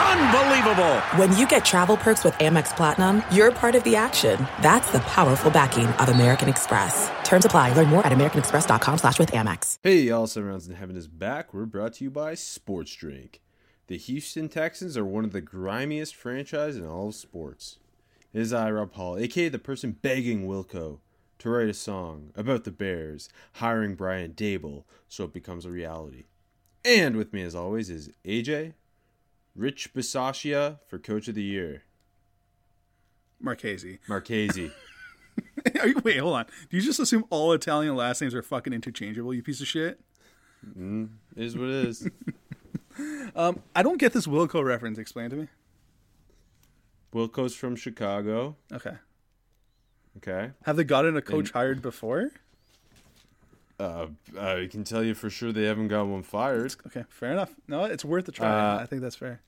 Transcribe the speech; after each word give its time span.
Unbelievable! 0.00 1.00
When 1.18 1.36
you 1.36 1.46
get 1.46 1.64
travel 1.64 1.96
perks 1.96 2.24
with 2.24 2.34
Amex 2.34 2.74
Platinum, 2.74 3.22
you're 3.30 3.52
part 3.52 3.74
of 3.74 3.84
the 3.84 3.96
action. 3.96 4.38
That's 4.62 4.90
the 4.92 5.00
powerful 5.00 5.50
backing 5.50 5.86
of 5.86 6.08
American 6.08 6.48
Express. 6.48 7.10
Terms 7.22 7.44
apply. 7.44 7.74
Learn 7.74 7.88
more 7.88 8.06
at 8.06 8.12
americanexpress.com 8.12 8.98
slash 8.98 9.18
with 9.18 9.32
Amex. 9.32 9.76
Hey, 9.82 10.00
y'all, 10.02 10.26
Seven 10.26 10.48
Rounds 10.48 10.66
in 10.68 10.74
Heaven 10.74 10.96
is 10.96 11.06
back. 11.06 11.52
We're 11.52 11.66
brought 11.66 11.94
to 11.94 12.04
you 12.04 12.10
by 12.10 12.34
Sports 12.34 12.94
Drink. 12.94 13.40
The 13.88 13.98
Houston 13.98 14.48
Texans 14.48 14.96
are 14.96 15.04
one 15.04 15.24
of 15.24 15.32
the 15.32 15.42
grimiest 15.42 16.14
franchise 16.14 16.76
in 16.76 16.86
all 16.86 17.08
of 17.08 17.14
sports. 17.14 17.78
It 18.32 18.40
is 18.40 18.52
I, 18.52 18.70
Rob 18.70 18.92
Paul, 18.92 19.18
aka 19.18 19.48
the 19.48 19.58
person 19.58 19.98
begging 20.00 20.46
Wilco 20.46 21.00
to 21.40 21.50
write 21.50 21.68
a 21.68 21.74
song 21.74 22.30
about 22.36 22.64
the 22.64 22.70
Bears 22.70 23.28
hiring 23.54 23.96
Brian 23.96 24.32
Daboll 24.32 24.84
so 25.08 25.24
it 25.24 25.32
becomes 25.32 25.66
a 25.66 25.70
reality. 25.70 26.24
And 26.84 27.16
with 27.16 27.32
me, 27.32 27.42
as 27.42 27.54
always, 27.54 27.90
is 27.90 28.10
AJ, 28.24 28.74
Rich 29.60 29.92
Bisaccia 29.92 30.78
for 30.86 30.98
Coach 30.98 31.28
of 31.28 31.34
the 31.34 31.42
Year, 31.42 31.82
Marchese. 33.38 33.98
Marchese. 34.08 34.70
Wait, 36.02 36.16
hold 36.16 36.34
on. 36.34 36.46
Do 36.70 36.78
you 36.78 36.82
just 36.82 36.98
assume 36.98 37.26
all 37.28 37.52
Italian 37.52 37.94
last 37.94 38.22
names 38.22 38.34
are 38.34 38.42
fucking 38.42 38.72
interchangeable, 38.72 39.34
you 39.34 39.42
piece 39.42 39.60
of 39.60 39.66
shit? 39.66 40.00
is 41.36 41.56
what 41.56 41.68
it 41.68 41.86
is. 41.86 42.08
Um, 43.34 43.62
I 43.74 43.82
don't 43.82 43.96
get 43.96 44.12
this 44.12 44.26
Wilco 44.26 44.62
reference. 44.62 44.98
Explain 44.98 45.30
to 45.30 45.36
me. 45.36 45.48
Wilco's 47.14 47.54
from 47.54 47.74
Chicago. 47.74 48.56
Okay. 48.70 48.94
Okay. 50.18 50.50
Have 50.64 50.76
they 50.76 50.84
gotten 50.84 51.16
a 51.16 51.22
coach 51.22 51.52
hired 51.52 51.80
before? 51.80 52.32
Uh, 53.78 54.08
I 54.38 54.68
can 54.70 54.84
tell 54.84 55.02
you 55.02 55.14
for 55.14 55.30
sure 55.30 55.50
they 55.50 55.64
haven't 55.64 55.88
got 55.88 56.08
one 56.08 56.24
fired. 56.24 56.74
Okay, 56.88 57.04
fair 57.08 57.32
enough. 57.32 57.54
No, 57.68 57.84
it's 57.84 58.04
worth 58.04 58.28
a 58.28 58.32
try. 58.32 58.48
Uh, 58.48 58.82
I 58.82 58.86
think 58.86 59.00
that's 59.00 59.16
fair. 59.16 59.40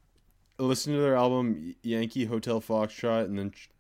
Listen 0.65 0.93
to 0.95 1.01
their 1.01 1.17
album 1.17 1.75
Yankee 1.83 2.25
Hotel 2.25 2.61
Foxtrot 2.61 3.25
and 3.25 3.39
then 3.39 3.51
ch- 3.51 3.71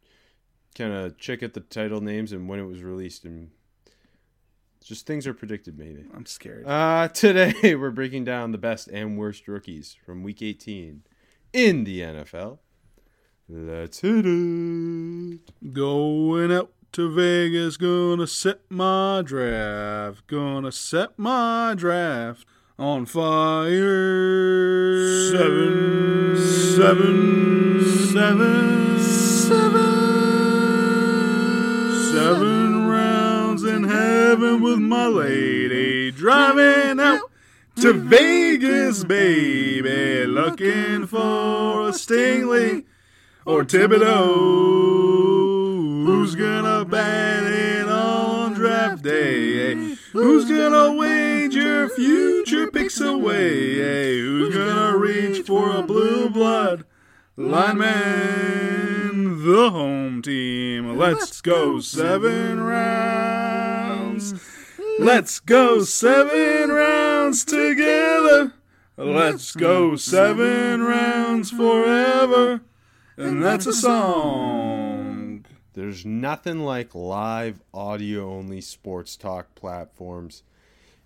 kind 0.76 0.92
of 0.92 1.18
check 1.18 1.42
out 1.42 1.52
the 1.52 1.60
title 1.60 2.00
names 2.00 2.32
and 2.32 2.48
when 2.48 2.58
it 2.58 2.66
was 2.66 2.82
released 2.82 3.24
and 3.24 3.50
just 4.82 5.06
things 5.06 5.26
are 5.26 5.34
predicted 5.34 5.78
maybe. 5.78 6.04
I'm 6.14 6.26
scared. 6.26 6.66
Uh 6.66 7.08
today 7.12 7.74
we're 7.74 7.90
breaking 7.90 8.24
down 8.24 8.52
the 8.52 8.58
best 8.58 8.88
and 8.88 9.18
worst 9.18 9.46
rookies 9.48 9.96
from 10.04 10.22
week 10.22 10.42
18 10.42 11.02
in 11.52 11.84
the 11.84 12.00
NFL. 12.00 12.58
Let's 13.48 14.00
hit 14.00 14.24
it. 14.26 15.72
Going 15.72 16.52
out 16.52 16.72
to 16.92 17.10
Vegas, 17.10 17.76
gonna 17.76 18.26
set 18.26 18.60
my 18.70 19.22
draft. 19.24 20.26
Gonna 20.26 20.72
set 20.72 21.18
my 21.18 21.74
draft 21.76 22.46
on 22.78 23.06
fire. 23.06 23.70
Seven, 25.30 26.36
seven, 26.76 27.84
seven, 28.12 28.98
seven, 28.98 29.92
seven 32.12 32.86
rounds 32.86 33.64
in 33.64 33.84
heaven 33.84 34.62
with 34.62 34.78
my 34.78 35.06
lady. 35.06 36.10
Driving 36.10 37.00
out 37.00 37.20
to 37.76 37.92
Vegas, 37.92 39.04
baby. 39.04 40.26
Looking 40.26 41.06
for 41.06 41.88
a 41.88 41.92
Stingley 41.92 42.84
or 43.44 43.64
Thibodeaux. 43.64 44.32
Who's 46.06 46.34
gonna 46.34 46.84
bat 46.84 47.44
it 47.44 47.88
on 47.88 48.54
draft 48.54 49.02
day? 49.02 49.96
Who's 50.12 50.44
gonna 50.44 50.92
wager 50.92 51.88
future 51.88 52.70
picks 52.70 53.00
away? 53.00 53.76
Hey, 53.76 54.18
Who's 54.18 54.54
gonna 54.54 54.98
reach 54.98 55.46
for 55.46 55.74
a 55.74 55.82
blue 55.82 56.28
blood 56.28 56.84
lineman? 57.34 59.42
The 59.42 59.70
home 59.70 60.20
team. 60.20 60.98
Let's 60.98 61.40
go 61.40 61.80
seven 61.80 62.60
rounds. 62.60 64.34
Let's 64.98 65.40
go 65.40 65.82
seven 65.82 66.70
rounds 66.70 67.46
together. 67.46 68.52
Let's 68.98 69.56
go 69.56 69.96
seven 69.96 70.82
rounds 70.82 71.50
forever. 71.50 72.60
And 73.16 73.42
that's 73.42 73.66
a 73.66 73.72
song. 73.72 74.71
There's 75.74 76.04
nothing 76.04 76.60
like 76.60 76.94
live 76.94 77.62
audio 77.72 78.30
only 78.30 78.60
sports 78.60 79.16
talk 79.16 79.54
platforms. 79.54 80.42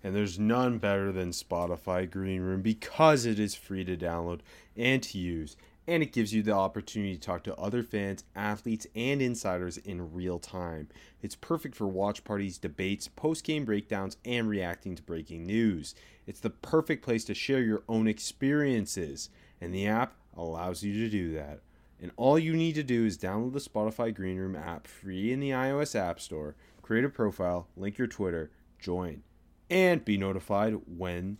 And 0.03 0.13
there's 0.13 0.37
none 0.37 0.77
better 0.77 1.11
than 1.11 1.31
Spotify 1.31 2.09
Green 2.09 2.41
Room 2.41 2.61
because 2.61 3.25
it 3.25 3.39
is 3.39 3.55
free 3.55 3.85
to 3.85 3.95
download 3.95 4.41
and 4.75 5.01
to 5.03 5.17
use. 5.17 5.55
And 5.87 6.03
it 6.03 6.11
gives 6.11 6.33
you 6.33 6.43
the 6.43 6.51
opportunity 6.51 7.15
to 7.15 7.19
talk 7.19 7.43
to 7.43 7.55
other 7.55 7.81
fans, 7.81 8.25
athletes, 8.35 8.85
and 8.93 9.21
insiders 9.21 9.77
in 9.77 10.13
real 10.13 10.37
time. 10.37 10.89
It's 11.21 11.35
perfect 11.35 11.73
for 11.75 11.87
watch 11.87 12.25
parties, 12.25 12.57
debates, 12.57 13.07
post 13.07 13.45
game 13.45 13.63
breakdowns, 13.63 14.17
and 14.25 14.49
reacting 14.49 14.95
to 14.95 15.03
breaking 15.03 15.45
news. 15.45 15.95
It's 16.25 16.41
the 16.41 16.49
perfect 16.49 17.05
place 17.05 17.23
to 17.25 17.33
share 17.33 17.61
your 17.61 17.83
own 17.87 18.05
experiences. 18.05 19.29
And 19.61 19.73
the 19.73 19.87
app 19.87 20.13
allows 20.35 20.83
you 20.83 20.93
to 20.93 21.09
do 21.09 21.31
that. 21.35 21.61
And 22.01 22.11
all 22.15 22.37
you 22.37 22.55
need 22.55 22.75
to 22.75 22.83
do 22.83 23.05
is 23.05 23.17
download 23.17 23.53
the 23.53 23.59
Spotify 23.59 24.13
Green 24.13 24.37
Room 24.37 24.55
app 24.55 24.85
free 24.85 25.31
in 25.31 25.39
the 25.39 25.49
iOS 25.49 25.95
App 25.95 26.19
Store, 26.19 26.55
create 26.81 27.03
a 27.03 27.09
profile, 27.09 27.67
link 27.75 27.97
your 27.97 28.07
Twitter, 28.07 28.51
join, 28.79 29.23
and 29.69 30.05
be 30.05 30.17
notified 30.17 30.75
when 30.85 31.37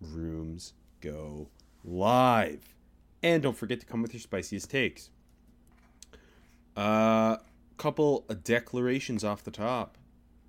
rooms 0.00 0.74
go 1.00 1.48
live. 1.84 2.74
And 3.22 3.42
don't 3.42 3.56
forget 3.56 3.80
to 3.80 3.86
come 3.86 4.02
with 4.02 4.12
your 4.12 4.20
spiciest 4.20 4.70
takes. 4.70 5.10
A 6.76 6.80
uh, 6.80 7.36
couple 7.76 8.24
of 8.28 8.44
declarations 8.44 9.24
off 9.24 9.42
the 9.42 9.50
top 9.50 9.96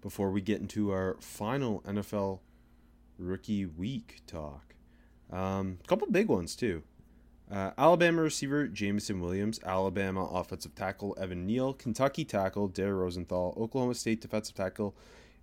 before 0.02 0.32
we 0.32 0.42
get 0.42 0.62
into 0.62 0.92
our 0.92 1.18
final 1.20 1.82
NFL 1.82 2.40
rookie 3.18 3.66
week 3.66 4.22
talk. 4.28 4.76
A 5.32 5.38
um, 5.38 5.80
couple 5.88 6.08
big 6.12 6.28
ones, 6.28 6.56
too. 6.56 6.84
Uh, 7.52 7.72
Alabama 7.78 8.22
receiver 8.22 8.68
Jameson 8.68 9.20
Williams, 9.20 9.60
Alabama 9.66 10.24
offensive 10.26 10.74
tackle 10.74 11.18
Evan 11.20 11.46
Neal, 11.46 11.74
Kentucky 11.74 12.24
tackle 12.24 12.70
Dare 12.70 12.96
Rosenthal, 12.96 13.54
Oklahoma 13.58 13.94
State 13.94 14.22
defensive 14.22 14.56
tackle 14.56 14.96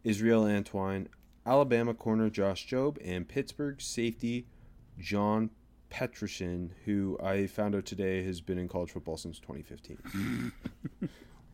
Israel 0.05 0.45
Antwine, 0.45 1.09
Alabama 1.45 1.93
corner 1.93 2.31
Josh 2.31 2.67
Jobe, 2.67 2.97
and 3.05 3.29
Pittsburgh 3.29 3.81
safety 3.81 4.47
John 4.99 5.51
Petrushin, 5.91 6.71
who 6.85 7.19
I 7.23 7.47
found 7.47 7.75
out 7.75 7.85
today 7.85 8.23
has 8.25 8.41
been 8.41 8.59
in 8.59 8.69
college 8.69 8.91
football 8.91 9.17
since 9.17 9.39
2015. 9.39 10.53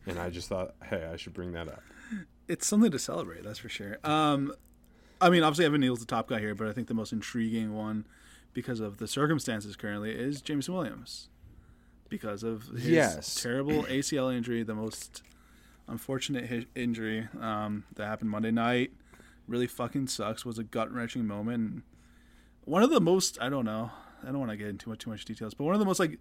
and 0.07 0.19
I 0.19 0.29
just 0.29 0.49
thought, 0.49 0.75
hey, 0.83 1.09
I 1.11 1.17
should 1.17 1.33
bring 1.33 1.51
that 1.53 1.67
up. 1.67 1.83
It's 2.47 2.67
something 2.67 2.91
to 2.91 2.99
celebrate, 2.99 3.43
that's 3.43 3.59
for 3.59 3.69
sure. 3.69 3.97
Um, 4.03 4.53
I 5.19 5.29
mean, 5.29 5.43
obviously, 5.43 5.65
Evan 5.65 5.81
Neal's 5.81 5.99
the 5.99 6.05
top 6.05 6.27
guy 6.27 6.39
here, 6.39 6.55
but 6.55 6.67
I 6.67 6.73
think 6.73 6.87
the 6.87 6.93
most 6.93 7.11
intriguing 7.11 7.73
one, 7.73 8.05
because 8.55 8.79
of 8.79 8.97
the 8.97 9.07
circumstances 9.07 9.75
currently, 9.75 10.09
is 10.11 10.41
Jameson 10.41 10.73
Williams. 10.73 11.29
Because 12.09 12.41
of 12.41 12.63
his 12.69 12.87
Yes. 12.87 13.35
terrible 13.35 13.83
ACL 13.83 14.29
injury, 14.35 14.63
the 14.63 14.73
most 14.73 15.21
unfortunate 15.87 16.49
hi- 16.49 16.65
injury 16.73 17.27
um, 17.39 17.83
that 17.95 18.07
happened 18.07 18.31
Monday 18.31 18.49
night. 18.51 18.91
Really 19.47 19.67
fucking 19.67 20.07
sucks. 20.07 20.43
Was 20.45 20.57
a 20.57 20.63
gut 20.63 20.91
wrenching 20.91 21.27
moment. 21.27 21.83
One 22.63 22.81
of 22.81 22.89
the 22.89 22.99
most, 23.01 23.37
I 23.39 23.49
don't 23.49 23.65
know, 23.65 23.91
I 24.23 24.27
don't 24.27 24.39
want 24.39 24.49
to 24.51 24.57
get 24.57 24.67
into 24.69 24.85
too 24.85 24.89
much, 24.89 24.99
too 24.99 25.09
much 25.11 25.25
details, 25.25 25.53
but 25.53 25.65
one 25.65 25.75
of 25.75 25.79
the 25.79 25.85
most 25.85 25.99
like 25.99 26.17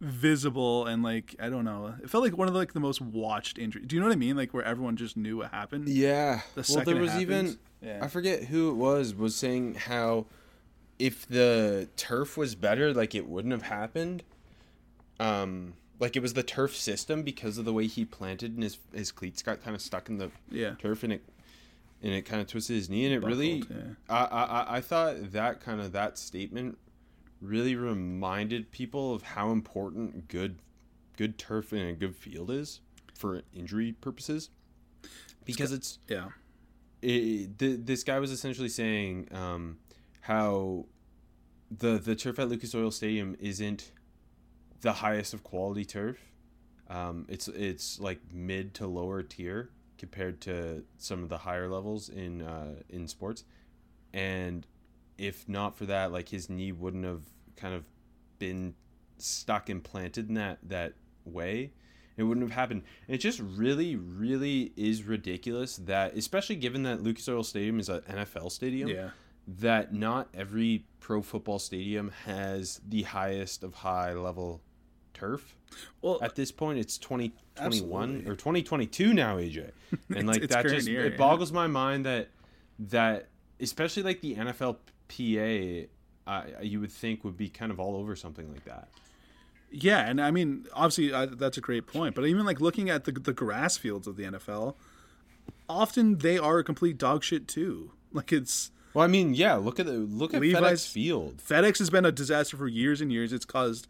visible 0.00 0.86
and 0.86 1.02
like 1.02 1.34
I 1.40 1.48
don't 1.48 1.64
know. 1.64 1.94
It 2.02 2.10
felt 2.10 2.22
like 2.22 2.36
one 2.36 2.46
of 2.46 2.54
the, 2.54 2.60
like 2.60 2.72
the 2.72 2.80
most 2.80 3.00
watched 3.00 3.58
injuries. 3.58 3.86
Do 3.88 3.96
you 3.96 4.00
know 4.00 4.06
what 4.08 4.12
I 4.12 4.16
mean? 4.18 4.36
Like 4.36 4.54
where 4.54 4.62
everyone 4.64 4.96
just 4.96 5.16
knew 5.16 5.38
what 5.38 5.50
happened. 5.50 5.88
Yeah. 5.88 6.42
The 6.54 6.58
well, 6.60 6.64
second 6.64 6.92
there 6.92 7.02
was 7.02 7.16
even. 7.16 7.58
Yeah. 7.82 8.00
I 8.02 8.08
forget 8.08 8.44
who 8.44 8.70
it 8.70 8.74
was 8.74 9.14
was 9.14 9.34
saying 9.34 9.74
how 9.74 10.26
if 10.98 11.26
the 11.28 11.88
turf 11.96 12.36
was 12.36 12.54
better, 12.54 12.92
like 12.92 13.14
it 13.14 13.28
wouldn't 13.28 13.52
have 13.52 13.62
happened. 13.62 14.22
Um, 15.20 15.74
like 16.00 16.14
it 16.16 16.20
was 16.22 16.34
the 16.34 16.42
turf 16.44 16.76
system 16.76 17.22
because 17.22 17.58
of 17.58 17.64
the 17.64 17.72
way 17.72 17.86
he 17.88 18.04
planted 18.04 18.54
and 18.54 18.62
his 18.62 18.78
his 18.94 19.10
cleats 19.10 19.42
got 19.42 19.62
kind 19.64 19.74
of 19.74 19.82
stuck 19.82 20.08
in 20.08 20.18
the 20.18 20.30
Yeah. 20.50 20.74
turf 20.78 21.02
and 21.02 21.12
it 21.12 21.24
and 22.02 22.12
it 22.12 22.22
kind 22.22 22.40
of 22.40 22.46
twisted 22.46 22.76
his 22.76 22.88
knee 22.88 23.04
and 23.04 23.12
it 23.12 23.26
really 23.26 23.64
yeah. 23.68 23.76
I, 24.08 24.24
I 24.24 24.76
I- 24.76 24.80
thought 24.80 25.32
that 25.32 25.60
kind 25.60 25.80
of 25.80 25.90
that 25.92 26.16
statement 26.16 26.78
really 27.40 27.74
reminded 27.74 28.70
people 28.70 29.12
of 29.12 29.22
how 29.22 29.50
important 29.50 30.28
good 30.28 30.58
good 31.16 31.36
turf 31.36 31.72
and 31.72 31.82
a 31.82 31.92
good 31.94 32.14
field 32.14 32.48
is 32.52 32.80
for 33.14 33.42
injury 33.52 33.90
purposes 33.90 34.50
because 35.44 35.72
it's 35.72 35.98
Yeah. 36.06 36.28
it, 37.02 37.58
th- 37.58 37.80
this 37.82 38.04
guy 38.04 38.20
was 38.20 38.30
essentially 38.30 38.68
saying 38.68 39.26
um, 39.32 39.78
how 40.28 40.84
the 41.70 41.98
the 41.98 42.14
turf 42.14 42.38
at 42.38 42.50
Lucas 42.50 42.74
Oil 42.74 42.90
Stadium 42.90 43.34
isn't 43.40 43.92
the 44.82 44.92
highest 44.92 45.32
of 45.32 45.42
quality 45.42 45.86
turf. 45.86 46.18
Um, 46.88 47.24
it's 47.30 47.48
it's 47.48 47.98
like 47.98 48.20
mid 48.30 48.74
to 48.74 48.86
lower 48.86 49.22
tier 49.22 49.70
compared 49.96 50.42
to 50.42 50.84
some 50.98 51.22
of 51.22 51.30
the 51.30 51.38
higher 51.38 51.66
levels 51.66 52.10
in 52.10 52.42
uh, 52.42 52.74
in 52.90 53.08
sports, 53.08 53.44
and 54.12 54.66
if 55.16 55.48
not 55.48 55.78
for 55.78 55.86
that, 55.86 56.12
like 56.12 56.28
his 56.28 56.50
knee 56.50 56.72
wouldn't 56.72 57.06
have 57.06 57.22
kind 57.56 57.74
of 57.74 57.84
been 58.38 58.74
stuck 59.16 59.70
and 59.70 59.82
planted 59.82 60.28
in 60.28 60.34
that 60.34 60.58
that 60.62 60.92
way. 61.24 61.72
It 62.18 62.24
wouldn't 62.24 62.46
have 62.46 62.54
happened. 62.54 62.82
It 63.06 63.18
just 63.18 63.40
really, 63.40 63.94
really 63.96 64.72
is 64.76 65.04
ridiculous 65.04 65.76
that, 65.76 66.16
especially 66.16 66.56
given 66.56 66.82
that 66.82 67.00
Lucas 67.00 67.28
Oil 67.28 67.44
Stadium 67.44 67.78
is 67.78 67.88
an 67.88 68.00
NFL 68.10 68.50
stadium, 68.50 68.88
Yeah. 68.90 69.10
That 69.48 69.94
not 69.94 70.28
every 70.34 70.84
pro 71.00 71.22
football 71.22 71.58
stadium 71.58 72.12
has 72.26 72.80
the 72.86 73.02
highest 73.02 73.64
of 73.64 73.74
high 73.74 74.12
level 74.12 74.60
turf. 75.14 75.56
Well, 76.02 76.18
At 76.22 76.34
this 76.34 76.52
point, 76.52 76.78
it's 76.78 76.98
2021 76.98 78.02
Absolutely. 78.02 78.30
or 78.30 78.36
2022 78.36 79.14
now, 79.14 79.36
AJ, 79.36 79.70
and 80.14 80.26
like 80.26 80.42
that 80.48 80.66
just 80.66 80.86
year, 80.86 81.06
it 81.06 81.12
yeah. 81.12 81.18
boggles 81.18 81.52
my 81.52 81.66
mind 81.66 82.06
that 82.06 82.28
that 82.78 83.28
especially 83.60 84.02
like 84.02 84.20
the 84.20 84.36
NFLPA, 84.36 85.88
uh, 86.26 86.42
you 86.62 86.80
would 86.80 86.92
think 86.92 87.24
would 87.24 87.36
be 87.36 87.48
kind 87.48 87.72
of 87.72 87.80
all 87.80 87.96
over 87.96 88.16
something 88.16 88.50
like 88.52 88.64
that. 88.64 88.88
Yeah, 89.70 90.08
and 90.08 90.20
I 90.20 90.30
mean, 90.30 90.66
obviously, 90.72 91.12
uh, 91.12 91.26
that's 91.26 91.58
a 91.58 91.60
great 91.60 91.86
point. 91.86 92.14
But 92.14 92.24
even 92.26 92.46
like 92.46 92.60
looking 92.60 92.88
at 92.88 93.04
the 93.04 93.12
the 93.12 93.32
grass 93.32 93.76
fields 93.76 94.06
of 94.06 94.16
the 94.16 94.24
NFL, 94.24 94.74
often 95.68 96.18
they 96.18 96.38
are 96.38 96.58
a 96.58 96.64
complete 96.64 96.98
dog 96.98 97.22
shit 97.22 97.46
too. 97.46 97.92
Like 98.12 98.32
it's 98.32 98.70
Well, 98.94 99.04
I 99.04 99.08
mean, 99.08 99.34
yeah. 99.34 99.54
Look 99.54 99.78
at 99.80 99.86
the 99.86 99.92
look 99.92 100.34
at 100.34 100.40
Levi's- 100.40 100.86
FedEx 100.86 100.88
Field. 100.92 101.36
FedEx 101.46 101.78
has 101.78 101.90
been 101.90 102.04
a 102.04 102.12
disaster 102.12 102.56
for 102.56 102.66
years 102.68 103.00
and 103.00 103.12
years. 103.12 103.32
It's 103.32 103.44
caused 103.44 103.86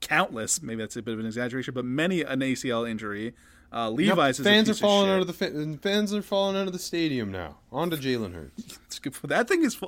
countless, 0.00 0.62
maybe 0.62 0.80
that's 0.82 0.96
a 0.96 1.02
bit 1.02 1.14
of 1.14 1.20
an 1.20 1.26
exaggeration, 1.26 1.74
but 1.74 1.84
many 1.84 2.22
an 2.22 2.40
ACL 2.40 2.88
injury. 2.88 3.34
Uh, 3.74 3.88
Levi's 3.88 4.38
is 4.38 4.44
fans 4.44 4.68
a 4.68 4.72
are 4.72 4.74
falling 4.74 5.08
of 5.08 5.14
out 5.16 5.20
of 5.22 5.26
the 5.28 5.32
fa- 5.32 5.78
fans 5.80 6.12
are 6.12 6.20
falling 6.20 6.56
out 6.56 6.66
of 6.66 6.74
the 6.74 6.78
stadium 6.78 7.32
now. 7.32 7.56
On 7.70 7.88
to 7.88 7.96
Jalen 7.96 8.34
Hurts. 8.34 8.78
It's 8.86 8.98
good 8.98 9.14
for- 9.14 9.28
that 9.28 9.48
thing 9.48 9.62
is 9.64 9.80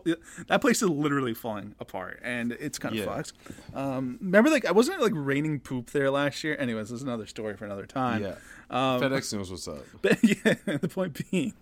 that 0.46 0.62
place 0.62 0.80
is 0.82 0.88
literally 0.88 1.34
falling 1.34 1.74
apart, 1.78 2.18
and 2.22 2.52
it's 2.52 2.78
kind 2.78 2.94
of 2.94 3.00
Yeah. 3.00 3.14
fucked. 3.14 3.34
Um, 3.74 4.16
remember, 4.22 4.48
like 4.48 4.64
I 4.64 4.70
wasn't 4.70 5.00
it, 5.00 5.02
like 5.02 5.12
raining 5.14 5.60
poop 5.60 5.90
there 5.90 6.10
last 6.10 6.42
year. 6.42 6.56
Anyways, 6.58 6.88
this 6.88 6.96
is 6.98 7.02
another 7.02 7.26
story 7.26 7.56
for 7.58 7.66
another 7.66 7.84
time. 7.84 8.22
Yeah, 8.22 8.36
Um, 8.70 9.02
FedEx 9.02 9.34
knows 9.34 9.50
what's 9.50 9.68
up. 9.68 9.84
But 10.02 10.18
yeah, 10.22 10.54
the 10.78 10.88
point 10.88 11.20
being, 11.30 11.52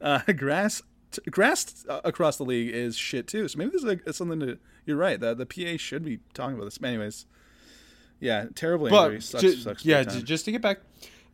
uh, 0.00 0.20
grass 0.36 0.82
t- 1.10 1.22
grass 1.30 1.84
uh, 1.88 2.00
across 2.04 2.36
the 2.36 2.44
league 2.44 2.74
is 2.74 2.96
shit 2.96 3.26
too. 3.26 3.48
So 3.48 3.58
maybe 3.58 3.70
this 3.70 3.82
is 3.82 3.86
like 3.86 4.02
something 4.14 4.40
to. 4.40 4.58
You're 4.84 4.96
right. 4.96 5.18
The 5.18 5.34
the 5.34 5.46
PA 5.46 5.76
should 5.76 6.04
be 6.04 6.20
talking 6.34 6.54
about 6.54 6.64
this. 6.64 6.78
Anyways, 6.82 7.26
yeah, 8.20 8.46
terrible 8.54 8.86
injury. 8.86 9.16
But 9.16 9.22
sucks, 9.22 9.42
ju- 9.42 9.56
sucks 9.56 9.84
yeah, 9.84 10.02
ju- 10.04 10.22
just 10.22 10.44
to 10.46 10.52
get 10.52 10.62
back, 10.62 10.78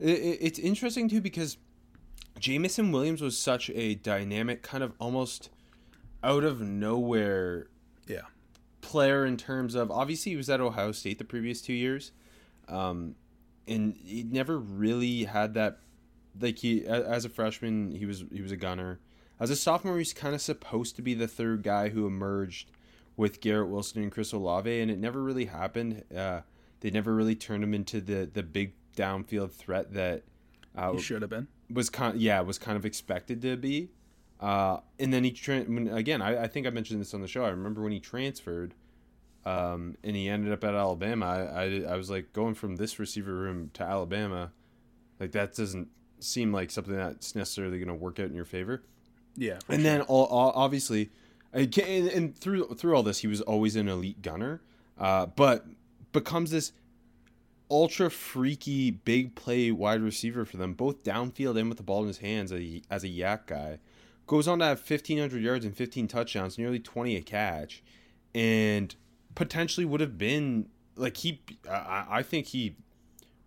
i 0.00 0.04
i- 0.04 0.38
it's 0.40 0.58
interesting 0.58 1.08
too 1.08 1.20
because 1.20 1.56
Jameson 2.38 2.92
Williams 2.92 3.20
was 3.20 3.38
such 3.38 3.70
a 3.70 3.94
dynamic, 3.96 4.62
kind 4.62 4.82
of 4.82 4.92
almost 4.98 5.50
out 6.24 6.44
of 6.44 6.60
nowhere 6.60 7.68
yeah, 8.06 8.22
player 8.80 9.24
in 9.26 9.36
terms 9.36 9.74
of 9.74 9.90
obviously 9.90 10.30
he 10.32 10.36
was 10.36 10.48
at 10.48 10.60
Ohio 10.60 10.92
State 10.92 11.18
the 11.18 11.24
previous 11.24 11.60
two 11.60 11.72
years, 11.74 12.12
um, 12.68 13.14
and 13.68 13.94
he 14.02 14.22
never 14.22 14.58
really 14.58 15.24
had 15.24 15.54
that. 15.54 15.78
Like 16.40 16.58
he, 16.58 16.86
as 16.86 17.26
a 17.26 17.28
freshman, 17.28 17.92
he 17.94 18.06
was 18.06 18.24
he 18.32 18.40
was 18.40 18.50
a 18.52 18.56
gunner. 18.56 18.98
As 19.42 19.50
a 19.50 19.56
sophomore, 19.56 19.98
he's 19.98 20.14
kind 20.14 20.36
of 20.36 20.40
supposed 20.40 20.94
to 20.94 21.02
be 21.02 21.14
the 21.14 21.26
third 21.26 21.64
guy 21.64 21.88
who 21.88 22.06
emerged 22.06 22.70
with 23.16 23.40
Garrett 23.40 23.68
Wilson 23.70 24.00
and 24.00 24.12
Chris 24.12 24.32
Olave, 24.32 24.80
and 24.80 24.88
it 24.88 25.00
never 25.00 25.20
really 25.20 25.46
happened. 25.46 26.04
Uh, 26.16 26.42
they 26.78 26.90
never 26.90 27.12
really 27.12 27.34
turned 27.34 27.64
him 27.64 27.74
into 27.74 28.00
the 28.00 28.30
the 28.32 28.44
big 28.44 28.74
downfield 28.96 29.50
threat 29.50 29.94
that 29.94 30.22
uh, 30.76 30.92
he 30.92 31.00
should 31.00 31.22
have 31.22 31.30
been. 31.30 31.48
was 31.68 31.90
kind 31.90 32.20
yeah 32.20 32.40
was 32.40 32.56
kind 32.56 32.76
of 32.76 32.84
expected 32.84 33.42
to 33.42 33.56
be 33.56 33.90
uh, 34.38 34.78
and 35.00 35.12
then 35.12 35.24
he 35.24 35.32
tra- 35.32 35.62
when, 35.62 35.88
again 35.88 36.22
I, 36.22 36.44
I 36.44 36.46
think 36.46 36.66
I 36.66 36.70
mentioned 36.70 37.00
this 37.00 37.12
on 37.12 37.20
the 37.20 37.28
show 37.28 37.44
I 37.44 37.50
remember 37.50 37.82
when 37.82 37.92
he 37.92 38.00
transferred 38.00 38.74
um, 39.44 39.96
and 40.04 40.14
he 40.14 40.28
ended 40.28 40.52
up 40.52 40.62
at 40.62 40.74
Alabama 40.74 41.26
I, 41.26 41.64
I, 41.64 41.92
I 41.92 41.96
was 41.96 42.10
like 42.10 42.32
going 42.32 42.54
from 42.54 42.76
this 42.76 42.98
receiver 42.98 43.34
room 43.34 43.70
to 43.74 43.82
Alabama 43.82 44.52
like 45.18 45.32
that 45.32 45.54
doesn't 45.54 45.88
seem 46.20 46.52
like 46.52 46.70
something 46.70 46.94
that's 46.94 47.34
necessarily 47.34 47.78
going 47.78 47.88
to 47.88 47.94
work 47.94 48.20
out 48.20 48.26
in 48.26 48.34
your 48.34 48.44
favor 48.44 48.82
Yeah, 49.36 49.58
and 49.68 49.80
sure. 49.80 49.82
then 49.82 50.00
all, 50.02 50.26
all, 50.26 50.52
obviously, 50.54 51.10
and, 51.52 51.76
and 51.78 52.36
through 52.36 52.74
through 52.74 52.94
all 52.94 53.02
this, 53.02 53.20
he 53.20 53.26
was 53.26 53.40
always 53.40 53.76
an 53.76 53.88
elite 53.88 54.22
gunner, 54.22 54.62
uh, 54.98 55.26
but 55.26 55.66
becomes 56.12 56.50
this 56.50 56.72
ultra 57.70 58.10
freaky 58.10 58.90
big 58.90 59.34
play 59.34 59.70
wide 59.70 60.02
receiver 60.02 60.44
for 60.44 60.58
them, 60.58 60.74
both 60.74 61.02
downfield 61.02 61.58
and 61.58 61.68
with 61.68 61.78
the 61.78 61.82
ball 61.82 62.02
in 62.02 62.08
his 62.08 62.18
hands 62.18 62.52
as 62.52 62.60
a, 62.60 62.82
as 62.90 63.02
a 63.02 63.08
YAC 63.08 63.46
guy. 63.46 63.78
Goes 64.26 64.46
on 64.46 64.58
to 64.60 64.66
have 64.66 64.78
1,500 64.78 65.42
yards 65.42 65.64
and 65.64 65.74
15 65.74 66.06
touchdowns, 66.06 66.58
nearly 66.58 66.78
20 66.78 67.16
a 67.16 67.22
catch, 67.22 67.82
and 68.34 68.94
potentially 69.34 69.84
would 69.84 70.00
have 70.00 70.16
been 70.16 70.68
like 70.96 71.16
he. 71.18 71.40
I, 71.68 72.06
I 72.08 72.22
think 72.22 72.48
he, 72.48 72.76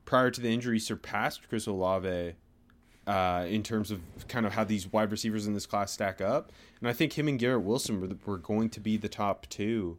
prior 0.04 0.32
to 0.32 0.42
the 0.42 0.54
injury, 0.54 0.80
surpassed 0.80 1.48
Chris 1.48 1.66
Olave 1.66 2.34
uh, 3.08 3.46
in 3.48 3.62
terms 3.64 3.92
of 3.92 4.02
kind 4.28 4.46
of 4.46 4.54
how 4.54 4.64
these 4.64 4.92
wide 4.92 5.12
receivers 5.12 5.46
in 5.48 5.54
this 5.54 5.66
class 5.66 5.92
stack 5.92 6.22
up. 6.22 6.52
And 6.80 6.90
I 6.90 6.94
think 6.94 7.14
him 7.14 7.28
and 7.28 7.38
Garrett 7.40 7.62
Wilson 7.64 8.02
were, 8.02 8.08
the, 8.08 8.18
were 8.26 8.38
going 8.38 8.70
to 8.72 8.80
be 8.80 8.98
the 8.98 9.10
top 9.10 9.48
two 9.50 9.98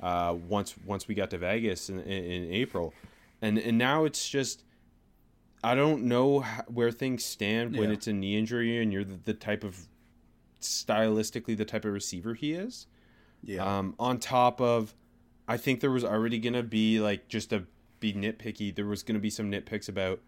uh, 0.00 0.34
once 0.48 0.74
once 0.84 1.08
we 1.08 1.14
got 1.14 1.30
to 1.30 1.38
Vegas 1.38 1.88
in, 1.88 2.00
in, 2.00 2.24
in 2.44 2.52
April. 2.52 2.92
And 3.42 3.58
and 3.58 3.78
now 3.78 4.04
it's 4.04 4.28
just 4.28 4.64
I 5.62 5.74
don't 5.74 6.04
know 6.04 6.42
h- 6.44 6.64
where 6.68 6.90
things 6.92 7.24
stand 7.24 7.76
when 7.76 7.88
Yeah. 7.90 7.94
it's 7.94 8.06
a 8.06 8.12
knee 8.12 8.36
injury 8.38 8.80
and 8.82 8.92
you're 8.92 9.04
the, 9.04 9.18
the 9.24 9.34
type 9.34 9.64
of 9.64 9.88
stylistically 10.60 11.56
the 11.56 11.64
type 11.64 11.84
of 11.84 11.92
receiver 11.92 12.34
he 12.34 12.52
is. 12.52 12.86
yeah, 13.42 13.78
Um, 13.78 13.94
on 13.98 14.18
top 14.18 14.60
of, 14.60 14.94
I 15.46 15.56
think 15.56 15.80
there 15.80 15.90
was 15.90 16.04
already 16.04 16.38
gonna 16.38 16.62
be 16.62 17.00
like 17.00 17.28
just 17.28 17.50
to 17.50 17.64
be 18.00 18.12
nitpicky. 18.12 18.74
There 18.74 18.86
was 18.86 19.02
gonna 19.02 19.18
be 19.20 19.30
some 19.30 19.50
nitpicks 19.50 19.88
about 19.88 20.20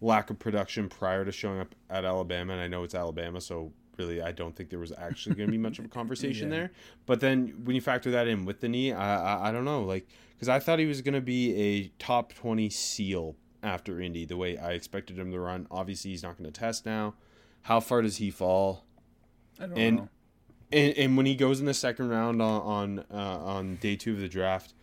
lack 0.00 0.30
of 0.30 0.38
production 0.38 0.88
prior 0.88 1.24
to 1.24 1.32
showing 1.32 1.60
up 1.60 1.74
at 1.90 2.04
Alabama, 2.04 2.52
and 2.52 2.62
I 2.62 2.68
know 2.68 2.82
it's 2.84 2.94
Alabama, 2.94 3.40
so 3.40 3.72
really 3.96 4.20
I 4.20 4.30
don't 4.32 4.54
think 4.54 4.68
there 4.68 4.78
was 4.78 4.92
actually 4.98 5.36
gonna 5.36 5.50
be 5.50 5.58
much 5.58 5.78
of 5.78 5.84
a 5.86 5.88
conversation 6.00 6.50
Yeah. 6.50 6.56
there. 6.58 6.70
But 7.06 7.20
then 7.20 7.54
when 7.64 7.74
you 7.74 7.80
factor 7.80 8.10
that 8.12 8.28
in 8.28 8.44
with 8.44 8.60
the 8.60 8.68
knee, 8.68 8.92
I 8.92 9.16
I, 9.44 9.48
I 9.48 9.52
don't 9.52 9.64
know, 9.64 9.82
like 9.84 10.06
because 10.34 10.48
I 10.50 10.58
thought 10.60 10.78
he 10.78 10.86
was 10.86 11.00
gonna 11.02 11.20
be 11.22 11.54
a 11.56 11.88
top 11.98 12.34
twenty 12.34 12.68
seal 12.70 13.36
after 13.62 14.00
Indy, 14.00 14.24
the 14.26 14.36
way 14.36 14.58
I 14.58 14.72
expected 14.72 15.18
him 15.18 15.32
to 15.32 15.40
run. 15.40 15.66
Obviously, 15.70 16.10
he's 16.10 16.22
not 16.22 16.36
gonna 16.36 16.50
test 16.50 16.84
now. 16.86 17.14
How 17.62 17.80
far 17.80 18.02
does 18.02 18.18
he 18.18 18.30
fall? 18.30 18.84
I 19.58 19.66
don't 19.66 19.78
and- 19.78 19.96
know. 19.96 20.08
and, 20.72 20.98
and 20.98 21.16
when 21.16 21.24
he 21.26 21.34
goes 21.34 21.58
in 21.58 21.66
the 21.66 21.74
second 21.74 22.10
round 22.10 22.42
on 22.42 22.60
on, 22.60 23.04
uh, 23.10 23.14
on 23.44 23.76
day 23.76 23.96
two 23.96 24.12
of 24.12 24.20
the 24.20 24.28
draft 24.28 24.74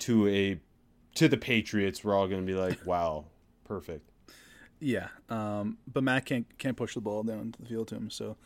to 0.00 0.28
a 0.28 0.60
to 1.16 1.26
the 1.28 1.36
Patriots, 1.36 2.04
we're 2.04 2.14
all 2.14 2.28
going 2.28 2.40
to 2.40 2.46
be 2.46 2.56
like, 2.56 2.78
"Wow, 2.86 3.24
perfect." 3.64 4.09
Yeah, 4.80 5.08
um, 5.28 5.76
but 5.92 6.02
Matt 6.02 6.24
can't 6.24 6.46
can't 6.58 6.76
push 6.76 6.94
the 6.94 7.00
ball 7.00 7.22
down 7.22 7.54
the 7.58 7.66
field 7.66 7.88
to 7.88 7.96
him. 7.96 8.10
So, 8.10 8.36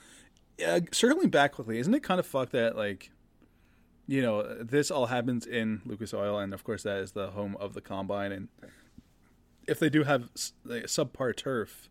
uh, 0.67 0.81
circling 0.91 1.31
back 1.31 1.53
quickly, 1.53 1.79
isn't 1.79 1.95
it 1.95 2.03
kind 2.03 2.19
of 2.19 2.27
fucked 2.27 2.53
that 2.53 2.77
like, 2.77 3.11
you 4.09 4.21
know, 4.21 4.43
this 4.63 4.91
all 4.91 5.07
happens 5.07 5.47
in 5.47 5.81
Lucas 5.85 6.13
Oil, 6.13 6.39
and 6.39 6.53
of 6.53 6.65
course 6.65 6.83
that 6.83 6.99
is 6.99 7.13
the 7.13 7.31
home 7.31 7.57
of 7.61 7.75
the 7.75 7.81
combine. 7.81 8.33
And 8.33 8.49
if 9.69 9.79
they 9.79 9.89
do 9.89 10.03
have 10.03 10.29
like, 10.65 10.85
subpar 10.85 11.37
turf, 11.37 11.89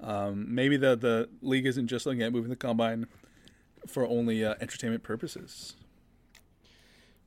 um, 0.00 0.54
maybe 0.54 0.78
the 0.78 0.96
the 0.96 1.28
league 1.42 1.66
isn't 1.66 1.88
just 1.88 2.06
looking 2.06 2.22
at 2.22 2.32
moving 2.32 2.50
the 2.50 2.56
combine 2.56 3.06
for 3.86 4.06
only 4.06 4.42
uh, 4.42 4.54
entertainment 4.60 5.02
purposes. 5.02 5.74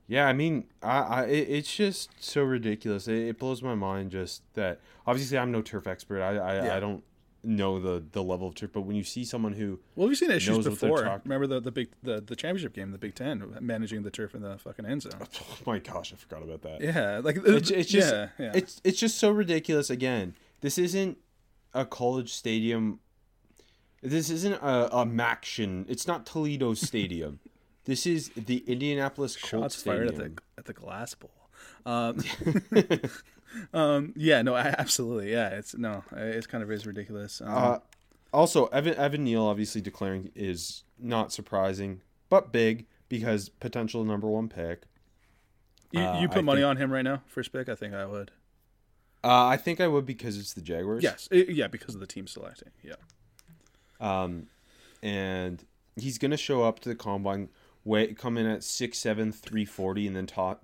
Yeah, 0.10 0.28
I 0.28 0.34
mean, 0.34 0.66
I, 0.84 1.00
I 1.00 1.24
it, 1.26 1.48
it's 1.50 1.74
just 1.74 2.10
so 2.22 2.44
ridiculous. 2.44 3.08
It, 3.08 3.30
it 3.30 3.40
blows 3.40 3.62
my 3.62 3.76
mind 3.76 4.12
just 4.12 4.42
that. 4.56 4.82
Obviously, 5.08 5.38
I'm 5.38 5.52
no 5.52 5.62
turf 5.62 5.88
expert. 5.88 6.22
I 6.22 6.36
I, 6.38 6.66
Yeah. 6.66 6.76
I 6.76 6.80
don't 6.82 7.04
know 7.44 7.80
the 7.80 8.04
the 8.12 8.22
level 8.22 8.48
of 8.48 8.56
turf, 8.56 8.72
but 8.74 8.82
when 8.82 8.96
you 8.96 9.04
see 9.04 9.24
someone 9.24 9.54
who 9.54 9.80
Well, 9.96 10.08
we've 10.10 10.18
seen 10.18 10.32
issues 10.32 10.66
before. 10.66 11.04
talking- 11.04 11.22
Remember 11.24 11.48
the 11.48 11.62
the 11.62 11.72
big 11.72 11.90
the, 12.04 12.20
the 12.22 12.36
championship 12.36 12.74
game, 12.74 12.92
the 12.92 12.98
Big 12.98 13.16
Ten, 13.16 13.56
managing 13.62 14.04
the 14.04 14.12
turf 14.12 14.34
in 14.36 14.42
the 14.42 14.58
fucking 14.58 14.86
end 14.86 15.04
zone. 15.04 15.14
oh 15.22 15.58
my 15.66 15.80
gosh, 15.80 16.12
I 16.12 16.18
forgot 16.18 16.44
about 16.44 16.64
that. 16.64 16.82
Yeah, 16.82 17.22
like 17.24 17.38
it's, 17.46 17.70
it's 17.72 17.90
just 17.90 18.12
yeah, 18.12 18.30
yeah. 18.40 18.52
it's 18.56 18.82
it's 18.84 19.00
just 19.00 19.18
so 19.20 19.30
ridiculous 19.32 19.90
again 19.90 20.34
this 20.62 20.78
isn't 20.78 21.18
a 21.74 21.86
college 21.86 22.34
stadium 22.34 23.00
this 24.02 24.30
isn't 24.30 24.54
a, 24.56 24.90
a 24.98 25.06
MACtion 25.06 25.86
it's 25.88 26.08
not 26.08 26.26
toledo 26.26 26.74
stadium 26.74 27.40
this 27.90 28.06
is 28.06 28.30
the 28.36 28.64
indianapolis 28.68 29.36
Colts 29.36 29.76
shots 29.76 29.84
fired 29.84 30.10
stadium 30.10 30.26
at 30.32 30.36
the 30.36 30.42
at 30.60 30.66
the 30.66 30.74
glass 30.74 31.16
bowl. 31.16 31.32
Um, 31.86 32.24
um, 33.74 34.14
yeah, 34.16 34.42
no, 34.42 34.56
I, 34.56 34.74
absolutely, 34.78 35.32
yeah. 35.32 35.50
It's 35.50 35.76
no, 35.76 36.04
it's 36.16 36.48
kind 36.48 36.64
of 36.64 36.72
is 36.72 36.86
ridiculous. 36.86 37.42
Um, 37.42 37.50
uh, 37.52 37.78
also, 38.34 38.68
Evan 38.68 38.96
Evan 38.96 39.24
Neal 39.24 39.44
obviously 39.46 39.82
declaring 39.82 40.32
is 40.36 40.84
not 41.00 41.32
surprising, 41.32 42.02
but 42.30 42.52
big 42.52 42.86
because 43.08 43.50
potential 43.50 44.04
number 44.04 44.28
one 44.28 44.50
pick. 44.50 44.84
You, 45.92 46.02
Uh, 46.02 46.22
you 46.22 46.28
put 46.28 46.40
I 46.40 46.42
money 46.42 46.62
think- 46.62 46.70
on 46.70 46.78
him 46.78 46.92
right 46.92 47.02
now, 47.02 47.24
first 47.26 47.52
pick? 47.52 47.68
I 47.70 47.76
think 47.76 47.94
I 47.94 48.06
would. 48.06 48.32
Uh, 49.24 49.48
I 49.48 49.58
think 49.58 49.82
I 49.82 49.88
would 49.88 50.06
because 50.06 50.38
it's 50.38 50.54
the 50.54 50.62
Jaguars. 50.62 51.04
Yes, 51.04 51.28
i- 51.32 51.36
yeah, 51.50 51.68
because 51.68 51.94
of 51.96 52.00
the 52.02 52.08
team 52.08 52.26
selecting. 52.28 52.70
Yeah, 52.84 52.94
Um, 54.00 54.48
and 55.02 55.66
he's 55.98 56.18
gonna 56.18 56.38
show 56.38 56.64
up 56.64 56.80
to 56.82 56.90
the 56.90 56.96
combine, 56.96 57.50
weigh 57.84 58.14
come 58.14 58.38
in 58.38 58.46
at 58.46 58.64
six 58.64 58.98
seven 58.98 59.32
three 59.32 59.66
forty, 59.66 60.08
and 60.08 60.16
then 60.16 60.26
ta- 60.28 60.60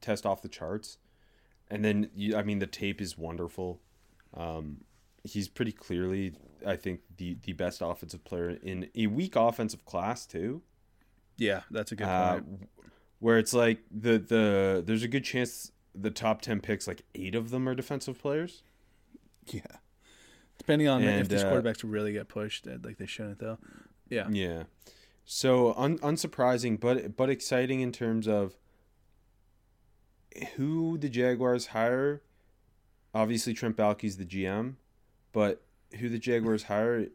test 0.00 0.24
off 0.26 0.42
the 0.42 0.48
charts. 0.48 0.98
And 1.70 1.84
then 1.84 2.10
you, 2.14 2.36
I 2.36 2.42
mean, 2.42 2.58
the 2.60 2.66
tape 2.66 3.00
is 3.00 3.18
wonderful. 3.18 3.80
Um, 4.34 4.78
he's 5.24 5.48
pretty 5.48 5.72
clearly, 5.72 6.32
I 6.66 6.76
think, 6.76 7.00
the 7.16 7.36
the 7.42 7.52
best 7.52 7.82
offensive 7.82 8.24
player 8.24 8.50
in 8.62 8.88
a 8.94 9.06
weak 9.06 9.36
offensive 9.36 9.84
class 9.84 10.26
too. 10.26 10.62
yeah, 11.36 11.62
that's 11.70 11.92
a 11.92 11.96
good 11.96 12.06
Uh, 12.06 12.34
point. 12.40 12.68
where 13.18 13.38
it's 13.38 13.52
like 13.52 13.80
the 13.90 14.18
the 14.18 14.82
there's 14.84 15.02
a 15.02 15.08
good 15.08 15.24
chance 15.24 15.72
the 15.94 16.10
top 16.10 16.40
ten 16.42 16.60
picks, 16.60 16.86
like 16.86 17.02
eight 17.14 17.34
of 17.34 17.50
them 17.50 17.68
are 17.68 17.74
defensive 17.74 18.18
players. 18.18 18.62
Yeah, 19.46 19.62
depending 20.58 20.88
on 20.88 21.02
if 21.02 21.28
these 21.28 21.42
uh, 21.42 21.50
quarterbacks 21.52 21.80
really 21.84 22.12
get 22.12 22.28
pushed, 22.28 22.66
uh, 22.66 22.76
like 22.82 22.98
they 22.98 23.06
shouldn't 23.06 23.38
though. 23.40 23.58
Yeah, 24.10 24.28
Yeah. 24.30 24.62
So 25.30 25.74
un- 25.74 25.98
unsurprising, 25.98 26.80
but 26.80 27.14
but 27.14 27.28
exciting 27.28 27.80
in 27.82 27.92
terms 27.92 28.26
of 28.26 28.56
who 30.56 30.96
the 30.96 31.10
Jaguars 31.10 31.66
hire. 31.66 32.22
Obviously, 33.14 33.52
Trent 33.52 33.76
Baalke's 33.76 34.16
the 34.16 34.24
GM, 34.24 34.76
but 35.32 35.62
who 35.98 36.08
the 36.08 36.18
Jaguars 36.18 36.62
hire 36.64 37.08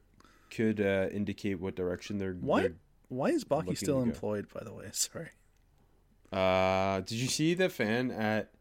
could 0.51 0.79
uh, 0.79 1.08
indicate 1.12 1.60
what 1.60 1.75
direction 1.75 2.20
they're. 2.20 2.34
why? 2.34 2.62
they're- 2.62 2.75
Why 3.10 3.29
is 3.29 3.46
looking 3.50 3.75
still 3.75 4.01
employed? 4.03 4.48
By 4.53 4.63
the 4.63 4.74
way, 4.74 4.89
sorry. 4.91 5.29
Uh, 6.32 7.00
did 7.01 7.17
you 7.17 7.27
see 7.27 7.55
the 7.55 7.67
fan 7.70 8.12
at 8.12 8.51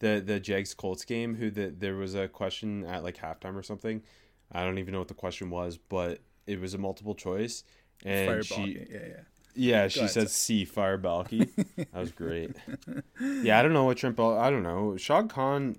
the 0.00 0.22
the 0.24 0.38
Jags 0.40 0.74
Colts 0.74 1.06
game? 1.06 1.36
Who 1.36 1.50
the 1.50 1.70
there 1.70 1.94
was 1.96 2.14
a 2.14 2.28
question 2.28 2.84
at 2.84 3.02
like 3.02 3.16
halftime 3.16 3.56
or 3.56 3.62
something. 3.62 4.02
I 4.52 4.62
don't 4.62 4.76
even 4.78 4.92
know 4.92 4.98
what 4.98 5.08
the 5.08 5.14
question 5.14 5.48
was, 5.48 5.78
but 5.78 6.20
it 6.46 6.60
was 6.60 6.74
a 6.74 6.78
multiple 6.78 7.14
choice, 7.14 7.64
and 8.04 8.28
Fire 8.28 8.42
she 8.42 8.54
Baalke. 8.54 8.90
Yeah, 8.90 8.98
yeah. 9.08 9.20
Yeah, 9.56 9.88
she 9.88 10.08
said 10.08 10.30
C 10.30 10.64
fire 10.64 10.98
Baalke. 10.98 11.48
that 11.76 11.94
was 11.94 12.10
great. 12.12 12.56
Yeah, 13.20 13.58
I 13.58 13.62
don't 13.62 13.72
know 13.72 13.84
what 13.84 13.96
Trent 13.98 14.16
Bal- 14.16 14.38
I 14.38 14.50
don't 14.50 14.62
know. 14.64 14.96
Shad 14.96 15.28
Khan 15.30 15.76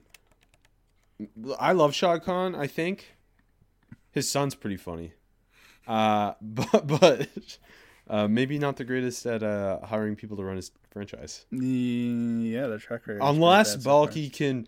I 1.60 1.72
love 1.72 1.94
Shad 1.94 2.24
Khan, 2.24 2.56
I 2.56 2.68
think. 2.68 3.16
His 4.12 4.30
son's 4.30 4.56
pretty 4.56 4.78
funny. 4.78 5.14
Uh 5.88 6.34
but 6.42 6.88
but 6.88 7.58
uh 8.10 8.28
maybe 8.28 8.58
not 8.60 8.78
the 8.78 8.86
greatest 8.86 9.26
at 9.26 9.44
uh 9.44 9.80
hiring 9.86 10.16
people 10.16 10.38
to 10.38 10.44
run 10.44 10.56
his 10.56 10.72
franchise. 10.92 11.46
Yeah, 11.52 12.68
the 12.68 12.78
track 12.80 13.08
record. 13.08 13.20
Unless 13.22 13.76
bad 13.78 13.84
so 14.14 14.30
can 14.32 14.68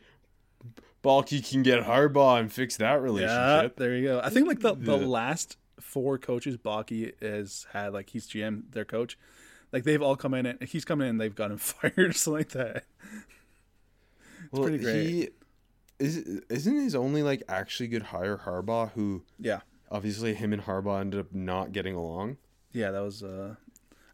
Baalke 1.04 1.50
can 1.50 1.64
get 1.64 1.84
Harbaugh 1.86 2.40
and 2.40 2.52
fix 2.52 2.76
that 2.78 3.02
relationship. 3.02 3.32
Yeah, 3.38 3.70
there 3.78 3.96
you 3.96 4.08
go. 4.08 4.20
I 4.22 4.30
think 4.30 4.48
like 4.48 4.60
the, 4.60 4.76
the 4.76 4.98
Yeah. 4.98 5.06
last 5.06 5.58
four 5.80 6.18
coaches 6.18 6.58
Baalke 6.58 7.14
has 7.22 7.68
had, 7.74 7.94
like 7.94 8.10
he's 8.10 8.28
GM, 8.28 8.64
their 8.72 8.86
coach, 8.86 9.18
like 9.72 9.84
they've 9.84 10.02
all 10.02 10.16
come 10.16 10.34
in 10.34 10.46
and 10.46 10.64
he's 10.64 10.86
come 10.86 11.02
in 11.02 11.08
and 11.08 11.22
they've 11.22 11.36
got 11.36 11.52
him 11.52 11.58
fired 11.58 11.98
or 11.98 12.14
something 12.14 12.40
like 12.40 12.50
that. 12.50 12.86
well, 14.52 14.64
pretty 14.64 14.78
great. 14.80 15.06
he 15.08 15.30
is 16.00 16.18
isn't 16.50 16.76
his 16.76 16.94
only 16.96 17.24
like 17.24 17.44
actually 17.50 17.88
good 17.88 18.04
hire 18.04 18.38
Harbaugh 18.46 18.92
who 18.92 19.24
Yeah, 19.40 19.62
obviously 19.92 20.34
him 20.36 20.54
and 20.54 20.64
Harbaugh 20.64 21.02
ended 21.02 21.20
up 21.20 21.34
not 21.34 21.72
getting 21.72 21.96
along. 21.96 22.38
yeah, 22.72 22.92
that 22.92 23.02
was. 23.02 23.24
uh 23.24 23.56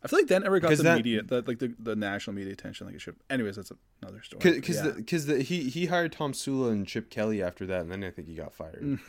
I 0.01 0.10
feel 0.10 0.20
like 0.20 0.27
that 0.27 0.43
never 0.43 0.60
got 0.60 0.75
the 0.75 0.84
that- 0.84 0.98
media, 0.98 1.24
the, 1.24 1.43
like 1.48 1.60
the, 1.60 1.74
the 1.79 1.96
national 1.96 2.36
media 2.36 2.51
attention 2.51 2.88
like 2.88 2.96
it 2.98 3.01
should. 3.01 3.15
Anyways, 3.29 3.55
that's 3.55 3.72
another 4.01 4.22
story. 4.22 4.39
Because 4.55 4.84
yeah. 4.84 4.91
because 4.96 5.27
the, 5.27 5.41
he 5.41 5.70
he 5.70 5.86
hired 5.86 6.12
Tomsula 6.13 6.72
and 6.74 6.86
Chip 6.86 7.10
Kelly 7.10 7.41
after 7.41 7.65
that, 7.67 7.82
and 7.84 7.89
then 7.91 8.03
I 8.03 8.10
think 8.12 8.27
he 8.27 8.36
got 8.36 8.53
fired. 8.53 9.00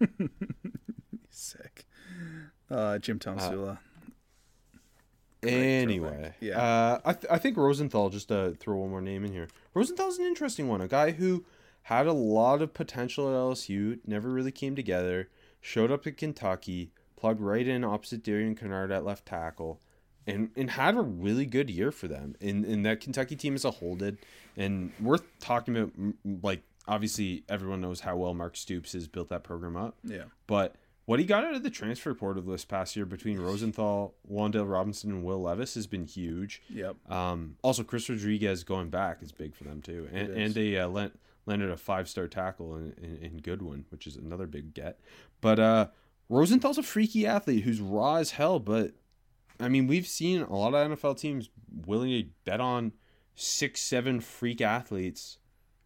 sick. 1.44 1.84
Uh, 2.70 2.98
Jim 2.98 3.18
Tomsula. 3.18 3.78
anyway. 5.42 6.34
Yeah. 6.40 6.58
uh, 6.60 7.00
I 7.04 7.12
th- 7.12 7.30
I 7.30 7.38
think 7.38 7.56
Rosenthal 7.56 8.10
just 8.10 8.28
to 8.28 8.56
throw 8.58 8.76
one 8.76 8.90
more 8.90 9.00
name 9.00 9.24
in 9.24 9.32
here. 9.32 9.48
Rosenthal's 9.74 10.18
an 10.18 10.24
interesting 10.26 10.68
one, 10.68 10.80
a 10.80 10.88
guy 10.88 11.12
who 11.12 11.44
had 11.82 12.06
a 12.06 12.12
lot 12.12 12.62
of 12.62 12.72
potential 12.72 13.28
at 13.28 13.34
LSU, 13.34 13.98
never 14.06 14.30
really 14.30 14.52
came 14.52 14.74
together. 14.74 15.28
Showed 15.60 15.90
up 15.90 16.06
at 16.06 16.16
Kentucky, 16.16 16.92
plugged 17.16 17.40
right 17.40 17.66
in 17.66 17.84
opposite 17.84 18.22
Darian 18.22 18.54
Kinnard 18.54 18.90
at 18.90 19.04
left 19.04 19.26
tackle, 19.26 19.80
and 20.26 20.50
and 20.56 20.70
had 20.70 20.94
a 20.94 21.00
really 21.00 21.46
good 21.46 21.70
year 21.70 21.90
for 21.90 22.06
them. 22.08 22.34
And 22.40 22.64
and 22.64 22.84
that 22.86 23.00
Kentucky 23.00 23.36
team 23.36 23.54
as 23.54 23.64
a 23.64 23.70
whole 23.70 23.96
did, 23.96 24.18
and 24.56 24.92
worth 25.00 25.24
talking 25.40 25.76
about. 25.76 25.92
Like 26.42 26.62
obviously, 26.86 27.44
everyone 27.48 27.80
knows 27.80 28.00
how 28.00 28.16
well 28.16 28.34
Mark 28.34 28.56
Stoops 28.56 28.92
has 28.92 29.08
built 29.08 29.28
that 29.30 29.42
program 29.42 29.76
up. 29.76 29.96
Yeah. 30.04 30.24
But 30.46 30.74
what 31.06 31.18
he 31.18 31.26
got 31.26 31.44
out 31.44 31.54
of 31.54 31.62
the 31.62 31.70
transfer 31.70 32.14
portal 32.14 32.42
this 32.42 32.64
past 32.64 32.96
year 32.96 33.04
between 33.04 33.38
Rosenthal, 33.38 34.14
Wan'Dale 34.30 34.70
Robinson, 34.70 35.10
and 35.10 35.24
Will 35.24 35.42
Levis 35.42 35.74
has 35.74 35.86
been 35.86 36.06
huge. 36.06 36.62
Yep. 36.68 36.96
Um, 37.10 37.56
also, 37.62 37.82
Chris 37.82 38.08
Rodriguez 38.08 38.64
going 38.64 38.90
back 38.90 39.22
is 39.22 39.32
big 39.32 39.54
for 39.54 39.64
them 39.64 39.82
too, 39.82 40.08
and 40.12 40.30
and 40.30 40.54
they 40.54 40.78
uh, 40.78 40.88
lent, 40.88 41.18
landed 41.46 41.70
a 41.70 41.76
five 41.76 42.08
star 42.08 42.26
tackle 42.26 42.76
in, 42.76 42.94
in, 43.02 43.16
in 43.22 43.38
Goodwin, 43.38 43.84
which 43.90 44.06
is 44.06 44.16
another 44.16 44.46
big 44.46 44.74
get. 44.74 44.98
But 45.40 45.58
uh, 45.58 45.88
Rosenthal's 46.28 46.78
a 46.78 46.82
freaky 46.82 47.26
athlete 47.26 47.64
who's 47.64 47.80
raw 47.80 48.16
as 48.16 48.32
hell. 48.32 48.58
But 48.58 48.92
I 49.60 49.68
mean, 49.68 49.86
we've 49.86 50.06
seen 50.06 50.42
a 50.42 50.56
lot 50.56 50.74
of 50.74 50.98
NFL 50.98 51.18
teams 51.18 51.50
willing 51.86 52.10
to 52.10 52.28
bet 52.44 52.60
on 52.60 52.92
six, 53.34 53.80
seven 53.80 54.20
freak 54.20 54.60
athletes 54.60 55.38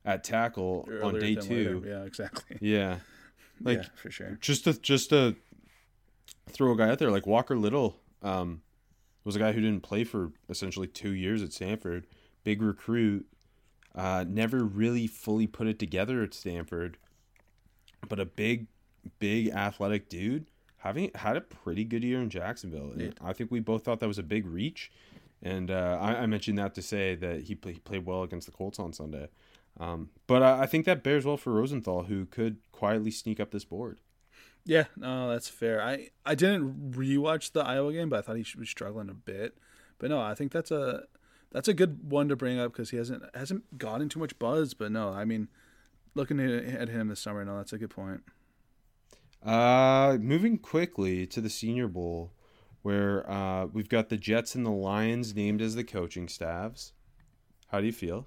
at 0.05 0.25
tackle 0.25 0.89
on 1.03 1.19
day 1.19 1.35
two. 1.35 1.81
later. 1.81 1.89
Yeah, 1.89 2.05
exactly. 2.05 2.59
Yeah, 2.61 2.99
like 3.61 3.79
yeah, 3.79 3.89
for 3.95 4.11
sure. 4.11 4.39
just 4.41 4.65
to 4.65 4.75
just 4.75 5.11
to 5.11 5.37
throw 6.49 6.73
a 6.73 6.77
guy 6.77 6.89
out 6.89 6.99
there 6.99 7.11
like 7.11 7.27
Walker 7.27 7.57
Little 7.57 7.97
um, 8.23 8.63
was 9.25 9.37
a 9.37 9.39
guy 9.39 9.53
who 9.53 9.61
didn't 9.61 9.83
play 9.83 10.05
for 10.05 10.33
essentially 10.49 10.87
two 10.87 11.13
years 11.13 11.43
at 11.43 11.53
Stanford. 11.53 12.07
Big 12.45 12.63
recruit, 12.63 13.27
uh, 13.95 14.25
never 14.27 14.65
really 14.65 15.07
fully 15.07 15.47
put 15.47 15.67
it 15.67 15.79
together 15.79 16.23
at 16.23 16.33
Stanford, 16.33 16.97
but 18.09 18.19
a 18.19 18.25
big, 18.25 18.67
big 19.19 19.51
athletic 19.51 20.09
dude. 20.09 20.47
Having 20.79 21.11
had 21.17 21.37
a 21.37 21.41
pretty 21.41 21.85
good 21.85 22.05
year 22.05 22.21
in 22.21 22.31
Jacksonville, 22.31 22.93
and 22.93 23.15
I 23.23 23.33
think 23.33 23.51
we 23.51 23.59
both 23.59 23.85
thought 23.85 23.99
that 23.99 24.07
was 24.07 24.19
a 24.19 24.23
big 24.23 24.47
reach. 24.47 24.93
And 25.43 25.71
uh, 25.71 25.99
I, 26.01 26.15
I 26.23 26.27
mentioned 26.27 26.59
that 26.59 26.75
to 26.77 26.83
say 26.83 27.17
that 27.17 27.43
he, 27.43 27.55
play, 27.55 27.73
he 27.73 27.79
played 27.81 28.07
well 28.07 28.23
against 28.23 28.47
the 28.47 28.53
Colts 28.53 28.79
on 28.79 28.93
Sunday. 28.93 29.29
Um, 29.79 30.11
but 30.27 30.43
I, 30.43 30.63
I 30.63 30.67
think 30.67 30.85
that 30.87 31.03
bears 31.03 31.25
well 31.25 31.37
for 31.37 31.53
Rosenthal, 31.53 32.05
who 32.05 32.27
could 32.27 32.59
quietly 32.73 33.11
sneak 33.11 33.39
up 33.41 33.51
this 33.51 33.65
board. 33.65 34.01
Yeah, 34.65 34.85
no, 34.97 35.31
that's 35.31 35.49
fair. 35.49 35.83
I 35.83 36.11
I 36.27 36.35
didn't 36.35 36.93
rewatch 36.93 37.53
the 37.53 37.65
Iowa 37.65 37.93
game, 37.93 38.11
but 38.11 38.19
I 38.19 38.23
thought 38.23 38.37
he 38.37 38.45
was 38.59 38.69
struggling 38.69 39.09
a 39.09 39.15
bit. 39.15 39.57
But 39.99 40.11
no, 40.11 40.21
I 40.21 40.35
think 40.35 40.53
that's 40.53 40.71
a 40.71 41.05
that's 41.51 41.69
a 41.69 41.75
good 41.75 42.11
one 42.11 42.29
to 42.29 42.37
bring 42.37 42.59
up 42.59 42.73
because 42.73 42.91
he 42.91 42.97
hasn't 42.97 43.23
hasn't 43.35 43.79
gotten 43.79 44.09
too 44.09 44.21
much 44.21 44.39
buzz. 44.39 44.75
But 44.75 44.93
no, 44.93 45.11
I 45.11 45.25
mean, 45.25 45.49
looking 46.15 46.39
at 46.41 46.65
at 46.65 46.89
him 46.89 47.09
this 47.09 47.21
summer, 47.21 47.45
no, 47.45 47.57
that's 47.57 47.73
a 47.73 47.79
good 47.79 47.91
point. 47.91 48.23
Uh, 49.43 50.19
moving 50.21 50.59
quickly 50.59 51.27
to 51.29 51.41
the 51.41 51.49
Senior 51.49 51.89
Bowl, 51.89 52.33
where 52.83 53.29
uh, 53.31 53.67
we've 53.67 53.89
got 53.89 54.09
the 54.09 54.17
Jets 54.17 54.55
and 54.55 54.67
the 54.67 54.71
Lions 54.71 55.35
named 55.35 55.63
as 55.63 55.77
the 55.77 55.85
coaching 55.85 56.29
staffs. 56.29 56.93
How 57.69 57.81
do 57.81 57.87
you 57.87 57.93
feel? 57.93 58.27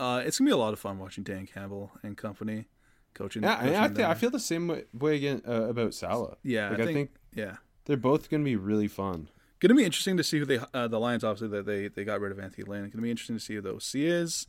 Uh, 0.00 0.22
it's 0.24 0.38
gonna 0.38 0.48
be 0.48 0.52
a 0.52 0.56
lot 0.56 0.72
of 0.72 0.78
fun 0.78 0.98
watching 0.98 1.22
Dan 1.22 1.46
Campbell 1.46 1.92
and 2.02 2.16
company 2.16 2.66
coaching. 3.14 3.42
Yeah, 3.42 3.54
I, 3.54 3.54
I, 3.54 3.58
coaching 3.82 3.94
th- 3.96 4.08
I 4.08 4.14
feel 4.14 4.30
the 4.30 4.40
same 4.40 4.66
way, 4.68 4.84
way 4.92 5.16
again 5.16 5.42
uh, 5.46 5.68
about 5.68 5.92
Salah. 5.94 6.36
Yeah, 6.42 6.70
like, 6.70 6.78
I 6.78 6.82
I 6.82 6.86
think, 6.86 6.96
think 6.96 7.10
yeah, 7.34 7.56
they're 7.84 7.96
both 7.96 8.30
going 8.30 8.42
to 8.42 8.44
be 8.44 8.56
really 8.56 8.88
fun. 8.88 9.28
gonna 9.60 9.74
be 9.74 9.84
interesting 9.84 10.16
to 10.16 10.24
see 10.24 10.38
who 10.38 10.46
they 10.46 10.58
uh, 10.72 10.88
the 10.88 10.98
Lions 10.98 11.22
obviously 11.22 11.48
that 11.56 11.66
they 11.66 11.88
they 11.88 12.04
got 12.04 12.20
rid 12.20 12.32
of 12.32 12.38
Anthony 12.38 12.64
Lynn. 12.64 12.84
It's 12.84 12.94
gonna 12.94 13.02
be 13.02 13.10
interesting 13.10 13.36
to 13.36 13.40
see 13.42 13.56
who 13.56 13.60
the 13.60 13.74
OC 13.74 13.94
is. 13.94 14.46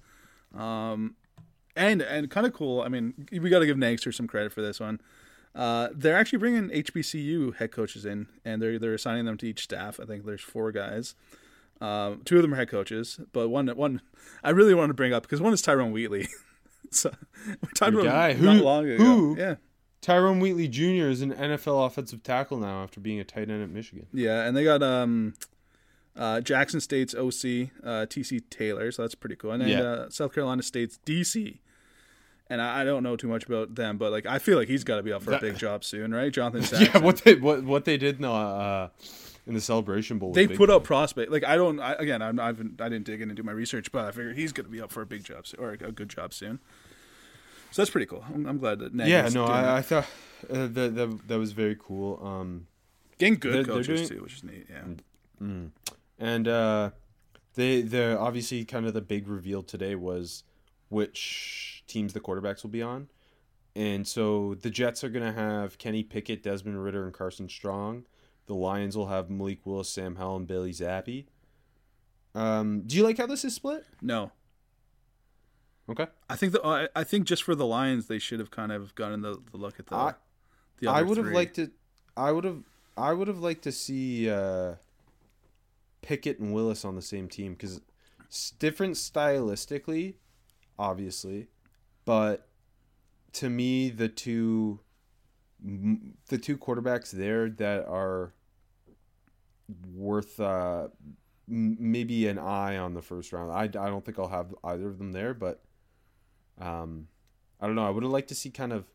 Um, 0.57 1.15
and 1.75 2.01
and 2.01 2.29
kind 2.29 2.45
of 2.45 2.53
cool. 2.53 2.81
I 2.81 2.87
mean, 2.87 3.27
we 3.31 3.49
got 3.49 3.59
to 3.59 3.65
give 3.65 3.77
Nagster 3.77 4.13
some 4.13 4.27
credit 4.27 4.51
for 4.51 4.61
this 4.61 4.79
one. 4.79 5.01
Uh, 5.53 5.89
they're 5.93 6.15
actually 6.15 6.39
bringing 6.39 6.69
HBCU 6.69 7.55
head 7.55 7.71
coaches 7.71 8.05
in, 8.05 8.27
and 8.45 8.61
they're 8.61 8.79
they're 8.79 8.93
assigning 8.93 9.25
them 9.25 9.37
to 9.37 9.47
each 9.47 9.63
staff. 9.63 9.99
I 9.99 10.05
think 10.05 10.25
there's 10.25 10.41
four 10.41 10.71
guys. 10.71 11.15
Um, 11.81 12.21
two 12.25 12.35
of 12.37 12.43
them 12.43 12.53
are 12.53 12.57
head 12.57 12.69
coaches, 12.69 13.19
but 13.33 13.49
one 13.49 13.67
one 13.69 14.01
I 14.43 14.51
really 14.51 14.73
want 14.75 14.89
to 14.89 14.93
bring 14.93 15.13
up 15.13 15.23
because 15.23 15.41
one 15.41 15.51
is 15.53 15.61
Tyrone 15.61 15.91
Wheatley. 15.91 16.27
so 16.91 17.11
we 17.47 17.67
talked 17.75 17.91
Your 17.93 18.01
about 18.01 18.11
guy. 18.11 18.33
him 18.33 18.45
not 18.45 18.57
Who- 18.57 18.63
long 18.63 18.87
ago. 18.89 19.03
who? 19.03 19.35
Yeah, 19.37 19.55
Tyrone 20.01 20.39
Wheatley 20.39 20.67
Jr. 20.67 21.07
is 21.09 21.21
an 21.21 21.33
NFL 21.33 21.85
offensive 21.87 22.21
tackle 22.23 22.57
now 22.59 22.83
after 22.83 22.99
being 22.99 23.19
a 23.19 23.23
tight 23.23 23.49
end 23.49 23.63
at 23.63 23.69
Michigan. 23.69 24.05
Yeah, 24.13 24.43
and 24.43 24.55
they 24.55 24.63
got 24.63 24.83
um, 24.83 25.33
uh, 26.15 26.41
Jackson 26.41 26.79
State's 26.81 27.15
OC, 27.15 27.69
uh, 27.83 28.05
TC 28.05 28.41
Taylor, 28.49 28.91
so 28.91 29.01
that's 29.01 29.15
pretty 29.15 29.35
cool. 29.35 29.51
And 29.51 29.61
then 29.63 29.69
Yeah. 29.69 29.81
uh, 29.81 30.09
South 30.09 30.33
Carolina 30.33 30.61
State's 30.63 30.99
DC. 31.05 31.59
And 32.51 32.61
I, 32.61 32.83
don't 32.83 33.01
know 33.03 33.15
too 33.15 33.27
much 33.27 33.45
about 33.45 33.75
them, 33.75 33.97
but 33.97 34.11
like 34.11 34.25
I 34.25 34.39
feel 34.39 34.57
like 34.57 34.67
he's 34.67 34.83
got 34.83 34.97
to 34.97 35.03
be 35.03 35.11
up 35.13 35.23
for 35.23 35.31
That- 35.31 35.41
a 35.43 35.45
big 35.47 35.57
job 35.65 35.83
soon, 35.83 36.13
right? 36.13 36.31
Jonathan 36.31 36.79
Yeah, 36.81 36.97
what 36.99 37.17
they 37.23 37.35
what 37.35 37.63
what 37.63 37.85
they 37.85 37.97
did 37.97 38.17
in 38.17 38.21
the 38.23 38.31
uh, 38.31 38.89
in 39.47 39.53
the 39.55 39.61
celebration 39.61 40.19
bowl. 40.19 40.33
they 40.33 40.47
put 40.47 40.69
up 40.69 40.83
prospect. 40.83 41.31
Like 41.31 41.43
I 41.45 41.55
don't. 41.55 41.79
I, 41.79 41.93
again, 41.93 42.21
I'm, 42.21 42.39
I 42.39 42.47
haven't. 42.47 42.79
I 42.81 42.89
didn't 42.89 43.05
dig 43.05 43.21
in 43.21 43.29
and 43.29 43.35
do 43.37 43.43
my 43.43 43.51
research, 43.53 43.91
but 43.91 44.05
I 44.05 44.11
figure 44.11 44.33
he's 44.33 44.51
going 44.53 44.65
to 44.65 44.71
be 44.71 44.81
up 44.81 44.91
for 44.91 45.01
a 45.01 45.05
big 45.05 45.23
job 45.23 45.47
soon, 45.47 45.59
or 45.59 45.71
a 45.71 45.77
good 45.91 46.09
job 46.09 46.33
soon. 46.33 46.59
So 47.71 47.81
that's 47.81 47.89
pretty 47.89 48.05
cool. 48.05 48.23
I'm, 48.33 48.45
I'm 48.45 48.57
glad 48.57 48.79
that 48.79 48.93
Yeah, 48.93 49.29
no, 49.29 49.45
I. 49.45 49.77
I 49.77 49.81
thought 49.81 50.05
uh, 50.49 50.67
that, 50.67 50.95
that 50.95 51.19
that 51.27 51.39
was 51.39 51.53
very 51.53 51.77
cool. 51.79 52.19
Um, 52.21 52.67
getting 53.17 53.35
good 53.39 53.65
they're- 53.65 53.75
they're 53.75 53.83
doing- 53.95 54.07
too, 54.07 54.21
which 54.23 54.35
is 54.35 54.43
neat. 54.43 54.67
Yeah. 54.69 55.47
and 56.19 56.47
uh, 56.47 56.89
they 57.55 57.81
the 57.81 58.17
obviously 58.19 58.65
kind 58.65 58.85
of 58.85 58.93
the 58.93 59.01
big 59.01 59.27
reveal 59.27 59.63
today 59.63 59.95
was 59.95 60.43
which 60.89 61.80
teams 61.91 62.13
the 62.13 62.19
quarterbacks 62.19 62.63
will 62.63 62.69
be 62.71 62.81
on, 62.81 63.09
and 63.75 64.07
so 64.07 64.55
the 64.55 64.69
Jets 64.69 65.03
are 65.03 65.09
gonna 65.09 65.33
have 65.33 65.77
Kenny 65.77 66.03
Pickett, 66.03 66.43
Desmond 66.43 66.83
Ridder, 66.83 67.03
and 67.05 67.13
Carson 67.13 67.49
Strong. 67.49 68.05
The 68.47 68.55
Lions 68.55 68.97
will 68.97 69.07
have 69.07 69.29
Malik 69.29 69.65
Willis, 69.65 69.89
Sam 69.89 70.15
Howell, 70.15 70.37
and 70.37 70.47
Bailey 70.47 70.71
Zappe. 70.71 71.25
Um, 72.33 72.81
do 72.85 72.95
you 72.97 73.03
like 73.03 73.17
how 73.17 73.25
this 73.27 73.43
is 73.45 73.53
split? 73.55 73.85
No, 74.01 74.31
Okay. 75.89 76.07
I 76.29 76.35
think 76.37 76.53
the 76.53 76.65
I, 76.65 76.87
I 76.95 77.03
think 77.03 77.25
just 77.25 77.43
for 77.43 77.53
the 77.55 77.65
Lions, 77.65 78.07
they 78.07 78.19
should 78.19 78.39
have 78.39 78.51
kind 78.51 78.71
of 78.71 78.95
gotten 78.95 79.21
the, 79.21 79.37
the 79.51 79.57
look 79.57 79.79
at 79.79 79.87
the. 79.87 79.95
I- 79.95 80.13
the 80.79 80.87
I 80.89 81.01
would 81.01 81.17
have 81.17 81.27
liked 81.27 81.55
to. 81.57 81.69
I 82.17 82.31
would 82.31 82.43
have. 82.43 82.63
I 82.97 83.13
would 83.13 83.27
have 83.27 83.39
liked 83.39 83.63
to 83.63 83.71
see 83.71 84.29
uh, 84.29 84.75
Pickett 86.01 86.39
and 86.39 86.53
Willis 86.53 86.83
on 86.85 86.95
the 86.95 87.01
same 87.01 87.27
team 87.27 87.53
because 87.53 87.81
different 88.57 88.95
stylistically, 88.95 90.15
obviously, 90.79 91.47
but 92.05 92.47
to 93.33 93.49
me 93.49 93.89
the 93.89 94.09
two 94.09 94.79
the 96.29 96.37
two 96.37 96.57
quarterbacks 96.57 97.11
there 97.11 97.49
that 97.49 97.85
are 97.85 98.33
worth 99.93 100.39
uh, 100.39 100.87
m- 101.49 101.77
maybe 101.79 102.27
an 102.27 102.39
eye 102.39 102.77
on 102.77 102.93
the 102.93 103.01
first 103.01 103.31
round. 103.31 103.51
I, 103.51 103.63
I 103.63 103.89
don't 103.89 104.03
think 104.03 104.17
I'll 104.17 104.27
have 104.27 104.53
either 104.63 104.87
of 104.87 104.97
them 104.97 105.11
there, 105.11 105.33
but 105.33 105.61
um, 106.59 107.07
I 107.59 107.67
don't 107.67 107.75
know. 107.75 107.85
I 107.85 107.89
would 107.89 108.03
have 108.03 108.11
liked 108.11 108.29
to 108.29 108.35
see 108.35 108.49
kind 108.49 108.73
of 108.73 108.85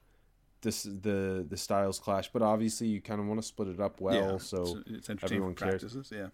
this 0.63 0.83
the 0.83 1.47
the 1.49 1.57
styles 1.57 1.99
clash, 1.99 2.31
but 2.33 2.43
obviously 2.43 2.89
you 2.89 3.01
kind 3.01 3.21
of 3.21 3.27
want 3.27 3.41
to 3.41 3.47
split 3.47 3.69
it 3.69 3.81
up 3.81 4.01
well, 4.01 4.33
yeah, 4.33 4.39
so 4.39 4.79
it's, 4.87 5.09
it's 5.09 5.23
everyone 5.23 5.55
cares. 5.55 5.71
practices. 5.71 6.11
Yeah. 6.13 6.29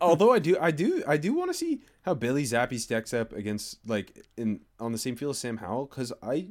Although 0.00 0.32
I 0.32 0.38
do, 0.38 0.56
I 0.60 0.70
do, 0.70 1.02
I 1.06 1.16
do 1.16 1.34
want 1.34 1.50
to 1.50 1.54
see 1.54 1.80
how 2.02 2.14
Billy 2.14 2.44
Zappe 2.44 2.78
stacks 2.78 3.12
up 3.12 3.32
against 3.32 3.78
like 3.88 4.24
in 4.36 4.60
on 4.78 4.92
the 4.92 4.98
same 4.98 5.16
field 5.16 5.30
as 5.30 5.38
Sam 5.38 5.56
Howell 5.58 5.86
because 5.86 6.12
I 6.22 6.48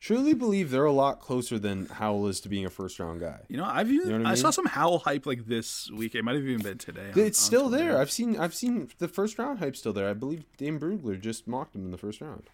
truly 0.00 0.32
believe 0.34 0.70
they're 0.70 0.84
a 0.84 0.92
lot 0.92 1.20
closer 1.20 1.58
than 1.58 1.86
Howell 1.86 2.26
is 2.28 2.40
to 2.42 2.48
being 2.48 2.64
a 2.64 2.70
first 2.70 2.98
round 3.00 3.20
guy. 3.20 3.40
You 3.48 3.56
know, 3.56 3.64
I've 3.64 3.90
even, 3.90 4.08
know 4.08 4.18
what 4.18 4.26
I, 4.26 4.32
I 4.32 4.34
saw 4.34 4.50
some 4.50 4.66
Howell 4.66 5.00
hype 5.00 5.26
like 5.26 5.46
this 5.46 5.90
week. 5.90 6.14
It 6.14 6.22
might 6.24 6.36
have 6.36 6.44
even 6.44 6.62
been 6.62 6.78
today. 6.78 7.10
on- 7.12 7.18
It's 7.18 7.38
still 7.38 7.68
there. 7.68 7.98
I've 7.98 8.10
seen, 8.10 8.36
I've 8.38 8.54
seen 8.54 8.88
the 8.98 9.08
first 9.08 9.38
round 9.38 9.58
hype 9.58 9.76
still 9.76 9.92
there. 9.92 10.08
I 10.08 10.14
believe 10.14 10.44
Dane 10.56 10.78
Brugler 10.78 11.20
just 11.20 11.46
mocked 11.48 11.74
him 11.74 11.84
in 11.84 11.90
the 11.90 11.98
first 11.98 12.20
round. 12.20 12.44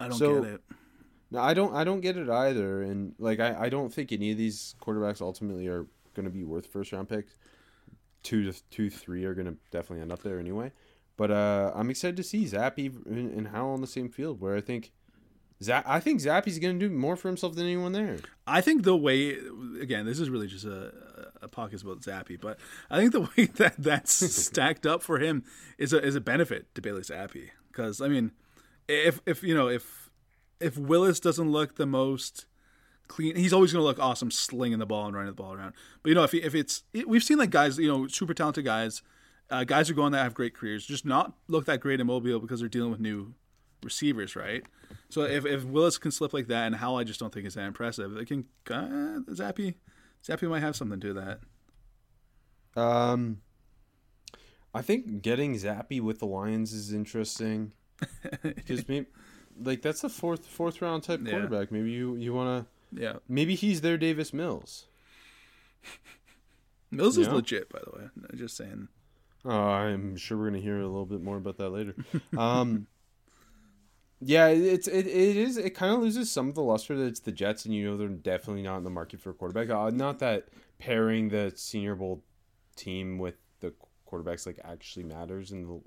I 0.00 0.08
don't 0.08 0.18
so- 0.18 0.42
get 0.42 0.50
it. 0.54 0.60
No, 1.30 1.40
I 1.40 1.52
don't, 1.54 1.74
I 1.74 1.82
don't 1.84 2.00
get 2.00 2.16
it 2.16 2.28
either, 2.28 2.82
and 2.82 3.14
like 3.18 3.40
I, 3.40 3.64
I 3.64 3.68
don't 3.68 3.92
think 3.92 4.12
any 4.12 4.30
of 4.30 4.38
these 4.38 4.76
quarterbacks 4.80 5.20
ultimately 5.20 5.66
are 5.66 5.86
going 6.14 6.24
to 6.26 6.30
be 6.30 6.44
worth 6.44 6.66
first 6.66 6.92
round 6.92 7.08
picks. 7.08 7.32
Two 8.24 8.50
to 8.50 8.62
two, 8.70 8.90
three 8.90 9.24
are 9.24 9.34
to 9.34 9.56
definitely 9.70 10.00
end 10.00 10.10
up 10.10 10.22
there 10.22 10.40
anyway. 10.40 10.72
But 11.16 11.30
uh, 11.30 11.70
I'm 11.74 11.90
excited 11.90 12.16
to 12.16 12.24
see 12.24 12.44
Zappe 12.44 13.06
and, 13.06 13.48
Howell 13.48 13.74
on 13.74 13.80
the 13.80 13.86
same 13.86 14.08
field, 14.08 14.40
where 14.40 14.56
I 14.56 14.60
think, 14.60 14.90
Za- 15.62 15.84
I 15.86 16.00
think 16.00 16.20
Zappe's 16.20 16.58
going 16.58 16.78
to 16.78 16.88
do 16.88 16.92
more 16.92 17.14
for 17.14 17.28
himself 17.28 17.54
than 17.54 17.66
anyone 17.66 17.92
there. 17.92 18.18
I 18.48 18.60
think 18.60 18.82
the 18.82 18.96
way 18.96 19.36
again, 19.80 20.06
this 20.06 20.18
is 20.18 20.28
really 20.28 20.48
just 20.48 20.64
a, 20.64 20.92
a 21.40 21.48
podcast 21.48 21.84
about 21.84 22.00
Zappe, 22.00 22.40
but 22.40 22.58
I 22.90 22.98
think 22.98 23.12
the 23.12 23.20
way 23.36 23.46
that 23.56 23.74
that's 23.78 24.12
stacked 24.12 24.86
up 24.86 25.02
for 25.02 25.20
him 25.20 25.44
is 25.78 25.92
a 25.92 26.02
is 26.02 26.16
a 26.16 26.20
benefit 26.20 26.74
to 26.74 26.82
Bailey 26.82 27.02
Zappe 27.02 27.50
because 27.68 28.00
I 28.00 28.08
mean, 28.08 28.32
if 28.88 29.20
if 29.26 29.44
you 29.44 29.54
know 29.54 29.68
if 29.68 30.10
if 30.60 30.76
Willis 30.76 31.20
doesn't 31.20 31.50
look 31.50 31.76
the 31.76 31.86
most 31.86 32.46
clean, 33.08 33.36
he's 33.36 33.52
always 33.52 33.72
going 33.72 33.80
to 33.82 33.86
look 33.86 33.98
awesome 33.98 34.30
slinging 34.30 34.78
the 34.78 34.86
ball 34.86 35.06
and 35.06 35.14
running 35.14 35.30
the 35.30 35.34
ball 35.36 35.52
around. 35.52 35.74
But 36.02 36.08
you 36.10 36.14
know, 36.14 36.24
if 36.24 36.32
he, 36.32 36.38
if 36.42 36.54
it's 36.54 36.82
it, 36.92 37.08
we've 37.08 37.24
seen 37.24 37.38
like 37.38 37.50
guys, 37.50 37.78
you 37.78 37.88
know, 37.88 38.06
super 38.06 38.34
talented 38.34 38.64
guys, 38.64 39.02
uh, 39.50 39.64
guys 39.64 39.88
who 39.88 39.94
go 39.94 40.02
on 40.02 40.12
that 40.12 40.22
have 40.22 40.34
great 40.34 40.54
careers, 40.54 40.86
just 40.86 41.04
not 41.04 41.34
look 41.48 41.66
that 41.66 41.80
great 41.80 42.00
in 42.00 42.06
Mobile 42.06 42.40
because 42.40 42.60
they're 42.60 42.68
dealing 42.68 42.90
with 42.90 43.00
new 43.00 43.34
receivers, 43.82 44.34
right? 44.36 44.62
So 45.10 45.22
if, 45.22 45.44
if 45.44 45.64
Willis 45.64 45.98
can 45.98 46.10
slip 46.10 46.32
like 46.32 46.46
that, 46.48 46.66
and 46.66 46.76
Howell, 46.76 46.96
I 46.98 47.04
just 47.04 47.20
don't 47.20 47.32
think 47.32 47.46
is 47.46 47.54
that 47.54 47.66
impressive. 47.66 48.12
They 48.12 48.24
can 48.24 48.46
uh, 48.70 49.20
Zappe, 49.32 49.74
Zappe 50.26 50.48
might 50.48 50.60
have 50.60 50.74
something 50.76 51.00
to 51.00 51.12
that. 51.14 51.40
Um, 52.76 53.40
I 54.74 54.82
think 54.82 55.22
getting 55.22 55.54
Zappe 55.54 56.00
with 56.00 56.18
the 56.18 56.26
Lions 56.26 56.72
is 56.72 56.92
interesting 56.92 57.72
because 58.42 58.88
maybe, 58.88 59.06
like 59.62 59.82
that's 59.82 60.02
a 60.02 60.08
fourth 60.08 60.46
fourth 60.46 60.82
round 60.82 61.04
type 61.04 61.20
Yeah. 61.22 61.30
quarterback. 61.30 61.70
Maybe 61.70 61.90
you 61.92 62.16
you 62.16 62.32
want 62.34 62.64
to. 62.64 62.73
Yeah, 62.96 63.14
Maybe 63.28 63.54
he's 63.56 63.80
their 63.80 63.98
Davis 63.98 64.32
Mills. 64.32 64.86
Mills 66.90 67.18
is 67.18 67.26
Yeah. 67.26 67.34
legit, 67.34 67.68
by 67.70 67.80
the 67.84 67.90
way. 67.98 68.08
I'm 68.30 68.38
just 68.38 68.56
saying. 68.56 68.88
Oh, 69.44 69.50
I'm 69.50 70.16
sure 70.16 70.38
we're 70.38 70.46
gonna 70.46 70.60
hear 70.62 70.78
a 70.78 70.86
little 70.86 71.04
bit 71.06 71.22
more 71.22 71.36
about 71.36 71.58
that 71.58 71.70
later. 71.70 71.94
Um, 72.38 72.86
yeah, 74.20 74.46
it's 74.46 74.88
it, 74.88 75.06
it 75.06 75.36
is 75.36 75.56
it 75.58 75.70
kind 75.70 75.92
of 75.94 76.00
loses 76.00 76.30
some 76.30 76.48
of 76.48 76.54
the 76.54 76.62
luster 76.62 76.96
that 76.96 77.04
it's 77.06 77.20
the 77.20 77.32
Jets, 77.32 77.64
and 77.66 77.74
you 77.74 77.84
know 77.84 77.96
they're 77.96 78.08
definitely 78.08 78.62
not 78.62 78.78
in 78.78 78.84
the 78.84 78.90
market 78.90 79.20
for 79.20 79.30
a 79.30 79.34
quarterback. 79.34 79.68
Uh, 79.68 79.90
not 79.90 80.18
that 80.20 80.48
pairing 80.78 81.28
the 81.28 81.52
Senior 81.56 81.94
Bowl 81.94 82.22
team 82.76 83.18
with 83.18 83.34
the 83.60 83.74
quarterbacks 84.10 84.46
like 84.46 84.58
actually 84.64 85.04
matters 85.04 85.50
in 85.52 85.66
the 85.66 85.80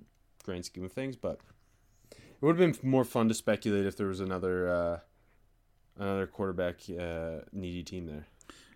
grand 0.43 0.65
scheme 0.65 0.83
of 0.83 0.91
things, 0.91 1.15
but 1.15 1.39
it 2.11 2.41
would 2.41 2.59
have 2.59 2.81
been 2.81 2.89
more 2.89 3.03
fun 3.05 3.27
to 3.29 3.33
speculate 3.33 3.85
if 3.87 3.97
there 3.97 4.07
was 4.07 4.19
another 4.19 4.69
uh, 4.69 4.99
another 5.99 6.27
quarterback 6.27 6.77
uh, 6.99 7.39
needy 7.51 7.83
team 7.83 8.05
there. 8.05 8.27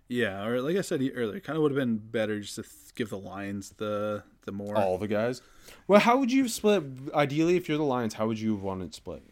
Yeah, 0.08 0.44
or 0.44 0.60
like 0.60 0.76
I 0.76 0.82
said 0.82 1.00
earlier, 1.14 1.40
kind 1.40 1.56
of 1.56 1.62
would 1.62 1.72
have 1.72 1.78
been 1.78 1.96
better 1.96 2.40
just 2.40 2.56
to 2.56 2.62
th- 2.62 2.94
give 2.94 3.08
the 3.08 3.18
Lions 3.18 3.70
the 3.78 4.22
the 4.44 4.52
more. 4.52 4.76
All 4.76 4.98
the 4.98 5.08
guys. 5.08 5.40
Well, 5.88 6.00
how 6.00 6.18
would 6.18 6.30
you 6.30 6.48
split? 6.48 6.84
Ideally, 7.14 7.56
if 7.56 7.68
you're 7.68 7.78
the 7.78 7.84
Lions, 7.84 8.14
how 8.14 8.26
would 8.26 8.38
you 8.38 8.52
have 8.52 8.62
wanted 8.62 8.88
it 8.88 8.94
split? 8.94 9.22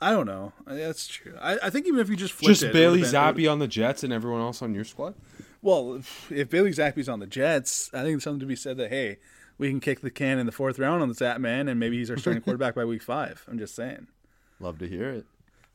I 0.00 0.10
don't 0.10 0.26
know. 0.26 0.52
That's 0.66 1.06
true. 1.06 1.34
I, 1.40 1.58
I 1.62 1.70
think 1.70 1.86
even 1.86 2.00
if 2.00 2.10
you 2.10 2.16
just 2.16 2.38
Just 2.42 2.62
it, 2.62 2.72
Bailey 2.72 3.00
it 3.00 3.06
Zappe 3.06 3.50
on 3.50 3.58
the 3.58 3.68
Jets 3.68 4.04
and 4.04 4.12
everyone 4.12 4.42
else 4.42 4.60
on 4.60 4.74
your 4.74 4.84
squad. 4.84 5.14
Well, 5.62 5.94
if, 5.94 6.30
if 6.30 6.50
Bailey 6.50 6.70
Zappe's 6.72 7.08
on 7.08 7.18
the 7.18 7.26
Jets, 7.26 7.88
I 7.94 7.98
think 7.98 8.08
there's 8.08 8.24
something 8.24 8.40
to 8.40 8.46
be 8.46 8.56
said 8.56 8.76
that 8.76 8.90
hey, 8.90 9.16
we 9.56 9.70
can 9.70 9.80
kick 9.80 10.00
the 10.00 10.10
can 10.10 10.38
in 10.38 10.44
the 10.44 10.52
fourth 10.52 10.78
round 10.78 11.00
on 11.00 11.08
the 11.08 11.14
Zap 11.14 11.40
man, 11.40 11.68
and 11.68 11.80
maybe 11.80 11.96
he's 11.96 12.10
our 12.10 12.18
starting 12.18 12.42
quarterback 12.44 12.74
by 12.74 12.84
week 12.84 13.02
five. 13.02 13.44
I'm 13.48 13.58
just 13.58 13.74
saying. 13.74 14.08
Love 14.60 14.78
to 14.78 14.88
hear 14.88 15.08
it. 15.08 15.26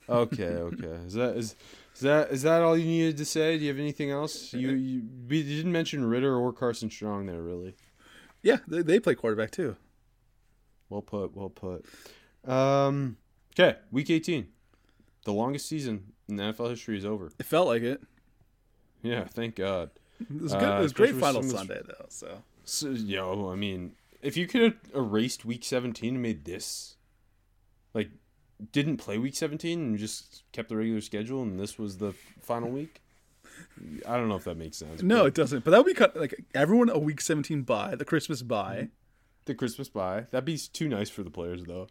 Okay, 0.10 0.44
okay. 0.44 1.00
Is 1.06 1.14
that 1.14 1.38
is, 1.38 1.56
is 1.96 2.02
that 2.02 2.32
is 2.32 2.42
that 2.44 2.62
all 2.62 2.78
you 2.78 2.86
needed 2.86 3.18
to 3.18 3.26
say? 3.26 3.58
Do 3.58 3.64
you 3.64 3.70
have 3.70 3.80
anything 3.80 4.12
else? 4.12 4.54
You 4.54 4.72
you, 4.72 5.04
we 5.30 5.44
didn't 5.44 5.72
mention 5.72 6.06
Ridder 6.06 6.36
or 6.36 6.52
Carson 6.52 6.90
Strong 6.90 7.28
there, 7.28 7.42
really. 7.42 7.76
Yeah, 8.42 8.58
they, 8.68 8.82
they 8.82 9.00
play 9.00 9.16
quarterback 9.16 9.52
too. 9.52 9.76
Well 10.90 11.02
put, 11.02 11.36
well 11.36 11.50
put. 11.50 11.86
Um, 12.46 13.18
okay, 13.54 13.78
week 13.92 14.10
eighteen, 14.10 14.48
the 15.26 15.34
longest 15.34 15.68
season 15.68 16.14
in 16.28 16.38
NFL 16.38 16.72
history 16.72 16.98
is 16.98 17.06
over. 17.06 17.32
It 17.40 17.46
felt 17.46 17.68
like 17.68 17.84
it. 17.84 18.02
Yeah, 19.04 19.26
thank 19.26 19.56
God. 19.56 19.92
It 20.20 20.42
was 20.42 20.54
good. 20.54 20.64
Uh, 20.64 20.80
it 20.80 20.82
was 20.82 20.94
great 20.94 21.16
final 21.16 21.44
Sunday 21.44 21.82
though. 21.86 22.06
So 22.10 22.44
So, 22.64 22.90
yo, 22.90 23.50
I 23.52 23.56
mean, 23.56 23.94
if 24.22 24.38
you 24.38 24.48
could 24.48 24.62
have 24.62 24.76
erased 24.94 25.46
week 25.46 25.64
17 25.64 26.14
and 26.14 26.22
made 26.22 26.46
this, 26.46 26.96
like, 27.94 28.10
didn't 28.72 28.98
play 28.98 29.18
week 29.18 29.36
17 29.36 29.80
and 29.80 29.98
just 29.98 30.44
kept 30.52 30.70
the 30.70 30.76
regular 30.76 31.02
schedule 31.02 31.42
and 31.42 31.60
this 31.60 31.78
was 31.80 31.98
the 31.98 32.14
final 32.42 32.70
week, 32.70 33.02
I 34.08 34.18
don't 34.18 34.28
know 34.30 34.36
if 34.36 34.44
that 34.46 34.58
makes 34.58 34.78
sense. 34.78 35.02
no, 35.02 35.26
it 35.26 35.34
doesn't. 35.34 35.64
But 35.64 35.72
that 35.72 35.78
would 35.78 35.88
be 35.88 35.94
cut, 35.94 36.16
like 36.16 36.44
everyone 36.54 36.90
a 36.90 37.00
week 37.00 37.22
17 37.22 37.64
bye, 37.64 37.96
the 37.96 38.06
Christmas 38.06 38.42
bye. 38.42 38.90
the 39.46 39.56
Christmas 39.56 39.90
bye, 39.90 40.26
that'd 40.32 40.46
be 40.46 40.58
too 40.58 40.88
nice 40.88 41.10
for 41.10 41.24
the 41.24 41.32
players, 41.32 41.64
though. 41.66 41.88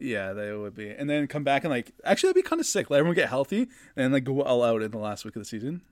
Yeah, 0.00 0.32
they 0.32 0.52
would 0.52 0.74
be, 0.74 0.90
and 0.90 1.08
then 1.08 1.26
come 1.28 1.44
back 1.44 1.62
and 1.64 1.70
like 1.70 1.92
actually 2.04 2.28
that'd 2.30 2.42
be 2.44 2.48
kind 2.48 2.58
of 2.60 2.66
sick. 2.66 2.90
Let 2.90 2.98
everyone 2.98 3.14
get 3.14 3.28
healthy 3.28 3.68
and 3.96 4.12
like 4.12 4.24
go 4.24 4.42
all 4.42 4.62
out 4.62 4.82
in 4.82 4.90
the 4.90 4.98
last 4.98 5.24
week 5.24 5.36
of 5.36 5.40
the 5.42 5.46
season. 5.46 5.82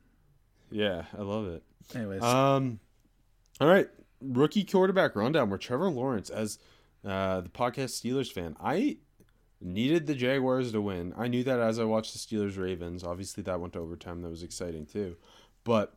Yeah, 0.70 1.04
I 1.16 1.22
love 1.22 1.46
it. 1.46 1.62
Anyways, 1.94 2.22
Um, 2.22 2.80
all 3.61 3.68
right, 3.68 3.88
rookie 4.20 4.64
quarterback 4.64 5.14
rundown. 5.14 5.50
Where 5.50 5.58
Trevor 5.58 5.88
Lawrence, 5.88 6.30
as 6.30 6.58
uh, 7.06 7.42
the 7.42 7.48
podcast 7.48 8.00
Steelers 8.02 8.32
fan, 8.32 8.56
I 8.61 8.96
needed 9.64 10.07
the 10.07 10.14
Jaguars 10.14 10.72
to 10.72 10.81
win. 10.81 11.14
I 11.16 11.29
knew 11.29 11.44
that 11.44 11.61
as 11.61 11.79
I 11.79 11.85
watched 11.85 12.12
the 12.12 12.18
Steelers 12.18 12.59
Ravens. 12.59 13.05
Obviously, 13.05 13.42
that 13.44 13.61
went 13.61 13.72
to 13.75 13.81
overtime. 13.81 14.22
That 14.22 14.31
was 14.31 14.42
exciting 14.42 14.87
too. 14.87 15.16
But 15.64 15.94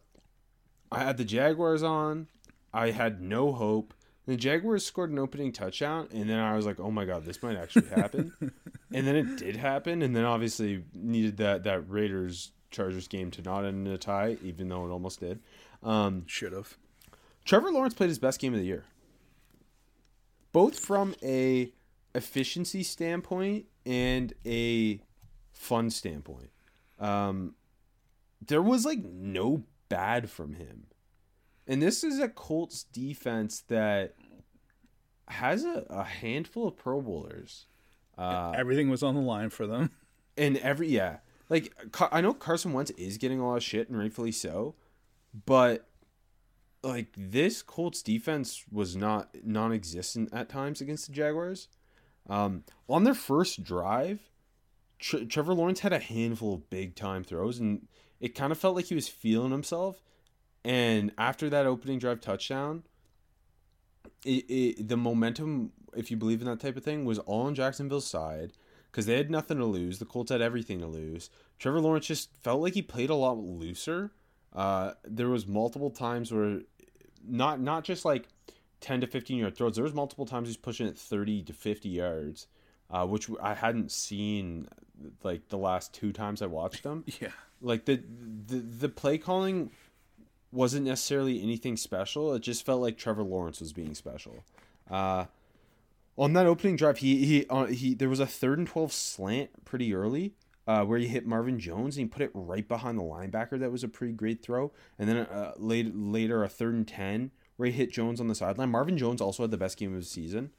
I 0.91 1.03
had 1.03 1.17
the 1.17 1.25
Jaguars 1.25 1.83
on. 1.83 2.27
I 2.73 2.91
had 2.91 3.21
no 3.21 3.51
hope. 3.51 3.93
The 4.25 4.35
Jaguars 4.35 4.85
scored 4.85 5.11
an 5.11 5.19
opening 5.19 5.51
touchdown, 5.51 6.07
and 6.11 6.29
then 6.29 6.39
I 6.39 6.55
was 6.55 6.65
like, 6.65 6.79
"Oh 6.79 6.91
my 6.91 7.05
god, 7.05 7.25
this 7.25 7.43
might 7.43 7.57
actually 7.57 7.87
happen." 7.87 8.33
and 8.93 9.07
then 9.07 9.15
it 9.15 9.37
did 9.37 9.55
happen, 9.55 10.01
and 10.01 10.15
then 10.15 10.25
obviously 10.25 10.83
needed 10.93 11.37
that 11.37 11.63
that 11.63 11.89
Raiders 11.89 12.51
Chargers 12.71 13.07
game 13.07 13.31
to 13.31 13.41
not 13.41 13.65
end 13.65 13.87
in 13.87 13.93
a 13.93 13.97
tie, 13.97 14.37
even 14.43 14.67
though 14.67 14.85
it 14.85 14.89
almost 14.89 15.19
did. 15.19 15.39
Um, 15.83 16.25
Should 16.27 16.53
have. 16.53 16.77
Trevor 17.45 17.71
Lawrence 17.71 17.93
played 17.93 18.09
his 18.09 18.19
best 18.19 18.39
game 18.39 18.53
of 18.53 18.59
the 18.59 18.65
year, 18.65 18.85
both 20.51 20.79
from 20.79 21.15
a 21.23 21.71
efficiency 22.15 22.81
standpoint 22.81 23.65
and 23.85 24.33
a 24.45 24.99
fun 25.51 25.89
standpoint. 25.89 26.49
Um, 26.99 27.55
there 28.45 28.61
was 28.61 28.85
like 28.85 29.03
no 29.03 29.63
bad 29.89 30.29
from 30.29 30.53
him, 30.53 30.87
and 31.67 31.81
this 31.81 32.03
is 32.03 32.19
a 32.19 32.29
Colts 32.29 32.83
defense 32.83 33.61
that 33.67 34.15
has 35.27 35.65
a, 35.65 35.85
a 35.89 36.03
handful 36.03 36.67
of 36.67 36.77
Pro 36.77 37.01
Bowlers. 37.01 37.65
Uh, 38.17 38.53
Everything 38.55 38.89
was 38.89 39.03
on 39.03 39.15
the 39.15 39.21
line 39.21 39.49
for 39.49 39.67
them. 39.67 39.91
and 40.37 40.57
every 40.57 40.87
yeah, 40.87 41.17
like 41.49 41.73
I 42.11 42.21
know 42.21 42.33
Carson 42.33 42.73
Wentz 42.73 42.91
is 42.91 43.17
getting 43.17 43.39
a 43.39 43.47
lot 43.47 43.57
of 43.57 43.63
shit 43.63 43.89
and 43.89 43.97
rightfully 43.97 44.31
so, 44.31 44.75
but 45.45 45.87
like 46.83 47.07
this 47.17 47.61
Colts 47.61 48.01
defense 48.01 48.63
was 48.71 48.95
not 48.95 49.35
non-existent 49.43 50.29
at 50.31 50.49
times 50.49 50.81
against 50.81 51.07
the 51.07 51.13
Jaguars. 51.13 51.67
Um, 52.29 52.63
on 52.89 53.03
their 53.03 53.13
first 53.13 53.63
drive, 53.63 54.19
Tre- 54.99 55.25
Trevor 55.25 55.53
Lawrence 55.53 55.81
had 55.81 55.93
a 55.93 55.99
handful 55.99 56.53
of 56.53 56.69
big 56.69 56.95
time 56.95 57.23
throws, 57.23 57.59
and 57.59 57.87
it 58.19 58.35
kind 58.35 58.51
of 58.51 58.57
felt 58.57 58.75
like 58.75 58.85
he 58.85 58.95
was 58.95 59.07
feeling 59.07 59.51
himself. 59.51 60.01
And 60.63 61.11
after 61.17 61.49
that 61.49 61.65
opening 61.65 61.99
drive 61.99 62.21
touchdown, 62.21 62.83
it, 64.23 64.45
it 64.49 64.87
the 64.87 64.97
momentum, 64.97 65.71
if 65.95 66.09
you 66.09 66.17
believe 66.17 66.41
in 66.41 66.47
that 66.47 66.59
type 66.59 66.77
of 66.77 66.83
thing, 66.83 67.05
was 67.05 67.19
all 67.19 67.45
on 67.45 67.55
Jacksonville's 67.55 68.07
side 68.07 68.53
because 68.91 69.05
they 69.05 69.17
had 69.17 69.29
nothing 69.29 69.57
to 69.57 69.65
lose. 69.65 69.99
The 69.99 70.05
Colts 70.05 70.31
had 70.31 70.41
everything 70.41 70.79
to 70.79 70.87
lose. 70.87 71.29
Trevor 71.59 71.81
Lawrence 71.81 72.07
just 72.07 72.29
felt 72.41 72.61
like 72.61 72.73
he 72.73 72.81
played 72.81 73.09
a 73.09 73.15
lot 73.15 73.37
looser. 73.37 74.11
Uh, 74.53 74.93
there 75.03 75.29
was 75.29 75.45
multiple 75.45 75.91
times 75.91 76.31
where 76.31 76.61
not 77.27 77.59
not 77.59 77.83
just 77.83 78.05
like 78.05 78.27
10 78.81 79.01
to 79.01 79.07
15 79.07 79.37
yard 79.39 79.55
throws. 79.55 79.75
There 79.75 79.83
was 79.83 79.93
multiple 79.93 80.25
times 80.25 80.47
he's 80.47 80.57
pushing 80.57 80.87
it 80.87 80.97
30 80.97 81.43
to 81.43 81.53
50 81.53 81.89
yards, 81.89 82.47
uh, 82.89 83.05
which 83.05 83.29
I 83.41 83.53
hadn't 83.53 83.91
seen 83.91 84.67
like 85.23 85.49
the 85.49 85.57
last 85.57 85.93
two 85.93 86.11
times 86.11 86.41
I 86.41 86.47
watched 86.47 86.83
them. 86.83 87.03
Yeah. 87.19 87.29
Like 87.61 87.85
the 87.85 88.03
the 88.47 88.57
the 88.57 88.89
play 88.89 89.17
calling 89.17 89.71
wasn't 90.51 90.85
necessarily 90.85 91.41
anything 91.41 91.77
special. 91.77 92.33
It 92.33 92.41
just 92.41 92.65
felt 92.65 92.81
like 92.81 92.97
Trevor 92.97 93.23
Lawrence 93.23 93.59
was 93.59 93.73
being 93.73 93.95
special. 93.95 94.43
Uh, 94.91 95.25
on 96.17 96.33
that 96.33 96.45
opening 96.45 96.75
drive, 96.75 96.97
he 96.99 97.25
he 97.25 97.45
uh, 97.49 97.65
he 97.67 97.93
there 97.93 98.09
was 98.09 98.19
a 98.19 98.27
third 98.27 98.59
and 98.59 98.67
twelve 98.67 98.91
slant 98.91 99.65
pretty 99.65 99.95
early. 99.95 100.33
Uh, 100.67 100.83
where 100.83 100.97
he 100.97 101.07
hit 101.07 101.27
Marvin 101.27 101.59
Jones 101.59 101.95
and 101.95 102.05
he 102.05 102.09
put 102.09 102.23
it 102.23 102.31
right 102.33 102.67
behind 102.67 102.97
the 102.97 103.03
linebacker. 103.03 103.59
That 103.59 103.71
was 103.71 103.83
a 103.83 103.87
pretty 103.87 104.13
great 104.13 104.41
throw. 104.41 104.71
And 104.97 105.07
then 105.07 105.17
uh, 105.17 105.53
later, 105.57 105.91
later 105.93 106.43
a 106.43 106.49
third 106.49 106.73
and 106.73 106.87
ten 106.87 107.29
where 107.57 107.67
he 107.67 107.73
hit 107.73 107.91
Jones 107.91 108.19
on 108.19 108.27
the 108.27 108.35
sideline. 108.35 108.69
Marvin 108.69 108.97
Jones 108.97 109.21
also 109.21 109.43
had 109.43 109.51
the 109.51 109.57
best 109.57 109.77
game 109.77 109.93
of 109.93 109.99
the 109.99 110.05
season. 110.05 110.51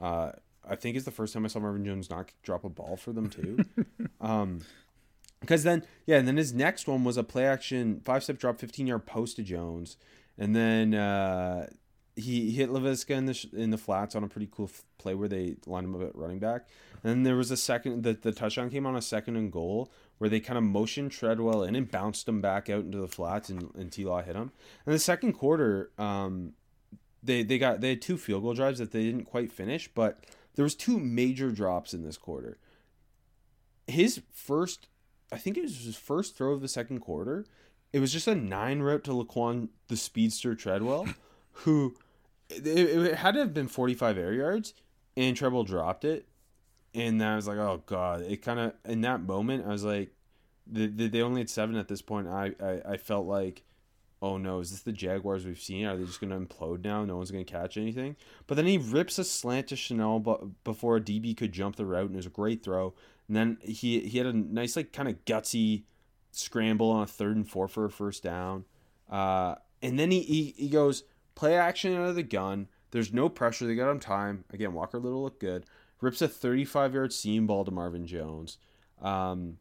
Uh, 0.00 0.32
I 0.68 0.76
think 0.76 0.96
it's 0.96 1.04
the 1.04 1.10
first 1.10 1.32
time 1.32 1.44
I 1.44 1.48
saw 1.48 1.60
Marvin 1.60 1.84
Jones 1.84 2.10
not 2.10 2.30
drop 2.42 2.64
a 2.64 2.68
ball 2.68 2.96
for 2.96 3.12
them 3.12 3.28
too. 3.30 3.64
um, 4.20 4.60
because 5.40 5.62
then 5.62 5.84
yeah, 6.06 6.18
and 6.18 6.28
then 6.28 6.36
his 6.36 6.52
next 6.52 6.86
one 6.86 7.04
was 7.04 7.16
a 7.16 7.24
play 7.24 7.46
action 7.46 8.00
five 8.04 8.22
step 8.22 8.38
drop, 8.38 8.58
fifteen 8.58 8.86
yard 8.86 9.06
post 9.06 9.36
to 9.36 9.42
Jones, 9.42 9.96
and 10.36 10.54
then 10.54 10.94
uh, 10.94 11.66
he 12.14 12.50
hit 12.52 12.70
Laviska 12.70 13.10
in 13.10 13.26
the 13.26 13.34
sh- 13.34 13.46
in 13.52 13.70
the 13.70 13.78
flats 13.78 14.14
on 14.14 14.22
a 14.22 14.28
pretty 14.28 14.48
cool 14.50 14.66
f- 14.66 14.82
play 14.98 15.14
where 15.14 15.28
they 15.28 15.56
lined 15.66 15.86
him 15.86 15.94
up 15.94 16.02
at 16.02 16.14
running 16.14 16.38
back. 16.38 16.68
And 17.02 17.10
then 17.10 17.22
there 17.22 17.36
was 17.36 17.50
a 17.50 17.56
second 17.56 18.02
the 18.02 18.12
the 18.12 18.32
touchdown 18.32 18.70
came 18.70 18.86
on 18.86 18.96
a 18.96 19.02
second 19.02 19.36
and 19.36 19.50
goal 19.50 19.90
where 20.20 20.28
they 20.28 20.38
kind 20.38 20.58
of 20.58 20.64
motioned 20.64 21.10
Treadwell 21.10 21.62
in 21.62 21.74
and 21.74 21.90
bounced 21.90 22.28
him 22.28 22.42
back 22.42 22.68
out 22.68 22.84
into 22.84 22.98
the 22.98 23.08
flats 23.08 23.48
and 23.48 23.74
and 23.74 23.90
T 23.90 24.04
Law 24.04 24.20
hit 24.20 24.36
him. 24.36 24.52
And 24.84 24.94
the 24.94 24.98
second 24.98 25.32
quarter, 25.32 25.92
um, 25.96 26.52
they 27.22 27.42
they 27.42 27.56
got 27.56 27.80
they 27.80 27.88
had 27.88 28.02
two 28.02 28.18
field 28.18 28.42
goal 28.42 28.52
drives 28.52 28.80
that 28.80 28.92
they 28.92 29.04
didn't 29.04 29.24
quite 29.24 29.50
finish, 29.50 29.88
but 29.94 30.26
there 30.56 30.62
was 30.62 30.74
two 30.74 30.98
major 30.98 31.50
drops 31.50 31.94
in 31.94 32.04
this 32.04 32.18
quarter. 32.18 32.58
His 33.86 34.20
first, 34.30 34.88
I 35.32 35.38
think 35.38 35.56
it 35.56 35.62
was 35.62 35.84
his 35.84 35.96
first 35.96 36.36
throw 36.36 36.52
of 36.52 36.60
the 36.60 36.68
second 36.68 37.00
quarter. 37.00 37.46
It 37.90 38.00
was 38.00 38.12
just 38.12 38.28
a 38.28 38.34
nine 38.34 38.80
route 38.80 39.04
to 39.04 39.12
Laquan 39.12 39.70
the 39.88 39.96
speedster 39.96 40.54
Treadwell, 40.54 41.08
who 41.52 41.96
it, 42.50 42.66
it 42.66 43.14
had 43.14 43.32
to 43.32 43.40
have 43.40 43.54
been 43.54 43.68
forty 43.68 43.94
five 43.94 44.18
air 44.18 44.34
yards, 44.34 44.74
and 45.16 45.34
Treadwell 45.34 45.64
dropped 45.64 46.04
it, 46.04 46.28
and 46.94 47.22
I 47.22 47.36
was 47.36 47.46
like, 47.46 47.58
oh 47.58 47.82
god! 47.86 48.22
It 48.22 48.42
kind 48.42 48.60
of 48.60 48.74
in 48.84 49.02
that 49.02 49.22
moment 49.22 49.66
I 49.66 49.70
was 49.70 49.84
like, 49.84 50.12
they, 50.66 50.86
they 50.86 51.22
only 51.22 51.40
had 51.40 51.50
seven 51.50 51.76
at 51.76 51.88
this 51.88 52.02
point. 52.02 52.28
I, 52.28 52.52
I 52.60 52.92
I 52.92 52.96
felt 52.96 53.26
like 53.26 53.64
oh 54.22 54.36
no, 54.36 54.60
is 54.60 54.70
this 54.70 54.80
the 54.80 54.92
Jaguars 54.92 55.46
we've 55.46 55.60
seen? 55.60 55.86
Are 55.86 55.96
they 55.96 56.04
just 56.04 56.20
going 56.20 56.30
to 56.30 56.54
implode 56.54 56.84
now? 56.84 57.04
No 57.04 57.16
one's 57.16 57.30
going 57.30 57.44
to 57.44 57.50
catch 57.50 57.76
anything. 57.76 58.16
But 58.46 58.56
then 58.56 58.66
he 58.66 58.78
rips 58.78 59.18
a 59.18 59.24
slant 59.24 59.68
to 59.68 59.76
Chanel 59.76 60.18
but 60.18 60.64
before 60.64 60.96
a 60.96 61.00
DB 61.00 61.36
could 61.36 61.52
jump 61.52 61.76
the 61.76 61.86
route, 61.86 62.06
and 62.06 62.14
it 62.14 62.16
was 62.16 62.26
a 62.26 62.30
great 62.30 62.62
throw. 62.62 62.94
And 63.28 63.36
then 63.36 63.58
he 63.62 64.00
he 64.00 64.18
had 64.18 64.26
a 64.26 64.32
nice 64.32 64.76
like 64.76 64.92
kind 64.92 65.08
of 65.08 65.24
gutsy 65.24 65.84
scramble 66.32 66.90
on 66.90 67.02
a 67.02 67.06
third 67.06 67.36
and 67.36 67.48
four 67.48 67.68
for 67.68 67.84
a 67.84 67.90
first 67.90 68.22
down. 68.22 68.64
Uh, 69.08 69.56
and 69.82 69.98
then 69.98 70.10
he, 70.10 70.20
he 70.20 70.54
he 70.56 70.68
goes 70.68 71.04
play 71.34 71.56
action 71.56 71.94
out 71.94 72.08
of 72.08 72.16
the 72.16 72.22
gun. 72.22 72.68
There's 72.90 73.12
no 73.12 73.28
pressure. 73.28 73.66
They 73.66 73.76
got 73.76 73.90
him 73.90 74.00
time. 74.00 74.44
Again, 74.52 74.74
Walker 74.74 74.98
Little 74.98 75.22
looked 75.22 75.40
good. 75.40 75.64
Rips 76.00 76.22
a 76.22 76.28
35 76.28 76.94
yard 76.94 77.12
seam 77.12 77.46
ball 77.46 77.64
to 77.64 77.70
Marvin 77.70 78.06
Jones. 78.06 78.58
Um, 79.00 79.58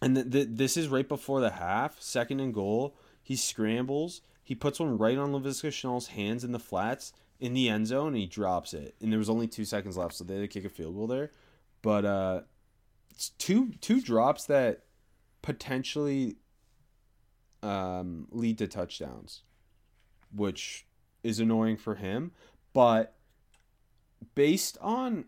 and 0.00 0.16
the, 0.16 0.22
the, 0.22 0.44
this 0.44 0.76
is 0.76 0.88
right 0.88 1.08
before 1.08 1.40
the 1.40 1.50
half, 1.50 2.00
second 2.00 2.40
and 2.40 2.54
goal. 2.54 2.96
He 3.22 3.36
scrambles. 3.36 4.22
He 4.42 4.54
puts 4.54 4.80
one 4.80 4.96
right 4.96 5.18
on 5.18 5.32
LaVisca 5.32 5.72
Chanel's 5.72 6.08
hands 6.08 6.44
in 6.44 6.52
the 6.52 6.58
flats 6.58 7.12
in 7.40 7.54
the 7.54 7.68
end 7.68 7.86
zone, 7.86 8.08
and 8.08 8.16
he 8.16 8.26
drops 8.26 8.72
it. 8.72 8.94
And 9.00 9.12
there 9.12 9.18
was 9.18 9.28
only 9.28 9.46
two 9.46 9.64
seconds 9.64 9.96
left, 9.96 10.14
so 10.14 10.24
they 10.24 10.34
had 10.34 10.40
to 10.40 10.48
kick 10.48 10.64
a 10.64 10.68
field 10.68 10.94
goal 10.94 11.06
there. 11.06 11.30
But 11.82 12.04
uh, 12.04 12.40
it's 13.10 13.30
two 13.30 13.72
two 13.80 14.00
drops 14.00 14.46
that 14.46 14.84
potentially 15.42 16.36
um, 17.62 18.26
lead 18.30 18.58
to 18.58 18.66
touchdowns, 18.66 19.42
which 20.34 20.86
is 21.22 21.40
annoying 21.40 21.76
for 21.76 21.96
him. 21.96 22.32
But 22.72 23.14
based 24.34 24.78
on 24.80 25.26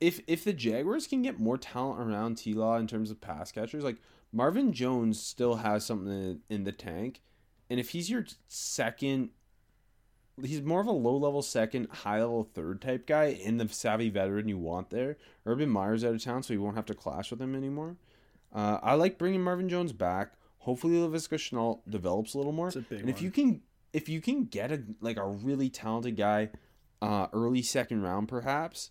if 0.00 0.20
if 0.26 0.44
the 0.44 0.52
Jaguars 0.52 1.06
can 1.06 1.22
get 1.22 1.38
more 1.38 1.58
talent 1.58 2.00
around 2.00 2.36
T 2.36 2.54
Law 2.54 2.76
in 2.76 2.86
terms 2.86 3.10
of 3.10 3.20
pass 3.20 3.52
catchers, 3.52 3.84
like 3.84 3.98
Marvin 4.32 4.72
Jones 4.72 5.20
still 5.20 5.56
has 5.56 5.84
something 5.84 6.40
in, 6.48 6.64
the 6.64 6.72
tank, 6.72 7.20
and 7.68 7.78
if 7.78 7.90
he's 7.90 8.08
your 8.08 8.24
second, 8.48 9.30
he's 10.42 10.62
more 10.62 10.80
of 10.80 10.86
a 10.86 10.92
low 10.92 11.16
level 11.16 11.42
second, 11.42 11.88
high 11.90 12.20
level 12.20 12.48
third 12.54 12.80
type 12.80 13.06
guy, 13.06 13.38
and 13.44 13.60
the 13.60 13.68
savvy 13.68 14.08
veteran 14.08 14.48
you 14.48 14.56
want 14.56 14.90
there. 14.90 15.18
Urban 15.44 15.68
Meyer's 15.68 16.04
out 16.04 16.14
of 16.14 16.22
town, 16.22 16.42
so 16.42 16.54
you 16.54 16.62
won't 16.62 16.76
have 16.76 16.86
to 16.86 16.94
clash 16.94 17.30
with 17.30 17.40
him 17.40 17.54
anymore. 17.54 17.96
Uh, 18.52 18.78
I 18.82 18.94
like 18.94 19.18
bringing 19.18 19.42
Marvin 19.42 19.68
Jones 19.68 19.92
back. 19.92 20.32
Hopefully, 20.60 20.94
Lavisca 20.94 21.38
Chanel 21.38 21.82
develops 21.88 22.34
a 22.34 22.38
little 22.38 22.52
more. 22.52 22.68
A 22.68 22.76
and 22.90 23.08
if 23.08 23.16
one. 23.16 23.24
you 23.24 23.30
can, 23.30 23.62
if 23.92 24.08
you 24.08 24.20
can 24.20 24.44
get 24.44 24.72
a 24.72 24.82
like 25.00 25.18
a 25.18 25.26
really 25.26 25.68
talented 25.68 26.16
guy, 26.16 26.50
uh, 27.02 27.26
early 27.32 27.62
second 27.62 28.02
round 28.02 28.28
perhaps, 28.28 28.90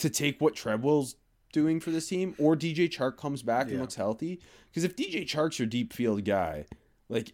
to 0.00 0.10
take 0.10 0.40
what 0.40 0.54
Treadwell's 0.54 1.16
doing 1.52 1.80
for 1.80 1.90
this 1.90 2.08
team, 2.08 2.34
or 2.38 2.56
DJ 2.56 2.88
Chark 2.88 3.16
comes 3.16 3.42
back 3.42 3.68
and 3.70 3.80
looks 3.80 3.94
healthy. 3.96 4.40
Because 4.68 4.84
if 4.84 4.94
DJ 4.96 5.24
Chark's 5.24 5.58
your 5.58 5.66
deep 5.66 5.92
field 5.92 6.24
guy, 6.24 6.66
like 7.08 7.32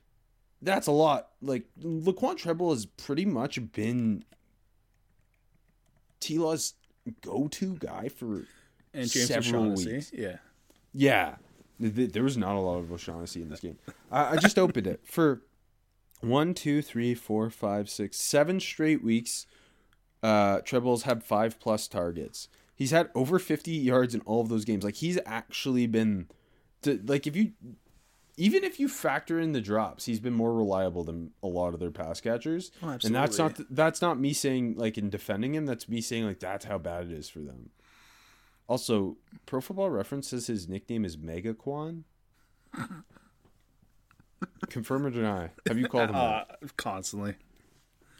that's 0.62 0.86
a 0.86 0.92
lot. 0.92 1.30
Like 1.42 1.64
Laquan 1.82 2.36
Treadwell 2.36 2.70
has 2.70 2.86
pretty 2.86 3.24
much 3.26 3.58
been 3.72 4.24
T 6.20 6.38
Law's 6.38 6.74
go 7.20 7.48
to 7.48 7.74
guy 7.76 8.08
for 8.08 8.46
And 8.94 9.10
James 9.10 9.26
several 9.26 9.62
O'Shaughnessy. 9.72 9.92
weeks. 9.92 10.10
Yeah. 10.12 10.36
yeah, 10.92 11.34
th- 11.80 11.94
th- 11.94 12.12
there 12.12 12.22
was 12.24 12.36
not 12.36 12.56
a 12.56 12.60
lot 12.60 12.78
of 12.78 12.90
O'Shaughnessy 12.90 13.42
in 13.42 13.48
this 13.50 13.60
game. 13.60 13.78
I 14.10 14.36
just 14.36 14.58
opened 14.58 14.86
it 14.86 15.00
for 15.04 15.42
one, 16.20 16.54
two, 16.54 16.80
three, 16.82 17.14
four, 17.14 17.50
five, 17.50 17.88
six, 17.90 18.18
seven 18.18 18.58
straight 18.60 19.04
weeks. 19.04 19.46
Uh, 20.26 20.60
Trebles 20.62 21.02
had 21.04 21.22
five 21.22 21.60
plus 21.60 21.86
targets. 21.86 22.48
He's 22.74 22.90
had 22.90 23.10
over 23.14 23.38
fifty 23.38 23.72
yards 23.72 24.14
in 24.14 24.20
all 24.22 24.40
of 24.40 24.48
those 24.48 24.64
games. 24.64 24.82
Like 24.84 24.96
he's 24.96 25.18
actually 25.24 25.86
been, 25.86 26.26
to, 26.82 27.00
like 27.06 27.26
if 27.26 27.36
you, 27.36 27.52
even 28.36 28.64
if 28.64 28.80
you 28.80 28.88
factor 28.88 29.38
in 29.38 29.52
the 29.52 29.60
drops, 29.60 30.04
he's 30.06 30.20
been 30.20 30.34
more 30.34 30.52
reliable 30.52 31.04
than 31.04 31.30
a 31.42 31.46
lot 31.46 31.74
of 31.74 31.80
their 31.80 31.90
pass 31.90 32.20
catchers. 32.20 32.70
Oh, 32.82 32.88
and 33.04 33.14
that's 33.14 33.38
not 33.38 33.58
that's 33.70 34.02
not 34.02 34.18
me 34.18 34.32
saying 34.32 34.74
like 34.76 34.98
in 34.98 35.08
defending 35.10 35.54
him. 35.54 35.64
That's 35.64 35.88
me 35.88 36.00
saying 36.00 36.24
like 36.26 36.40
that's 36.40 36.64
how 36.64 36.78
bad 36.78 37.04
it 37.06 37.12
is 37.12 37.28
for 37.28 37.38
them. 37.38 37.70
Also, 38.68 39.16
Pro 39.46 39.60
Football 39.60 39.90
Reference 39.90 40.28
says 40.28 40.48
his 40.48 40.68
nickname 40.68 41.04
is 41.04 41.16
Mega 41.16 41.54
Quan. 41.54 42.04
Confirm 44.68 45.06
or 45.06 45.10
deny? 45.10 45.50
Have 45.68 45.78
you 45.78 45.86
called 45.88 46.10
him 46.10 46.16
Uh, 46.16 46.44
that? 46.60 46.76
constantly. 46.76 47.36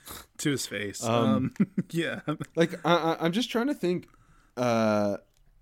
To 0.38 0.50
his 0.50 0.66
face. 0.66 1.02
Um, 1.02 1.54
Um, 1.58 1.66
yeah. 1.90 2.20
Like 2.54 2.74
I, 2.84 2.94
I, 2.94 3.16
I'm 3.24 3.32
just 3.32 3.50
trying 3.50 3.66
to 3.68 3.74
think. 3.74 4.08
Uh, 4.56 5.16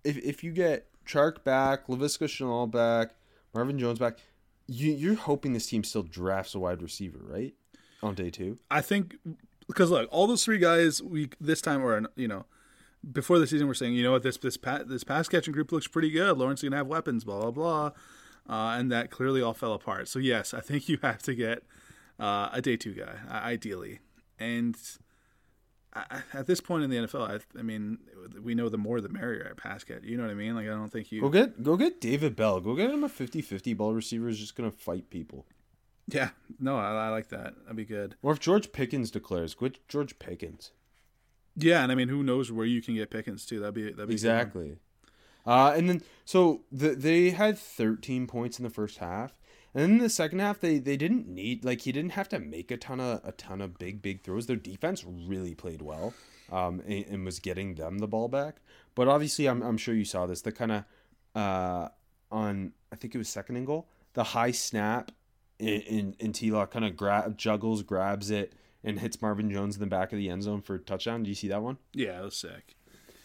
if 0.05 0.17
if 0.19 0.45
you 0.45 0.53
get 0.53 0.87
Chark 1.07 1.45
back, 1.45 1.87
Laviska 1.87 2.29
Chanel 2.29 2.67
back, 2.67 3.15
Marvin 3.55 3.79
Jones 3.79 3.99
back, 3.99 4.19
you 4.67 4.93
you're 4.93 5.15
hoping 5.15 5.53
this 5.53 5.67
team 5.67 5.85
still 5.85 6.03
drafts 6.03 6.55
a 6.55 6.59
wide 6.59 6.83
receiver, 6.83 7.21
right? 7.23 7.55
On 8.03 8.15
day 8.15 8.31
two. 8.31 8.59
I 8.71 8.81
think 8.83 9.17
because 9.67 9.91
look, 9.91 10.09
all 10.13 10.27
those 10.27 10.45
three 10.45 10.59
guys 10.59 11.03
we 11.03 11.31
this 11.41 11.61
time 11.63 11.83
or 11.83 12.03
you 12.17 12.29
know 12.29 12.45
before 13.13 13.39
the 13.39 13.47
season 13.47 13.67
we're 13.67 13.75
saying 13.75 13.95
you 13.95 14.03
know 14.03 14.13
what 14.13 14.23
this 14.23 14.37
this 14.37 14.57
pa- 14.57 14.83
this 14.85 15.05
pass 15.05 15.29
catching 15.29 15.53
group 15.55 15.73
looks 15.73 15.87
pretty 15.87 16.11
good. 16.11 16.37
Lawrence 16.37 16.61
is 16.63 16.69
gonna 16.69 16.77
have 16.77 16.87
weapons, 16.87 17.25
blah 17.25 17.41
blah 17.41 17.51
blah, 17.51 17.87
uh, 18.49 18.77
and 18.79 18.91
that 18.93 19.11
clearly 19.11 19.41
all 19.41 19.55
fell 19.55 19.73
apart. 19.73 20.09
So 20.09 20.19
yes, 20.19 20.53
I 20.53 20.61
think 20.61 20.89
you 20.89 20.99
have 21.03 21.23
to 21.23 21.35
get 21.35 21.63
uh, 22.21 22.51
a 22.53 22.61
day 22.61 22.77
two 22.77 22.93
guy 22.93 23.15
ideally, 23.31 24.01
and 24.38 24.77
I, 25.94 26.23
at 26.33 26.47
this 26.47 26.61
point 26.61 26.85
in 26.85 26.90
the 26.90 26.97
NFL, 26.97 27.29
I, 27.29 27.59
I, 27.59 27.62
mean, 27.62 27.99
we 28.42 28.55
know 28.55 28.68
the 28.68 28.79
more 28.79 29.01
the 29.01 29.09
merrier 29.09 29.47
at 29.49 29.57
pass 29.57 29.85
catch. 29.85 30.03
You 30.03 30.16
know 30.16 30.25
what 30.25 30.33
I 30.33 30.35
mean? 30.35 30.55
Like 30.55 30.66
I 30.66 30.70
don't 30.70 30.90
think 30.90 31.12
you 31.12 31.20
go 31.20 31.29
get 31.29 31.62
go 31.62 31.77
get 31.77 32.01
David 32.01 32.35
Bell. 32.35 32.61
Go 32.61 32.75
get 32.75 32.90
him 32.90 33.05
a 33.05 33.09
50-50 33.09 33.77
ball 33.77 33.94
receiver 33.94 34.27
who's 34.27 34.40
just 34.40 34.57
gonna 34.57 34.70
fight 34.70 35.11
people. 35.11 35.47
Yeah, 36.09 36.31
no, 36.59 36.77
I, 36.77 37.07
I 37.07 37.09
like 37.09 37.29
that. 37.29 37.55
That'd 37.62 37.77
be 37.77 37.85
good. 37.85 38.16
Or 38.23 38.33
if 38.33 38.40
George 38.40 38.73
Pickens 38.73 39.11
declares, 39.11 39.55
quit 39.55 39.79
George 39.88 40.18
Pickens. 40.18 40.73
Yeah, 41.57 41.83
and 41.83 41.92
I 41.92 41.94
mean, 41.94 42.09
who 42.09 42.23
knows 42.23 42.51
where 42.51 42.66
you 42.66 42.83
can 42.83 42.94
get 42.94 43.11
Pickens 43.11 43.47
too? 43.47 43.61
That'd 43.61 43.75
be 43.75 43.90
that'd 43.90 44.09
be 44.09 44.14
exactly. 44.14 44.77
Uh, 45.47 45.75
and 45.77 45.88
then 45.88 46.03
so 46.25 46.62
the, 46.73 46.90
they 46.90 47.31
had 47.31 47.59
13 47.59 48.27
points 48.27 48.59
in 48.59 48.64
the 48.64 48.70
first 48.70 48.99
half, 48.99 49.35
and 49.75 49.83
then 49.83 49.91
in 49.93 49.99
the 49.99 50.09
second 50.09 50.39
half 50.39 50.61
they 50.61 50.79
they 50.79 50.97
didn't 50.97 51.29
need 51.29 51.65
like 51.65 51.83
he 51.83 51.93
didn't 51.93 52.13
have 52.13 52.29
to 52.31 52.39
make 52.39 52.71
a 52.71 52.77
ton 52.77 53.01
of 53.01 53.21
a 53.25 53.33
ton 53.33 53.61
of 53.61 53.79
big 53.79 54.01
big 54.01 54.23
throws. 54.23 54.47
Their 54.47 54.57
defense 54.57 55.05
really 55.05 55.55
played 55.55 55.83
well, 55.83 56.15
um, 56.51 56.81
and, 56.87 57.07
and 57.07 57.25
was 57.25 57.41
getting 57.41 57.75
them 57.75 57.99
the 57.99 58.07
ball 58.07 58.29
back. 58.29 58.57
But 58.95 59.09
obviously, 59.09 59.47
I'm 59.47 59.63
I'm 59.63 59.77
sure 59.77 59.95
you 59.95 60.05
saw 60.05 60.27
this. 60.27 60.43
The 60.43 60.53
kind 60.53 60.73
of 60.73 60.85
uh 61.35 61.89
on 62.31 62.73
I 62.93 62.97
think 62.97 63.15
it 63.15 63.19
was 63.19 63.29
second 63.29 63.57
and 63.57 63.67
goal, 63.67 63.89
the 64.15 64.25
high 64.25 64.53
snap 64.53 65.11
in 65.59 65.81
in, 65.83 66.17
in 66.19 66.33
T 66.33 66.51
Lock 66.51 66.71
kind 66.71 66.85
of 66.85 66.97
grab 66.97 67.37
juggles 67.37 67.83
grabs 67.83 68.31
it 68.31 68.53
and 68.85 69.01
hits 69.01 69.21
Marvin 69.21 69.51
Jones 69.51 69.77
in 69.77 69.81
the 69.81 69.87
back 69.87 70.13
of 70.13 70.19
the 70.19 70.29
end 70.29 70.43
zone 70.43 70.61
for 70.61 70.75
a 70.75 70.79
touchdown. 70.79 71.23
Do 71.23 71.31
you 71.31 71.35
see 71.35 71.49
that 71.49 71.63
one? 71.63 71.79
Yeah, 71.93 72.21
it 72.21 72.25
was 72.25 72.37
sick. 72.37 72.77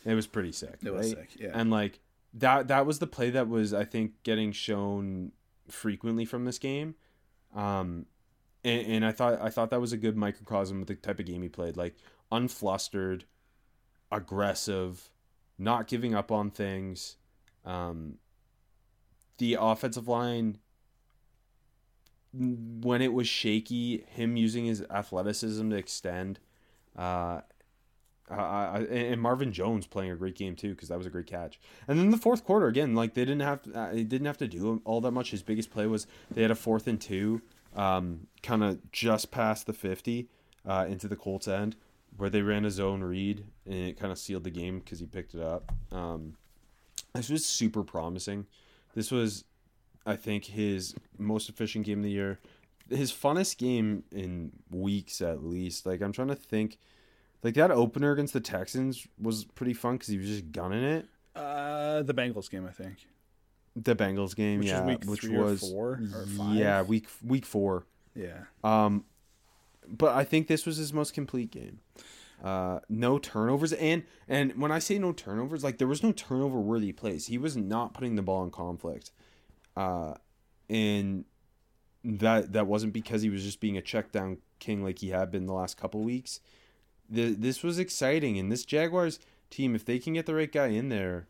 It 0.05 0.13
was 0.13 0.25
pretty 0.25 0.53
sick. 0.53 0.77
It 0.83 0.89
right? 0.89 0.97
was 0.97 1.09
sick. 1.11 1.29
Yeah. 1.37 1.51
And 1.53 1.69
like 1.69 1.99
that 2.33 2.69
that 2.69 2.85
was 2.85 2.99
the 2.99 3.07
play 3.07 3.29
that 3.31 3.47
was 3.47 3.73
I 3.73 3.85
think 3.85 4.23
getting 4.23 4.51
shown 4.51 5.33
frequently 5.73 6.25
from 6.25 6.45
this 6.45 6.57
game. 6.57 6.95
Um 7.55 8.05
and, 8.63 8.87
and 8.87 9.05
I 9.05 9.11
thought 9.11 9.41
I 9.41 9.49
thought 9.49 9.69
that 9.69 9.81
was 9.81 9.93
a 9.93 9.97
good 9.97 10.17
microcosm 10.17 10.81
of 10.81 10.87
the 10.87 10.95
type 10.95 11.19
of 11.19 11.25
game 11.25 11.41
he 11.41 11.49
played. 11.49 11.77
Like 11.77 11.95
unflustered, 12.31 13.23
aggressive, 14.11 15.09
not 15.57 15.87
giving 15.87 16.13
up 16.15 16.31
on 16.31 16.51
things. 16.51 17.17
Um 17.65 18.17
the 19.37 19.57
offensive 19.59 20.07
line 20.07 20.59
when 22.31 23.01
it 23.01 23.13
was 23.13 23.27
shaky, 23.27 24.05
him 24.07 24.37
using 24.37 24.65
his 24.65 24.83
athleticism 24.89 25.69
to 25.69 25.75
extend, 25.75 26.39
uh, 26.95 27.41
and 28.29 29.21
Marvin 29.21 29.51
Jones 29.51 29.87
playing 29.87 30.11
a 30.11 30.15
great 30.15 30.35
game 30.35 30.55
too 30.55 30.69
because 30.69 30.89
that 30.89 30.97
was 30.97 31.07
a 31.07 31.09
great 31.09 31.27
catch. 31.27 31.59
And 31.87 31.97
then 31.97 32.11
the 32.11 32.17
fourth 32.17 32.43
quarter 32.43 32.67
again, 32.67 32.95
like 32.95 33.13
they 33.13 33.25
didn't 33.25 33.41
have 33.41 33.61
to, 33.63 33.73
uh, 33.73 33.91
they 33.91 34.03
didn't 34.03 34.27
have 34.27 34.37
to 34.37 34.47
do 34.47 34.81
all 34.85 35.01
that 35.01 35.11
much. 35.11 35.31
His 35.31 35.41
biggest 35.41 35.71
play 35.71 35.87
was 35.87 36.07
they 36.31 36.41
had 36.41 36.51
a 36.51 36.55
fourth 36.55 36.87
and 36.87 36.99
two, 36.99 37.41
um, 37.75 38.27
kind 38.43 38.63
of 38.63 38.91
just 38.91 39.31
past 39.31 39.65
the 39.65 39.73
fifty, 39.73 40.29
uh, 40.65 40.85
into 40.87 41.07
the 41.07 41.15
Colts 41.15 41.47
end 41.47 41.75
where 42.17 42.29
they 42.29 42.41
ran 42.41 42.65
a 42.65 42.71
zone 42.71 43.01
read 43.01 43.45
and 43.65 43.75
it 43.75 43.99
kind 43.99 44.11
of 44.11 44.17
sealed 44.17 44.43
the 44.43 44.49
game 44.49 44.79
because 44.79 44.99
he 44.99 45.05
picked 45.05 45.33
it 45.33 45.41
up. 45.41 45.71
Um, 45.91 46.35
this 47.13 47.29
was 47.29 47.45
super 47.45 47.83
promising. 47.83 48.45
This 48.93 49.11
was 49.11 49.45
I 50.05 50.15
think 50.15 50.45
his 50.45 50.95
most 51.17 51.49
efficient 51.49 51.85
game 51.85 51.99
of 51.99 52.03
the 52.03 52.11
year, 52.11 52.39
his 52.89 53.11
funnest 53.11 53.57
game 53.57 54.03
in 54.11 54.51
weeks 54.69 55.21
at 55.21 55.43
least. 55.43 55.85
Like 55.85 56.01
I'm 56.01 56.11
trying 56.11 56.29
to 56.29 56.35
think, 56.35 56.77
like 57.43 57.53
that 57.55 57.71
opener 57.71 58.11
against 58.11 58.33
the 58.33 58.39
Texans 58.39 59.07
was 59.19 59.45
pretty 59.45 59.73
fun 59.73 59.95
because 59.95 60.07
he 60.07 60.17
was 60.17 60.27
just 60.27 60.51
gunning 60.51 60.83
it. 60.83 61.07
Uh, 61.35 62.01
the 62.03 62.13
Bengals 62.13 62.49
game, 62.49 62.65
I 62.67 62.71
think. 62.71 62.97
The 63.75 63.95
Bengals 63.95 64.35
game, 64.35 64.59
which 64.59 64.67
yeah, 64.67 64.95
which 65.05 65.23
was 65.23 65.61
four 65.61 66.01
or 66.13 66.25
five. 66.25 66.55
Yeah, 66.55 66.81
week 66.81 67.07
week 67.23 67.45
four. 67.45 67.85
Yeah. 68.15 68.45
Um, 68.63 69.05
but 69.87 70.15
I 70.15 70.23
think 70.23 70.47
this 70.47 70.65
was 70.65 70.77
his 70.77 70.91
most 70.91 71.13
complete 71.13 71.51
game. 71.51 71.79
Uh, 72.43 72.79
no 72.89 73.19
turnovers, 73.19 73.73
and 73.73 74.03
and 74.27 74.59
when 74.61 74.71
I 74.71 74.79
say 74.79 74.97
no 74.97 75.11
turnovers, 75.11 75.63
like 75.63 75.77
there 75.77 75.87
was 75.87 76.03
no 76.03 76.11
turnover 76.11 76.59
worthy 76.59 76.91
plays. 76.91 77.27
He 77.27 77.37
was 77.37 77.55
not 77.55 77.93
putting 77.93 78.15
the 78.15 78.21
ball 78.21 78.43
in 78.43 78.51
conflict. 78.51 79.11
Uh, 79.75 80.15
and 80.69 81.25
that 82.03 82.53
that 82.53 82.67
wasn't 82.67 82.93
because 82.93 83.21
he 83.21 83.29
was 83.29 83.43
just 83.43 83.59
being 83.59 83.77
a 83.77 83.81
check 83.81 84.11
down 84.11 84.37
king 84.59 84.83
like 84.83 84.99
he 84.99 85.09
had 85.09 85.31
been 85.31 85.45
the 85.45 85.53
last 85.53 85.77
couple 85.77 86.01
weeks. 86.01 86.39
The, 87.09 87.33
this 87.33 87.63
was 87.63 87.79
exciting, 87.79 88.37
and 88.37 88.51
this 88.51 88.65
Jaguars 88.65 89.19
team, 89.49 89.75
if 89.75 89.83
they 89.85 89.99
can 89.99 90.13
get 90.13 90.25
the 90.25 90.35
right 90.35 90.51
guy 90.51 90.67
in 90.67 90.89
there, 90.89 91.27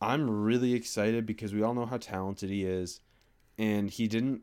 I'm 0.00 0.28
really 0.28 0.74
excited 0.74 1.24
because 1.24 1.54
we 1.54 1.62
all 1.62 1.74
know 1.74 1.86
how 1.86 1.98
talented 1.98 2.50
he 2.50 2.64
is, 2.64 3.00
and 3.56 3.90
he 3.90 4.08
didn't 4.08 4.42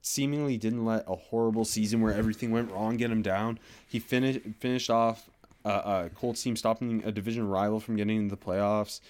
seemingly 0.00 0.56
didn't 0.56 0.84
let 0.84 1.04
a 1.06 1.16
horrible 1.16 1.64
season 1.64 2.00
where 2.00 2.14
everything 2.14 2.50
went 2.50 2.70
wrong 2.70 2.96
get 2.96 3.10
him 3.10 3.22
down. 3.22 3.58
He 3.86 3.98
finished 3.98 4.40
finished 4.58 4.88
off 4.90 5.28
a, 5.64 5.70
a 5.70 6.10
Colts 6.14 6.42
team 6.42 6.56
stopping 6.56 7.02
a 7.04 7.12
division 7.12 7.46
rival 7.48 7.80
from 7.80 7.96
getting 7.96 8.16
into 8.16 8.34
the 8.34 8.42
playoffs. 8.42 9.00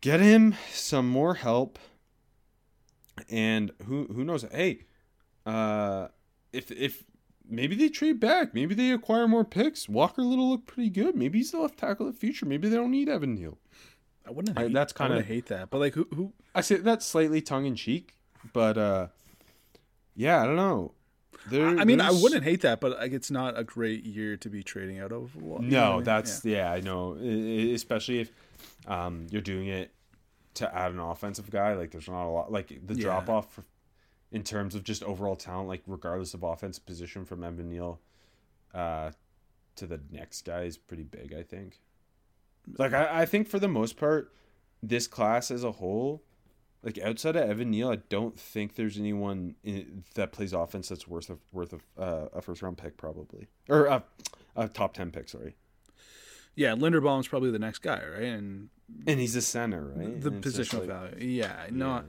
Get 0.00 0.20
him 0.20 0.54
some 0.72 1.08
more 1.08 1.34
help 1.34 1.78
and 3.28 3.70
who 3.86 4.06
who 4.06 4.24
knows? 4.24 4.44
Hey, 4.50 4.80
uh, 5.44 6.08
if 6.52 6.70
if 6.70 7.04
maybe 7.50 7.74
they 7.74 7.88
trade 7.88 8.20
back, 8.20 8.54
maybe 8.54 8.74
they 8.74 8.90
acquire 8.92 9.28
more 9.28 9.44
picks. 9.44 9.88
Walker 9.88 10.22
Little 10.22 10.50
looked 10.50 10.66
pretty 10.66 10.90
good. 10.90 11.16
Maybe 11.16 11.38
he's 11.38 11.50
the 11.50 11.60
left 11.60 11.78
tackle 11.78 12.06
of 12.06 12.14
the 12.14 12.18
future. 12.18 12.46
Maybe 12.46 12.68
they 12.68 12.76
don't 12.76 12.90
need 12.90 13.08
Evan 13.08 13.34
Neal. 13.34 13.58
I 14.26 14.30
wouldn't. 14.30 14.58
Hate, 14.58 14.66
I, 14.66 14.72
that's 14.72 14.92
kind 14.92 15.12
of 15.14 15.26
hate 15.26 15.46
that. 15.46 15.70
But 15.70 15.78
like 15.78 15.94
who 15.94 16.06
who? 16.14 16.32
I 16.54 16.60
say 16.60 16.76
that's 16.76 17.06
slightly 17.06 17.40
tongue 17.40 17.66
in 17.66 17.74
cheek, 17.74 18.14
but 18.52 18.78
uh, 18.78 19.08
yeah, 20.14 20.42
I 20.42 20.46
don't 20.46 20.56
know. 20.56 20.92
There, 21.48 21.66
I 21.66 21.84
mean, 21.84 22.02
I 22.02 22.10
wouldn't 22.10 22.44
hate 22.44 22.60
that, 22.62 22.80
but 22.80 22.98
like, 22.98 23.12
it's 23.12 23.30
not 23.30 23.58
a 23.58 23.64
great 23.64 24.04
year 24.04 24.36
to 24.36 24.50
be 24.50 24.62
trading 24.62 24.98
out 24.98 25.10
of. 25.10 25.34
Well, 25.34 25.60
no, 25.60 25.96
know, 25.96 26.02
that's 26.02 26.44
yeah. 26.44 26.58
yeah. 26.58 26.72
I 26.72 26.80
know, 26.80 27.14
especially 27.14 28.20
if 28.20 28.32
um, 28.86 29.26
you're 29.30 29.40
doing 29.40 29.68
it 29.68 29.90
to 30.54 30.74
add 30.74 30.92
an 30.92 31.00
offensive 31.00 31.50
guy. 31.50 31.74
Like 31.74 31.90
there's 31.92 32.08
not 32.08 32.26
a 32.26 32.30
lot 32.30 32.52
like 32.52 32.68
the 32.86 32.94
yeah. 32.94 33.02
drop 33.02 33.28
off 33.28 33.60
in 34.32 34.42
terms 34.42 34.74
of 34.74 34.84
just 34.84 35.02
overall 35.02 35.36
talent, 35.36 35.68
like 35.68 35.82
regardless 35.86 36.34
of 36.34 36.42
offense 36.42 36.78
position 36.78 37.24
from 37.24 37.42
Evan 37.42 37.68
Neal 37.68 38.00
uh, 38.74 39.10
to 39.76 39.86
the 39.86 40.00
next 40.10 40.42
guy 40.42 40.62
is 40.62 40.78
pretty 40.78 41.02
big, 41.02 41.34
I 41.34 41.42
think. 41.42 41.80
Like 42.78 42.92
I, 42.92 43.22
I 43.22 43.26
think 43.26 43.48
for 43.48 43.58
the 43.58 43.68
most 43.68 43.96
part, 43.96 44.32
this 44.82 45.06
class 45.06 45.50
as 45.50 45.64
a 45.64 45.72
whole, 45.72 46.22
like 46.82 46.98
outside 46.98 47.36
of 47.36 47.48
Evan 47.48 47.70
Neal, 47.70 47.90
I 47.90 47.96
don't 48.08 48.38
think 48.38 48.74
there's 48.74 48.98
anyone 48.98 49.56
in, 49.64 50.04
that 50.14 50.32
plays 50.32 50.52
offense 50.52 50.88
that's 50.88 51.08
worth 51.08 51.30
of 51.30 51.40
worth 51.52 51.72
of 51.72 51.82
uh, 51.98 52.26
a 52.32 52.40
first 52.40 52.62
round 52.62 52.78
pick 52.78 52.96
probably 52.96 53.48
or 53.68 53.86
a, 53.86 54.04
a 54.56 54.68
top 54.68 54.94
ten 54.94 55.10
pick. 55.10 55.28
Sorry. 55.28 55.56
Yeah, 56.54 56.74
Linderbaum's 56.74 57.28
probably 57.28 57.50
the 57.50 57.58
next 57.58 57.78
guy, 57.78 58.02
right? 58.12 58.22
And 58.22 58.68
and 59.06 59.20
he's 59.20 59.36
a 59.36 59.42
center, 59.42 59.92
right? 59.94 60.20
The 60.20 60.30
positional 60.30 60.80
like, 60.80 60.88
value. 60.88 61.26
Yeah, 61.26 61.66
no. 61.70 61.96
Yeah. 61.96 62.02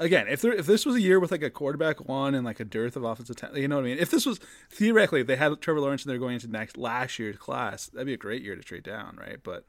Again, 0.00 0.28
if 0.28 0.40
there 0.42 0.52
if 0.52 0.66
this 0.66 0.86
was 0.86 0.94
a 0.94 1.00
year 1.00 1.18
with 1.18 1.32
like 1.32 1.42
a 1.42 1.50
quarterback 1.50 2.08
one 2.08 2.34
and 2.34 2.44
like 2.44 2.60
a 2.60 2.64
dearth 2.64 2.94
of 2.94 3.02
offensive 3.02 3.34
talent, 3.34 3.58
you 3.58 3.66
know 3.66 3.76
what 3.76 3.84
I 3.84 3.88
mean. 3.88 3.98
If 3.98 4.10
this 4.10 4.24
was 4.24 4.38
theoretically, 4.70 5.22
if 5.22 5.26
they 5.26 5.34
had 5.34 5.60
Trevor 5.60 5.80
Lawrence 5.80 6.04
and 6.04 6.10
they're 6.10 6.18
going 6.18 6.34
into 6.34 6.46
next 6.46 6.76
last 6.76 7.18
year's 7.18 7.36
class, 7.36 7.86
that'd 7.86 8.06
be 8.06 8.14
a 8.14 8.18
great 8.18 8.42
year 8.42 8.54
to 8.54 8.62
trade 8.62 8.84
down, 8.84 9.18
right? 9.20 9.38
But 9.42 9.64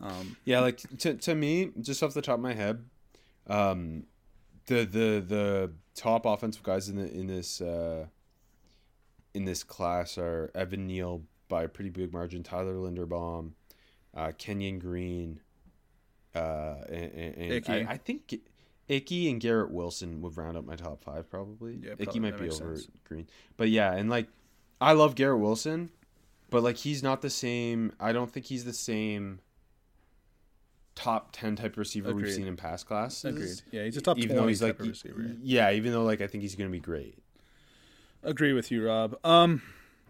um, 0.00 0.36
yeah, 0.44 0.60
like 0.60 0.82
to 0.98 1.14
to 1.14 1.34
me, 1.34 1.72
just 1.80 2.02
off 2.02 2.12
the 2.12 2.20
top 2.20 2.34
of 2.34 2.40
my 2.40 2.52
head, 2.52 2.84
um, 3.46 4.04
the 4.66 4.84
the 4.84 5.24
the 5.26 5.72
top 5.94 6.26
offensive 6.26 6.62
guys 6.62 6.90
in 6.90 6.96
the 6.96 7.10
in 7.10 7.26
this 7.26 7.62
uh, 7.62 8.04
in 9.32 9.46
this 9.46 9.64
class 9.64 10.18
are 10.18 10.50
Evan 10.54 10.86
Neal 10.86 11.22
by 11.48 11.64
a 11.64 11.68
pretty 11.68 11.90
big 11.90 12.12
margin, 12.12 12.42
Tyler 12.42 12.74
Linderbaum, 12.74 13.52
uh, 14.14 14.32
Kenyon 14.36 14.78
Green, 14.78 15.40
uh, 16.34 16.76
and, 16.88 17.12
and 17.14 17.68
I, 17.68 17.92
I, 17.92 17.96
think 17.96 18.34
Icky 18.88 19.30
and 19.30 19.40
Garrett 19.40 19.70
Wilson 19.70 20.20
would 20.20 20.36
round 20.36 20.56
up 20.56 20.64
my 20.64 20.76
top 20.76 21.02
five 21.02 21.30
probably. 21.30 21.78
Yeah, 21.82 21.94
Icky 21.98 22.20
might 22.20 22.38
be 22.38 22.50
over 22.50 22.76
sense. 22.76 22.88
Green, 23.04 23.26
but 23.56 23.68
yeah, 23.68 23.92
and 23.92 24.10
like 24.10 24.28
I 24.80 24.92
love 24.92 25.14
Garrett 25.14 25.40
Wilson, 25.40 25.90
but 26.50 26.62
like 26.62 26.76
he's 26.76 27.02
not 27.02 27.22
the 27.22 27.30
same. 27.30 27.92
I 27.98 28.12
don't 28.12 28.30
think 28.30 28.46
he's 28.46 28.64
the 28.64 28.72
same 28.72 29.40
top 30.94 31.30
10 31.32 31.56
type 31.56 31.76
receiver 31.76 32.10
Agreed. 32.10 32.26
we've 32.26 32.34
seen 32.34 32.46
in 32.46 32.56
past 32.56 32.86
classes. 32.86 33.24
Agreed. 33.24 33.62
Yeah, 33.70 33.84
he's 33.84 33.96
a 33.96 34.00
top 34.00 34.18
even 34.18 34.36
though 34.36 34.46
he's 34.46 34.62
like 34.62 34.78
receiver. 34.78 35.32
Yeah, 35.42 35.70
even 35.72 35.92
though 35.92 36.04
like 36.04 36.20
I 36.20 36.26
think 36.26 36.42
he's 36.42 36.54
going 36.54 36.70
to 36.70 36.72
be 36.72 36.80
great. 36.80 37.18
Agree 38.22 38.52
with 38.52 38.70
you, 38.70 38.86
Rob. 38.86 39.18
Um 39.24 39.62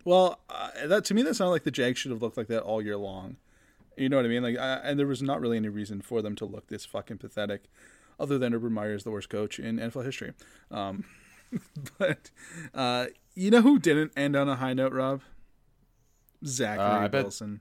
well, 0.04 0.40
uh, 0.50 0.87
that 0.87 1.04
to 1.06 1.14
me 1.14 1.22
that 1.22 1.34
sounded 1.34 1.52
like 1.52 1.64
the 1.64 1.70
Jag 1.70 1.96
should 1.96 2.10
have 2.10 2.20
looked 2.20 2.37
like 2.37 2.48
that 2.48 2.62
all 2.62 2.82
year 2.82 2.96
long 2.96 3.37
You 3.96 4.08
know 4.08 4.16
what 4.16 4.26
I 4.26 4.28
mean? 4.28 4.42
Like, 4.42 4.58
I, 4.58 4.74
and 4.84 4.98
there 4.98 5.06
was 5.06 5.22
not 5.22 5.40
really 5.40 5.56
any 5.56 5.68
reason 5.68 6.02
for 6.02 6.20
them 6.20 6.34
to 6.37 6.44
look 6.44 6.66
this 6.68 6.84
fucking 6.84 7.18
pathetic, 7.18 7.64
other 8.18 8.38
than 8.38 8.55
Urban 8.55 8.72
Meyer 8.72 8.94
is 8.94 9.05
the 9.05 9.11
worst 9.11 9.29
coach 9.29 9.59
in 9.59 9.79
NFL 9.79 10.05
history. 10.05 10.33
Um, 10.70 11.05
but 11.98 12.31
uh, 12.74 13.07
you 13.35 13.50
know 13.50 13.62
who 13.62 13.79
didn't 13.79 14.12
end 14.16 14.37
on 14.37 14.48
a 14.48 14.57
high 14.57 14.74
note, 14.74 14.92
Rob? 14.92 15.22
Zachary 16.46 17.05
Uh, 17.07 17.09
bet- 17.09 17.24
Wilson. 17.24 17.61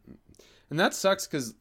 And 0.69 0.79
that 0.79 0.93
sucks 0.93 1.27
because 1.27 1.53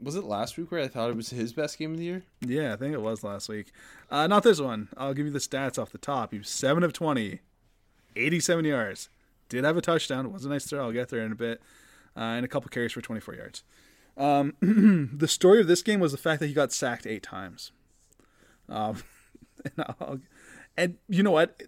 was 0.00 0.14
it 0.16 0.24
last 0.24 0.56
week 0.56 0.70
where 0.70 0.82
I 0.82 0.88
thought 0.88 1.10
it 1.10 1.16
was 1.16 1.30
his 1.30 1.52
best 1.52 1.78
game 1.78 1.92
of 1.92 1.98
the 1.98 2.04
year? 2.04 2.22
Yeah, 2.40 2.72
I 2.72 2.76
think 2.76 2.94
it 2.94 3.02
was 3.02 3.22
last 3.22 3.48
week. 3.48 3.72
Uh, 4.10 4.26
not 4.26 4.42
this 4.42 4.60
one. 4.60 4.88
I'll 4.96 5.12
give 5.14 5.26
you 5.26 5.32
the 5.32 5.38
stats 5.40 5.78
off 5.78 5.90
the 5.92 5.98
top. 5.98 6.32
He 6.32 6.38
was 6.38 6.48
7 6.48 6.82
of 6.82 6.92
20, 6.92 7.40
87 8.16 8.64
yards. 8.64 9.08
Did 9.48 9.64
have 9.64 9.76
a 9.76 9.82
touchdown. 9.82 10.26
It 10.26 10.32
was 10.32 10.44
a 10.44 10.48
nice 10.48 10.64
throw. 10.66 10.84
I'll 10.84 10.92
get 10.92 11.08
there 11.08 11.20
in 11.24 11.32
a 11.32 11.36
bit. 11.36 11.60
Uh, 12.16 12.20
and 12.20 12.44
a 12.44 12.48
couple 12.48 12.68
carries 12.70 12.92
for 12.92 13.00
24 13.00 13.34
yards. 13.34 13.62
Um, 14.16 14.54
the 15.16 15.28
story 15.28 15.60
of 15.60 15.66
this 15.66 15.82
game 15.82 16.00
was 16.00 16.12
the 16.12 16.18
fact 16.18 16.40
that 16.40 16.46
he 16.46 16.52
got 16.54 16.72
sacked 16.72 17.06
eight 17.06 17.22
times. 17.22 17.72
Um, 18.70 19.02
and, 19.76 20.22
and 20.76 20.96
you 21.08 21.22
know 21.22 21.32
what? 21.32 21.62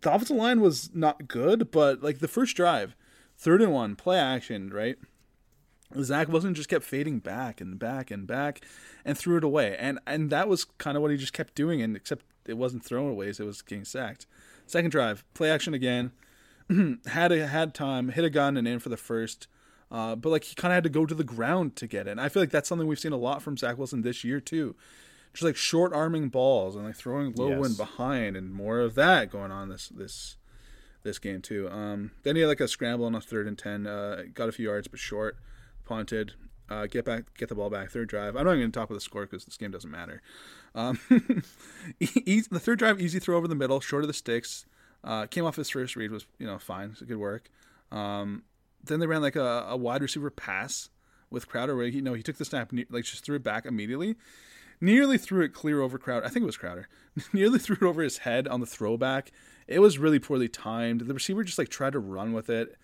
The 0.00 0.12
offensive 0.12 0.36
line 0.36 0.60
was 0.60 0.90
not 0.94 1.28
good, 1.28 1.70
but 1.70 2.02
like 2.02 2.18
the 2.18 2.28
first 2.28 2.56
drive, 2.56 2.96
third 3.36 3.62
and 3.62 3.72
one, 3.72 3.96
play 3.96 4.18
action, 4.18 4.70
right? 4.70 4.96
Zach 6.00 6.28
Wilson 6.28 6.54
just 6.54 6.68
kept 6.68 6.84
fading 6.84 7.20
back 7.20 7.60
and 7.60 7.78
back 7.78 8.10
and 8.10 8.26
back 8.26 8.64
and 9.04 9.16
threw 9.16 9.36
it 9.36 9.44
away. 9.44 9.76
And 9.78 9.98
and 10.06 10.30
that 10.30 10.48
was 10.48 10.64
kind 10.64 10.96
of 10.96 11.02
what 11.02 11.10
he 11.10 11.16
just 11.16 11.32
kept 11.32 11.54
doing, 11.54 11.82
and 11.82 11.94
except 11.94 12.24
it 12.46 12.56
wasn't 12.56 12.84
throwaways, 12.84 13.40
it 13.40 13.44
was 13.44 13.62
getting 13.62 13.84
sacked. 13.84 14.26
Second 14.66 14.90
drive, 14.90 15.24
play 15.34 15.50
action 15.50 15.74
again. 15.74 16.12
had 17.06 17.30
a, 17.30 17.46
had 17.46 17.74
time, 17.74 18.08
hit 18.08 18.24
a 18.24 18.30
gun 18.30 18.56
and 18.56 18.66
in 18.66 18.78
for 18.78 18.88
the 18.88 18.96
first. 18.96 19.46
Uh, 19.90 20.16
but 20.16 20.30
like 20.30 20.44
he 20.44 20.54
kind 20.54 20.72
of 20.72 20.76
had 20.76 20.84
to 20.84 20.90
go 20.90 21.06
to 21.06 21.14
the 21.14 21.24
ground 21.24 21.76
to 21.76 21.86
get 21.86 22.06
it. 22.06 22.12
And 22.12 22.20
I 22.20 22.28
feel 22.28 22.42
like 22.42 22.50
that's 22.50 22.68
something 22.68 22.88
we've 22.88 22.98
seen 22.98 23.12
a 23.12 23.18
lot 23.18 23.42
from 23.42 23.56
Zach 23.56 23.78
Wilson 23.78 24.02
this 24.02 24.24
year 24.24 24.40
too. 24.40 24.74
Just 25.34 25.42
like 25.42 25.56
short 25.56 25.92
arming 25.92 26.30
balls 26.30 26.74
and 26.76 26.84
like 26.86 26.96
throwing 26.96 27.34
low 27.34 27.50
Yes. 27.50 27.66
and 27.66 27.76
behind 27.76 28.36
and 28.36 28.50
more 28.52 28.78
of 28.80 28.94
that 28.94 29.30
going 29.30 29.50
on 29.52 29.68
this 29.68 29.88
this 29.88 30.36
this 31.02 31.18
game 31.18 31.42
too. 31.42 31.68
Um, 31.68 32.12
then 32.22 32.34
he 32.36 32.40
had 32.42 32.48
like 32.48 32.60
a 32.60 32.68
scramble 32.68 33.04
on 33.04 33.14
a 33.14 33.20
third 33.20 33.46
and 33.46 33.58
ten. 33.58 33.86
Uh, 33.86 34.22
got 34.32 34.48
a 34.48 34.52
few 34.52 34.66
yards 34.66 34.88
but 34.88 34.98
short. 34.98 35.36
Punted. 35.84 36.32
Uh, 36.70 36.86
get 36.86 37.04
back, 37.04 37.24
get 37.36 37.50
the 37.50 37.54
ball 37.54 37.68
back. 37.68 37.90
Third 37.90 38.08
drive. 38.08 38.36
I'm 38.36 38.44
not 38.44 38.52
even 38.52 38.60
going 38.60 38.72
to 38.72 38.78
talk 38.80 38.88
about 38.88 38.94
the 38.94 39.00
score 39.02 39.26
because 39.26 39.44
this 39.44 39.58
game 39.58 39.70
doesn't 39.70 39.90
matter. 39.90 40.22
Um, 40.74 40.98
e- 42.00 42.08
e- 42.24 42.40
the 42.50 42.58
third 42.58 42.78
drive, 42.78 43.00
easy 43.00 43.18
throw 43.18 43.36
over 43.36 43.46
the 43.46 43.54
middle, 43.54 43.80
short 43.80 44.02
of 44.02 44.08
the 44.08 44.14
sticks. 44.14 44.64
Uh, 45.02 45.26
came 45.26 45.44
off 45.44 45.56
his 45.56 45.68
first 45.68 45.94
read 45.96 46.10
was 46.10 46.24
you 46.38 46.46
know 46.46 46.58
fine. 46.58 46.90
It's 46.92 47.02
good 47.02 47.18
work. 47.18 47.50
Um, 47.92 48.44
then 48.82 49.00
they 49.00 49.06
ran 49.06 49.20
like 49.20 49.36
a, 49.36 49.66
a 49.68 49.76
wide 49.76 50.00
receiver 50.00 50.30
pass 50.30 50.88
with 51.30 51.48
Crowder 51.48 51.76
where 51.76 51.86
he, 51.86 51.96
you 51.96 52.02
know 52.02 52.14
he 52.14 52.22
took 52.22 52.36
the 52.38 52.44
snap 52.46 52.72
ne- 52.72 52.86
like 52.88 53.04
just 53.04 53.24
threw 53.24 53.36
it 53.36 53.42
back 53.42 53.66
immediately. 53.66 54.16
Nearly 54.84 55.16
threw 55.16 55.42
it 55.42 55.54
clear 55.54 55.80
over 55.80 55.96
Crowder. 55.96 56.26
I 56.26 56.28
think 56.28 56.42
it 56.42 56.46
was 56.46 56.58
Crowder. 56.58 56.88
Nearly 57.32 57.58
threw 57.58 57.74
it 57.74 57.82
over 57.82 58.02
his 58.02 58.18
head 58.18 58.46
on 58.46 58.60
the 58.60 58.66
throwback. 58.66 59.32
It 59.66 59.78
was 59.78 59.96
really 59.96 60.18
poorly 60.18 60.46
timed. 60.46 61.00
The 61.00 61.14
receiver 61.14 61.42
just 61.42 61.56
like 61.56 61.70
tried 61.70 61.94
to 61.94 61.98
run 61.98 62.34
with 62.34 62.50
it. 62.50 62.76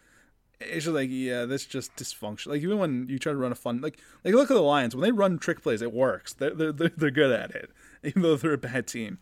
It's 0.60 0.86
just 0.86 0.94
like 0.94 1.10
yeah, 1.10 1.44
this 1.44 1.66
just 1.66 1.94
dysfunction. 1.96 2.46
Like 2.46 2.62
even 2.62 2.78
when 2.78 3.06
you 3.10 3.18
try 3.18 3.32
to 3.32 3.38
run 3.38 3.52
a 3.52 3.54
fun 3.54 3.82
like 3.82 3.98
like 4.24 4.32
look 4.32 4.50
at 4.50 4.54
the 4.54 4.62
Lions 4.62 4.96
when 4.96 5.02
they 5.02 5.12
run 5.12 5.38
trick 5.38 5.60
plays, 5.60 5.82
it 5.82 5.92
works. 5.92 6.32
They're 6.32 6.54
they're 6.54 6.72
they're, 6.72 6.92
they're 6.96 7.10
good 7.10 7.32
at 7.32 7.50
it, 7.50 7.70
even 8.02 8.22
though 8.22 8.36
they're 8.36 8.54
a 8.54 8.58
bad 8.58 8.86
team. 8.86 9.18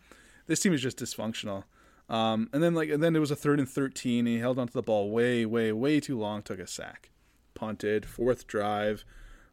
This 0.47 0.61
team 0.61 0.73
is 0.73 0.81
just 0.81 1.01
dysfunctional. 1.01 1.65
Um, 2.09 2.49
and 2.53 2.63
then 2.63 2.75
like 2.75 2.91
and 2.91 3.03
then 3.03 3.17
it 3.17 3.21
was 3.21 3.33
a 3.33 3.37
third 3.37 3.59
and 3.59 3.69
thirteen. 3.69 4.21
And 4.21 4.37
he 4.37 4.39
held 4.39 4.57
onto 4.57 4.73
the 4.73 4.83
ball 4.83 5.11
way 5.11 5.45
way 5.45 5.73
way 5.73 5.99
too 5.99 6.17
long. 6.17 6.43
Took 6.43 6.61
a 6.61 6.67
sack, 6.69 7.11
punted. 7.55 8.07
Fourth 8.07 8.47
drive, 8.47 9.05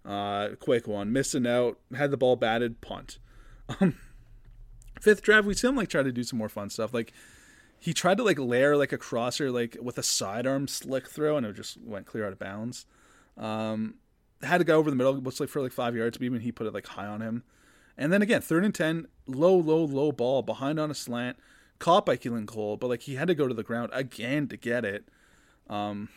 uh, 0.05 0.49
quick 0.59 0.87
one, 0.87 1.11
missing 1.11 1.47
out. 1.47 1.79
Had 1.95 2.11
the 2.11 2.17
ball 2.17 2.35
batted, 2.35 2.81
punt. 2.81 3.17
Um, 3.79 3.95
fifth 5.01 5.21
drive, 5.21 5.45
we 5.45 5.53
see 5.53 5.67
him 5.67 5.75
like 5.75 5.89
try 5.89 6.03
to 6.03 6.11
do 6.11 6.23
some 6.23 6.39
more 6.39 6.49
fun 6.49 6.69
stuff. 6.69 6.93
Like 6.93 7.13
he 7.79 7.93
tried 7.93 8.17
to 8.17 8.23
like 8.23 8.39
layer 8.39 8.77
like 8.77 8.93
a 8.93 8.97
crosser 8.97 9.51
like 9.51 9.77
with 9.81 9.97
a 9.97 10.03
sidearm 10.03 10.67
slick 10.67 11.07
throw, 11.07 11.37
and 11.37 11.45
it 11.45 11.55
just 11.55 11.81
went 11.81 12.05
clear 12.05 12.25
out 12.25 12.33
of 12.33 12.39
bounds. 12.39 12.85
Um, 13.37 13.95
had 14.43 14.59
to 14.59 14.63
go 14.63 14.77
over 14.77 14.89
the 14.89 14.95
middle, 14.95 15.13
looks 15.13 15.39
like 15.39 15.49
for 15.49 15.61
like 15.61 15.71
five 15.71 15.95
yards, 15.95 16.17
but 16.17 16.25
even 16.25 16.41
he 16.41 16.51
put 16.51 16.67
it 16.67 16.73
like 16.73 16.87
high 16.87 17.07
on 17.07 17.21
him. 17.21 17.43
And 17.97 18.11
then 18.11 18.21
again, 18.21 18.41
third 18.41 18.65
and 18.65 18.75
ten, 18.75 19.07
low, 19.25 19.55
low, 19.55 19.83
low 19.83 20.11
ball 20.11 20.41
behind 20.41 20.79
on 20.79 20.91
a 20.91 20.95
slant, 20.95 21.37
caught 21.79 22.05
by 22.05 22.17
Keelan 22.17 22.45
Cole, 22.45 22.77
but 22.77 22.87
like 22.87 23.01
he 23.03 23.15
had 23.15 23.27
to 23.27 23.35
go 23.35 23.47
to 23.47 23.53
the 23.53 23.63
ground 23.63 23.89
again 23.93 24.47
to 24.49 24.57
get 24.57 24.85
it. 24.85 25.05
Um, 25.69 26.09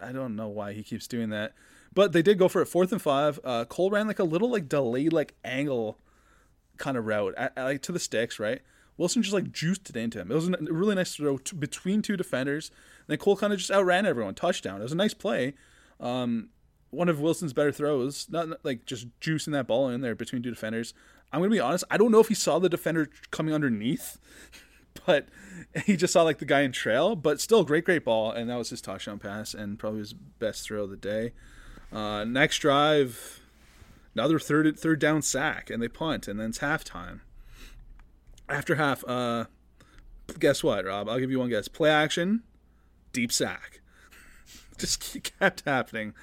I 0.00 0.12
don't 0.12 0.34
know 0.34 0.48
why 0.48 0.72
he 0.72 0.82
keeps 0.82 1.06
doing 1.06 1.30
that, 1.30 1.54
but 1.96 2.12
they 2.12 2.20
did 2.20 2.38
go 2.38 2.46
for 2.46 2.60
it. 2.60 2.66
Fourth 2.66 2.92
and 2.92 3.00
five. 3.00 3.40
Uh, 3.42 3.64
Cole 3.64 3.90
ran 3.90 4.06
like 4.06 4.18
a 4.18 4.24
little 4.24 4.50
like 4.50 4.68
delayed 4.68 5.14
like 5.14 5.34
angle 5.42 5.98
kind 6.76 6.98
of 6.98 7.06
route, 7.06 7.34
at, 7.38 7.54
at, 7.56 7.64
like 7.64 7.82
to 7.82 7.90
the 7.90 7.98
sticks, 7.98 8.38
right? 8.38 8.60
Wilson 8.98 9.22
just 9.22 9.32
like 9.32 9.50
juiced 9.50 9.88
it 9.88 9.96
into 9.96 10.20
him. 10.20 10.30
It 10.30 10.34
was 10.34 10.48
a 10.48 10.56
really 10.60 10.94
nice 10.94 11.16
throw 11.16 11.38
between 11.58 12.02
two 12.02 12.18
defenders. 12.18 12.68
And 12.68 13.06
then 13.08 13.18
Cole 13.18 13.36
kind 13.36 13.50
of 13.52 13.58
just 13.58 13.70
outran 13.70 14.04
everyone. 14.04 14.34
Touchdown. 14.34 14.80
It 14.80 14.84
was 14.84 14.92
a 14.92 14.96
nice 14.96 15.14
play. 15.14 15.54
Um, 15.98 16.50
one 16.90 17.08
of 17.08 17.18
Wilson's 17.18 17.54
better 17.54 17.72
throws, 17.72 18.26
not 18.30 18.50
not, 18.50 18.62
like 18.62 18.84
just 18.84 19.08
juicing 19.20 19.52
that 19.52 19.66
ball 19.66 19.88
in 19.88 20.02
there 20.02 20.14
between 20.14 20.42
two 20.42 20.50
defenders. 20.50 20.92
I'm 21.32 21.40
gonna 21.40 21.50
be 21.50 21.60
honest. 21.60 21.84
I 21.90 21.96
don't 21.96 22.12
know 22.12 22.20
if 22.20 22.28
he 22.28 22.34
saw 22.34 22.58
the 22.58 22.68
defender 22.68 23.08
coming 23.30 23.54
underneath, 23.54 24.18
but 25.06 25.28
he 25.86 25.96
just 25.96 26.12
saw 26.12 26.22
like 26.24 26.38
the 26.38 26.44
guy 26.44 26.60
in 26.60 26.72
trail. 26.72 27.16
But 27.16 27.40
still, 27.40 27.64
great, 27.64 27.86
great 27.86 28.04
ball, 28.04 28.32
and 28.32 28.50
that 28.50 28.56
was 28.56 28.68
his 28.68 28.82
touchdown 28.82 29.18
pass 29.18 29.54
and 29.54 29.78
probably 29.78 30.00
his 30.00 30.12
best 30.12 30.64
throw 30.64 30.84
of 30.84 30.90
the 30.90 30.96
day. 30.96 31.32
Uh, 31.92 32.24
next 32.24 32.58
drive, 32.58 33.40
another 34.14 34.38
third 34.38 34.78
third 34.78 34.98
down 34.98 35.22
sack, 35.22 35.70
and 35.70 35.82
they 35.82 35.88
punt, 35.88 36.28
and 36.28 36.38
then 36.38 36.50
it's 36.50 36.58
halftime. 36.58 37.20
After 38.48 38.76
half, 38.76 39.04
uh, 39.08 39.46
guess 40.38 40.62
what, 40.62 40.84
Rob? 40.84 41.08
I'll 41.08 41.18
give 41.18 41.30
you 41.30 41.38
one 41.38 41.48
guess. 41.48 41.68
Play 41.68 41.90
action, 41.90 42.42
deep 43.12 43.32
sack. 43.32 43.80
Just 44.78 45.16
kept 45.38 45.62
happening. 45.66 46.14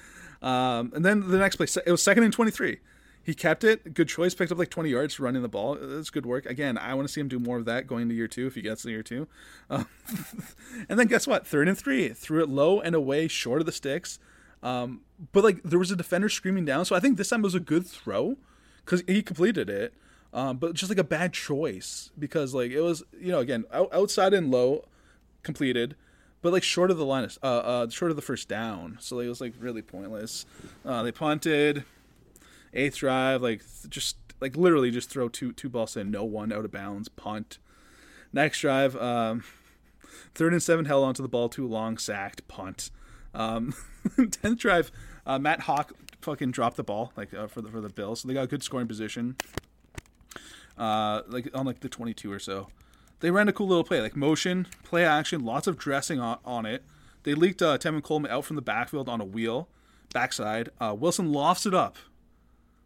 Um, 0.42 0.92
and 0.94 1.04
then 1.04 1.28
the 1.28 1.38
next 1.38 1.56
play, 1.56 1.66
it 1.86 1.90
was 1.90 2.02
second 2.02 2.24
and 2.24 2.32
23. 2.32 2.78
He 3.24 3.32
kept 3.32 3.64
it. 3.64 3.94
Good 3.94 4.08
choice. 4.08 4.34
Picked 4.34 4.52
up 4.52 4.58
like 4.58 4.68
20 4.68 4.90
yards 4.90 5.18
running 5.18 5.40
the 5.40 5.48
ball. 5.48 5.78
That's 5.80 6.10
good 6.10 6.26
work. 6.26 6.44
Again, 6.44 6.76
I 6.76 6.92
want 6.92 7.08
to 7.08 7.12
see 7.12 7.22
him 7.22 7.28
do 7.28 7.38
more 7.38 7.56
of 7.56 7.64
that 7.64 7.86
going 7.86 8.06
to 8.10 8.14
year 8.14 8.28
two 8.28 8.46
if 8.46 8.54
he 8.54 8.60
gets 8.60 8.82
to 8.82 8.90
year 8.90 9.02
two. 9.02 9.26
Um, 9.70 9.88
and 10.90 10.98
then 10.98 11.06
guess 11.06 11.26
what? 11.26 11.46
Third 11.46 11.68
and 11.68 11.78
three. 11.78 12.10
Threw 12.10 12.42
it 12.42 12.50
low 12.50 12.80
and 12.80 12.94
away, 12.94 13.28
short 13.28 13.60
of 13.60 13.66
the 13.66 13.72
sticks. 13.72 14.18
Um, 14.64 15.02
but 15.32 15.44
like 15.44 15.62
there 15.62 15.78
was 15.78 15.92
a 15.92 15.96
defender 15.96 16.28
screaming 16.28 16.64
down. 16.64 16.84
So 16.84 16.96
I 16.96 17.00
think 17.00 17.16
this 17.16 17.28
time 17.28 17.40
it 17.40 17.44
was 17.44 17.54
a 17.54 17.60
good 17.60 17.86
throw 17.86 18.36
because 18.84 19.04
he 19.06 19.22
completed 19.22 19.70
it. 19.70 19.94
Um, 20.32 20.56
but 20.56 20.74
just 20.74 20.90
like 20.90 20.98
a 20.98 21.04
bad 21.04 21.32
choice 21.32 22.10
because 22.18 22.54
like 22.54 22.72
it 22.72 22.80
was, 22.80 23.04
you 23.20 23.30
know, 23.30 23.38
again, 23.38 23.64
out, 23.72 23.88
outside 23.92 24.34
and 24.34 24.50
low 24.50 24.84
completed 25.44 25.94
but 26.44 26.52
like 26.52 26.62
short 26.62 26.90
of 26.90 26.98
the 26.98 27.06
line, 27.06 27.24
of, 27.24 27.38
uh, 27.42 27.46
uh, 27.46 27.88
short 27.88 28.10
of 28.10 28.16
the 28.16 28.22
first 28.22 28.50
down. 28.50 28.98
So 29.00 29.16
like, 29.16 29.24
it 29.24 29.28
was 29.30 29.40
like 29.40 29.54
really 29.58 29.80
pointless. 29.80 30.44
Uh, 30.84 31.02
they 31.02 31.10
punted, 31.10 31.84
eighth 32.74 32.96
drive, 32.96 33.40
like 33.40 33.62
just 33.88 34.18
like 34.42 34.54
literally 34.54 34.90
just 34.90 35.08
throw 35.08 35.30
two 35.30 35.52
two 35.52 35.70
balls 35.70 35.96
in, 35.96 36.10
no 36.10 36.22
one 36.22 36.52
out 36.52 36.66
of 36.66 36.70
bounds, 36.70 37.08
punt. 37.08 37.56
Next 38.30 38.60
drive, 38.60 38.94
um, 38.96 39.42
third 40.34 40.52
and 40.52 40.62
seven, 40.62 40.84
held 40.84 41.02
onto 41.04 41.22
the 41.22 41.30
ball 41.30 41.48
too 41.48 41.66
long, 41.66 41.96
sacked, 41.96 42.46
punt. 42.46 42.90
Um, 43.32 43.74
tenth 44.30 44.58
drive, 44.58 44.90
uh, 45.26 45.38
Matt 45.38 45.60
Haack 45.62 45.92
fucking 46.20 46.50
dropped 46.50 46.76
the 46.76 46.84
ball 46.84 47.12
like 47.16 47.34
uh, 47.34 47.46
for 47.46 47.60
the 47.60 47.68
for 47.70 47.80
the 47.80 47.88
Bills, 47.88 48.20
so 48.20 48.28
they 48.28 48.34
got 48.34 48.44
a 48.44 48.48
good 48.48 48.62
scoring 48.62 48.88
position. 48.88 49.36
Uh, 50.76 51.22
like 51.28 51.48
on 51.54 51.66
like 51.66 51.80
the 51.80 51.88
twenty 51.88 52.14
two 52.14 52.32
or 52.32 52.38
so 52.38 52.68
they 53.24 53.30
ran 53.30 53.48
a 53.48 53.52
cool 53.54 53.66
little 53.66 53.84
play, 53.84 54.02
like 54.02 54.14
motion, 54.14 54.66
play 54.82 55.02
action, 55.02 55.44
lots 55.44 55.66
of 55.66 55.78
dressing 55.78 56.20
on, 56.20 56.38
on 56.44 56.66
it. 56.66 56.84
They 57.22 57.32
leaked 57.32 57.62
uh, 57.62 57.78
Tevin 57.78 58.02
Coleman 58.02 58.30
out 58.30 58.44
from 58.44 58.56
the 58.56 58.62
backfield 58.62 59.08
on 59.08 59.18
a 59.18 59.24
wheel, 59.24 59.68
backside. 60.12 60.68
Uh, 60.78 60.94
Wilson 60.94 61.32
lofts 61.32 61.64
it 61.64 61.72
up, 61.72 61.96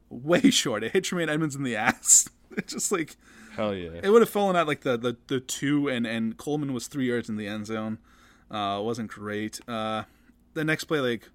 way 0.09 0.40
short. 0.50 0.85
It 0.85 0.92
hit 0.92 1.02
Tremaine 1.02 1.28
Edmunds 1.28 1.57
in 1.57 1.64
the 1.64 1.74
ass. 1.76 2.28
it's 2.57 2.72
just 2.72 2.92
like 2.92 3.16
Hell 3.57 3.74
yeah. 3.74 3.90
it 4.00 4.11
would 4.11 4.22
have 4.22 4.31
fallen 4.31 4.54
at 4.54 4.68
like 4.68 4.83
the, 4.83 4.96
the, 4.96 5.16
the 5.27 5.40
two, 5.40 5.88
and, 5.88 6.06
and 6.06 6.37
Coleman 6.37 6.73
was 6.73 6.87
three 6.87 7.08
yards 7.08 7.29
in 7.29 7.37
the 7.37 7.48
end 7.48 7.66
zone. 7.66 7.98
Uh, 8.48 8.81
wasn't 8.81 9.10
great. 9.10 9.60
Uh, 9.66 10.04
the 10.55 10.65
next 10.65 10.85
play, 10.85 11.01
like 11.01 11.29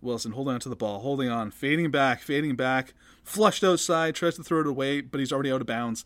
Wilson 0.00 0.32
holding 0.32 0.54
on 0.54 0.60
to 0.60 0.68
the 0.68 0.76
ball, 0.76 1.00
holding 1.00 1.28
on, 1.28 1.50
fading 1.50 1.90
back, 1.90 2.20
fading 2.20 2.56
back, 2.56 2.94
flushed 3.22 3.62
outside, 3.62 4.14
tries 4.14 4.36
to 4.36 4.42
throw 4.42 4.60
it 4.60 4.66
away, 4.66 5.00
but 5.00 5.20
he's 5.20 5.32
already 5.32 5.52
out 5.52 5.60
of 5.60 5.66
bounds. 5.66 6.04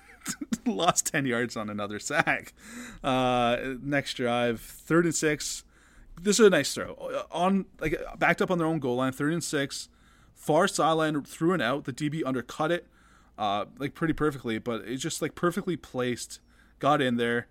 Lost 0.66 1.06
10 1.06 1.26
yards 1.26 1.56
on 1.56 1.68
another 1.70 1.98
sack. 1.98 2.52
Uh, 3.02 3.56
next 3.82 4.14
drive, 4.14 4.60
third 4.60 5.04
and 5.04 5.14
six. 5.14 5.64
This 6.20 6.40
is 6.40 6.46
a 6.46 6.50
nice 6.50 6.72
throw. 6.72 7.24
On 7.30 7.66
like 7.80 8.00
backed 8.18 8.40
up 8.40 8.50
on 8.50 8.58
their 8.58 8.66
own 8.66 8.78
goal 8.78 8.96
line, 8.96 9.12
third 9.12 9.32
and 9.32 9.44
six. 9.44 9.88
Far 10.34 10.68
sideline 10.68 11.22
through 11.22 11.52
and 11.52 11.62
out. 11.62 11.84
The 11.84 11.92
DB 11.92 12.22
undercut 12.24 12.70
it, 12.70 12.86
uh, 13.38 13.66
like 13.78 13.94
pretty 13.94 14.14
perfectly, 14.14 14.58
but 14.58 14.82
it's 14.86 15.02
just 15.02 15.20
like 15.20 15.34
perfectly 15.34 15.76
placed. 15.76 16.40
Got 16.78 17.00
in 17.00 17.16
there. 17.16 17.48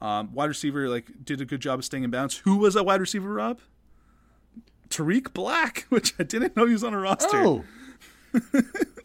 Um, 0.00 0.34
wide 0.34 0.46
receiver 0.46 0.88
like 0.88 1.06
did 1.24 1.40
a 1.40 1.44
good 1.44 1.60
job 1.60 1.78
of 1.78 1.84
staying 1.84 2.04
in 2.04 2.10
bounds. 2.10 2.38
Who 2.38 2.56
was 2.56 2.74
that 2.74 2.84
wide 2.84 3.00
receiver, 3.00 3.32
Rob? 3.32 3.60
Tarik 4.90 5.32
Black, 5.34 5.86
which 5.88 6.14
I 6.18 6.22
didn't 6.22 6.56
know 6.56 6.66
he 6.66 6.72
was 6.72 6.84
on 6.84 6.94
a 6.94 6.98
roster. 6.98 7.38
Oh, 7.38 7.64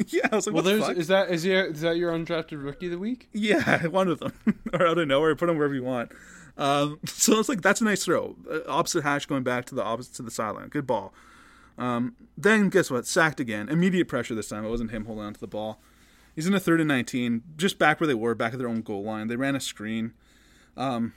yeah, 0.07 0.27
I 0.31 0.35
was 0.35 0.47
like, 0.47 0.55
well, 0.55 0.63
what 0.63 0.65
the 0.65 0.79
there's 0.79 0.97
is 0.97 1.07
that 1.07 1.29
is, 1.29 1.43
he, 1.43 1.51
is 1.53 1.81
that 1.81 1.97
your 1.97 2.11
undrafted 2.11 2.63
rookie 2.63 2.87
of 2.87 2.93
the 2.93 2.97
week? 2.97 3.29
Yeah, 3.31 3.85
one 3.87 4.07
of 4.07 4.19
them, 4.19 4.33
or 4.73 4.87
out 4.87 4.97
of 4.97 5.07
nowhere, 5.07 5.35
put 5.35 5.47
them 5.47 5.57
wherever 5.57 5.75
you 5.75 5.83
want. 5.83 6.11
Um, 6.57 6.99
so 7.05 7.39
it's 7.39 7.47
like 7.47 7.61
that's 7.61 7.81
a 7.81 7.83
nice 7.83 8.03
throw, 8.03 8.35
uh, 8.51 8.59
opposite 8.67 9.03
hash 9.03 9.25
going 9.25 9.43
back 9.43 9.65
to 9.65 9.75
the 9.75 9.83
opposite 9.83 10.15
to 10.15 10.23
the 10.23 10.31
sideline. 10.31 10.69
Good 10.69 10.87
ball. 10.87 11.13
Um, 11.77 12.15
then 12.37 12.69
guess 12.69 12.91
what? 12.91 13.07
Sacked 13.07 13.39
again. 13.39 13.69
Immediate 13.69 14.07
pressure 14.07 14.35
this 14.35 14.49
time. 14.49 14.65
It 14.65 14.69
wasn't 14.69 14.91
him 14.91 15.05
holding 15.05 15.23
on 15.23 15.33
to 15.33 15.39
the 15.39 15.47
ball. 15.47 15.79
He's 16.35 16.47
in 16.47 16.53
a 16.53 16.59
third 16.59 16.81
and 16.81 16.87
nineteen, 16.87 17.43
just 17.55 17.77
back 17.77 17.99
where 17.99 18.07
they 18.07 18.15
were, 18.15 18.35
back 18.35 18.53
at 18.53 18.59
their 18.59 18.67
own 18.67 18.81
goal 18.81 19.03
line. 19.03 19.27
They 19.27 19.35
ran 19.35 19.55
a 19.55 19.59
screen. 19.59 20.13
Um, 20.80 21.13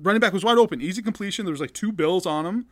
running 0.00 0.20
back 0.20 0.32
was 0.32 0.44
wide 0.44 0.56
open, 0.56 0.80
easy 0.80 1.02
completion. 1.02 1.44
There 1.44 1.52
was 1.52 1.60
like 1.60 1.72
two 1.72 1.92
bills 1.92 2.24
on 2.24 2.46
him, 2.46 2.66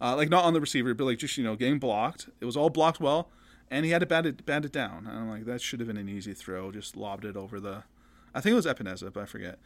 uh, 0.00 0.16
like 0.16 0.30
not 0.30 0.44
on 0.44 0.54
the 0.54 0.60
receiver, 0.60 0.94
but 0.94 1.04
like 1.04 1.18
just 1.18 1.36
you 1.36 1.44
know 1.44 1.54
getting 1.54 1.78
blocked. 1.78 2.28
It 2.40 2.46
was 2.46 2.56
all 2.56 2.70
blocked 2.70 2.98
well, 2.98 3.30
and 3.70 3.84
he 3.84 3.92
had 3.92 4.00
to 4.00 4.06
bat 4.06 4.26
it 4.26 4.44
bat 4.44 4.64
it 4.64 4.72
down. 4.72 5.06
And 5.06 5.16
I'm 5.16 5.28
like, 5.28 5.44
that 5.44 5.60
should 5.60 5.80
have 5.80 5.86
been 5.86 5.98
an 5.98 6.08
easy 6.08 6.34
throw. 6.34 6.72
Just 6.72 6.96
lobbed 6.96 7.24
it 7.24 7.36
over 7.36 7.60
the, 7.60 7.84
I 8.34 8.40
think 8.40 8.54
it 8.54 8.56
was 8.56 8.66
Epenesa, 8.66 9.12
but 9.12 9.22
I 9.22 9.26
forget. 9.26 9.58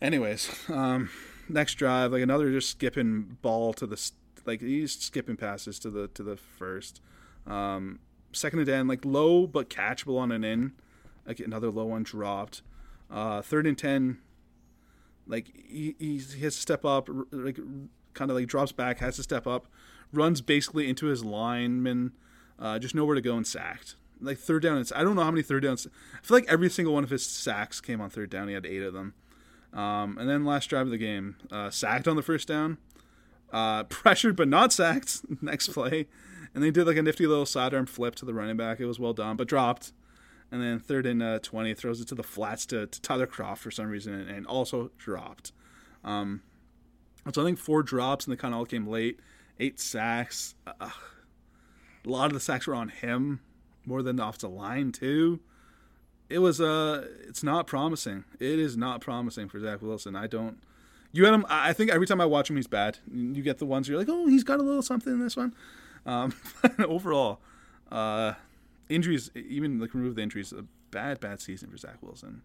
Anyways, 0.00 0.54
um, 0.68 1.10
next 1.48 1.74
drive, 1.74 2.12
like 2.12 2.22
another 2.22 2.50
just 2.50 2.70
skipping 2.70 3.36
ball 3.42 3.72
to 3.74 3.86
the 3.86 4.10
like 4.44 4.60
he's 4.60 4.96
skipping 4.96 5.36
passes 5.36 5.78
to 5.80 5.90
the 5.90 6.08
to 6.08 6.22
the 6.22 6.36
first. 6.36 7.00
Um, 7.46 7.98
second 8.32 8.60
and 8.60 8.68
ten, 8.68 8.86
like 8.86 9.04
low 9.04 9.46
but 9.46 9.68
catchable 9.68 10.18
on 10.18 10.30
an 10.30 10.44
in. 10.44 10.72
Like 11.26 11.40
another 11.40 11.70
low 11.70 11.86
one 11.86 12.04
dropped. 12.04 12.62
Uh, 13.10 13.42
third 13.42 13.66
and 13.66 13.76
ten, 13.76 14.18
like 15.26 15.52
he, 15.54 15.94
he 15.98 16.16
has 16.40 16.54
to 16.54 16.60
step 16.60 16.84
up, 16.84 17.08
like 17.30 17.58
kind 18.14 18.30
of 18.30 18.36
like 18.36 18.46
drops 18.46 18.72
back, 18.72 18.98
has 18.98 19.16
to 19.16 19.22
step 19.22 19.46
up, 19.46 19.66
runs 20.12 20.40
basically 20.40 20.88
into 20.88 21.06
his 21.06 21.24
lineman, 21.24 22.12
uh, 22.58 22.78
just 22.78 22.94
nowhere 22.94 23.14
to 23.14 23.20
go 23.20 23.36
and 23.36 23.46
sacked. 23.46 23.96
Like 24.20 24.38
third 24.38 24.62
down, 24.62 24.78
it's 24.78 24.92
I 24.92 25.02
don't 25.02 25.16
know 25.16 25.24
how 25.24 25.30
many 25.30 25.42
third 25.42 25.62
downs. 25.62 25.86
I 25.86 26.26
feel 26.26 26.36
like 26.36 26.48
every 26.48 26.70
single 26.70 26.94
one 26.94 27.04
of 27.04 27.10
his 27.10 27.26
sacks 27.26 27.80
came 27.80 28.00
on 28.00 28.08
third 28.08 28.30
down. 28.30 28.48
He 28.48 28.54
had 28.54 28.64
eight 28.66 28.82
of 28.82 28.94
them. 28.94 29.14
Um, 29.72 30.16
and 30.18 30.28
then 30.28 30.44
last 30.44 30.68
drive 30.68 30.86
of 30.86 30.90
the 30.90 30.96
game, 30.96 31.36
uh, 31.50 31.68
sacked 31.68 32.08
on 32.08 32.16
the 32.16 32.22
first 32.22 32.48
down, 32.48 32.78
uh, 33.52 33.84
pressured 33.84 34.36
but 34.36 34.48
not 34.48 34.72
sacked. 34.72 35.20
Next 35.42 35.68
play, 35.68 36.06
and 36.54 36.64
they 36.64 36.70
did 36.70 36.86
like 36.86 36.96
a 36.96 37.02
nifty 37.02 37.26
little 37.26 37.46
sidearm 37.46 37.86
flip 37.86 38.14
to 38.16 38.24
the 38.24 38.32
running 38.32 38.56
back. 38.56 38.80
It 38.80 38.86
was 38.86 38.98
well 38.98 39.12
done, 39.12 39.36
but 39.36 39.48
dropped. 39.48 39.92
And 40.50 40.62
then 40.62 40.78
third 40.78 41.06
and 41.06 41.22
uh, 41.22 41.38
twenty, 41.40 41.74
throws 41.74 42.00
it 42.00 42.08
to 42.08 42.14
the 42.14 42.22
flats 42.22 42.66
to, 42.66 42.86
to 42.86 43.00
Tyler 43.00 43.26
Kroft 43.26 43.58
for 43.58 43.70
some 43.70 43.88
reason, 43.88 44.14
and, 44.14 44.30
and 44.30 44.46
also 44.46 44.90
dropped. 44.96 45.52
Um, 46.04 46.42
so 47.32 47.42
I 47.42 47.44
think 47.44 47.58
four 47.58 47.82
drops, 47.82 48.26
and 48.26 48.32
they 48.32 48.36
kind 48.36 48.54
of 48.54 48.58
all 48.58 48.66
came 48.66 48.86
late. 48.86 49.18
Eight 49.58 49.80
sacks. 49.80 50.54
A 50.66 50.90
lot 52.04 52.26
of 52.26 52.34
the 52.34 52.40
sacks 52.40 52.66
were 52.66 52.74
on 52.74 52.88
him 52.88 53.40
more 53.84 54.02
than 54.02 54.20
off 54.20 54.38
the 54.38 54.46
offensive 54.46 54.60
line 54.60 54.92
too 54.92 55.40
it 56.28 56.38
was 56.38 56.60
uh 56.60 57.06
it's 57.26 57.42
not 57.42 57.66
promising. 57.66 58.24
It 58.38 58.58
is 58.58 58.76
not 58.76 59.00
promising 59.00 59.48
for 59.48 59.60
Zach 59.60 59.82
Wilson. 59.82 60.16
I 60.16 60.26
don't 60.26 60.58
you 61.12 61.24
had 61.24 61.34
him 61.34 61.46
I 61.48 61.70
I 61.70 61.72
think 61.72 61.90
every 61.90 62.06
time 62.06 62.20
I 62.20 62.26
watch 62.26 62.50
him 62.50 62.56
he's 62.56 62.66
bad. 62.66 62.98
You 63.12 63.42
get 63.42 63.58
the 63.58 63.66
ones 63.66 63.88
you're 63.88 63.98
like, 63.98 64.08
Oh, 64.10 64.26
he's 64.26 64.44
got 64.44 64.58
a 64.58 64.62
little 64.62 64.82
something 64.82 65.12
in 65.12 65.20
this 65.20 65.36
one. 65.36 65.54
Um 66.04 66.34
overall, 66.80 67.40
uh 67.90 68.34
injuries 68.88 69.30
even 69.34 69.78
like 69.78 69.94
remove 69.94 70.14
the 70.16 70.22
injuries, 70.22 70.52
a 70.52 70.64
bad, 70.90 71.20
bad 71.20 71.40
season 71.40 71.70
for 71.70 71.76
Zach 71.76 71.96
Wilson. 72.02 72.42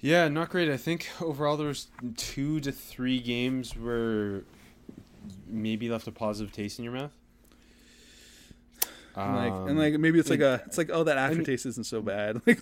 Yeah, 0.00 0.26
not 0.28 0.50
great. 0.50 0.68
I 0.68 0.76
think 0.76 1.08
overall 1.20 1.56
there 1.56 1.68
was 1.68 1.86
two 2.16 2.58
to 2.60 2.72
three 2.72 3.20
games 3.20 3.76
where 3.76 4.42
maybe 5.46 5.88
left 5.88 6.06
a 6.08 6.12
positive 6.12 6.52
taste 6.52 6.78
in 6.78 6.84
your 6.84 6.94
mouth. 6.94 7.12
And 9.14 9.36
like 9.36 9.52
Um, 9.52 9.68
and 9.68 9.78
like 9.78 9.98
maybe 10.00 10.18
it's 10.18 10.30
like 10.30 10.40
and- 10.40 10.60
a 10.60 10.62
it's 10.66 10.78
like, 10.78 10.90
oh 10.92 11.04
that 11.04 11.18
aftertaste 11.18 11.66
isn't 11.66 11.84
so 11.84 12.00
bad. 12.02 12.40
Like 12.46 12.60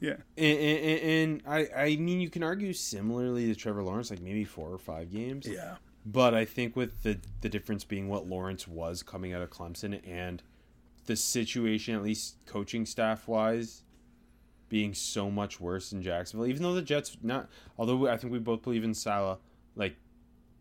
yeah. 0.00 0.16
And, 0.38 0.58
and, 0.58 1.00
and 1.02 1.42
I, 1.46 1.68
I 1.76 1.96
mean, 1.96 2.22
you 2.22 2.30
can 2.30 2.42
argue 2.42 2.72
similarly 2.72 3.46
to 3.48 3.54
Trevor 3.54 3.82
Lawrence, 3.82 4.08
like 4.08 4.22
maybe 4.22 4.44
four 4.44 4.70
or 4.72 4.78
five 4.78 5.12
games. 5.12 5.46
Yeah. 5.46 5.74
But 6.06 6.32
I 6.32 6.46
think 6.46 6.74
with 6.76 7.02
the 7.02 7.18
the 7.42 7.50
difference 7.50 7.84
being 7.84 8.08
what 8.08 8.26
Lawrence 8.26 8.66
was 8.66 9.02
coming 9.02 9.34
out 9.34 9.42
of 9.42 9.50
Clemson 9.50 10.00
and 10.08 10.42
the 11.06 11.16
situation, 11.16 11.94
at 11.94 12.02
least 12.02 12.36
coaching 12.46 12.86
staff 12.86 13.26
wise, 13.28 13.82
being 14.68 14.94
so 14.94 15.30
much 15.30 15.60
worse 15.60 15.92
in 15.92 16.02
Jacksonville. 16.02 16.46
Even 16.46 16.62
though 16.62 16.74
the 16.74 16.82
Jets 16.82 17.16
not, 17.22 17.48
although 17.78 18.08
I 18.08 18.16
think 18.16 18.32
we 18.32 18.38
both 18.38 18.62
believe 18.62 18.84
in 18.84 18.94
Saleh, 18.94 19.38
like 19.76 19.96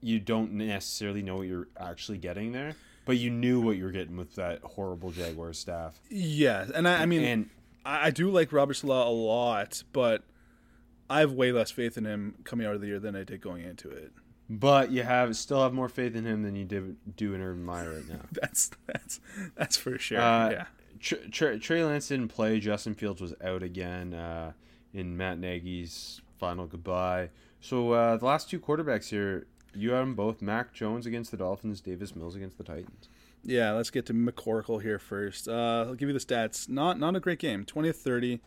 you 0.01 0.19
don't 0.19 0.53
necessarily 0.53 1.21
know 1.21 1.37
what 1.37 1.47
you're 1.47 1.67
actually 1.79 2.17
getting 2.17 2.51
there, 2.51 2.75
but 3.05 3.17
you 3.17 3.29
knew 3.29 3.61
what 3.61 3.77
you 3.77 3.83
were 3.83 3.91
getting 3.91 4.17
with 4.17 4.35
that 4.35 4.61
horrible 4.61 5.11
Jaguar 5.11 5.53
staff. 5.53 5.99
Yeah. 6.09 6.65
And 6.73 6.87
I, 6.87 7.03
I 7.03 7.05
mean 7.05 7.23
and 7.23 7.49
I, 7.85 8.07
I 8.07 8.09
do 8.11 8.29
like 8.29 8.51
Robert 8.51 8.75
Saleh 8.75 9.07
a 9.07 9.09
lot, 9.09 9.83
but 9.93 10.23
I 11.09 11.21
have 11.21 11.31
way 11.31 11.51
less 11.51 11.71
faith 11.71 11.97
in 11.97 12.05
him 12.05 12.35
coming 12.43 12.67
out 12.67 12.75
of 12.75 12.81
the 12.81 12.87
year 12.87 12.99
than 12.99 13.15
I 13.15 13.23
did 13.23 13.41
going 13.41 13.63
into 13.63 13.89
it. 13.89 14.11
But 14.49 14.91
you 14.91 15.03
have 15.03 15.35
still 15.35 15.61
have 15.61 15.73
more 15.73 15.89
faith 15.89 16.15
in 16.15 16.25
him 16.25 16.41
than 16.41 16.55
you 16.55 16.65
did 16.65 17.15
do 17.15 17.33
in 17.33 17.41
Urban 17.41 17.63
Meyer 17.63 17.93
right 17.93 18.09
now. 18.09 18.21
That's 18.31 18.71
that's 18.87 19.19
that's 19.55 19.77
for 19.77 19.97
sure. 19.97 20.19
Uh, 20.19 20.49
yeah. 20.49 20.65
Tr- 20.99 21.27
Tr- 21.31 21.57
Trey 21.57 21.83
Lance 21.83 22.07
didn't 22.07 22.29
play. 22.29 22.59
Justin 22.59 22.95
Fields 22.95 23.21
was 23.21 23.33
out 23.43 23.63
again 23.63 24.13
uh, 24.13 24.53
in 24.93 25.15
Matt 25.15 25.39
Nagy's 25.39 26.21
final 26.39 26.65
goodbye. 26.65 27.29
So 27.61 27.91
uh, 27.91 28.17
the 28.17 28.25
last 28.25 28.49
two 28.49 28.59
quarterbacks 28.59 29.09
here, 29.09 29.45
you 29.73 29.91
had 29.91 30.01
them 30.01 30.15
both. 30.15 30.41
Mac 30.41 30.73
Jones 30.73 31.05
against 31.05 31.31
the 31.31 31.37
Dolphins, 31.37 31.81
Davis 31.81 32.15
Mills 32.15 32.35
against 32.35 32.57
the 32.57 32.63
Titans. 32.63 33.07
Yeah, 33.43 33.71
let's 33.71 33.89
get 33.89 34.05
to 34.07 34.13
McCorkle 34.13 34.81
here 34.81 34.99
first. 34.99 35.47
Uh, 35.47 35.85
I'll 35.87 35.95
give 35.95 36.09
you 36.09 36.13
the 36.17 36.19
stats. 36.19 36.67
Not 36.67 36.99
not 36.99 37.15
a 37.15 37.19
great 37.19 37.39
game. 37.39 37.65
20 37.65 37.89
of 37.89 37.95
30. 37.95 38.37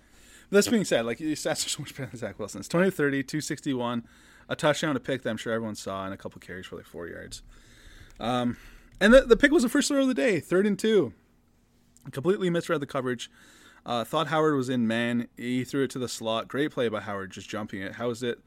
But 0.51 0.57
that's 0.57 0.69
being 0.69 0.85
said, 0.85 1.07
like 1.07 1.19
these 1.19 1.43
stats 1.43 1.65
are 1.65 1.71
so 1.71 1.81
much 1.83 1.95
better 1.97 2.11
than 2.11 2.19
Zach 2.19 2.39
Wilson's. 2.39 2.69
20 2.69 2.89
of 2.89 2.95
30, 2.95 3.23
261, 3.23 4.05
a 4.53 4.57
touchdown, 4.57 4.95
a 4.95 5.01
pick 5.01 5.23
that 5.23 5.31
I'm 5.31 5.37
sure 5.39 5.53
everyone 5.53 5.75
saw, 5.75 6.05
and 6.05 6.13
a 6.13 6.17
couple 6.17 6.39
carries 6.41 6.67
for 6.67 6.77
like 6.77 6.85
four 6.85 7.09
yards. 7.09 7.43
Um, 8.21 8.59
and 9.01 9.13
the, 9.13 9.23
the 9.23 9.37
pick 9.37 9.51
was 9.51 9.63
the 9.63 9.69
first 9.69 9.89
throw 9.89 10.03
of 10.03 10.09
the 10.09 10.15
day, 10.15 10.41
third 10.41 10.67
and 10.67 10.79
two. 10.79 11.15
Completely 12.13 12.51
misread 12.51 12.81
the 12.81 12.87
coverage. 12.87 13.31
Uh, 13.85 14.05
thought 14.05 14.29
Howard 14.29 14.55
was 14.55 14.69
in 14.69 14.87
man. 14.87 15.27
He 15.37 15.65
threw 15.65 15.85
it 15.85 15.91
to 15.91 15.99
the 15.99 16.09
slot. 16.09 16.49
Great 16.49 16.71
play 16.71 16.89
by 16.89 17.01
Howard, 17.01 17.33
just 17.33 17.49
jumping 17.49 17.81
it. 17.81 17.95
Housed 17.95 18.23
it. 18.23 18.39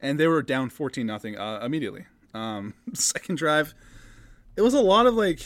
And 0.00 0.18
they 0.18 0.28
were 0.28 0.42
down 0.42 0.70
14 0.70 1.04
nothing 1.04 1.36
uh, 1.36 1.60
immediately. 1.62 2.06
Um, 2.32 2.74
second 2.94 3.36
drive, 3.36 3.74
it 4.56 4.62
was 4.62 4.74
a 4.74 4.80
lot 4.80 5.06
of 5.06 5.14
like 5.14 5.40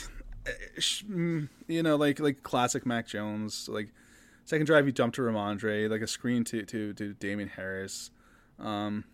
eh, 0.45 0.51
mm, 0.79 1.49
you 1.67 1.81
know 1.83 1.95
like 1.95 2.19
like 2.19 2.43
classic 2.43 2.85
Mac 2.85 3.07
Jones 3.07 3.67
like 3.67 3.89
second 4.45 4.65
drive 4.65 4.85
he 4.85 4.91
jumped 4.91 5.15
to 5.15 5.21
Rhamondre 5.21 5.89
like 5.89 6.01
a 6.01 6.07
screen 6.07 6.43
to 6.45 6.63
to 6.65 6.93
to 6.93 7.13
Damien 7.13 7.49
Harris 7.49 8.11
um 8.59 9.05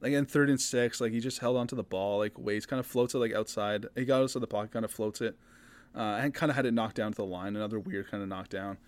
like 0.00 0.12
in 0.12 0.26
third 0.26 0.48
and 0.48 0.60
six 0.60 1.00
like 1.00 1.12
he 1.12 1.20
just 1.20 1.38
held 1.38 1.56
onto 1.56 1.76
the 1.76 1.82
ball 1.82 2.18
like 2.18 2.38
waits 2.38 2.66
kind 2.66 2.80
of 2.80 2.86
floats 2.86 3.14
it 3.14 3.18
like 3.18 3.34
outside 3.34 3.86
he 3.94 4.04
got 4.04 4.22
us 4.22 4.32
to 4.32 4.38
the 4.38 4.46
pocket 4.46 4.72
kind 4.72 4.84
of 4.84 4.90
floats 4.90 5.20
it 5.20 5.36
uh, 5.94 6.18
and 6.20 6.34
kind 6.34 6.50
of 6.50 6.56
had 6.56 6.66
it 6.66 6.74
knocked 6.74 6.96
down 6.96 7.12
to 7.12 7.16
the 7.16 7.24
line 7.24 7.56
another 7.56 7.78
weird 7.78 8.10
kind 8.10 8.22
of 8.22 8.28
knockdown 8.28 8.78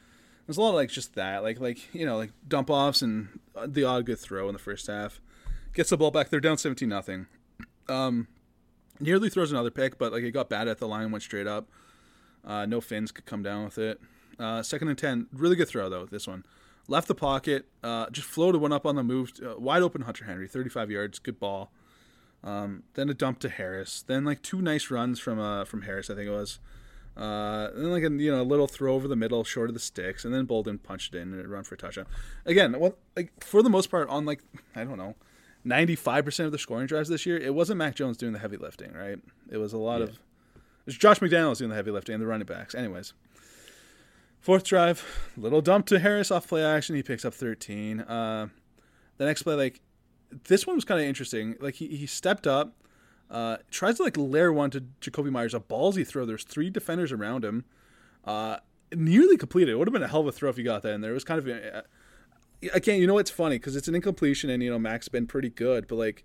there's 0.46 0.56
a 0.56 0.60
lot 0.60 0.70
of 0.70 0.74
like 0.74 0.88
just 0.88 1.14
that 1.14 1.42
like 1.42 1.60
like 1.60 1.94
you 1.94 2.06
know 2.06 2.16
like 2.16 2.30
dump 2.46 2.70
offs 2.70 3.02
and 3.02 3.40
uh, 3.56 3.66
the 3.68 3.84
odd 3.84 4.06
good 4.06 4.18
throw 4.18 4.48
in 4.48 4.52
the 4.52 4.58
first 4.58 4.86
half 4.86 5.20
gets 5.74 5.90
the 5.90 5.96
ball 5.96 6.10
back 6.10 6.28
they're 6.28 6.40
down 6.40 6.56
17 6.56 6.88
nothing 6.88 7.26
um 7.88 8.26
nearly 9.02 9.28
throws 9.28 9.50
another 9.52 9.70
pick, 9.70 9.98
but 9.98 10.12
like 10.12 10.22
it 10.22 10.30
got 10.30 10.48
bad 10.48 10.68
at 10.68 10.78
the 10.78 10.88
line, 10.88 11.10
went 11.10 11.22
straight 11.22 11.46
up. 11.46 11.68
Uh, 12.44 12.66
no 12.66 12.80
fins 12.80 13.12
could 13.12 13.26
come 13.26 13.42
down 13.42 13.64
with 13.64 13.78
it. 13.78 14.00
Uh, 14.38 14.62
second 14.62 14.88
and 14.88 14.98
ten, 14.98 15.26
really 15.32 15.56
good 15.56 15.68
throw 15.68 15.88
though. 15.88 16.06
This 16.06 16.26
one 16.26 16.44
left 16.92 17.08
the 17.08 17.14
pocket, 17.14 17.64
uh, 17.82 18.08
just 18.10 18.28
floated 18.28 18.60
one 18.60 18.70
up 18.70 18.84
on 18.84 18.94
the 18.94 19.02
move, 19.02 19.32
uh, 19.44 19.58
wide 19.58 19.82
open 19.82 20.02
Hunter 20.02 20.26
Henry, 20.26 20.46
thirty-five 20.46 20.90
yards, 20.90 21.18
good 21.18 21.40
ball. 21.40 21.72
Um, 22.44 22.82
then 22.94 23.08
a 23.08 23.14
dump 23.14 23.38
to 23.40 23.48
Harris. 23.48 24.04
Then 24.06 24.24
like 24.24 24.42
two 24.42 24.60
nice 24.60 24.90
runs 24.90 25.18
from 25.18 25.40
uh, 25.40 25.64
from 25.64 25.82
Harris, 25.82 26.10
I 26.10 26.14
think 26.14 26.28
it 26.28 26.32
was. 26.32 26.60
Uh, 27.16 27.68
then 27.74 27.90
like 27.90 28.02
a 28.02 28.10
you 28.10 28.30
know 28.30 28.42
a 28.42 28.44
little 28.44 28.66
throw 28.66 28.94
over 28.94 29.08
the 29.08 29.16
middle, 29.16 29.42
short 29.42 29.70
of 29.70 29.74
the 29.74 29.80
sticks, 29.80 30.24
and 30.24 30.34
then 30.34 30.44
Bolden 30.44 30.78
punched 30.78 31.14
it 31.14 31.18
in 31.18 31.32
and 31.32 31.40
it 31.40 31.48
run 31.48 31.64
for 31.64 31.74
a 31.74 31.78
touchdown. 31.78 32.06
Again, 32.44 32.78
what 32.78 32.98
like 33.16 33.32
for 33.42 33.62
the 33.62 33.70
most 33.70 33.90
part 33.90 34.08
on 34.08 34.26
like 34.26 34.42
I 34.76 34.84
don't 34.84 34.98
know, 34.98 35.16
ninety 35.64 35.96
five 35.96 36.24
percent 36.24 36.46
of 36.46 36.52
the 36.52 36.58
scoring 36.58 36.86
drives 36.86 37.08
this 37.08 37.24
year, 37.24 37.38
it 37.38 37.54
wasn't 37.54 37.78
Mac 37.78 37.94
Jones 37.96 38.18
doing 38.18 38.32
the 38.32 38.38
heavy 38.38 38.58
lifting, 38.58 38.92
right? 38.92 39.18
It 39.50 39.56
was 39.56 39.72
a 39.72 39.78
lot 39.78 40.02
of 40.02 40.10
it 40.10 40.86
was 40.86 40.96
Josh 40.96 41.20
McDaniels 41.20 41.58
doing 41.58 41.70
the 41.70 41.76
heavy 41.76 41.90
lifting 41.90 42.14
and 42.14 42.22
the 42.22 42.26
running 42.26 42.46
backs. 42.46 42.74
Anyways, 42.74 43.14
fourth 44.42 44.64
drive, 44.64 45.30
little 45.36 45.62
dump 45.62 45.86
to 45.86 45.98
Harris 45.98 46.30
off 46.30 46.46
play 46.46 46.62
action. 46.62 46.94
He 46.94 47.02
picks 47.02 47.24
up 47.24 47.32
thirteen. 47.32 48.00
Uh, 48.00 48.48
the 49.16 49.24
next 49.24 49.42
play, 49.42 49.54
like 49.54 49.80
this 50.44 50.66
one 50.66 50.76
was 50.76 50.84
kind 50.84 51.00
of 51.00 51.06
interesting. 51.06 51.56
Like 51.60 51.76
he, 51.76 51.88
he 51.88 52.06
stepped 52.06 52.46
up, 52.46 52.74
uh, 53.30 53.58
tries 53.70 53.96
to 53.96 54.02
like 54.02 54.16
layer 54.18 54.52
one 54.52 54.70
to 54.72 54.84
Jakobi 55.00 55.30
Meyers, 55.30 55.54
a 55.54 55.60
ballsy 55.60 56.06
throw. 56.06 56.26
There's 56.26 56.44
three 56.44 56.68
defenders 56.68 57.12
around 57.12 57.44
him. 57.44 57.64
Uh, 58.24 58.58
nearly 58.94 59.36
completed. 59.36 59.72
It 59.72 59.76
would 59.76 59.88
have 59.88 59.92
been 59.92 60.02
a 60.02 60.08
hell 60.08 60.20
of 60.20 60.26
a 60.26 60.32
throw 60.32 60.50
if 60.50 60.56
he 60.56 60.62
got 60.62 60.82
that 60.82 60.92
in 60.92 61.00
there. 61.00 61.12
It 61.12 61.14
was 61.14 61.24
kind 61.24 61.38
of. 61.38 61.48
Uh, 61.48 61.82
again, 62.74 63.00
you 63.00 63.06
know 63.06 63.18
it's 63.18 63.30
funny 63.30 63.56
because 63.56 63.76
it's 63.76 63.88
an 63.88 63.94
incompletion, 63.94 64.50
and 64.50 64.62
you 64.62 64.70
know 64.70 64.78
Mac's 64.78 65.08
been 65.08 65.26
pretty 65.26 65.50
good, 65.50 65.86
but 65.86 65.96
like 65.96 66.24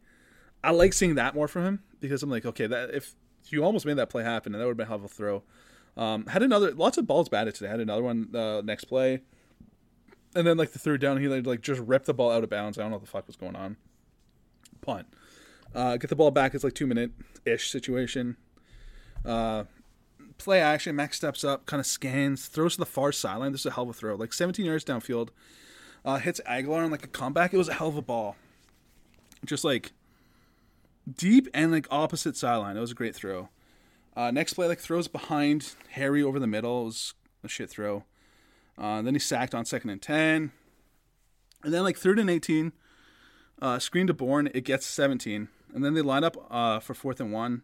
I 0.63 0.71
like 0.71 0.93
seeing 0.93 1.15
that 1.15 1.35
more 1.35 1.47
from 1.47 1.63
him 1.63 1.83
because 1.99 2.23
I'm 2.23 2.29
like, 2.29 2.45
okay, 2.45 2.67
that 2.67 2.91
if 2.91 3.15
you 3.49 3.63
almost 3.63 3.85
made 3.85 3.97
that 3.97 4.09
play 4.09 4.23
happen, 4.23 4.53
and 4.53 4.61
that 4.61 4.65
would 4.65 4.71
have 4.71 4.77
been 4.77 4.87
a 4.87 4.89
hell 4.89 4.97
of 4.97 5.05
a 5.05 5.07
throw. 5.07 5.43
Um, 5.97 6.27
had 6.27 6.43
another 6.43 6.71
lots 6.73 6.97
of 6.97 7.07
balls 7.07 7.27
batted 7.27 7.55
today. 7.55 7.69
Had 7.69 7.79
another 7.79 8.03
one 8.03 8.33
uh, 8.35 8.61
next 8.61 8.85
play, 8.85 9.21
and 10.35 10.45
then 10.45 10.55
like 10.55 10.71
the 10.71 10.79
third 10.79 11.01
down, 11.01 11.19
he 11.19 11.27
like 11.27 11.61
just 11.61 11.81
ripped 11.81 12.05
the 12.05 12.13
ball 12.13 12.31
out 12.31 12.43
of 12.43 12.49
bounds. 12.49 12.77
I 12.77 12.81
don't 12.81 12.91
know 12.91 12.97
what 12.97 13.05
the 13.05 13.11
fuck 13.11 13.27
was 13.27 13.35
going 13.35 13.55
on. 13.55 13.77
Punt. 14.81 15.07
Uh, 15.73 15.97
get 15.97 16.09
the 16.09 16.15
ball 16.15 16.31
back. 16.31 16.53
It's 16.53 16.63
like 16.63 16.75
two 16.75 16.87
minute 16.87 17.11
ish 17.45 17.71
situation. 17.71 18.37
Uh, 19.25 19.63
play 20.37 20.61
action. 20.61 20.95
Max 20.95 21.17
steps 21.17 21.43
up, 21.43 21.65
kind 21.65 21.79
of 21.79 21.85
scans, 21.85 22.47
throws 22.47 22.73
to 22.73 22.79
the 22.79 22.85
far 22.85 23.11
sideline. 23.11 23.51
This 23.51 23.61
is 23.61 23.67
a 23.67 23.71
hell 23.71 23.85
of 23.85 23.89
a 23.89 23.93
throw, 23.93 24.15
like 24.15 24.33
17 24.33 24.65
yards 24.65 24.85
downfield. 24.85 25.29
Uh, 26.05 26.17
hits 26.17 26.39
Agholor 26.47 26.85
on 26.85 26.91
like 26.91 27.03
a 27.03 27.07
comeback. 27.07 27.53
It 27.53 27.57
was 27.57 27.67
a 27.67 27.73
hell 27.73 27.89
of 27.89 27.97
a 27.97 28.01
ball. 28.01 28.35
Just 29.45 29.63
like 29.63 29.91
deep 31.11 31.47
and 31.53 31.71
like 31.71 31.87
opposite 31.89 32.37
sideline. 32.37 32.77
It 32.77 32.81
was 32.81 32.91
a 32.91 32.95
great 32.95 33.15
throw. 33.15 33.49
Uh, 34.17 34.31
next 34.31 34.55
play, 34.55 34.67
like 34.67 34.79
throws 34.79 35.07
behind 35.07 35.75
Harry 35.91 36.23
over 36.23 36.39
the 36.39 36.47
middle. 36.47 36.81
It 36.81 36.85
was 36.85 37.13
a 37.43 37.47
shit 37.47 37.69
throw. 37.69 38.03
Uh, 38.75 39.03
then 39.03 39.13
he 39.13 39.19
sacked 39.19 39.53
on 39.53 39.63
second 39.63 39.91
and 39.91 40.01
10. 40.01 40.51
And 41.63 41.73
then 41.73 41.83
like 41.83 41.97
third 41.97 42.17
and 42.17 42.27
18, 42.27 42.71
uh, 43.61 43.77
screen 43.77 44.07
to 44.07 44.15
Bourne. 44.15 44.49
It 44.55 44.61
gets 44.61 44.87
17. 44.87 45.49
And 45.71 45.85
then 45.85 45.93
they 45.93 46.01
line 46.01 46.23
up 46.23 46.35
uh, 46.49 46.79
for 46.79 46.95
fourth 46.95 47.19
and 47.19 47.31
one. 47.31 47.61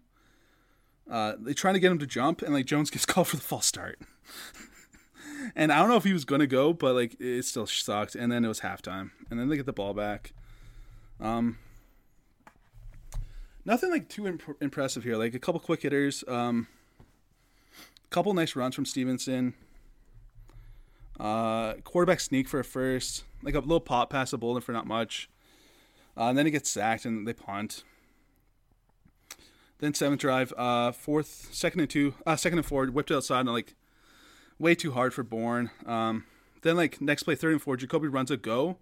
Uh, 1.09 1.33
they 1.39 1.55
trying 1.55 1.73
to 1.73 1.79
get 1.79 1.91
him 1.91 1.97
to 1.97 2.05
jump, 2.05 2.43
and 2.43 2.53
like 2.53 2.67
Jones 2.67 2.89
gets 2.91 3.05
called 3.05 3.27
for 3.27 3.35
the 3.35 3.41
false 3.41 3.65
start. 3.65 3.99
and 5.55 5.73
I 5.73 5.79
don't 5.79 5.89
know 5.89 5.97
if 5.97 6.03
he 6.03 6.13
was 6.13 6.23
gonna 6.23 6.47
go, 6.47 6.71
but 6.71 6.93
like 6.93 7.19
it 7.19 7.45
still 7.45 7.65
sucked. 7.65 8.13
And 8.13 8.31
then 8.31 8.45
it 8.45 8.47
was 8.47 8.59
halftime, 8.59 9.09
and 9.31 9.39
then 9.39 9.49
they 9.49 9.57
get 9.57 9.65
the 9.65 9.73
ball 9.73 9.95
back. 9.95 10.33
Um, 11.19 11.57
nothing 13.66 13.91
like 13.91 14.09
too 14.09 14.28
imp- 14.28 14.57
impressive 14.61 15.03
here. 15.03 15.18
Like 15.18 15.34
a 15.34 15.39
couple 15.39 15.59
quick 15.59 15.82
hitters, 15.82 16.24
um, 16.28 16.68
a 18.05 18.09
couple 18.09 18.34
nice 18.34 18.55
runs 18.55 18.76
from 18.76 18.86
Stevenson. 18.86 19.53
Uh, 21.20 21.76
quarterback 21.84 22.20
sneak 22.20 22.47
for 22.47 22.59
a 22.59 22.64
first, 22.64 23.24
like 23.43 23.53
a 23.53 23.59
little 23.59 23.80
pop 23.80 24.09
pass 24.09 24.32
to 24.32 24.38
Bolden 24.38 24.61
for 24.61 24.72
not 24.72 24.88
much. 24.88 25.30
Uh, 26.18 26.26
and 26.26 26.38
then 26.38 26.45
he 26.45 26.51
gets 26.51 26.70
sacked 26.70 27.05
and 27.05 27.28
they 27.28 27.34
punt. 27.34 27.84
Then 29.80 29.93
seventh 29.93 30.22
drive, 30.22 30.53
uh, 30.57 30.91
fourth, 30.91 31.49
second 31.51 31.82
and 31.82 31.89
two, 31.89 32.14
uh, 32.26 32.36
second 32.36 32.59
and 32.59 32.66
four, 32.66 32.86
whipped 32.88 33.11
outside 33.11 33.41
and 33.41 33.49
like 33.49 33.76
way 34.57 34.76
too 34.76 34.91
hard 34.91 35.14
for 35.14 35.24
Bourne. 35.24 35.72
Um, 35.86 36.26
then 36.61 36.78
like 36.78 37.01
next 37.01 37.24
play, 37.24 37.36
third 37.36 37.51
and 37.53 37.61
four, 37.61 37.78
Jakobi 37.78 38.11
runs 38.11 38.32
a 38.32 38.38
go. 38.38 38.78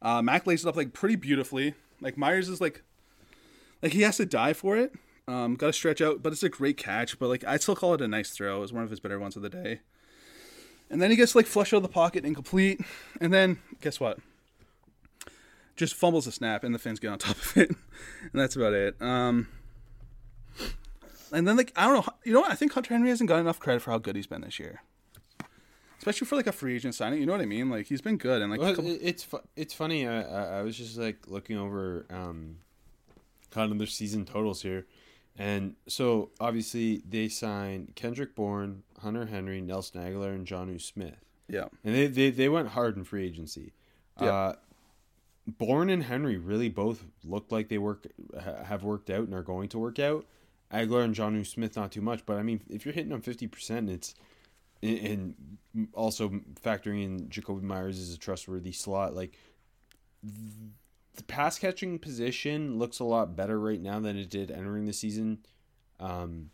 Uh, 0.00 0.22
Mac 0.22 0.46
lays 0.46 0.64
it 0.64 0.68
up 0.68 0.76
like 0.76 0.92
pretty 0.92 1.16
beautifully. 1.16 1.74
Like 2.00 2.16
Meyers 2.16 2.48
is 2.48 2.60
like, 2.60 2.82
like 3.84 3.92
he 3.92 4.00
has 4.02 4.16
to 4.16 4.26
die 4.26 4.52
for 4.54 4.76
it. 4.76 4.92
Um, 5.28 5.54
got 5.54 5.68
to 5.68 5.72
stretch 5.72 6.00
out, 6.00 6.22
but 6.22 6.32
it's 6.32 6.42
a 6.42 6.48
great 6.48 6.76
catch. 6.76 7.18
But 7.20 7.28
like 7.28 7.44
I'd 7.44 7.62
still 7.62 7.76
call 7.76 7.94
it 7.94 8.00
a 8.00 8.08
nice 8.08 8.30
throw. 8.30 8.56
It 8.56 8.60
was 8.60 8.72
one 8.72 8.82
of 8.82 8.90
his 8.90 8.98
better 8.98 9.18
ones 9.20 9.36
of 9.36 9.42
the 9.42 9.48
day. 9.48 9.80
And 10.90 11.00
then 11.00 11.10
he 11.10 11.16
gets 11.16 11.34
like 11.36 11.46
flush 11.46 11.72
out 11.72 11.78
of 11.78 11.82
the 11.84 11.88
pocket, 11.88 12.24
incomplete. 12.24 12.80
And 13.20 13.32
then 13.32 13.58
guess 13.80 14.00
what? 14.00 14.18
Just 15.76 15.94
fumbles 15.94 16.24
the 16.26 16.32
snap, 16.32 16.62
and 16.62 16.74
the 16.74 16.78
Finns 16.78 17.00
get 17.00 17.08
on 17.10 17.18
top 17.20 17.36
of 17.36 17.56
it, 17.56 17.68
and 17.70 17.78
that's 18.32 18.54
about 18.56 18.72
it. 18.74 19.00
Um, 19.02 19.48
and 21.32 21.48
then 21.48 21.56
like 21.56 21.72
I 21.74 21.86
don't 21.86 22.06
know, 22.06 22.12
you 22.24 22.32
know 22.32 22.40
what? 22.40 22.50
I 22.50 22.54
think 22.54 22.72
Hunter 22.72 22.94
Henry 22.94 23.08
hasn't 23.08 23.28
got 23.28 23.40
enough 23.40 23.58
credit 23.58 23.80
for 23.82 23.90
how 23.90 23.98
good 23.98 24.14
he's 24.14 24.26
been 24.28 24.42
this 24.42 24.58
year, 24.60 24.82
especially 25.98 26.26
for 26.28 26.36
like 26.36 26.46
a 26.46 26.52
free 26.52 26.76
agent 26.76 26.94
signing. 26.94 27.18
You 27.18 27.26
know 27.26 27.32
what 27.32 27.40
I 27.40 27.46
mean? 27.46 27.70
Like 27.70 27.86
he's 27.86 28.00
been 28.00 28.18
good, 28.18 28.40
and 28.40 28.50
like 28.52 28.60
Well, 28.60 28.74
couple- 28.76 28.96
it's 29.00 29.24
fu- 29.24 29.40
it's 29.56 29.74
funny. 29.74 30.06
I, 30.06 30.22
I 30.22 30.58
I 30.58 30.62
was 30.62 30.76
just 30.76 30.96
like 30.96 31.26
looking 31.26 31.58
over 31.58 32.06
um, 32.08 32.58
kind 33.54 33.72
of 33.72 33.78
their 33.78 33.86
season 33.86 34.24
totals 34.24 34.62
here, 34.62 34.86
and 35.38 35.76
so 35.86 36.30
obviously 36.40 37.02
they 37.08 37.28
signed 37.28 37.92
Kendrick 37.94 38.34
Bourne, 38.34 38.82
Hunter 39.00 39.26
Henry, 39.26 39.60
Nelson 39.60 40.02
Agholor, 40.02 40.34
and 40.34 40.46
Jonnu 40.46 40.80
Smith, 40.80 41.24
yeah, 41.48 41.66
and 41.84 41.94
they 41.94 42.06
they, 42.08 42.30
they 42.30 42.48
went 42.48 42.68
hard 42.68 42.96
in 42.96 43.04
free 43.04 43.24
agency. 43.24 43.72
Yeah. 44.20 44.28
Uh, 44.28 44.54
Bourne 45.46 45.90
and 45.90 46.02
Henry 46.02 46.38
really 46.38 46.70
both 46.70 47.04
look 47.22 47.52
like 47.52 47.68
they 47.68 47.78
work 47.78 48.06
ha- 48.34 48.64
have 48.64 48.82
worked 48.82 49.10
out 49.10 49.24
and 49.24 49.34
are 49.34 49.42
going 49.42 49.68
to 49.70 49.78
work 49.78 49.98
out. 49.98 50.24
Agholor 50.72 51.04
and 51.04 51.14
Jonnu 51.14 51.46
Smith 51.46 51.76
not 51.76 51.92
too 51.92 52.00
much, 52.00 52.24
but 52.26 52.36
I 52.36 52.42
mean 52.42 52.60
if 52.68 52.84
you're 52.84 52.94
hitting 52.94 53.12
on 53.12 53.20
fifty 53.20 53.46
percent, 53.46 53.90
it's 53.90 54.14
and 54.82 55.34
and 55.74 55.88
also 55.92 56.40
factoring 56.62 57.04
in 57.04 57.28
Jakobi 57.28 57.62
Meyers 57.62 57.98
as 57.98 58.12
a 58.12 58.18
trustworthy 58.18 58.72
slot, 58.72 59.14
like 59.14 59.38
the 61.16 61.22
pass 61.22 61.58
catching 61.58 61.98
position 61.98 62.78
looks 62.78 62.98
a 62.98 63.04
lot 63.04 63.36
better 63.36 63.58
right 63.58 63.80
now 63.80 64.00
than 64.00 64.16
it 64.16 64.30
did 64.30 64.50
entering 64.50 64.84
the 64.86 64.92
season. 64.92 65.38
Um, 66.00 66.50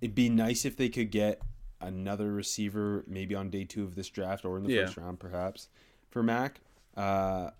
it'd 0.00 0.14
be 0.14 0.28
nice 0.28 0.64
if 0.64 0.76
they 0.76 0.88
could 0.88 1.10
get 1.10 1.40
another 1.80 2.32
receiver, 2.32 3.04
maybe 3.06 3.34
on 3.34 3.50
day 3.50 3.64
two 3.64 3.84
of 3.84 3.94
this 3.94 4.08
draft 4.08 4.44
or 4.44 4.56
in 4.58 4.64
the 4.64 4.72
Yeah. 4.72 4.84
first 4.86 4.96
round, 4.96 5.20
perhaps 5.20 5.68
for 6.10 6.22
Mac. 6.22 6.60
Uh, 6.96 7.50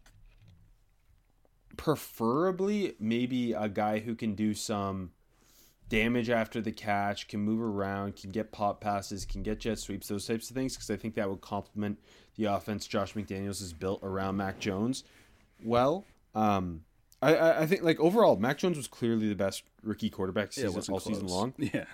preferably, 1.77 2.95
maybe 2.99 3.53
a 3.53 3.69
guy 3.69 3.99
who 4.01 4.15
can 4.15 4.35
do 4.35 4.55
some 4.55 5.13
damage 5.89 6.31
after 6.31 6.61
the 6.61 6.73
catch, 6.73 7.29
can 7.29 7.41
move 7.41 7.61
around, 7.61 8.17
can 8.17 8.31
get 8.31 8.51
pop 8.53 8.81
passes, 8.81 9.25
can 9.25 9.43
get 9.43 9.61
jet 9.61 9.79
sweeps, 9.79 10.09
those 10.09 10.27
types 10.27 10.51
of 10.51 10.57
things, 10.57 10.75
because 10.75 10.91
I 10.91 10.97
think 10.97 11.15
that 11.15 11.29
would 11.29 11.41
complement 11.41 11.99
the 12.37 12.45
offense 12.47 12.87
Josh 12.87 13.15
McDaniels 13.15 13.61
has 13.61 13.73
built 13.73 14.01
around 14.03 14.37
Mac 14.37 14.59
Jones. 14.59 15.05
Well, 15.65 16.05
um, 16.35 16.85
I, 17.21 17.35
I, 17.35 17.61
I 17.63 17.67
think 17.67 17.83
like 17.83 18.01
overall, 18.01 18.37
Mac 18.37 18.59
Jones 18.59 18.77
was 18.77 18.89
clearly 18.89 19.29
the 19.29 19.35
best 19.35 19.63
rookie 19.83 20.11
quarterback 20.11 20.53
season, 20.53 20.75
wasn't 20.75 20.95
all 20.95 21.01
season 21.01 21.27
long, 21.27 21.55
Yeah, 21.59 21.85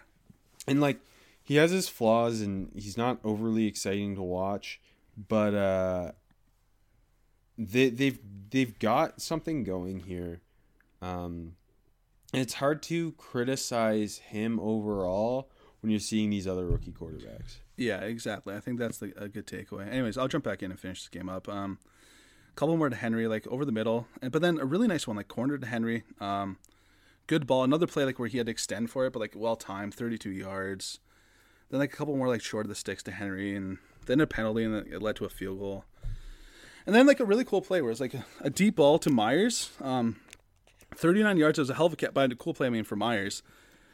and 0.66 0.80
like 0.80 1.00
he 1.42 1.56
has 1.56 1.70
his 1.70 1.88
flaws, 1.88 2.40
and 2.40 2.70
he's 2.74 2.96
not 2.96 3.18
overly 3.24 3.66
exciting 3.66 4.14
to 4.16 4.22
watch, 4.22 4.80
but 5.28 5.54
uh, 5.54 6.12
they 7.56 7.90
they've 7.90 8.18
they've 8.50 8.78
got 8.78 9.20
something 9.20 9.64
going 9.64 10.00
here. 10.00 10.40
Um, 11.00 11.54
and 12.32 12.42
it's 12.42 12.54
hard 12.54 12.82
to 12.84 13.12
criticize 13.12 14.18
him 14.18 14.60
overall 14.60 15.50
when 15.80 15.90
you're 15.90 16.00
seeing 16.00 16.30
these 16.30 16.46
other 16.46 16.66
rookie 16.66 16.92
quarterbacks. 16.92 17.56
yeah, 17.76 18.00
exactly. 18.00 18.54
I 18.54 18.60
think 18.60 18.78
that's 18.78 18.98
the, 18.98 19.12
a 19.16 19.28
good 19.28 19.46
takeaway. 19.46 19.90
Anyways, 19.90 20.18
I'll 20.18 20.28
jump 20.28 20.44
back 20.44 20.62
in 20.62 20.70
and 20.70 20.78
finish 20.78 21.02
this 21.02 21.08
game 21.08 21.28
up. 21.28 21.48
Um, 21.48 21.78
couple 22.58 22.76
more 22.76 22.90
to 22.90 22.96
Henry, 22.96 23.28
like 23.28 23.46
over 23.46 23.64
the 23.64 23.72
middle, 23.72 24.08
and 24.20 24.32
but 24.32 24.42
then 24.42 24.58
a 24.58 24.64
really 24.64 24.88
nice 24.88 25.06
one, 25.06 25.16
like 25.16 25.28
corner 25.28 25.56
to 25.56 25.66
Henry. 25.66 26.02
Um, 26.20 26.58
good 27.28 27.46
ball. 27.46 27.62
Another 27.62 27.86
play 27.86 28.04
like 28.04 28.18
where 28.18 28.28
he 28.28 28.38
had 28.38 28.48
to 28.48 28.50
extend 28.50 28.90
for 28.90 29.06
it, 29.06 29.12
but 29.12 29.20
like 29.20 29.34
well 29.36 29.54
timed, 29.54 29.94
32 29.94 30.30
yards. 30.30 30.98
Then 31.70 31.78
like 31.78 31.92
a 31.92 31.96
couple 31.96 32.16
more 32.16 32.26
like 32.26 32.42
short 32.42 32.66
of 32.66 32.68
the 32.68 32.74
sticks 32.74 33.04
to 33.04 33.12
Henry, 33.12 33.54
and 33.54 33.78
then 34.06 34.20
a 34.20 34.26
penalty, 34.26 34.64
and 34.64 34.74
it 34.74 35.00
led 35.00 35.14
to 35.16 35.24
a 35.24 35.28
field 35.28 35.60
goal. 35.60 35.84
And 36.84 36.96
then 36.96 37.06
like 37.06 37.20
a 37.20 37.24
really 37.24 37.44
cool 37.44 37.62
play 37.62 37.80
where 37.80 37.92
it's 37.92 38.00
like 38.00 38.14
a, 38.40 38.50
deep 38.50 38.76
ball 38.76 38.98
to 38.98 39.10
Meyers. 39.10 39.70
Um, 39.80 40.16
39 40.96 41.36
yards. 41.36 41.58
Was 41.60 41.70
a 41.70 41.74
hell 41.74 41.86
of 41.86 41.92
a 41.92 41.96
catch, 41.96 42.12
but 42.12 42.32
a 42.32 42.34
cool 42.34 42.54
play. 42.54 42.66
I 42.66 42.70
mean 42.70 42.82
for 42.82 42.96
Meyers, 42.96 43.42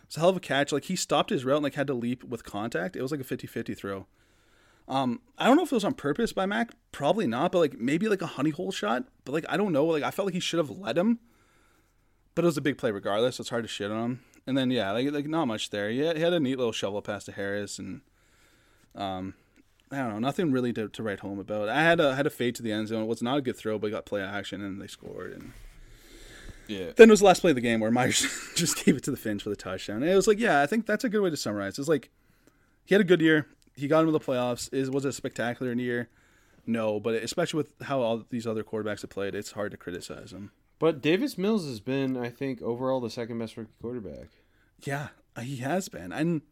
it's 0.05 0.17
a 0.17 0.21
hell 0.21 0.31
of 0.31 0.37
a 0.37 0.41
catch. 0.41 0.73
Like 0.73 0.85
he 0.85 0.97
stopped 0.97 1.29
his 1.29 1.45
route 1.45 1.57
and 1.57 1.65
like 1.65 1.75
had 1.75 1.89
to 1.89 1.95
leap 1.95 2.25
with 2.25 2.45
contact. 2.45 2.97
It 2.97 3.03
was 3.03 3.11
like 3.11 3.21
a 3.21 3.25
50-50 3.25 3.77
throw. 3.77 4.07
Um, 4.87 5.21
I 5.39 5.47
don't 5.47 5.57
know 5.57 5.63
if 5.63 5.73
it 5.73 5.75
was 5.77 5.85
on 5.85 5.95
purpose 5.95 6.33
by 6.33 6.45
Mac. 6.47 6.71
Probably 6.93 7.27
not, 7.27 7.53
but 7.53 7.59
like 7.61 7.79
maybe 7.79 8.09
like 8.09 8.21
a 8.23 8.27
honey 8.27 8.51
hole 8.51 8.71
shot. 8.71 9.05
But 9.25 9.33
like 9.33 9.47
I 9.49 9.57
don't 9.57 9.73
know. 9.73 9.85
Like 9.87 10.03
I 10.03 10.11
felt 10.11 10.27
like 10.27 10.35
he 10.35 10.41
should 10.41 10.59
have 10.59 10.71
let 10.71 10.99
him. 10.99 11.19
But 12.35 12.45
it 12.45 12.47
was 12.47 12.57
a 12.59 12.63
big 12.63 12.77
play 12.79 12.91
regardless. 12.91 13.37
So 13.37 13.43
it's 13.43 13.51
hard 13.51 13.65
to 13.65 13.69
shit 13.69 13.91
on 13.91 14.05
him. 14.05 14.21
And 14.47 14.59
then 14.59 14.71
yeah, 14.71 14.91
like 14.93 15.11
like 15.13 15.27
not 15.27 15.47
much 15.47 15.71
there. 15.71 15.89
He 15.91 16.01
had, 16.01 16.17
he 16.17 16.23
had 16.23 16.33
a 16.35 16.41
neat 16.41 16.59
little 16.59 16.73
shovel 16.73 17.01
pass 17.01 17.25
to 17.25 17.33
Harris 17.33 17.79
and 17.79 18.03
um 18.95 19.35
I 19.91 19.99
don't 19.99 20.11
know, 20.11 20.19
nothing 20.19 20.51
really 20.51 20.73
to, 20.73 20.89
to 20.89 21.03
write 21.03 21.21
home 21.21 21.39
about. 21.39 21.69
I 21.69 21.83
had 21.83 22.01
a 22.01 22.15
had 22.15 22.27
a 22.27 22.31
fade 22.31 22.55
to 22.57 22.63
the 22.63 22.73
end 22.73 22.89
zone. 22.89 23.05
It 23.05 23.07
was 23.07 23.23
not 23.23 23.39
a 23.39 23.43
good 23.43 23.57
throw, 23.57 23.79
but 23.79 23.91
got 23.91 24.05
play 24.07 24.23
action 24.23 24.61
and 24.63 24.81
they 24.83 24.87
scored. 24.87 25.33
And 25.33 25.53
Yeah. 26.67 26.91
then 26.97 27.09
it 27.09 27.13
was 27.13 27.21
the 27.21 27.27
last 27.27 27.41
play 27.41 27.51
of 27.53 27.55
the 27.55 27.61
game 27.63 27.81
where 27.81 27.91
Meyers 27.91 28.27
just 28.55 28.85
gave 28.85 28.97
it 28.97 29.03
to 29.05 29.11
the 29.11 29.17
Finns 29.17 29.43
for 29.43 29.51
the 29.51 29.57
touchdown. 29.57 30.03
And 30.03 30.11
it 30.11 30.17
was 30.17 30.27
like, 30.27 30.39
yeah, 30.41 30.61
I 30.63 30.67
think 30.67 30.85
that's 30.87 31.05
a 31.05 31.09
good 31.09 31.21
way 31.23 31.31
to 31.31 31.37
summarize. 31.37 31.79
It's 31.79 31.89
like 31.89 32.11
he 32.85 32.95
had 32.95 33.01
a 33.01 33.05
good 33.05 33.21
year. 33.23 33.47
He 33.77 33.89
got 33.89 34.01
into 34.01 34.13
the 34.13 34.21
playoffs. 34.21 34.73
Is 34.73 34.91
was 34.91 35.05
it 35.05 35.09
a 35.09 35.13
spectacular 35.13 35.73
in 35.73 35.79
the 35.79 35.85
year? 35.85 36.09
No, 36.67 36.99
but 36.99 37.15
especially 37.15 37.59
with 37.59 37.73
how 37.83 38.01
all 38.01 38.25
these 38.31 38.47
other 38.47 38.65
quarterbacks 38.65 39.03
have 39.03 39.11
played, 39.11 39.35
it's 39.35 39.53
hard 39.53 39.71
to 39.73 39.77
criticize 39.77 40.33
him. 40.33 40.51
But 40.79 41.01
Davis 41.01 41.39
Mills 41.39 41.67
has 41.67 41.81
been, 41.81 42.17
I 42.17 42.31
think, 42.31 42.63
overall 42.63 43.01
the 43.01 43.11
second 43.11 43.39
best 43.39 43.57
rookie 43.57 43.73
quarterback. 43.81 44.29
Yeah, 44.81 45.09
he 45.41 45.57
has 45.57 45.89
been. 45.89 46.13
And 46.13 46.43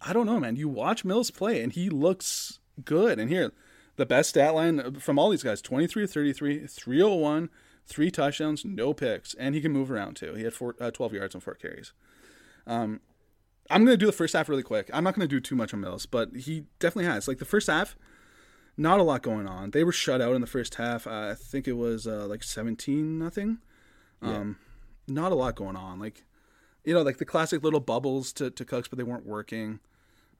I 0.00 0.12
don't 0.12 0.26
know, 0.26 0.38
man. 0.38 0.56
You 0.56 0.68
watch 0.68 1.04
Mills 1.04 1.30
play 1.30 1.62
and 1.62 1.72
he 1.72 1.90
looks 1.90 2.60
good. 2.84 3.18
And 3.18 3.30
here, 3.30 3.52
the 3.96 4.06
best 4.06 4.30
stat 4.30 4.54
line 4.54 4.94
from 5.00 5.18
all 5.18 5.30
these 5.30 5.42
guys 5.42 5.60
23 5.60 6.06
33, 6.06 6.66
301, 6.66 7.50
three 7.86 8.10
touchdowns, 8.10 8.64
no 8.64 8.92
picks. 8.94 9.34
And 9.34 9.54
he 9.54 9.60
can 9.60 9.72
move 9.72 9.90
around 9.90 10.16
too. 10.16 10.34
He 10.34 10.44
had 10.44 10.54
four, 10.54 10.76
uh, 10.80 10.90
12 10.90 11.14
yards 11.14 11.34
on 11.34 11.40
four 11.40 11.54
carries. 11.54 11.92
Um, 12.66 13.00
I'm 13.70 13.84
going 13.84 13.94
to 13.94 13.98
do 13.98 14.06
the 14.06 14.12
first 14.12 14.34
half 14.34 14.48
really 14.48 14.62
quick. 14.62 14.90
I'm 14.92 15.04
not 15.04 15.14
going 15.14 15.28
to 15.28 15.34
do 15.34 15.40
too 15.40 15.54
much 15.54 15.74
on 15.74 15.80
Mills, 15.80 16.06
but 16.06 16.34
he 16.34 16.64
definitely 16.78 17.10
has. 17.10 17.28
Like 17.28 17.38
the 17.38 17.44
first 17.44 17.66
half, 17.66 17.96
not 18.76 18.98
a 18.98 19.02
lot 19.02 19.22
going 19.22 19.46
on. 19.46 19.72
They 19.72 19.84
were 19.84 19.92
shut 19.92 20.20
out 20.20 20.34
in 20.34 20.40
the 20.40 20.46
first 20.46 20.76
half. 20.76 21.06
Uh, 21.06 21.30
I 21.32 21.34
think 21.34 21.68
it 21.68 21.74
was 21.74 22.06
uh, 22.06 22.26
like 22.26 22.42
17 22.42 23.18
nothing. 23.18 23.58
Um, 24.22 24.56
Not 25.06 25.32
a 25.32 25.34
lot 25.34 25.54
going 25.54 25.76
on. 25.76 25.98
Like 25.98 26.24
you 26.84 26.94
know, 26.94 27.02
like 27.02 27.18
the 27.18 27.24
classic 27.24 27.62
little 27.62 27.80
bubbles 27.80 28.32
to, 28.34 28.50
to 28.50 28.64
Cooks, 28.64 28.88
but 28.88 28.96
they 28.96 29.04
weren't 29.04 29.26
working. 29.26 29.80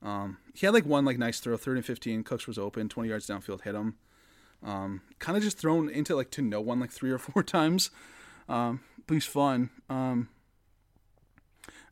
Um, 0.01 0.37
he 0.55 0.65
had 0.65 0.73
like 0.73 0.85
one 0.85 1.05
like 1.05 1.17
nice 1.17 1.39
throw, 1.39 1.55
third 1.57 1.77
and 1.77 1.85
fifteen. 1.85 2.23
Cooks 2.23 2.47
was 2.47 2.57
open, 2.57 2.89
twenty 2.89 3.09
yards 3.09 3.27
downfield, 3.27 3.61
hit 3.61 3.75
him. 3.75 3.95
Um, 4.63 5.01
kind 5.19 5.37
of 5.37 5.43
just 5.43 5.57
thrown 5.57 5.89
into 5.89 6.15
like 6.15 6.31
to 6.31 6.41
no 6.41 6.59
one 6.59 6.79
like 6.79 6.91
three 6.91 7.11
or 7.11 7.17
four 7.17 7.43
times. 7.57 7.91
Um, 8.47 8.81
but 9.05 9.13
he's 9.13 9.25
fun. 9.25 9.69
Um, 9.89 10.29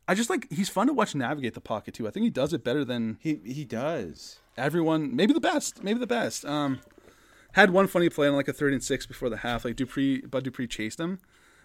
I 0.08 0.16
just 0.16 0.30
like 0.30 0.48
he's 0.52 0.70
fun 0.70 0.88
to 0.88 0.94
watch 0.94 1.16
navigate 1.16 1.54
the 1.54 1.62
pocket 1.62 1.94
too. 1.94 2.08
I 2.08 2.12
think 2.12 2.24
he 2.24 2.30
does 2.30 2.54
it 2.54 2.64
better 2.64 2.86
than 2.86 3.18
He 3.22 3.40
he 3.46 3.66
does. 3.66 4.40
everyone. 4.58 5.16
Maybe 5.16 5.34
the 5.34 5.40
best. 5.42 5.84
Maybe 5.84 6.00
the 6.00 6.08
best. 6.08 6.46
Um, 6.46 6.80
had 7.54 7.72
one 7.72 7.88
funny 7.88 8.10
play 8.10 8.28
on 8.28 8.36
like 8.36 8.48
a 8.48 8.54
third 8.54 8.74
and 8.74 8.84
six 8.84 9.06
before 9.06 9.30
the 9.30 9.38
half. 9.38 9.66
Like 9.66 9.76
Dupree, 9.76 10.22
Bud 10.22 10.44
Dupree 10.44 10.68
chased 10.68 11.00
him, 11.00 11.20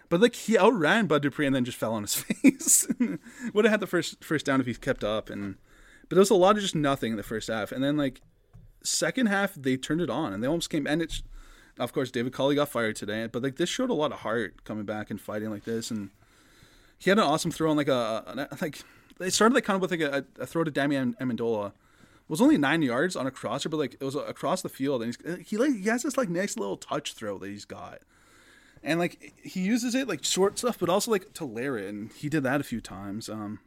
but 0.09 0.19
like 0.19 0.35
he 0.35 0.57
outran 0.57 1.07
Bud 1.07 1.21
Dupree 1.21 1.45
and 1.45 1.55
then 1.55 1.65
just 1.65 1.77
fell 1.77 1.93
on 1.93 2.01
his 2.03 2.15
face. 2.23 2.87
Would 3.53 3.65
have 3.65 3.71
had 3.71 3.79
the 3.79 3.87
first 3.87 4.23
first 4.23 4.45
down 4.45 4.59
if 4.59 4.65
he 4.67 4.73
kept 4.73 5.03
up. 5.03 5.29
And 5.29 5.55
but 6.09 6.15
there 6.15 6.19
was 6.19 6.29
a 6.29 6.35
lot 6.35 6.55
of 6.57 6.61
just 6.61 6.75
nothing 6.75 7.11
in 7.11 7.17
the 7.17 7.23
first 7.23 7.47
half. 7.47 7.71
And 7.71 7.83
then 7.83 7.95
like 7.97 8.21
second 8.83 9.27
half 9.27 9.53
they 9.55 9.77
turned 9.77 10.01
it 10.01 10.09
on 10.09 10.33
and 10.33 10.43
they 10.43 10.47
almost 10.47 10.69
came. 10.69 10.85
And 10.85 11.01
it's 11.01 11.23
of 11.79 11.93
course 11.93 12.11
David 12.11 12.33
Culley 12.33 12.55
got 12.55 12.69
fired 12.69 12.95
today, 12.97 13.27
but 13.27 13.41
like 13.41 13.55
this 13.55 13.69
showed 13.69 13.89
a 13.89 13.93
lot 13.93 14.11
of 14.11 14.19
heart 14.19 14.63
coming 14.65 14.83
back 14.85 15.09
and 15.09 15.19
fighting 15.21 15.49
like 15.49 15.63
this. 15.63 15.89
And 15.91 16.09
he 16.99 17.09
had 17.09 17.19
an 17.19 17.25
awesome 17.25 17.51
throw 17.51 17.71
on 17.71 17.77
like 17.77 17.87
a, 17.87 18.47
like 18.61 18.81
it 19.19 19.31
started 19.31 19.55
like 19.55 19.63
kind 19.63 19.75
of 19.75 19.81
with 19.81 19.91
like 19.91 20.01
a, 20.01 20.25
a 20.39 20.45
throw 20.45 20.63
to 20.63 20.71
Damian 20.71 21.15
Amendola 21.19 21.73
was 22.27 22.41
only 22.41 22.57
nine 22.57 22.81
yards 22.81 23.15
on 23.15 23.27
a 23.27 23.31
crosser, 23.31 23.69
but 23.69 23.77
like 23.77 23.95
it 23.99 24.03
was 24.03 24.15
across 24.15 24.61
the 24.61 24.69
field, 24.69 25.03
and 25.03 25.15
he's 25.15 25.47
he 25.47 25.57
like 25.57 25.75
he 25.75 25.89
has 25.89 26.03
this 26.03 26.17
like 26.17 26.29
nice 26.29 26.57
little 26.57 26.77
touch 26.77 27.13
throw 27.13 27.37
that 27.37 27.49
he's 27.49 27.65
got, 27.65 27.99
and 28.81 28.99
like 28.99 29.33
he 29.43 29.61
uses 29.61 29.93
it 29.95 30.07
like 30.07 30.23
short 30.23 30.57
stuff, 30.57 30.79
but 30.79 30.89
also 30.89 31.11
like 31.11 31.33
to 31.33 31.45
layer 31.45 31.77
it, 31.77 31.89
and 31.89 32.11
he 32.13 32.29
did 32.29 32.43
that 32.43 32.61
a 32.61 32.63
few 32.63 32.81
times. 32.81 33.29
Um, 33.29 33.59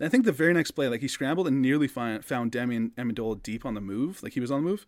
I 0.00 0.08
think 0.08 0.24
the 0.24 0.32
very 0.32 0.52
next 0.52 0.72
play, 0.72 0.88
like 0.88 1.00
he 1.00 1.08
scrambled 1.08 1.46
and 1.46 1.62
nearly 1.62 1.86
find, 1.86 2.24
found 2.24 2.50
Damian 2.50 2.90
Amendola 2.98 3.42
deep 3.42 3.64
on 3.64 3.74
the 3.74 3.80
move, 3.80 4.22
like 4.22 4.32
he 4.32 4.40
was 4.40 4.50
on 4.50 4.64
the 4.64 4.68
move. 4.68 4.86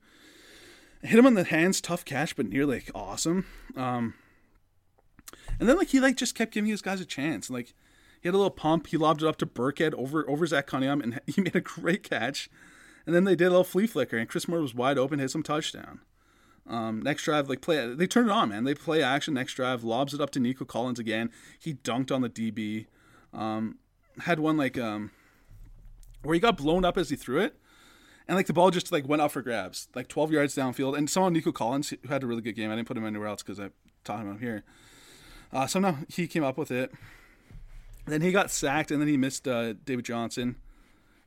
Hit 1.02 1.18
him 1.18 1.26
on 1.26 1.34
the 1.34 1.44
hands, 1.44 1.80
tough 1.80 2.04
catch, 2.04 2.34
but 2.34 2.48
nearly 2.48 2.76
like 2.76 2.90
awesome. 2.94 3.46
Um, 3.76 4.14
and 5.58 5.68
then 5.68 5.76
like 5.76 5.88
he 5.88 6.00
like 6.00 6.16
just 6.16 6.34
kept 6.34 6.52
giving 6.52 6.70
his 6.70 6.82
guys 6.82 7.00
a 7.00 7.06
chance, 7.06 7.50
like 7.50 7.74
he 8.20 8.28
had 8.28 8.34
a 8.34 8.38
little 8.38 8.50
pump. 8.50 8.88
He 8.88 8.96
lobbed 8.96 9.22
it 9.22 9.28
up 9.28 9.36
to 9.38 9.46
Burkhead 9.46 9.94
over 9.94 10.28
over 10.28 10.46
Zach 10.46 10.66
Cunningham, 10.66 11.00
and 11.00 11.20
he 11.26 11.40
made 11.40 11.56
a 11.56 11.60
great 11.60 12.02
catch. 12.02 12.50
And 13.04 13.14
then 13.14 13.24
they 13.24 13.36
did 13.36 13.46
a 13.46 13.50
little 13.50 13.64
flea 13.64 13.86
flicker, 13.86 14.16
and 14.16 14.28
Chris 14.28 14.48
Moore 14.48 14.60
was 14.60 14.74
wide 14.74 14.98
open, 14.98 15.20
hit 15.20 15.30
some 15.30 15.44
touchdown. 15.44 16.00
Um, 16.68 17.00
next 17.00 17.22
drive, 17.22 17.48
like 17.48 17.60
play, 17.60 17.94
they 17.94 18.08
turned 18.08 18.28
it 18.28 18.32
on, 18.32 18.48
man. 18.48 18.64
They 18.64 18.74
play 18.74 19.02
action. 19.02 19.34
Next 19.34 19.54
drive, 19.54 19.84
lobs 19.84 20.12
it 20.12 20.20
up 20.20 20.30
to 20.30 20.40
Nico 20.40 20.64
Collins 20.64 20.98
again. 20.98 21.30
He 21.58 21.74
dunked 21.74 22.10
on 22.10 22.22
the 22.22 22.28
DB. 22.28 22.86
Um, 23.32 23.78
had 24.20 24.40
one 24.40 24.56
like 24.56 24.76
um, 24.76 25.12
where 26.22 26.34
he 26.34 26.40
got 26.40 26.56
blown 26.56 26.84
up 26.84 26.98
as 26.98 27.10
he 27.10 27.16
threw 27.16 27.40
it, 27.40 27.56
and 28.26 28.36
like 28.36 28.46
the 28.46 28.52
ball 28.52 28.70
just 28.72 28.90
like 28.90 29.06
went 29.06 29.22
up 29.22 29.30
for 29.30 29.42
grabs, 29.42 29.86
like 29.94 30.08
12 30.08 30.32
yards 30.32 30.56
downfield. 30.56 30.98
And 30.98 31.08
someone 31.08 31.32
Nico 31.32 31.52
Collins 31.52 31.90
who 31.90 32.08
had 32.08 32.24
a 32.24 32.26
really 32.26 32.42
good 32.42 32.56
game. 32.56 32.72
I 32.72 32.74
didn't 32.76 32.88
put 32.88 32.96
him 32.96 33.06
anywhere 33.06 33.28
else 33.28 33.44
because 33.44 33.60
I 33.60 33.70
taught 34.02 34.20
him 34.20 34.32
out 34.32 34.40
here. 34.40 34.64
Uh, 35.52 35.66
somehow 35.66 35.96
he 36.08 36.26
came 36.26 36.44
up 36.44 36.58
with 36.58 36.70
it. 36.70 36.92
Then 38.06 38.20
he 38.20 38.32
got 38.32 38.50
sacked, 38.50 38.90
and 38.90 39.00
then 39.00 39.08
he 39.08 39.16
missed 39.16 39.48
uh, 39.48 39.74
David 39.84 40.04
Johnson. 40.04 40.56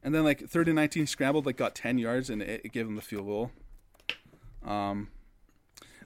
And 0.01 0.15
then 0.15 0.24
like 0.24 0.47
third 0.47 0.67
and 0.67 0.76
nineteen 0.76 1.07
scrambled, 1.07 1.45
like 1.45 1.57
got 1.57 1.76
ten 1.76 1.97
yards, 1.97 2.30
and 2.30 2.41
it, 2.41 2.61
it 2.63 2.72
gave 2.72 2.88
him 2.88 2.95
the 2.95 3.01
field 3.01 3.26
goal. 3.26 3.51
Um, 4.65 5.09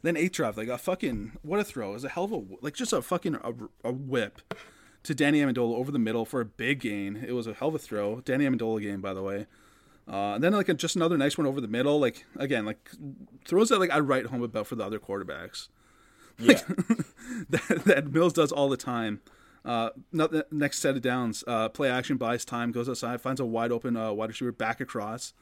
then 0.01 0.17
eight 0.17 0.33
drive, 0.33 0.57
like 0.57 0.67
a 0.67 0.77
fucking 0.77 1.33
what 1.43 1.59
a 1.59 1.63
throw! 1.63 1.91
It 1.91 1.93
was 1.93 2.03
a 2.03 2.09
hell 2.09 2.23
of 2.25 2.31
a 2.31 2.43
like 2.61 2.73
just 2.73 2.91
a 2.91 3.01
fucking 3.01 3.35
a, 3.35 3.53
a 3.83 3.91
whip 3.91 4.41
to 5.03 5.13
Danny 5.13 5.41
Amendola 5.41 5.75
over 5.75 5.91
the 5.91 5.99
middle 5.99 6.25
for 6.25 6.41
a 6.41 6.45
big 6.45 6.79
gain. 6.79 7.23
It 7.27 7.33
was 7.33 7.45
a 7.45 7.53
hell 7.53 7.67
of 7.67 7.75
a 7.75 7.79
throw. 7.79 8.21
Danny 8.21 8.45
Amendola 8.45 8.81
game, 8.81 9.01
by 9.01 9.13
the 9.13 9.21
way. 9.21 9.47
Uh, 10.07 10.33
and 10.33 10.43
then 10.43 10.53
like 10.53 10.69
a, 10.69 10.73
just 10.73 10.95
another 10.95 11.17
nice 11.17 11.37
one 11.37 11.47
over 11.47 11.61
the 11.61 11.67
middle. 11.67 11.99
Like 11.99 12.25
again, 12.37 12.65
like 12.65 12.89
throws 13.45 13.69
that 13.69 13.79
like 13.79 13.91
I 13.91 13.99
write 13.99 14.25
home 14.25 14.43
about 14.43 14.67
for 14.67 14.75
the 14.75 14.83
other 14.83 14.99
quarterbacks. 14.99 15.69
Yeah. 16.39 16.61
that, 17.49 17.81
that 17.85 18.11
Mills 18.11 18.33
does 18.33 18.51
all 18.51 18.69
the 18.69 18.77
time. 18.77 19.21
Uh, 19.65 19.89
next 20.51 20.79
set 20.79 20.95
of 20.95 21.01
downs, 21.01 21.43
uh, 21.47 21.69
play 21.69 21.89
action 21.89 22.17
buys 22.17 22.43
time, 22.43 22.71
goes 22.71 22.89
outside, 22.89 23.21
finds 23.21 23.39
a 23.39 23.45
wide 23.45 23.71
open 23.71 23.95
uh, 23.95 24.11
wide 24.11 24.29
receiver 24.29 24.51
back 24.51 24.81
across 24.81 25.33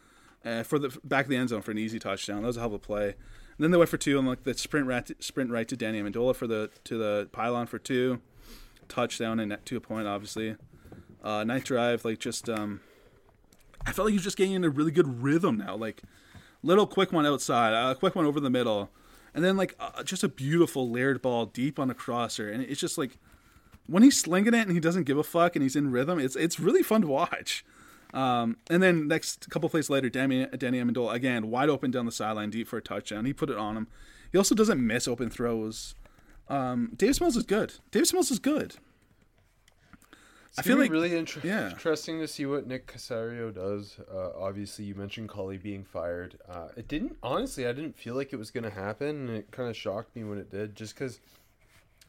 uh, 0.45 0.63
for 0.63 0.77
the 0.77 0.95
back 1.03 1.25
of 1.25 1.29
the 1.29 1.37
end 1.37 1.49
zone 1.49 1.61
for 1.61 1.71
an 1.71 1.77
easy 1.77 1.97
touchdown. 1.97 2.41
That 2.41 2.47
was 2.47 2.57
a 2.57 2.59
hell 2.59 2.67
of 2.67 2.73
a 2.73 2.79
play. 2.79 3.05
And 3.07 3.63
then 3.65 3.71
they 3.71 3.77
went 3.77 3.89
for 3.89 3.97
two 3.97 4.19
and 4.19 4.27
like 4.27 4.43
the 4.43 4.53
sprint 4.53 4.87
right 4.87 5.05
to, 5.05 5.15
sprint 5.19 5.49
right 5.49 5.67
to 5.67 5.75
Danny 5.75 6.01
Amendola 6.01 6.35
for 6.35 6.47
the 6.47 6.69
to 6.83 6.97
the 6.97 7.29
pylon 7.31 7.67
for 7.67 7.79
two, 7.79 8.21
touchdown 8.87 9.39
and 9.39 9.57
to 9.65 9.77
a 9.77 9.81
point 9.81 10.07
obviously. 10.07 10.55
Uh, 11.23 11.43
ninth 11.43 11.65
drive 11.65 12.05
like 12.05 12.19
just 12.19 12.49
um, 12.49 12.81
I 13.85 13.91
felt 13.91 14.05
like 14.05 14.11
he 14.11 14.17
was 14.17 14.23
just 14.23 14.37
getting 14.37 14.53
in 14.53 14.63
a 14.63 14.69
really 14.69 14.91
good 14.91 15.23
rhythm 15.23 15.57
now. 15.57 15.75
Like 15.75 16.03
little 16.63 16.87
quick 16.87 17.11
one 17.11 17.25
outside, 17.25 17.73
a 17.73 17.95
quick 17.95 18.15
one 18.15 18.25
over 18.25 18.39
the 18.39 18.49
middle, 18.49 18.89
and 19.33 19.43
then 19.43 19.57
like 19.57 19.75
uh, 19.79 20.03
just 20.03 20.23
a 20.23 20.29
beautiful 20.29 20.89
layered 20.89 21.21
ball 21.21 21.45
deep 21.45 21.79
on 21.79 21.89
a 21.89 21.93
crosser, 21.93 22.49
and 22.49 22.63
it's 22.63 22.79
just 22.79 22.97
like 22.97 23.17
when 23.87 24.03
he's 24.03 24.19
slinging 24.19 24.53
it 24.53 24.67
and 24.67 24.71
he 24.71 24.79
doesn't 24.79 25.03
give 25.03 25.17
a 25.17 25.23
fuck 25.23 25.55
and 25.55 25.63
he's 25.63 25.75
in 25.75 25.91
rhythm, 25.91 26.19
it's 26.19 26.35
it's 26.35 26.59
really 26.59 26.83
fun 26.83 27.01
to 27.01 27.07
watch. 27.07 27.65
Um, 28.13 28.57
and 28.69 28.83
then 28.83 29.07
next 29.07 29.49
couple 29.49 29.69
plays 29.69 29.89
later, 29.89 30.09
Danny, 30.09 30.45
Danny 30.57 30.81
Amendola 30.81 31.13
again 31.13 31.49
wide 31.49 31.69
open 31.69 31.91
down 31.91 32.05
the 32.05 32.11
sideline, 32.11 32.49
deep 32.49 32.67
for 32.67 32.77
a 32.77 32.81
touchdown. 32.81 33.25
He 33.25 33.33
put 33.33 33.49
it 33.49 33.57
on 33.57 33.77
him. 33.77 33.87
He 34.31 34.37
also 34.37 34.55
doesn't 34.55 34.85
miss 34.85 35.07
open 35.07 35.29
throws. 35.29 35.95
Um, 36.49 36.91
Davis 36.95 37.21
Mills 37.21 37.37
is 37.37 37.43
good. 37.43 37.75
Davis 37.91 38.13
Mills 38.13 38.31
is 38.31 38.39
good. 38.39 38.75
I 40.57 40.63
feel 40.63 40.77
like 40.77 40.91
really 40.91 41.15
inter- 41.15 41.41
yeah. 41.43 41.69
interesting 41.69 42.19
to 42.19 42.27
see 42.27 42.45
what 42.45 42.67
Nick 42.67 42.85
Caserio 42.85 43.53
does. 43.53 43.97
Uh, 44.13 44.31
obviously, 44.37 44.83
you 44.83 44.95
mentioned 44.95 45.29
Culley 45.29 45.57
being 45.57 45.85
fired. 45.85 46.37
Uh, 46.47 46.67
it 46.75 46.87
didn't 46.89 47.17
honestly. 47.23 47.65
I 47.65 47.71
didn't 47.71 47.97
feel 47.97 48.15
like 48.15 48.33
it 48.33 48.35
was 48.35 48.51
going 48.51 48.65
to 48.65 48.69
happen, 48.69 49.29
and 49.29 49.29
it 49.29 49.51
kind 49.51 49.69
of 49.69 49.77
shocked 49.77 50.15
me 50.15 50.23
when 50.25 50.37
it 50.37 50.51
did, 50.51 50.75
just 50.75 50.93
because 50.93 51.19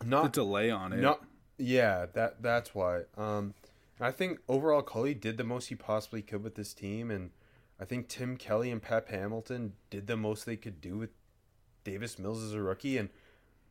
the 0.01 0.07
not 0.07 0.33
delay 0.33 0.71
on 0.71 0.93
it. 0.93 0.99
not 0.99 1.23
yeah 1.57 2.07
that 2.15 2.43
that's 2.43 2.75
why. 2.75 3.03
Um, 3.17 3.55
I 4.01 4.11
think 4.11 4.41
overall 4.49 4.83
Culley 4.83 5.15
did 5.15 5.37
the 5.37 5.45
most 5.45 5.69
he 5.69 5.77
possibly 5.77 6.23
could 6.23 6.43
with 6.43 6.57
this 6.57 6.75
team, 6.75 7.13
and 7.13 7.31
I 7.79 7.85
think 7.85 8.09
Tim 8.09 8.37
Kelly 8.37 8.73
and 8.73 8.83
Pep 8.83 9.09
Hamilton 9.09 9.75
did 9.89 10.09
the 10.09 10.17
most 10.17 10.47
they 10.47 10.57
could 10.57 10.81
do 10.81 10.99
with 10.99 11.11
Davis 11.85 12.19
Mills 12.19 12.43
as 12.43 12.55
a 12.55 12.61
rookie, 12.61 12.99
and 12.99 13.09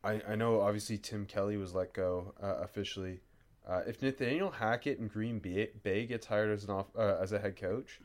I 0.02 0.22
I 0.26 0.34
know 0.34 0.62
obviously 0.62 0.96
Tim 0.96 1.26
Kelly 1.26 1.58
was 1.58 1.74
let 1.74 1.92
go 1.92 2.32
uh, 2.42 2.56
officially. 2.62 3.20
Uh, 3.68 3.82
if 3.86 4.02
Nathaniel 4.02 4.50
Hackett 4.50 4.98
in 4.98 5.08
Green 5.08 5.38
Bay, 5.38 6.06
gets 6.06 6.26
hired 6.26 6.50
as 6.50 6.64
an 6.64 6.70
off, 6.70 6.86
uh, 6.96 7.16
as 7.20 7.32
a 7.32 7.38
head 7.38 7.56
coach, 7.56 8.00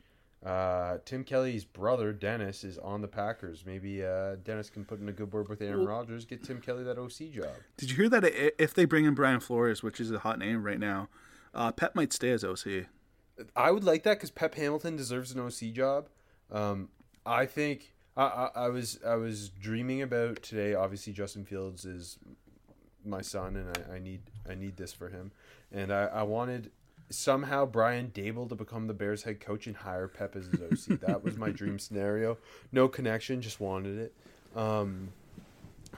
uh, 0.46 0.98
Tim 1.04 1.24
Kelly's 1.24 1.64
brother 1.64 2.12
Dennis 2.12 2.62
is 2.62 2.78
on 2.78 3.00
the 3.00 3.08
Packers. 3.08 3.64
Maybe 3.66 4.04
uh, 4.04 4.36
Dennis 4.44 4.70
can 4.70 4.84
put 4.84 5.00
in 5.00 5.08
a 5.08 5.12
good 5.12 5.32
word 5.32 5.48
with 5.48 5.60
Aaron 5.60 5.84
Rodgers, 5.84 6.24
get 6.24 6.44
Tim 6.44 6.60
Kelly 6.60 6.84
that 6.84 6.96
OC 6.96 7.32
job. 7.32 7.50
Did 7.76 7.90
you 7.90 7.96
hear 7.96 8.08
that? 8.08 8.24
If 8.62 8.72
they 8.72 8.84
bring 8.84 9.04
in 9.04 9.14
Brian 9.14 9.40
Flores, 9.40 9.82
which 9.82 9.98
is 10.00 10.12
a 10.12 10.20
hot 10.20 10.38
name 10.38 10.62
right 10.62 10.78
now, 10.78 11.08
uh, 11.54 11.72
Pep 11.72 11.96
might 11.96 12.12
stay 12.12 12.30
as 12.30 12.44
OC. 12.44 12.86
I 13.56 13.72
would 13.72 13.84
like 13.84 14.04
that 14.04 14.14
because 14.14 14.30
Pep 14.30 14.54
Hamilton 14.54 14.96
deserves 14.96 15.32
an 15.32 15.40
OC 15.40 15.72
job. 15.72 16.08
Um, 16.50 16.88
I 17.26 17.46
think 17.46 17.94
I, 18.16 18.22
I, 18.22 18.50
I 18.54 18.68
was 18.68 19.00
I 19.06 19.16
was 19.16 19.48
dreaming 19.48 20.02
about 20.02 20.42
today. 20.42 20.74
Obviously, 20.74 21.12
Justin 21.12 21.44
Fields 21.44 21.84
is 21.84 22.18
my 23.08 23.22
son, 23.22 23.56
and 23.56 23.76
I, 23.76 23.96
I 23.96 23.98
need 23.98 24.20
I 24.48 24.54
need 24.54 24.76
this 24.76 24.92
for 24.92 25.08
him. 25.08 25.32
And 25.72 25.92
I, 25.92 26.04
I 26.04 26.22
wanted 26.22 26.70
somehow 27.10 27.66
Brian 27.66 28.10
Daboll 28.14 28.48
to 28.48 28.54
become 28.54 28.86
the 28.86 28.94
Bears 28.94 29.22
head 29.22 29.40
coach 29.40 29.66
and 29.66 29.76
hire 29.76 30.08
Pep 30.08 30.36
as 30.36 30.46
his 30.46 30.88
OC. 30.88 31.00
that 31.06 31.24
was 31.24 31.36
my 31.36 31.50
dream 31.50 31.78
scenario. 31.78 32.38
No 32.72 32.88
connection, 32.88 33.40
just 33.40 33.60
wanted 33.60 33.98
it. 33.98 34.14
Um, 34.56 35.08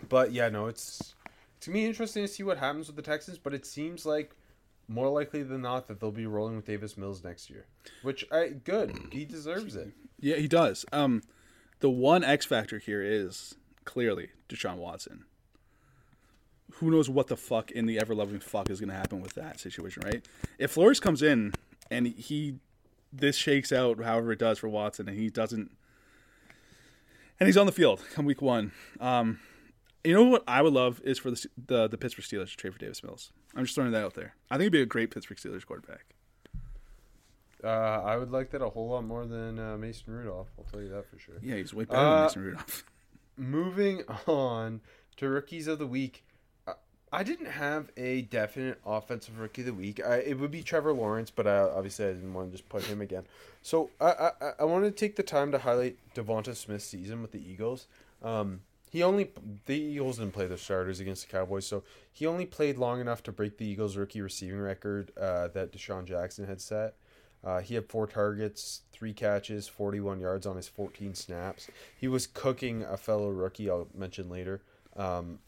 but 0.09 0.33
yeah, 0.33 0.49
no, 0.49 0.67
it's 0.67 1.15
to 1.61 1.71
me 1.71 1.87
interesting 1.87 2.25
to 2.25 2.29
see 2.29 2.43
what 2.43 2.59
happens 2.59 2.87
with 2.87 2.97
the 2.97 3.03
Texans. 3.03 3.39
But 3.39 3.55
it 3.55 3.67
seems 3.67 4.07
like 4.07 4.35
more 4.89 5.09
likely 5.09 5.43
than 5.43 5.63
not 5.63 5.87
that 5.89 6.01
they'll 6.01 6.11
be 6.11 6.27
rolling 6.27 6.57
with 6.57 6.67
Davis 6.67 6.97
Mills 6.97 7.23
next 7.23 7.49
year, 7.49 7.67
which 8.03 8.25
I 8.31 8.49
good. 8.49 8.97
He 9.13 9.25
deserves 9.25 9.77
it. 9.77 9.93
Yeah, 10.19 10.37
he 10.37 10.49
does. 10.49 10.85
Um, 10.93 11.23
the 11.81 11.91
one 11.91 12.25
X 12.25 12.45
factor 12.45 12.79
here 12.79 13.03
is 13.03 13.55
clearly 13.85 14.31
Deshaun 14.49 14.77
Watson. 14.77 15.25
Who 16.75 16.91
knows 16.91 17.09
what 17.11 17.27
the 17.29 17.37
fuck 17.37 17.71
in 17.71 17.87
the 17.87 17.99
ever 17.99 18.15
loving 18.15 18.41
fuck 18.41 18.71
is 18.71 18.81
going 18.81 18.91
to 18.91 18.95
happen 18.97 19.21
with 19.21 19.35
that 19.35 19.59
situation, 19.61 20.03
right? 20.05 20.25
If 20.59 20.71
Flores 20.73 21.01
comes 21.01 21.23
in 21.23 21.53
and 21.91 22.07
he 22.07 22.57
this 23.13 23.35
shakes 23.37 23.73
out 23.73 24.01
however 24.03 24.31
it 24.33 24.39
does 24.39 24.59
for 24.61 24.69
Watson 24.69 25.09
and 25.09 25.19
he 25.19 25.29
doesn't 25.31 25.71
and 27.41 27.47
he's 27.49 27.57
on 27.57 27.67
the 27.67 27.73
field 27.73 28.03
come 28.15 28.25
week 28.25 28.41
one. 28.43 28.73
Um, 29.01 29.41
you 30.05 30.15
know 30.15 30.25
what 30.25 30.45
I 30.47 30.63
would 30.63 30.73
love 30.73 31.01
is 31.05 31.19
for 31.19 31.31
the, 31.31 31.47
the 31.67 31.89
the 31.89 31.99
Pittsburgh 31.99 32.25
Steelers 32.25 32.51
to 32.51 32.57
trade 32.57 32.73
for 32.73 32.79
Davis 32.79 33.03
Mills. 33.03 33.33
I'm 33.55 33.65
just 33.65 33.75
throwing 33.75 33.91
that 33.93 34.05
out 34.05 34.15
there. 34.15 34.35
I 34.51 34.55
think 34.55 34.63
it'd 34.63 34.73
be 34.73 34.81
a 34.83 34.87
great 34.87 35.11
Pittsburgh 35.11 35.39
Steelers 35.39 35.67
quarterback. 35.67 36.05
Uh, 37.63 37.67
I 37.69 38.17
would 38.17 38.31
like 38.31 38.51
that 38.53 38.63
a 38.63 38.71
whole 38.71 38.89
lot 38.89 39.05
more 39.05 39.27
than 39.27 39.59
uh, 39.59 39.77
Mason 39.77 40.05
Rudolph. 40.15 40.49
I'll 40.59 40.65
tell 40.65 40.81
you 40.81 40.89
that 40.91 41.05
for 41.11 41.19
sure. 41.19 41.35
Yeah, 41.43 41.57
he's 41.57 41.75
way 41.75 41.85
better 41.85 41.99
Uh, 42.01 42.15
than 42.15 42.23
Mason 42.25 42.43
Rudolph. 42.43 42.85
Moving 43.37 44.03
on 44.27 44.81
to 45.19 45.29
rookies 45.29 45.67
of 45.67 45.79
the 45.79 45.87
week. 45.87 46.25
I 47.13 47.25
didn't 47.25 47.47
have 47.47 47.91
a 47.97 48.23
definite 48.23 48.81
offensive 48.87 49.39
rookie 49.39 49.63
of 49.63 49.67
the 49.67 49.75
week. 49.75 50.01
I, 50.05 50.17
it 50.19 50.39
would 50.39 50.51
be 50.51 50.63
Trevor 50.63 50.93
Lawrence, 50.93 51.31
but 51.31 51.47
I, 51.47 51.59
obviously 51.59 52.07
I 52.07 52.13
didn't 52.13 52.33
want 52.33 52.49
to 52.49 52.57
just 52.57 52.69
put 52.69 52.85
him 52.85 53.01
again. 53.01 53.25
So 53.63 53.91
I 54.01 54.31
I, 54.41 54.51
I 54.61 54.65
wanted 54.65 54.97
to 54.97 55.05
take 55.05 55.17
the 55.17 55.23
time 55.23 55.51
to 55.53 55.59
highlight 55.59 55.97
DeVonta 56.15 56.55
Smith's 56.55 56.85
season 56.85 57.21
with 57.21 57.33
the 57.33 57.43
Eagles. 57.43 57.87
Um, 58.23 58.61
he 58.91 59.03
only 59.03 59.31
the 59.67 59.77
Eagles 59.77 60.19
didn't 60.19 60.35
play 60.35 60.47
their 60.47 60.57
starters 60.57 61.01
against 61.01 61.27
the 61.27 61.33
Cowboys, 61.33 61.67
so 61.67 61.83
he 62.13 62.27
only 62.27 62.47
played 62.47 62.79
long 62.79 63.01
enough 63.01 63.23
to 63.25 63.33
break 63.33 63.59
the 63.59 63.67
Eagles' 63.67 63.97
rookie 63.97 64.21
receiving 64.21 64.61
record 64.61 65.13
uh, 65.17 65.49
that 65.49 65.73
DeSean 65.73 66.05
Jackson 66.05 66.47
had 66.47 66.61
set. 66.61 66.95
Uh, 67.43 67.61
he 67.61 67.75
had 67.75 67.89
four 67.89 68.07
targets, 68.07 68.83
three 68.93 69.15
catches, 69.15 69.67
41 69.67 70.21
yards 70.21 70.47
on 70.47 70.57
his 70.57 70.69
14 70.69 71.15
snaps. 71.15 71.69
He 71.97 72.07
was 72.07 72.27
cooking 72.27 72.83
a 72.83 72.97
fellow 72.97 73.31
rookie, 73.31 73.71
I'll 73.71 73.89
mention 73.95 74.29
later. 74.29 74.61
Um, 74.97 75.39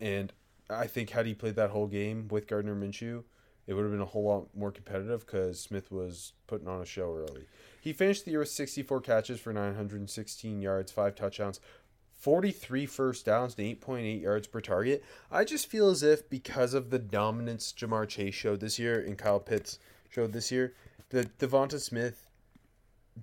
and 0.00 0.32
I 0.70 0.86
think 0.86 1.10
had 1.10 1.26
he 1.26 1.34
played 1.34 1.56
that 1.56 1.70
whole 1.70 1.86
game 1.86 2.28
with 2.28 2.46
Gardner 2.46 2.74
Minshew, 2.74 3.24
it 3.66 3.74
would 3.74 3.82
have 3.82 3.92
been 3.92 4.00
a 4.00 4.06
whole 4.06 4.24
lot 4.24 4.48
more 4.54 4.70
competitive 4.70 5.26
because 5.26 5.60
Smith 5.60 5.90
was 5.90 6.32
putting 6.46 6.68
on 6.68 6.80
a 6.80 6.86
show 6.86 7.14
early. 7.14 7.44
He 7.80 7.92
finished 7.92 8.24
the 8.24 8.32
year 8.32 8.40
with 8.40 8.48
64 8.48 9.00
catches 9.00 9.40
for 9.40 9.52
916 9.52 10.60
yards, 10.60 10.92
five 10.92 11.14
touchdowns, 11.14 11.60
43 12.12 12.86
first 12.86 13.26
downs, 13.26 13.54
and 13.58 13.66
8.8 13.80 14.22
yards 14.22 14.46
per 14.46 14.60
target. 14.60 15.04
I 15.30 15.44
just 15.44 15.66
feel 15.66 15.88
as 15.88 16.02
if 16.02 16.28
because 16.28 16.74
of 16.74 16.90
the 16.90 16.98
dominance 16.98 17.72
Ja'Marr 17.76 18.08
Chase 18.08 18.34
showed 18.34 18.60
this 18.60 18.78
year 18.78 19.00
and 19.00 19.18
Kyle 19.18 19.40
Pitts 19.40 19.78
showed 20.08 20.32
this 20.32 20.50
year, 20.52 20.74
that 21.10 21.38
DeVonta 21.38 21.80
Smith 21.80 22.28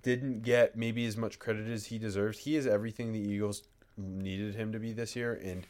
didn't 0.01 0.41
get 0.41 0.75
maybe 0.75 1.05
as 1.05 1.17
much 1.17 1.39
credit 1.39 1.67
as 1.67 1.87
he 1.87 1.97
deserves. 1.97 2.39
He 2.39 2.55
is 2.55 2.67
everything 2.67 3.11
the 3.11 3.19
Eagles 3.19 3.63
needed 3.97 4.55
him 4.55 4.71
to 4.71 4.79
be 4.79 4.93
this 4.93 5.15
year, 5.15 5.39
and 5.43 5.65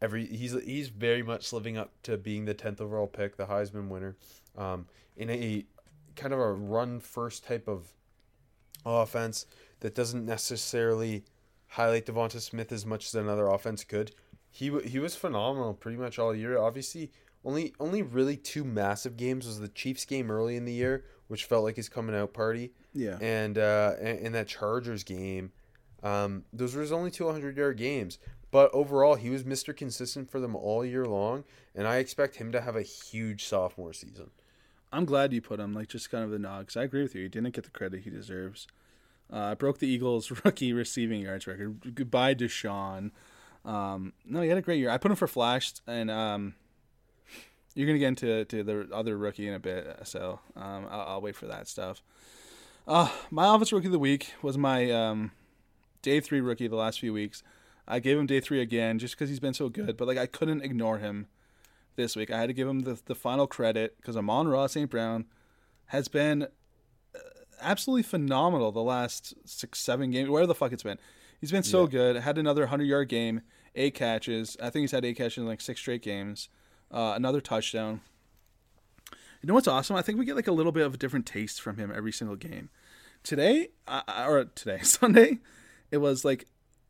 every 0.00 0.26
he's 0.26 0.52
he's 0.64 0.88
very 0.88 1.22
much 1.22 1.52
living 1.52 1.76
up 1.76 1.92
to 2.04 2.16
being 2.16 2.44
the 2.44 2.54
tenth 2.54 2.80
overall 2.80 3.06
pick, 3.06 3.36
the 3.36 3.46
Heisman 3.46 3.88
winner, 3.88 4.16
um, 4.56 4.86
in 5.16 5.30
a 5.30 5.64
kind 6.16 6.32
of 6.32 6.40
a 6.40 6.52
run 6.52 7.00
first 7.00 7.44
type 7.44 7.68
of 7.68 7.92
offense 8.84 9.46
that 9.80 9.94
doesn't 9.94 10.24
necessarily 10.24 11.24
highlight 11.68 12.06
DeVonta 12.06 12.40
Smith 12.40 12.72
as 12.72 12.84
much 12.84 13.06
as 13.06 13.14
another 13.14 13.46
offense 13.46 13.84
could. 13.84 14.12
He 14.50 14.76
he 14.84 14.98
was 14.98 15.14
phenomenal 15.14 15.74
pretty 15.74 15.98
much 15.98 16.18
all 16.18 16.34
year. 16.34 16.58
Obviously, 16.58 17.12
only 17.44 17.74
only 17.78 18.02
really 18.02 18.36
two 18.36 18.64
massive 18.64 19.16
games 19.16 19.46
was 19.46 19.60
the 19.60 19.68
Chiefs 19.68 20.04
game 20.04 20.30
early 20.30 20.56
in 20.56 20.64
the 20.64 20.72
year, 20.72 21.04
which 21.28 21.44
felt 21.44 21.64
like 21.64 21.76
his 21.76 21.88
coming 21.88 22.16
out 22.16 22.32
party. 22.32 22.72
Yeah. 22.92 23.18
And 23.20 23.58
uh, 23.58 23.94
and, 24.00 24.34
that 24.34 24.48
Chargers 24.48 25.04
game, 25.04 25.52
um, 26.02 26.44
those 26.52 26.74
were 26.74 26.82
his 26.82 26.92
only 26.92 27.10
two 27.10 27.30
hundred 27.30 27.56
yard 27.56 27.76
games. 27.76 28.18
But 28.50 28.70
overall, 28.72 29.16
he 29.16 29.30
was 29.30 29.44
Mr. 29.44 29.76
Consistent 29.76 30.30
for 30.30 30.40
them 30.40 30.56
all 30.56 30.84
year 30.84 31.04
long, 31.04 31.44
and 31.74 31.86
I 31.86 31.96
expect 31.96 32.36
him 32.36 32.50
to 32.52 32.62
have 32.62 32.76
a 32.76 32.82
huge 32.82 33.44
sophomore 33.44 33.92
season. 33.92 34.30
I'm 34.90 35.04
glad 35.04 35.32
you 35.32 35.42
put 35.42 35.60
him 35.60 35.74
like 35.74 35.88
just 35.88 36.10
kind 36.10 36.24
of 36.24 36.30
the 36.30 36.38
nod 36.38 36.60
because 36.60 36.76
I 36.76 36.84
agree 36.84 37.02
with 37.02 37.14
you. 37.14 37.24
He 37.24 37.28
didn't 37.28 37.54
get 37.54 37.64
the 37.64 37.70
credit 37.70 38.04
he 38.04 38.10
deserves. 38.10 38.66
Uh, 39.30 39.54
broke 39.54 39.78
the 39.78 39.86
Eagles' 39.86 40.32
rookie 40.44 40.72
receiving 40.72 41.20
yards 41.20 41.46
record. 41.46 41.94
Goodbye, 41.94 42.34
DeSean. 42.34 43.10
Um, 43.64 44.14
no, 44.24 44.40
he 44.40 44.48
had 44.48 44.56
a 44.56 44.62
great 44.62 44.78
year. 44.78 44.88
I 44.88 44.96
put 44.96 45.10
him 45.10 45.16
for 45.16 45.26
flash, 45.26 45.74
and 45.86 46.10
um, 46.10 46.54
you're 47.74 47.86
gonna 47.86 47.98
get 47.98 48.08
into 48.08 48.44
to 48.46 48.62
the 48.62 48.88
other 48.92 49.18
rookie 49.18 49.46
in 49.46 49.52
a 49.52 49.58
bit, 49.58 50.00
so 50.04 50.40
um, 50.56 50.86
I'll, 50.90 51.00
I'll, 51.00 51.20
wait 51.20 51.36
for 51.36 51.46
that 51.46 51.68
stuff. 51.68 52.02
Uh, 52.86 53.10
my 53.30 53.44
office 53.44 53.72
rookie 53.72 53.86
of 53.86 53.92
the 53.92 53.98
week 53.98 54.32
was 54.40 54.56
my 54.56 54.90
um, 54.90 55.32
day 56.00 56.20
three 56.20 56.40
rookie 56.40 56.66
the 56.66 56.76
last 56.76 56.98
few 56.98 57.12
weeks. 57.12 57.42
I 57.88 58.00
gave 58.00 58.18
him 58.18 58.26
day 58.26 58.40
three 58.40 58.60
again 58.60 58.98
just 58.98 59.14
because 59.14 59.30
he's 59.30 59.40
been 59.40 59.54
so 59.54 59.70
good, 59.70 59.96
but 59.96 60.06
like 60.06 60.18
I 60.18 60.26
couldn't 60.26 60.62
ignore 60.62 60.98
him 60.98 61.26
this 61.96 62.14
week. 62.14 62.30
I 62.30 62.38
had 62.38 62.48
to 62.48 62.52
give 62.52 62.68
him 62.68 62.80
the, 62.80 63.00
the 63.06 63.14
final 63.14 63.46
credit 63.46 63.96
because 63.96 64.16
Amon-Ra 64.16 64.66
St. 64.66 64.90
Brown 64.90 65.24
has 65.86 66.06
been 66.06 66.42
uh, 66.42 67.18
absolutely 67.60 68.02
phenomenal 68.02 68.70
the 68.70 68.82
last 68.82 69.34
six, 69.46 69.80
seven 69.80 70.10
games, 70.10 70.28
where 70.28 70.46
the 70.46 70.54
fuck 70.54 70.72
it's 70.72 70.82
been. 70.82 70.98
He's 71.40 71.50
been 71.50 71.62
so 71.62 71.84
yeah. 71.84 71.90
good. 71.90 72.16
Had 72.16 72.36
another 72.36 72.62
100 72.62 72.84
yard 72.84 73.08
game, 73.08 73.40
eight 73.74 73.94
catches. 73.94 74.56
I 74.62 74.68
think 74.68 74.82
he's 74.82 74.92
had 74.92 75.04
eight 75.04 75.16
catches 75.16 75.38
in 75.38 75.46
like 75.46 75.62
six 75.62 75.80
straight 75.80 76.02
games. 76.02 76.50
Uh, 76.90 77.14
another 77.16 77.40
touchdown. 77.40 78.02
You 79.40 79.46
know 79.46 79.54
what's 79.54 79.68
awesome? 79.68 79.96
I 79.96 80.02
think 80.02 80.18
we 80.18 80.26
get 80.26 80.36
like 80.36 80.48
a 80.48 80.52
little 80.52 80.72
bit 80.72 80.84
of 80.84 80.94
a 80.94 80.98
different 80.98 81.24
taste 81.24 81.62
from 81.62 81.78
him 81.78 81.92
every 81.94 82.12
single 82.12 82.36
game. 82.36 82.68
Today, 83.22 83.68
uh, 83.86 84.02
or 84.26 84.44
today, 84.44 84.80
Sunday, 84.82 85.38
it 85.90 85.98
was 85.98 86.24
like 86.24 86.46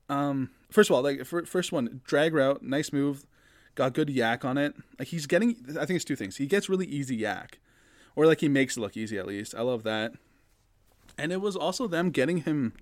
um, 0.08 0.50
first 0.70 0.90
of 0.90 0.96
all, 0.96 1.02
like 1.02 1.24
first 1.24 1.72
one, 1.72 2.00
drag 2.04 2.34
route, 2.34 2.62
nice 2.62 2.92
move, 2.92 3.26
got 3.74 3.94
good 3.94 4.08
YAC 4.08 4.44
on 4.44 4.58
it. 4.58 4.74
Like 4.98 5.08
he's 5.08 5.26
getting, 5.26 5.56
I 5.78 5.84
think 5.84 5.96
it's 5.96 6.04
two 6.04 6.16
things. 6.16 6.36
He 6.36 6.46
gets 6.46 6.68
really 6.68 6.86
easy 6.86 7.18
YAC, 7.18 7.54
or 8.16 8.26
like 8.26 8.40
he 8.40 8.48
makes 8.48 8.76
it 8.76 8.80
look 8.80 8.96
easy 8.96 9.18
at 9.18 9.26
least. 9.26 9.54
I 9.54 9.62
love 9.62 9.82
that. 9.84 10.12
And 11.16 11.32
it 11.32 11.40
was 11.40 11.56
also 11.56 11.88
them 11.88 12.10
getting 12.10 12.38
him, 12.38 12.74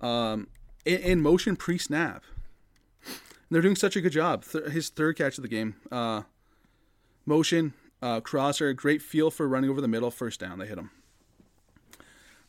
um, 0.00 0.48
in, 0.84 0.98
in 0.98 1.22
motion 1.22 1.56
pre 1.56 1.78
snap. 1.78 2.22
They're 3.50 3.62
doing 3.62 3.76
such 3.76 3.96
a 3.96 4.00
good 4.00 4.12
job. 4.12 4.44
Th- 4.44 4.66
his 4.66 4.90
third 4.90 5.16
catch 5.16 5.38
of 5.38 5.42
the 5.42 5.48
game, 5.48 5.76
uh, 5.90 6.22
motion, 7.24 7.72
uh, 8.02 8.20
crosser, 8.20 8.72
great 8.72 9.02
feel 9.02 9.30
for 9.30 9.48
running 9.48 9.70
over 9.70 9.80
the 9.80 9.88
middle, 9.88 10.10
first 10.10 10.40
down. 10.40 10.58
They 10.58 10.66
hit 10.66 10.78
him. 10.78 10.90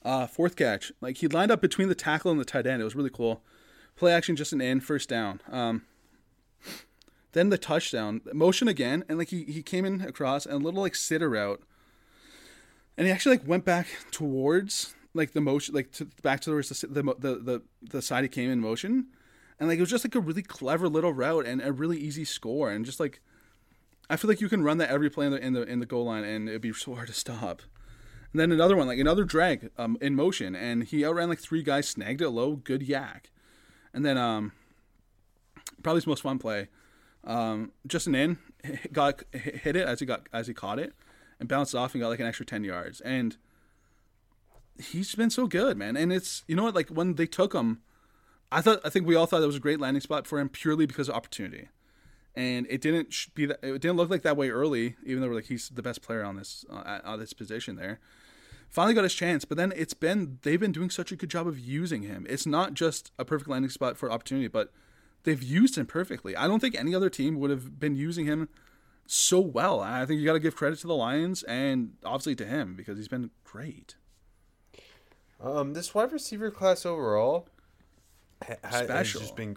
Uh, 0.03 0.27
fourth 0.27 0.55
catch, 0.55 0.91
like 1.01 1.17
he 1.17 1.27
lined 1.27 1.51
up 1.51 1.61
between 1.61 1.89
the 1.89 1.95
tackle 1.95 2.31
and 2.31 2.39
the 2.39 2.45
tight 2.45 2.65
end. 2.65 2.81
It 2.81 2.85
was 2.85 2.95
really 2.95 3.09
cool. 3.09 3.41
Play 3.99 4.13
action, 4.13 4.37
just 4.37 4.53
an 4.53 4.61
in, 4.61 4.79
first 4.79 5.09
down. 5.09 5.41
Um, 5.51 5.83
then 7.33 7.49
the 7.49 7.57
touchdown, 7.57 8.21
motion 8.33 8.69
again, 8.69 9.03
and 9.09 9.17
like 9.17 9.27
he, 9.27 9.43
he 9.43 9.61
came 9.61 9.83
in 9.83 10.01
across 10.01 10.45
and 10.45 10.55
a 10.55 10.57
little 10.57 10.81
like 10.81 10.95
sitter 10.95 11.29
route, 11.29 11.61
and 12.97 13.05
he 13.05 13.11
actually 13.11 13.37
like 13.37 13.47
went 13.47 13.65
back 13.65 13.87
towards 14.09 14.95
like 15.13 15.33
the 15.33 15.41
motion, 15.41 15.75
like 15.75 15.91
to, 15.91 16.05
back 16.23 16.39
to 16.41 16.49
the, 16.49 16.87
the 16.87 17.03
the 17.03 17.35
the 17.35 17.61
the 17.81 18.01
side 18.01 18.23
he 18.23 18.29
came 18.29 18.49
in 18.49 18.61
motion, 18.61 19.07
and 19.59 19.67
like 19.67 19.77
it 19.77 19.81
was 19.81 19.89
just 19.89 20.05
like 20.05 20.15
a 20.15 20.21
really 20.21 20.43
clever 20.43 20.87
little 20.87 21.11
route 21.11 21.45
and 21.45 21.61
a 21.61 21.73
really 21.73 21.97
easy 21.97 22.23
score, 22.23 22.71
and 22.71 22.85
just 22.85 23.01
like 23.01 23.19
I 24.09 24.15
feel 24.15 24.29
like 24.29 24.39
you 24.39 24.49
can 24.49 24.63
run 24.63 24.77
that 24.77 24.89
every 24.89 25.09
play 25.09 25.25
in 25.25 25.33
the 25.33 25.45
in 25.45 25.53
the, 25.53 25.63
in 25.63 25.79
the 25.81 25.85
goal 25.85 26.05
line, 26.05 26.23
and 26.23 26.47
it'd 26.47 26.61
be 26.61 26.71
so 26.71 26.95
hard 26.95 27.07
to 27.07 27.13
stop. 27.13 27.63
And 28.31 28.39
then 28.39 28.51
another 28.51 28.77
one, 28.77 28.87
like 28.87 28.99
another 28.99 29.25
drag 29.25 29.71
um, 29.77 29.97
in 29.99 30.15
motion, 30.15 30.55
and 30.55 30.85
he 30.85 31.03
outran 31.03 31.27
like 31.27 31.39
three 31.39 31.63
guys, 31.63 31.87
snagged 31.87 32.21
it 32.21 32.29
low, 32.29 32.55
good 32.55 32.87
YAC. 32.87 33.25
And 33.93 34.05
then 34.05 34.17
um, 34.17 34.51
probably 35.83 35.97
his 35.97 36.07
most 36.07 36.21
fun 36.21 36.39
play, 36.39 36.67
um, 37.23 37.71
Justin 37.87 38.15
in 38.15 38.37
got 38.91 39.23
hit 39.33 39.75
it 39.75 39.87
as 39.87 39.99
he 39.99 40.05
got 40.05 40.27
as 40.31 40.47
he 40.47 40.53
caught 40.53 40.79
it, 40.79 40.93
and 41.39 41.49
bounced 41.49 41.75
off 41.75 41.93
and 41.93 42.01
got 42.01 42.09
like 42.09 42.19
an 42.19 42.27
extra 42.27 42.45
ten 42.45 42.63
yards. 42.63 43.01
And 43.01 43.37
he's 44.77 45.15
been 45.15 45.29
so 45.29 45.47
good, 45.47 45.77
man. 45.77 45.97
And 45.97 46.13
it's 46.13 46.43
you 46.47 46.55
know 46.55 46.63
what, 46.63 46.75
like 46.75 46.89
when 46.89 47.15
they 47.15 47.27
took 47.27 47.53
him, 47.53 47.81
I 48.51 48.61
thought 48.61 48.79
I 48.83 48.89
think 48.89 49.07
we 49.07 49.15
all 49.15 49.25
thought 49.25 49.39
that 49.39 49.47
was 49.47 49.55
a 49.55 49.61
great 49.61 49.79
landing 49.79 50.01
spot 50.01 50.27
for 50.27 50.39
him 50.39 50.49
purely 50.49 50.85
because 50.85 51.09
of 51.09 51.15
opportunity. 51.15 51.69
And 52.35 52.67
it 52.69 52.79
didn't 52.79 53.13
be 53.33 53.47
that. 53.47 53.59
It 53.63 53.81
didn't 53.81 53.97
look 53.97 54.09
like 54.09 54.21
that 54.21 54.37
way 54.37 54.49
early, 54.49 54.95
even 55.05 55.21
though 55.21 55.29
like 55.29 55.45
he's 55.45 55.69
the 55.69 55.81
best 55.81 56.01
player 56.01 56.23
on 56.23 56.35
this 56.35 56.63
uh, 56.71 56.99
on 57.03 57.19
this 57.19 57.33
position 57.33 57.75
there 57.75 57.99
finally 58.70 58.93
got 58.93 59.03
his 59.03 59.13
chance. 59.13 59.45
But 59.45 59.57
then 59.57 59.74
it's 59.76 59.93
been 59.93 60.39
they've 60.43 60.59
been 60.59 60.72
doing 60.72 60.89
such 60.89 61.11
a 61.11 61.15
good 61.15 61.30
job 61.30 61.47
of 61.47 61.59
using 61.59 62.03
him. 62.03 62.26
It's 62.30 62.45
not 62.45 62.74
just 62.74 63.11
a 63.20 63.26
perfect 63.26 63.49
landing 63.49 63.70
spot 63.70 63.97
for 63.97 64.11
opportunity, 64.11 64.47
but 64.47 64.72
they've 65.24 65.41
used 65.41 65.78
him 65.78 65.86
perfectly. 65.86 66.36
I 66.36 66.47
don't 66.47 66.59
think 66.59 66.76
any 66.76 66.95
other 66.95 67.09
team 67.09 67.39
would 67.39 67.49
have 67.49 67.80
been 67.80 67.95
using 67.95 68.26
him 68.26 68.49
so 69.05 69.39
well. 69.39 69.82
I 69.82 70.05
think 70.05 70.20
you 70.20 70.26
got 70.26 70.34
to 70.34 70.39
give 70.39 70.55
credit 70.55 70.80
to 70.80 70.88
the 70.88 70.95
Lions 70.95 71.43
and 71.43 71.93
obviously 72.05 72.36
to 72.36 72.45
him 72.45 72.76
because 72.76 72.97
he's 72.97 73.07
been 73.07 73.32
great. 73.43 73.95
Um, 75.41 75.74
this 75.74 75.95
wide 75.95 76.11
receiver 76.11 76.51
class 76.51 76.86
overall 76.86 77.47
ha- 78.45 78.55
has 78.63 79.13
just 79.13 79.36
been, 79.36 79.55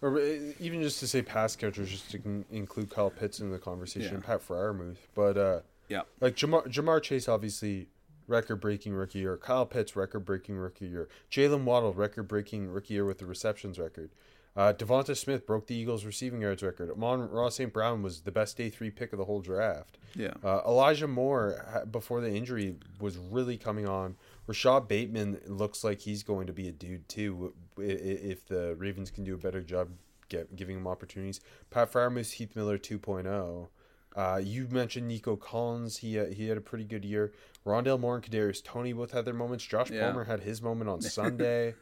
or 0.00 0.18
uh, 0.18 0.38
even 0.58 0.82
just 0.82 0.98
to 1.00 1.06
say 1.06 1.22
pass 1.22 1.54
catchers, 1.54 1.90
just 1.90 2.10
to 2.10 2.44
include 2.50 2.90
Kyle 2.90 3.10
Pitts 3.10 3.40
in 3.40 3.50
the 3.50 3.58
conversation, 3.58 4.16
yeah. 4.20 4.26
Pat 4.26 4.46
Freiermuth, 4.46 4.96
but 5.14 5.36
uh, 5.36 5.60
yeah, 5.88 6.02
like 6.20 6.34
Ja'Marr, 6.34 6.66
Ja'Marr 6.66 7.00
Chase 7.00 7.28
obviously 7.28 7.86
record 8.32 8.56
breaking 8.56 8.94
rookie 8.94 9.20
year. 9.20 9.36
Kyle 9.36 9.66
Pitts, 9.66 9.94
record 9.94 10.24
breaking 10.24 10.56
rookie 10.56 10.86
year. 10.86 11.08
Jaylen 11.30 11.64
Waddle, 11.64 11.92
record 11.92 12.24
breaking 12.24 12.68
rookie 12.68 12.94
year 12.94 13.04
with 13.04 13.18
the 13.18 13.26
receptions 13.26 13.78
record. 13.78 14.10
Uh, 14.54 14.72
DeVonta 14.72 15.16
Smith 15.16 15.46
broke 15.46 15.66
the 15.66 15.74
Eagles' 15.74 16.04
receiving 16.04 16.42
yards 16.42 16.62
record. 16.62 16.90
Amon-Ra 16.90 17.48
St. 17.48 17.72
Brown 17.72 18.02
was 18.02 18.22
the 18.22 18.32
best 18.32 18.56
day 18.56 18.68
three 18.68 18.90
pick 18.90 19.12
of 19.12 19.18
the 19.18 19.24
whole 19.24 19.40
draft. 19.40 19.96
Yeah. 20.14 20.34
Uh, 20.44 20.60
Elijah 20.66 21.06
Moore, 21.06 21.84
before 21.90 22.20
the 22.20 22.30
injury, 22.30 22.76
was 23.00 23.16
really 23.16 23.56
coming 23.56 23.88
on. 23.88 24.16
Rashod 24.46 24.88
Bateman 24.88 25.40
looks 25.46 25.84
like 25.84 26.00
he's 26.00 26.22
going 26.22 26.46
to 26.48 26.52
be 26.52 26.68
a 26.68 26.72
dude 26.72 27.08
too 27.08 27.54
if 27.78 28.46
the 28.46 28.74
Ravens 28.76 29.10
can 29.10 29.24
do 29.24 29.34
a 29.34 29.38
better 29.38 29.62
job 29.62 29.88
get, 30.28 30.54
giving 30.54 30.76
him 30.76 30.86
opportunities. 30.86 31.40
Pat 31.70 31.90
Freiermuth, 31.90 32.32
Heath 32.32 32.54
Miller 32.54 32.76
2.0. 32.76 33.68
Uh, 34.14 34.40
you 34.42 34.66
mentioned 34.70 35.08
Nico 35.08 35.36
Collins. 35.36 35.98
He 35.98 36.18
uh, 36.18 36.26
he 36.26 36.48
had 36.48 36.58
a 36.58 36.60
pretty 36.60 36.84
good 36.84 37.04
year. 37.04 37.32
Rondale 37.66 37.98
Moore 37.98 38.16
and 38.16 38.24
Kadarius 38.24 38.62
Toney 38.62 38.92
both 38.92 39.12
had 39.12 39.24
their 39.24 39.34
moments. 39.34 39.64
Josh 39.64 39.90
yeah. 39.90 40.06
Palmer 40.06 40.24
had 40.24 40.40
his 40.40 40.60
moment 40.60 40.90
on 40.90 41.00
Sunday. 41.02 41.74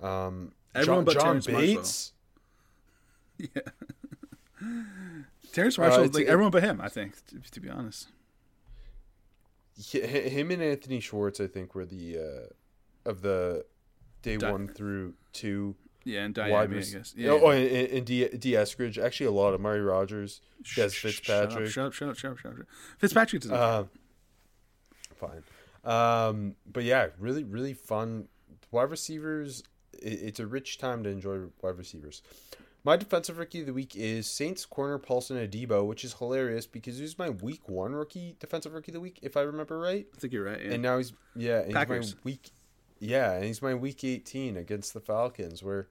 Um, 0.00 0.52
Everyone 0.74 1.04
John, 1.04 1.04
but 1.04 1.14
John 1.14 1.40
Bates. 1.40 2.12
yeah. 3.38 3.46
Terrace 5.52 5.76
Marshall, 5.76 6.04
Uh, 6.04 6.08
like 6.12 6.26
everyone 6.26 6.50
but 6.52 6.62
him, 6.62 6.80
I 6.80 6.88
think, 6.88 7.14
to, 7.26 7.50
to 7.50 7.60
be 7.60 7.68
honest. 7.68 8.08
Hi- 9.92 9.98
him 9.98 10.50
and 10.50 10.62
Anthony 10.62 11.00
Schwartz, 11.00 11.40
I 11.40 11.46
think, 11.46 11.74
were 11.74 11.84
the 11.84 12.18
uh, 12.18 13.08
of 13.10 13.22
the 13.22 13.64
day 14.22 14.38
one 14.38 14.68
through 14.68 15.14
two 15.32 15.74
Yeah, 16.04 16.24
and 16.24 16.34
Dyami, 16.34 16.78
I 16.78 16.98
guess. 16.98 17.14
Yeah. 17.16 17.30
Oh, 17.30 17.50
and, 17.50 17.66
and, 17.66 17.88
and 17.88 18.06
D, 18.06 18.28
D. 18.28 18.52
Eskridge. 18.52 19.02
Actually, 19.02 19.26
a 19.26 19.32
lot 19.32 19.54
of 19.54 19.60
Murray 19.60 19.80
Rogers, 19.80 20.40
Dez 20.62 20.94
Fitzpatrick. 20.94 21.70
Shut 21.70 21.86
up, 21.86 21.92
shut 21.92 22.08
up, 22.08 22.16
shut 22.16 22.30
up, 22.32 22.38
shut 22.38 22.52
up. 22.52 22.56
Shut 22.56 22.60
up. 22.60 22.66
Fitzpatrick 22.98 23.42
doesn't. 23.42 23.56
Uh, 23.56 23.84
fine. 25.16 25.42
Um, 25.84 26.56
but 26.70 26.84
yeah, 26.84 27.08
really, 27.18 27.44
really 27.44 27.74
fun. 27.74 28.28
Wide 28.70 28.90
receivers, 28.90 29.62
it, 29.92 30.20
it's 30.22 30.40
a 30.40 30.46
rich 30.46 30.78
time 30.78 31.02
to 31.04 31.10
enjoy 31.10 31.40
wide 31.60 31.78
receivers. 31.78 32.22
My 32.84 32.96
defensive 32.96 33.38
rookie 33.38 33.60
of 33.60 33.66
the 33.66 33.72
week 33.72 33.94
is 33.94 34.26
Saints 34.26 34.64
corner 34.66 34.98
Paulson 34.98 35.36
Adebo, 35.36 35.86
which 35.86 36.04
is 36.04 36.14
hilarious 36.14 36.66
because 36.66 36.96
he 36.96 37.02
was 37.02 37.16
my 37.16 37.30
week 37.30 37.68
one 37.68 37.94
rookie 37.94 38.34
defensive 38.40 38.74
rookie 38.74 38.90
of 38.90 38.94
the 38.94 39.00
week, 39.00 39.20
if 39.22 39.36
I 39.36 39.42
remember 39.42 39.78
right. 39.78 40.06
I 40.12 40.18
think 40.18 40.32
you're 40.32 40.44
right. 40.44 40.60
Yeah. 40.60 40.72
And 40.72 40.82
now 40.82 40.98
he's 40.98 41.12
yeah, 41.36 41.58
and 41.58 41.66
he's 41.66 41.74
Packers. 41.74 42.14
my 42.16 42.20
week 42.24 42.50
yeah, 43.02 43.32
and 43.32 43.44
he's 43.44 43.60
my 43.60 43.74
week 43.74 44.04
eighteen 44.04 44.56
against 44.56 44.94
the 44.94 45.00
Falcons, 45.00 45.62
where 45.62 45.88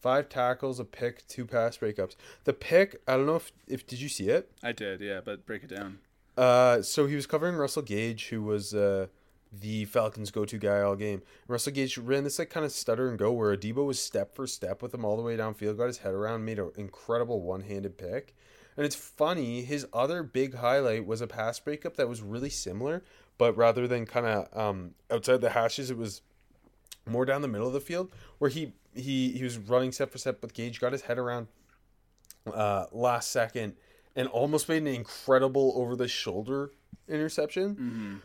five 0.00 0.28
tackles, 0.28 0.78
a 0.78 0.84
pick, 0.84 1.26
two 1.26 1.46
pass 1.46 1.78
breakups. 1.78 2.16
The 2.44 2.52
pick, 2.52 3.00
I 3.08 3.16
don't 3.16 3.26
know 3.26 3.36
if 3.36 3.50
if 3.66 3.86
did 3.86 4.00
you 4.00 4.08
see 4.08 4.28
it? 4.28 4.50
I 4.62 4.72
did, 4.72 5.00
yeah, 5.00 5.20
but 5.24 5.46
break 5.46 5.64
it 5.64 5.70
down. 5.70 5.98
Uh, 6.36 6.82
so 6.82 7.06
he 7.06 7.16
was 7.16 7.26
covering 7.26 7.56
Russell 7.56 7.82
Gage, 7.82 8.28
who 8.28 8.42
was 8.42 8.74
uh, 8.74 9.06
the 9.52 9.84
Falcons' 9.86 10.30
go-to 10.30 10.58
guy 10.58 10.80
all 10.80 10.96
game. 10.96 11.22
Russell 11.48 11.72
Gage 11.72 11.98
ran 11.98 12.24
this 12.24 12.38
like 12.38 12.50
kind 12.50 12.64
of 12.64 12.72
stutter 12.72 13.08
and 13.08 13.18
go 13.18 13.32
where 13.32 13.56
Adebo 13.56 13.84
was 13.84 13.98
step 13.98 14.34
for 14.34 14.46
step 14.46 14.80
with 14.80 14.94
him 14.94 15.04
all 15.04 15.16
the 15.16 15.22
way 15.22 15.36
downfield, 15.36 15.76
got 15.76 15.86
his 15.86 15.98
head 15.98 16.14
around, 16.14 16.44
made 16.44 16.58
an 16.58 16.70
incredible 16.76 17.40
one-handed 17.40 17.98
pick. 17.98 18.34
And 18.76 18.86
it's 18.86 18.94
funny, 18.94 19.62
his 19.62 19.86
other 19.92 20.22
big 20.22 20.54
highlight 20.54 21.04
was 21.04 21.20
a 21.20 21.26
pass 21.26 21.58
breakup 21.58 21.96
that 21.96 22.08
was 22.08 22.22
really 22.22 22.48
similar, 22.48 23.02
but 23.36 23.56
rather 23.56 23.88
than 23.88 24.06
kind 24.06 24.26
of 24.26 24.56
um, 24.56 24.94
outside 25.10 25.40
the 25.40 25.50
hashes, 25.50 25.90
it 25.90 25.98
was 25.98 26.22
more 27.10 27.24
down 27.24 27.42
the 27.42 27.48
middle 27.48 27.66
of 27.66 27.72
the 27.72 27.80
field 27.80 28.10
where 28.38 28.50
he 28.50 28.72
he 28.94 29.32
he 29.32 29.44
was 29.44 29.58
running 29.58 29.92
step 29.92 30.10
for 30.10 30.18
step 30.18 30.42
with 30.42 30.54
Gage, 30.54 30.80
got 30.80 30.92
his 30.92 31.02
head 31.02 31.18
around 31.18 31.48
uh, 32.52 32.86
last 32.92 33.30
second, 33.30 33.74
and 34.16 34.28
almost 34.28 34.68
made 34.68 34.82
an 34.82 34.88
incredible 34.88 35.72
over 35.76 35.96
the 35.96 36.08
shoulder 36.08 36.72
interception. 37.08 38.22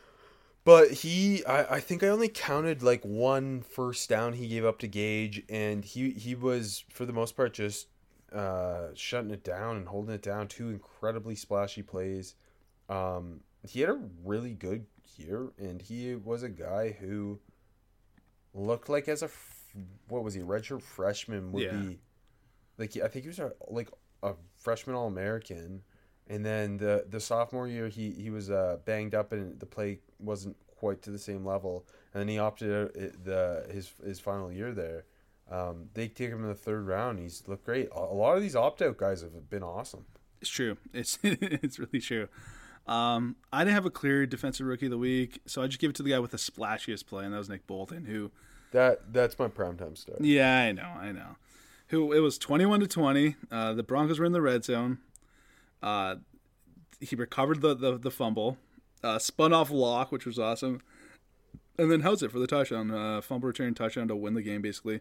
But 0.63 0.91
he, 0.91 1.45
I, 1.45 1.75
I 1.75 1.79
think 1.79 2.01
I 2.01 2.07
only 2.07 2.27
counted 2.27 2.81
like 2.81 3.03
one 3.03 3.61
first 3.61 4.09
down 4.09 4.33
he 4.33 4.47
gave 4.47 4.65
up 4.65 4.79
to 4.79 4.88
Gage, 4.88 5.43
and 5.47 5.86
he 5.86 6.11
he 6.11 6.33
was 6.33 6.83
for 6.89 7.05
the 7.05 7.13
most 7.13 7.36
part 7.36 7.53
just 7.53 7.88
uh, 8.33 8.88
shutting 8.95 9.31
it 9.31 9.43
down 9.43 9.77
and 9.77 9.88
holding 9.88 10.15
it 10.15 10.23
down. 10.23 10.47
Two 10.47 10.69
incredibly 10.69 11.36
splashy 11.36 11.83
plays. 11.83 12.33
Um, 12.89 13.41
he 13.67 13.81
had 13.81 13.89
a 13.89 13.99
really 14.23 14.53
good 14.53 14.86
year, 15.17 15.51
and 15.59 15.81
he 15.81 16.15
was 16.15 16.41
a 16.41 16.49
guy 16.49 16.95
who 16.99 17.39
looked 18.56 18.89
like 18.89 19.08
as 19.08 19.22
a 19.22 19.26
f- 19.26 19.76
what 20.08 20.24
was 20.24 20.34
he 20.34 20.41
redshirt 20.41 20.82
freshman 20.82 21.51
would 21.51 21.64
Yeah. 21.64 21.72
be 21.78 21.99
like 22.78 22.95
I 22.97 23.08
think 23.08 23.24
he 23.26 23.28
was 23.30 23.39
a, 23.39 23.51
like 23.68 23.89
a 24.24 24.34
freshman 24.56 24.95
All 24.95 25.08
American, 25.08 25.82
and 26.28 26.45
then 26.45 26.78
the 26.78 27.06
the 27.10 27.20
sophomore 27.20 27.68
year 27.68 27.88
he 27.89 28.12
he 28.12 28.30
was 28.30 28.49
uh, 28.49 28.78
banged 28.86 29.14
up 29.14 29.32
and 29.32 29.60
the 29.60 29.66
play 29.66 29.99
wasn't 30.20 30.56
quite 30.76 31.01
to 31.03 31.12
the 31.12 31.20
same 31.20 31.45
level, 31.45 31.86
and 32.14 32.22
then 32.22 32.28
he 32.28 32.39
opted 32.39 32.72
out 32.74 32.93
the 32.93 33.66
his 33.72 33.93
his 34.03 34.20
final 34.20 34.51
year 34.51 34.74
there. 34.74 35.06
Um, 35.49 35.89
they 35.93 36.08
take 36.08 36.30
him 36.30 36.41
in 36.41 36.47
the 36.47 36.56
third 36.56 36.88
round. 36.88 37.20
He's 37.20 37.43
looked 37.47 37.66
great. 37.66 37.89
A, 37.95 37.99
a 37.99 38.16
lot 38.16 38.36
of 38.36 38.41
these 38.41 38.56
opt 38.56 38.82
out 38.82 38.97
guys 38.97 39.22
have 39.22 39.49
been 39.49 39.62
awesome. 39.64 40.06
It's 40.41 40.49
true. 40.49 40.78
It's 40.93 41.20
it's 41.24 41.78
really 41.80 41.99
true. 42.01 42.28
Um, 42.88 43.36
I 43.51 43.63
didn't 43.63 43.73
have 43.73 43.86
a 43.86 43.89
clear 43.91 44.25
defensive 44.27 44.67
rookie 44.67 44.86
of 44.86 44.91
the 44.91 44.97
week, 44.97 45.41
so 45.47 45.61
I 45.61 45.67
just 45.67 45.79
give 45.79 45.89
it 45.89 45.95
to 45.95 46.03
the 46.03 46.11
guy 46.11 46.19
with 46.19 46.31
the 46.31 46.38
splashiest 46.38 47.07
play, 47.07 47.25
and 47.25 47.33
that 47.33 47.39
was 47.39 47.49
Nick 47.49 47.65
Bolton, 47.65 48.05
who 48.05 48.31
That 48.71 49.11
that's 49.11 49.39
my 49.39 49.47
primetime 49.47 49.97
star. 49.97 50.15
Yeah, 50.19 50.59
I 50.59 50.71
know, 50.71 50.83
I 50.83 51.11
know. 51.11 51.38
Who 51.88 52.13
it 52.13 52.19
was 52.19 52.38
twenty-one 52.38 52.79
to 52.81 52.88
twenty. 52.88 53.36
Uh, 53.51 53.73
the 53.73 53.83
Broncos 53.83 54.19
were 54.19 54.25
in 54.25 54.33
the 54.33 54.41
red 54.41 54.63
zone. 54.65 54.99
Uh, 55.81 56.15
he 56.99 57.15
recovered 57.15 57.61
the 57.61 57.75
the, 57.75 57.97
the 57.97 58.11
fumble, 58.11 58.57
uh, 59.03 59.19
spun 59.19 59.53
off 59.53 59.71
lock, 59.71 60.11
which 60.11 60.25
was 60.25 60.38
awesome, 60.38 60.81
and 61.77 61.91
then 61.91 62.01
held 62.01 62.21
it 62.21 62.31
for 62.31 62.39
the 62.39 62.47
touchdown. 62.47 62.91
Uh, 62.91 63.21
fumble 63.21 63.47
return 63.47 63.73
touchdown 63.73 64.07
to 64.07 64.15
win 64.15 64.33
the 64.36 64.41
game, 64.41 64.61
basically. 64.61 64.99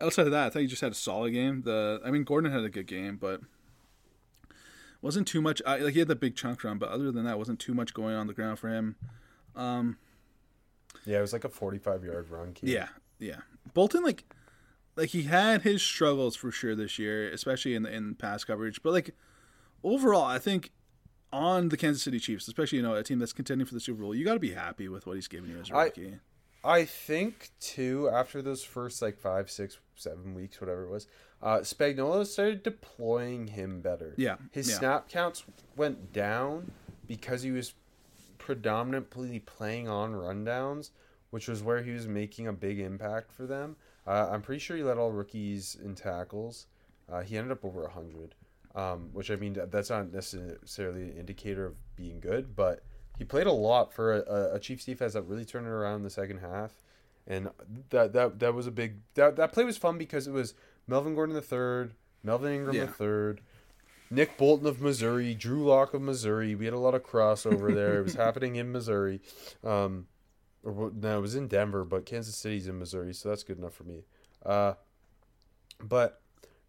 Outside 0.00 0.26
of 0.26 0.32
that, 0.32 0.46
I 0.46 0.50
thought 0.50 0.62
he 0.62 0.66
just 0.66 0.82
had 0.82 0.92
a 0.92 0.96
solid 0.96 1.32
game. 1.32 1.62
The 1.62 2.00
I 2.04 2.10
mean, 2.10 2.24
Gordon 2.24 2.50
had 2.50 2.64
a 2.64 2.68
good 2.68 2.86
game, 2.86 3.16
but 3.16 3.40
wasn't 5.04 5.28
too 5.28 5.42
much. 5.42 5.60
I, 5.66 5.76
like 5.76 5.92
he 5.92 5.98
had 5.98 6.08
the 6.08 6.16
big 6.16 6.34
chunk 6.34 6.64
run, 6.64 6.78
but 6.78 6.88
other 6.88 7.12
than 7.12 7.24
that, 7.26 7.38
wasn't 7.38 7.60
too 7.60 7.74
much 7.74 7.92
going 7.92 8.16
on 8.16 8.26
the 8.26 8.32
ground 8.32 8.58
for 8.58 8.68
him. 8.70 8.96
Um, 9.54 9.98
yeah, 11.04 11.18
it 11.18 11.20
was 11.20 11.34
like 11.34 11.44
a 11.44 11.50
forty-five 11.50 12.02
yard 12.02 12.30
run. 12.30 12.54
Key. 12.54 12.72
Yeah, 12.72 12.88
yeah. 13.18 13.40
Bolton 13.74 14.02
like 14.02 14.24
like 14.96 15.10
he 15.10 15.24
had 15.24 15.62
his 15.62 15.82
struggles 15.82 16.36
for 16.36 16.50
sure 16.50 16.74
this 16.74 16.98
year, 16.98 17.30
especially 17.30 17.74
in 17.74 17.82
the 17.82 17.92
in 17.94 18.14
pass 18.14 18.44
coverage. 18.44 18.82
But 18.82 18.94
like 18.94 19.14
overall, 19.82 20.24
I 20.24 20.38
think 20.38 20.72
on 21.30 21.68
the 21.68 21.76
Kansas 21.76 22.02
City 22.02 22.18
Chiefs, 22.18 22.48
especially 22.48 22.78
you 22.78 22.82
know 22.82 22.94
a 22.94 23.02
team 23.02 23.18
that's 23.18 23.34
contending 23.34 23.66
for 23.66 23.74
the 23.74 23.80
Super 23.80 24.00
Bowl, 24.00 24.14
you 24.14 24.24
got 24.24 24.34
to 24.34 24.40
be 24.40 24.52
happy 24.52 24.88
with 24.88 25.06
what 25.06 25.16
he's 25.16 25.28
giving 25.28 25.50
you 25.50 25.60
as 25.60 25.68
a 25.68 25.74
rookie. 25.74 26.14
I 26.64 26.86
think 26.86 27.50
too 27.60 28.08
after 28.08 28.40
those 28.40 28.64
first 28.64 29.02
like 29.02 29.18
five, 29.18 29.50
six, 29.50 29.76
seven 29.96 30.32
weeks, 30.34 30.62
whatever 30.62 30.84
it 30.84 30.90
was, 30.90 31.06
uh, 31.44 31.58
Spagnuolo 31.58 32.26
started 32.26 32.62
deploying 32.62 33.48
him 33.48 33.82
better. 33.82 34.14
Yeah, 34.16 34.36
his 34.50 34.68
yeah. 34.68 34.78
snap 34.78 35.08
counts 35.10 35.44
went 35.76 36.12
down 36.12 36.72
because 37.06 37.42
he 37.42 37.50
was 37.50 37.74
predominantly 38.38 39.40
playing 39.40 39.86
on 39.86 40.14
rundowns, 40.14 40.90
which 41.30 41.46
was 41.46 41.62
where 41.62 41.82
he 41.82 41.90
was 41.90 42.08
making 42.08 42.48
a 42.48 42.52
big 42.52 42.80
impact 42.80 43.30
for 43.30 43.46
them. 43.46 43.76
Uh, 44.06 44.30
I'm 44.32 44.40
pretty 44.40 44.58
sure 44.58 44.76
he 44.76 44.82
led 44.82 44.96
all 44.96 45.12
rookies 45.12 45.76
in 45.82 45.94
tackles. 45.94 46.66
Uh, 47.12 47.20
he 47.20 47.36
ended 47.36 47.52
up 47.52 47.62
over 47.62 47.86
hundred, 47.88 48.34
um, 48.74 49.10
which 49.12 49.30
I 49.30 49.36
mean 49.36 49.54
that's 49.70 49.90
not 49.90 50.10
necessarily 50.12 51.02
an 51.02 51.16
indicator 51.18 51.66
of 51.66 51.74
being 51.94 52.20
good, 52.20 52.56
but 52.56 52.82
he 53.18 53.24
played 53.24 53.46
a 53.46 53.52
lot 53.52 53.92
for 53.92 54.16
a, 54.16 54.54
a 54.54 54.58
Chiefs 54.58 54.86
defense 54.86 55.12
that 55.12 55.22
really 55.22 55.44
turned 55.44 55.66
it 55.66 55.70
around 55.70 55.96
in 55.96 56.02
the 56.04 56.10
second 56.10 56.38
half, 56.38 56.72
and 57.26 57.50
that 57.90 58.14
that 58.14 58.38
that 58.38 58.54
was 58.54 58.66
a 58.66 58.70
big 58.70 58.96
that 59.14 59.36
that 59.36 59.52
play 59.52 59.64
was 59.64 59.76
fun 59.76 59.98
because 59.98 60.26
it 60.26 60.32
was 60.32 60.54
Melvin 60.86 61.14
Gordon 61.14 61.34
the 61.34 61.42
third, 61.42 61.92
Melvin 62.22 62.52
Ingram 62.52 62.74
Yeah. 62.76 62.84
the 62.86 62.92
third, 62.92 63.40
Nick 64.10 64.36
Bolton 64.36 64.66
of 64.66 64.80
Missouri, 64.80 65.34
Drew 65.34 65.64
Lock 65.64 65.94
of 65.94 66.02
Missouri. 66.02 66.54
We 66.54 66.64
had 66.66 66.74
a 66.74 66.78
lot 66.78 66.94
of 66.94 67.02
crossover 67.02 67.74
there. 67.74 67.98
it 68.00 68.02
was 68.02 68.14
happening 68.26 68.56
in 68.56 68.70
Missouri. 68.72 69.20
Um, 69.62 70.06
or 70.62 70.90
no, 70.94 71.18
it 71.18 71.20
was 71.20 71.34
in 71.34 71.48
Denver, 71.48 71.84
but 71.84 72.06
Kansas 72.06 72.36
City's 72.36 72.68
in 72.68 72.78
Missouri, 72.78 73.12
so 73.12 73.28
that's 73.28 73.42
good 73.42 73.58
enough 73.58 73.74
for 73.74 73.84
me. 73.84 74.04
Uh, 74.44 74.74
but 75.82 76.20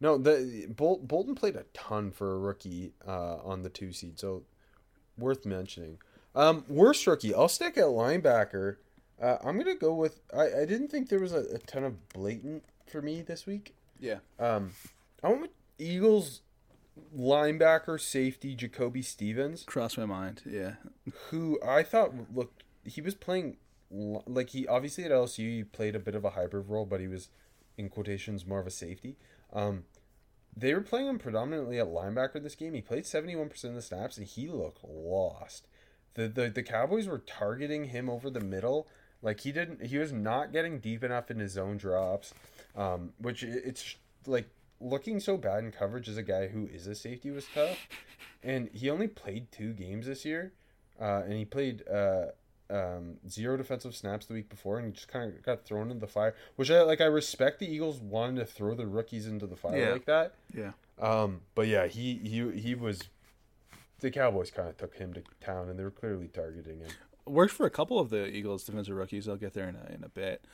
no, 0.02 0.18
the 0.18 0.68
Bol- 0.70 1.00
Bolton 1.00 1.36
played 1.36 1.56
a 1.56 1.64
ton 1.74 2.12
for 2.12 2.34
a 2.34 2.38
rookie 2.38 2.94
uh, 3.08 3.38
on 3.38 3.62
the 3.64 3.70
two 3.70 3.92
seed, 3.94 4.20
so 4.20 4.44
worth 5.18 5.46
mentioning. 5.46 5.98
Um, 6.36 6.66
worst 6.68 7.08
rookie, 7.08 7.34
I'll 7.34 7.48
stick 7.48 7.78
at 7.78 7.86
linebacker. 7.86 8.78
Uh, 9.22 9.38
I'm 9.46 9.58
gonna 9.58 9.76
go 9.76 9.94
with. 9.94 10.20
I, 10.36 10.44
I 10.62 10.66
didn't 10.66 10.90
think 10.90 11.08
there 11.08 11.20
was 11.22 11.32
a, 11.32 11.46
a 11.54 11.60
ton 11.60 11.86
of 11.86 12.10
blatant 12.10 12.64
for 12.88 13.02
me 13.02 13.22
this 13.22 13.46
week. 13.46 13.74
Yeah, 14.00 14.18
Um, 14.40 14.72
I 15.24 15.30
went 15.30 15.42
with 15.42 15.52
Eagles 15.78 16.42
linebacker 17.16 18.00
safety 18.00 18.56
Jacoby 18.56 19.02
Stevens, 19.02 19.64
crossed 19.64 19.98
my 19.98 20.06
mind. 20.06 20.42
Yeah, 20.46 20.76
who 21.30 21.60
I 21.66 21.84
thought 21.84 22.14
looked 22.34 22.64
he 22.84 23.02
was 23.02 23.16
playing 23.16 23.58
like 23.92 24.50
he 24.50 24.68
obviously 24.68 25.04
at 25.06 25.12
LSU 25.12 25.40
he 25.40 25.64
played 25.64 25.96
a 25.96 26.00
bit 26.00 26.16
of 26.16 26.26
a 26.26 26.32
hybrid 26.32 26.70
role, 26.70 26.86
but 26.86 27.00
he 27.00 27.08
was 27.08 27.30
in 27.78 27.90
quotations 27.90 28.46
more 28.46 28.60
of 28.60 28.68
a 28.68 28.72
safety. 28.72 29.18
Um, 29.54 29.84
they 30.56 30.74
were 30.74 30.82
playing 30.82 31.08
him 31.08 31.20
predominantly 31.20 31.80
at 31.80 31.88
linebacker 31.88 32.42
this 32.42 32.56
game. 32.56 32.74
He 32.74 32.82
played 32.82 33.06
seventy 33.06 33.36
one 33.36 33.50
percent 33.50 33.72
of 33.72 33.76
the 33.76 33.82
snaps, 33.82 34.18
and 34.18 34.26
he 34.28 34.48
looked 34.48 34.84
lost. 34.84 35.68
The, 36.14 36.28
the 36.28 36.50
the 36.50 36.64
Cowboys 36.64 37.08
were 37.08 37.20
targeting 37.20 37.86
him 37.86 38.10
over 38.10 38.30
the 38.30 38.40
middle. 38.40 38.88
Like 39.22 39.42
he 39.42 39.52
didn't, 39.52 39.88
he 39.88 39.98
was 39.98 40.12
not 40.12 40.54
getting 40.54 40.80
deep 40.80 41.04
enough 41.04 41.32
in 41.32 41.40
his 41.40 41.54
zone 41.54 41.78
drops, 41.78 42.34
um, 42.76 43.14
which 43.20 43.44
it's 43.44 43.96
like 44.26 44.48
looking 44.82 45.20
so 45.20 45.38
bad 45.38 45.64
in 45.64 45.72
coverage 45.72 46.10
as 46.10 46.18
a 46.18 46.24
guy 46.24 46.48
who 46.48 46.68
is 46.68 46.88
a 46.88 46.96
safety 46.96 47.32
was 47.32 47.46
tough. 47.54 47.78
And 48.44 48.70
he 48.74 48.90
only 48.90 49.08
played 49.08 49.52
two 49.52 49.74
games 49.74 50.06
this 50.06 50.24
year, 50.26 50.54
uh, 51.02 51.24
and 51.26 51.34
he 51.34 51.46
played 51.46 51.84
uh, 51.88 52.26
um, 52.70 53.16
zero 53.28 53.58
defensive 53.58 53.96
snaps 53.96 54.28
the 54.28 54.34
week 54.36 54.50
before, 54.50 54.78
and 54.78 54.94
just 54.94 55.08
kind 55.08 55.34
of 55.34 55.42
got 55.44 55.66
thrown 55.66 55.90
into 55.90 56.00
the 56.02 56.12
fire. 56.12 56.36
Which 56.56 56.70
I 56.70 56.82
like. 56.84 57.02
I 57.02 57.06
respect 57.06 57.60
the 57.60 57.68
Eagles 57.68 58.00
wanting 58.00 58.36
to 58.36 58.46
throw 58.46 58.76
the 58.76 58.86
rookies 58.86 59.26
into 59.26 59.48
the 59.48 59.56
fire 59.56 59.78
Yeah. 59.78 59.92
like 59.94 60.06
that. 60.06 60.34
yeah. 60.54 60.72
Um, 61.00 61.42
but 61.56 61.68
yeah, 61.68 61.88
he 61.88 62.16
he 62.24 62.52
he 62.60 62.76
was. 62.76 63.02
The 64.02 64.12
Cowboys 64.12 64.52
kind 64.52 64.70
of 64.70 64.78
took 64.78 64.96
him 64.96 65.14
to 65.14 65.24
town, 65.42 65.70
and 65.70 65.80
they 65.80 65.84
were 65.84 65.90
clearly 65.92 66.28
targeting 66.28 66.80
him. 66.80 66.90
Worked 67.26 67.54
for 67.54 67.66
a 67.66 67.72
couple 67.72 67.98
of 68.00 68.10
the 68.12 68.28
Eagles 68.28 68.64
defensive 68.64 68.96
rookies. 68.96 69.28
I'll 69.28 69.38
get 69.38 69.54
there 69.54 69.68
in 69.70 69.76
a, 69.76 69.94
in 69.94 70.04
a 70.04 70.10
bit. 70.10 70.46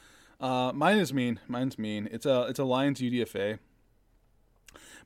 Uh, 0.41 0.71
mine 0.73 0.97
is 0.97 1.13
mean. 1.13 1.39
Mine's 1.47 1.77
mean. 1.77 2.09
It's 2.11 2.25
a 2.25 2.43
it's 2.43 2.59
a 2.59 2.63
Lions 2.63 2.99
UDFA, 2.99 3.59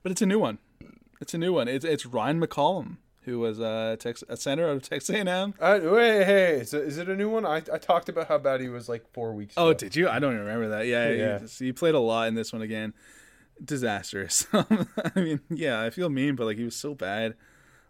but 0.01 0.11
it's 0.11 0.21
a 0.21 0.25
new 0.25 0.39
one. 0.39 0.59
It's 1.19 1.33
a 1.33 1.37
new 1.37 1.53
one. 1.53 1.67
It's 1.67 1.83
it's 1.83 2.05
Ryan 2.05 2.41
McCollum, 2.41 2.97
who 3.23 3.39
was 3.39 3.59
a, 3.59 3.97
Tex, 3.99 4.23
a 4.29 4.37
center 4.37 4.69
out 4.69 4.77
of 4.77 4.81
Texas 4.83 5.13
A&M. 5.13 5.53
Uh, 5.59 5.79
wait, 5.83 6.23
hey, 6.23 6.51
is 6.61 6.73
it, 6.73 6.83
is 6.83 6.97
it 6.97 7.09
a 7.09 7.15
new 7.15 7.29
one? 7.29 7.45
I, 7.45 7.57
I 7.57 7.77
talked 7.77 8.07
about 8.07 8.27
how 8.27 8.37
bad 8.37 8.61
he 8.61 8.69
was 8.69 8.87
like 8.87 9.11
four 9.13 9.33
weeks 9.33 9.55
ago. 9.55 9.65
Oh, 9.65 9.69
ago. 9.71 9.79
did 9.79 9.95
you? 9.95 10.07
I 10.07 10.19
don't 10.19 10.33
even 10.33 10.45
remember 10.45 10.69
that. 10.69 10.87
Yeah, 10.87 11.09
Yeah. 11.09 11.39
He, 11.39 11.65
he 11.65 11.73
played 11.73 11.95
a 11.95 11.99
lot 11.99 12.29
in 12.29 12.35
this 12.35 12.53
one 12.53 12.61
again. 12.61 12.93
Disastrous. 13.63 14.47
I 14.53 14.65
mean, 15.15 15.41
yeah, 15.49 15.81
I 15.81 15.89
feel 15.89 16.09
mean, 16.09 16.35
but 16.35 16.45
like 16.45 16.57
he 16.57 16.63
was 16.63 16.75
so 16.75 16.93
bad. 16.93 17.35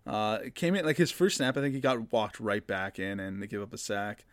Uh, 0.08 0.40
came 0.54 0.76
in 0.76 0.86
like 0.86 0.98
his 0.98 1.12
first 1.12 1.38
snap. 1.38 1.58
I 1.58 1.62
think 1.62 1.76
he 1.76 1.82
got 1.82 2.12
walked 2.12 2.40
right 2.40 2.66
back 2.66 2.98
in, 2.98 3.20
and 3.20 3.42
they 3.42 3.48
give 3.48 3.62
up 3.62 3.74
a 3.74 3.78
sack. 3.78 4.26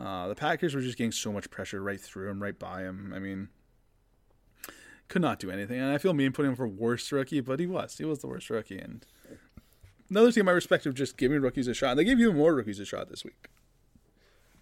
Uh, 0.00 0.28
the 0.28 0.34
Packers 0.34 0.74
were 0.74 0.80
just 0.80 0.96
getting 0.96 1.12
so 1.12 1.32
much 1.32 1.50
pressure 1.50 1.82
right 1.82 2.00
through 2.00 2.30
him, 2.30 2.42
right 2.42 2.58
by 2.58 2.82
him. 2.82 3.12
I 3.14 3.18
mean, 3.18 3.48
could 5.08 5.20
not 5.20 5.38
do 5.38 5.50
anything. 5.50 5.78
And 5.78 5.92
I 5.92 5.98
feel 5.98 6.14
mean 6.14 6.32
putting 6.32 6.52
him 6.52 6.56
for 6.56 6.66
worst 6.66 7.12
rookie, 7.12 7.40
but 7.40 7.60
he 7.60 7.66
was. 7.66 7.98
He 7.98 8.04
was 8.04 8.20
the 8.20 8.26
worst 8.26 8.48
rookie. 8.48 8.78
And 8.78 9.04
another 10.08 10.32
team 10.32 10.48
I 10.48 10.52
respect 10.52 10.86
of 10.86 10.94
just 10.94 11.18
giving 11.18 11.42
rookies 11.42 11.68
a 11.68 11.74
shot. 11.74 11.90
And 11.90 11.98
They 11.98 12.04
gave 12.04 12.18
even 12.18 12.36
more 12.36 12.54
rookies 12.54 12.80
a 12.80 12.86
shot 12.86 13.10
this 13.10 13.24
week. 13.24 13.48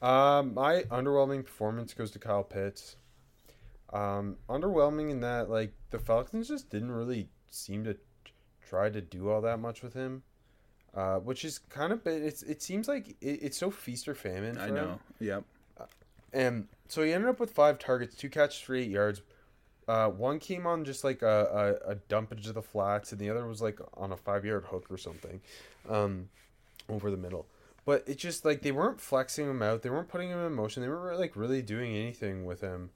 Um, 0.02 0.54
my 0.54 0.82
underwhelming 0.90 1.44
performance 1.44 1.94
goes 1.94 2.10
to 2.12 2.18
Kyle 2.18 2.44
Pitts. 2.44 2.96
Um, 3.92 4.36
underwhelming 4.48 5.10
in 5.10 5.20
that 5.20 5.48
like 5.48 5.72
the 5.90 5.98
Falcons 5.98 6.48
just 6.48 6.68
didn't 6.68 6.92
really 6.92 7.28
seem 7.50 7.84
to 7.84 7.96
try 8.68 8.90
to 8.90 9.00
do 9.00 9.30
all 9.30 9.40
that 9.40 9.58
much 9.58 9.82
with 9.82 9.94
him, 9.94 10.22
uh, 10.98 11.20
which 11.20 11.44
is 11.44 11.60
kind 11.70 11.92
of 11.92 12.04
it's 12.08 12.42
it 12.42 12.60
seems 12.60 12.88
like 12.88 13.10
it, 13.20 13.38
it's 13.40 13.56
so 13.56 13.70
feast 13.70 14.08
or 14.08 14.16
famine. 14.16 14.58
I 14.58 14.66
him. 14.66 14.74
know. 14.74 15.00
Yep. 15.20 15.44
And 16.32 16.66
so 16.88 17.04
he 17.04 17.12
ended 17.12 17.30
up 17.30 17.38
with 17.38 17.52
five 17.52 17.78
targets, 17.78 18.16
two 18.16 18.28
catches 18.28 18.60
for 18.60 18.74
eight 18.74 18.90
yards. 18.90 19.22
Uh, 19.86 20.08
one 20.08 20.40
came 20.40 20.66
on 20.66 20.84
just 20.84 21.04
like 21.04 21.22
a, 21.22 21.78
a, 21.86 21.92
a 21.92 21.94
dump 21.94 22.32
into 22.32 22.52
the 22.52 22.60
flats, 22.60 23.12
and 23.12 23.20
the 23.20 23.30
other 23.30 23.46
was 23.46 23.62
like 23.62 23.78
on 23.96 24.10
a 24.10 24.16
five 24.16 24.44
yard 24.44 24.64
hook 24.64 24.86
or 24.90 24.98
something, 24.98 25.40
um, 25.88 26.28
over 26.88 27.12
the 27.12 27.16
middle. 27.16 27.46
But 27.86 28.02
it 28.08 28.18
just 28.18 28.44
like 28.44 28.62
they 28.62 28.72
weren't 28.72 29.00
flexing 29.00 29.48
him 29.48 29.62
out, 29.62 29.82
they 29.82 29.90
weren't 29.90 30.08
putting 30.08 30.30
him 30.30 30.44
in 30.44 30.52
motion, 30.52 30.82
they 30.82 30.88
weren't 30.88 31.20
like 31.20 31.36
really 31.36 31.62
doing 31.62 31.94
anything 31.94 32.44
with 32.44 32.60
him, 32.60 32.90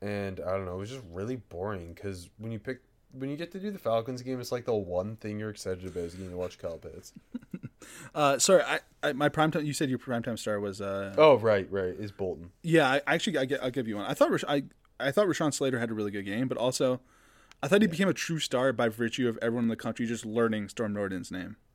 and 0.00 0.38
I 0.38 0.52
don't 0.52 0.66
know, 0.66 0.76
it 0.76 0.78
was 0.78 0.90
just 0.90 1.04
really 1.12 1.36
boring 1.36 1.94
because 1.94 2.30
when 2.38 2.52
you 2.52 2.60
pick 2.60 2.78
when 3.16 3.30
you 3.30 3.36
get 3.36 3.52
to 3.52 3.60
do 3.60 3.70
the 3.70 3.78
Falcons 3.78 4.22
game, 4.22 4.40
it's 4.40 4.52
like 4.52 4.64
the 4.64 4.74
one 4.74 5.16
thing 5.16 5.38
you're 5.38 5.50
excited 5.50 5.84
about 5.84 6.04
is 6.04 6.14
getting 6.14 6.30
to 6.30 6.36
watch 6.36 6.58
Kyle 6.58 6.78
Pitts. 6.78 7.12
Uh, 8.14 8.38
sorry, 8.38 8.62
I, 8.62 8.80
I 9.02 9.12
my 9.12 9.28
prime 9.28 9.50
time. 9.50 9.66
You 9.66 9.74
said 9.74 9.90
your 9.90 9.98
prime 9.98 10.22
time 10.22 10.38
star 10.38 10.58
was 10.58 10.80
uh, 10.80 11.14
Oh 11.18 11.36
right, 11.36 11.70
right, 11.70 11.94
is 11.98 12.12
Bolton. 12.12 12.50
Yeah, 12.62 12.88
I 12.88 13.02
actually 13.06 13.36
I 13.36 13.44
get, 13.44 13.62
I'll 13.62 13.70
give 13.70 13.86
you 13.86 13.96
one. 13.96 14.06
I 14.06 14.14
thought 14.14 14.30
Rash- 14.30 14.44
I 14.48 14.64
I 14.98 15.10
thought 15.10 15.26
Rashawn 15.26 15.52
Slater 15.52 15.78
had 15.78 15.90
a 15.90 15.94
really 15.94 16.10
good 16.10 16.24
game, 16.24 16.48
but 16.48 16.56
also 16.56 17.00
I 17.62 17.68
thought 17.68 17.82
he 17.82 17.86
became 17.88 18.08
a 18.08 18.14
true 18.14 18.38
star 18.38 18.72
by 18.72 18.88
virtue 18.88 19.28
of 19.28 19.38
everyone 19.42 19.64
in 19.64 19.68
the 19.68 19.76
country 19.76 20.06
just 20.06 20.24
learning 20.24 20.68
Storm 20.68 20.94
Norton's 20.94 21.30
name. 21.30 21.56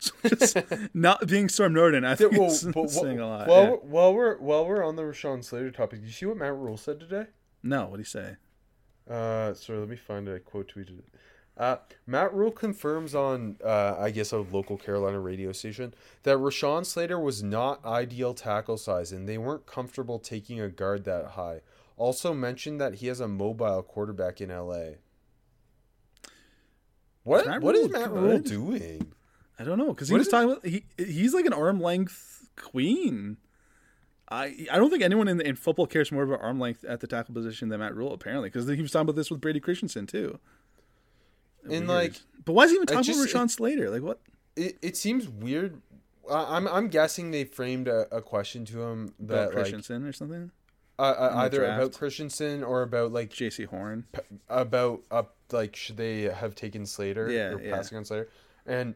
So 0.00 0.12
just 0.28 0.56
not 0.94 1.26
being 1.26 1.48
Storm 1.48 1.72
Norton, 1.72 2.04
I 2.04 2.14
think 2.14 2.32
well, 2.32 2.46
is 2.46 2.62
but- 2.64 2.90
saying 2.90 3.18
a 3.18 3.26
lot. 3.26 3.48
While, 3.48 3.62
yeah. 3.62 3.70
we're, 3.70 3.76
while 3.78 4.14
we're 4.14 4.36
while 4.36 4.66
we're 4.66 4.84
on 4.84 4.96
the 4.96 5.02
Rashawn 5.02 5.42
Slater 5.42 5.70
topic, 5.70 6.00
did 6.00 6.06
you 6.06 6.12
see 6.12 6.26
what 6.26 6.36
Matt 6.36 6.54
Rhule 6.54 6.76
said 6.76 7.00
today? 7.00 7.26
No, 7.62 7.86
what 7.86 7.96
did 7.96 8.06
he 8.06 8.10
say? 8.10 8.36
Uh, 9.08 9.54
sorry, 9.54 9.78
let 9.78 9.88
me 9.88 9.96
find 9.96 10.28
it. 10.28 10.34
I 10.34 10.38
quote 10.38 10.72
tweeted 10.74 10.98
it. 10.98 11.04
Uh, 11.56 11.78
Matt 12.06 12.32
Rhule 12.34 12.52
confirms 12.52 13.14
on, 13.16 13.56
uh, 13.64 13.96
I 13.98 14.10
guess, 14.10 14.30
a 14.32 14.38
local 14.38 14.76
Carolina 14.76 15.18
radio 15.18 15.50
station 15.50 15.92
that 16.22 16.36
Rashawn 16.38 16.86
Slater 16.86 17.18
was 17.18 17.42
not 17.42 17.84
ideal 17.84 18.32
tackle 18.32 18.76
size 18.78 19.10
and 19.10 19.28
they 19.28 19.38
weren't 19.38 19.66
comfortable 19.66 20.20
taking 20.20 20.60
a 20.60 20.68
guard 20.68 21.04
that 21.04 21.30
high. 21.32 21.62
Also 21.96 22.32
mentioned 22.32 22.80
that 22.80 22.96
he 22.96 23.08
has 23.08 23.18
a 23.18 23.26
mobile 23.26 23.82
quarterback 23.82 24.40
in 24.40 24.50
LA. 24.50 24.90
What? 27.24 27.46
Matt 27.46 27.60
what 27.60 27.74
is 27.74 27.88
Rhule 27.88 28.00
Matt 28.00 28.10
Rhule 28.12 28.38
doing? 28.38 29.12
I 29.58 29.64
don't 29.64 29.78
know 29.78 29.88
because 29.88 30.08
he 30.08 30.14
What 30.14 30.18
was 30.18 30.28
is- 30.28 30.30
talking 30.30 30.50
about 30.52 30.64
he 30.66 30.84
he's 30.96 31.34
like 31.34 31.46
an 31.46 31.52
arm 31.52 31.80
length 31.80 32.48
queen. 32.56 33.36
I 34.30 34.66
I 34.70 34.76
don't 34.76 34.90
think 34.90 35.02
anyone 35.02 35.28
in 35.28 35.40
in 35.40 35.56
football 35.56 35.86
cares 35.86 36.12
more 36.12 36.22
about 36.22 36.40
arm 36.42 36.58
length 36.60 36.84
at 36.84 37.00
the 37.00 37.06
tackle 37.06 37.34
position 37.34 37.68
than 37.70 37.80
Matt 37.80 37.94
Rhule 37.96 38.12
apparently 38.12 38.48
because 38.50 38.68
he 38.68 38.82
was 38.82 38.90
talking 38.90 39.02
about 39.08 39.16
this 39.16 39.30
with 39.30 39.40
Brady 39.40 39.60
Christensen 39.60 40.06
too. 40.06 40.38
And 41.64 41.70
Weird. 41.70 41.88
like, 41.88 42.14
but 42.44 42.52
why 42.52 42.64
is 42.64 42.70
he 42.70 42.76
even 42.76 42.86
talking 42.86 43.02
just- 43.04 43.32
about 43.34 43.42
Rashawn 43.46 43.50
Slater? 43.50 43.90
Like 43.90 44.02
what? 44.02 44.20
it, 44.56 44.76
it 44.82 44.96
seems 44.96 45.28
weird. 45.28 45.80
I- 46.30 46.56
I'm 46.56 46.68
I'm 46.68 46.88
guessing 46.88 47.30
they 47.30 47.44
framed 47.44 47.88
a, 47.88 48.06
a 48.14 48.20
question 48.22 48.64
to 48.66 48.82
him 48.82 49.14
About 49.20 49.34
that 49.34 49.44
like 49.46 49.52
Christensen 49.54 50.04
or 50.04 50.12
something? 50.12 50.50
uh, 50.98 51.02
uh, 51.02 51.32
either 51.36 51.64
about? 51.64 51.92
Christensen 51.92 52.62
or 52.64 52.82
about 52.82 53.12
like 53.12 53.30
Jaycee 53.30 53.66
Horn. 53.66 54.04
about 54.48 55.02
uh, 55.10 55.22
like 55.52 55.74
should 55.76 55.96
they 55.96 56.22
have 56.22 56.54
taken 56.54 56.84
Slater 56.86 57.30
Yeah, 57.30 57.52
or 57.54 57.60
yeah. 57.62 57.74
passing 57.74 57.96
on 57.98 58.04
Slater? 58.04 58.28
And 58.66 58.94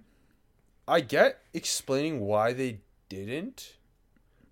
I 0.87 1.01
get 1.01 1.39
explaining 1.55 2.21
why 2.21 2.53
they 2.53 2.81
didn't, 3.09 3.77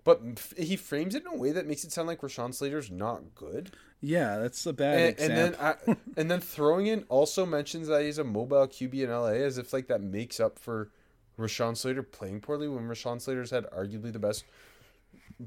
but 0.03 0.21
he 0.57 0.75
frames 0.75 1.15
it 1.15 1.23
in 1.23 1.27
a 1.27 1.37
way 1.37 1.51
that 1.51 1.67
makes 1.67 1.83
it 1.83 1.91
sound 1.91 2.07
like 2.07 2.21
Rashawn 2.21 2.53
Slater's 2.53 2.89
not 2.89 3.35
good. 3.35 3.71
Yeah, 4.01 4.39
that's 4.39 4.65
a 4.65 4.73
bad 4.73 4.97
And, 4.99 5.19
and 5.19 5.37
then 5.37 5.53
example. 5.53 5.93
I, 5.93 5.95
and 6.19 6.31
then 6.31 6.39
throwing 6.39 6.87
in 6.87 7.03
also 7.09 7.45
mentions 7.45 7.87
that 7.87 8.03
he's 8.03 8.17
a 8.17 8.23
mobile 8.23 8.67
QB 8.67 8.93
in 8.95 9.09
LA 9.11 9.45
as 9.45 9.57
if 9.57 9.73
like 9.73 9.87
that 9.87 10.01
makes 10.01 10.39
up 10.39 10.57
for 10.57 10.89
Rashawn 11.37 11.77
Slater 11.77 12.03
playing 12.03 12.41
poorly 12.41 12.67
when 12.67 12.87
Rashawn 12.87 13.21
Slater's 13.21 13.51
had 13.51 13.69
arguably 13.71 14.11
the 14.11 14.19
best 14.19 14.45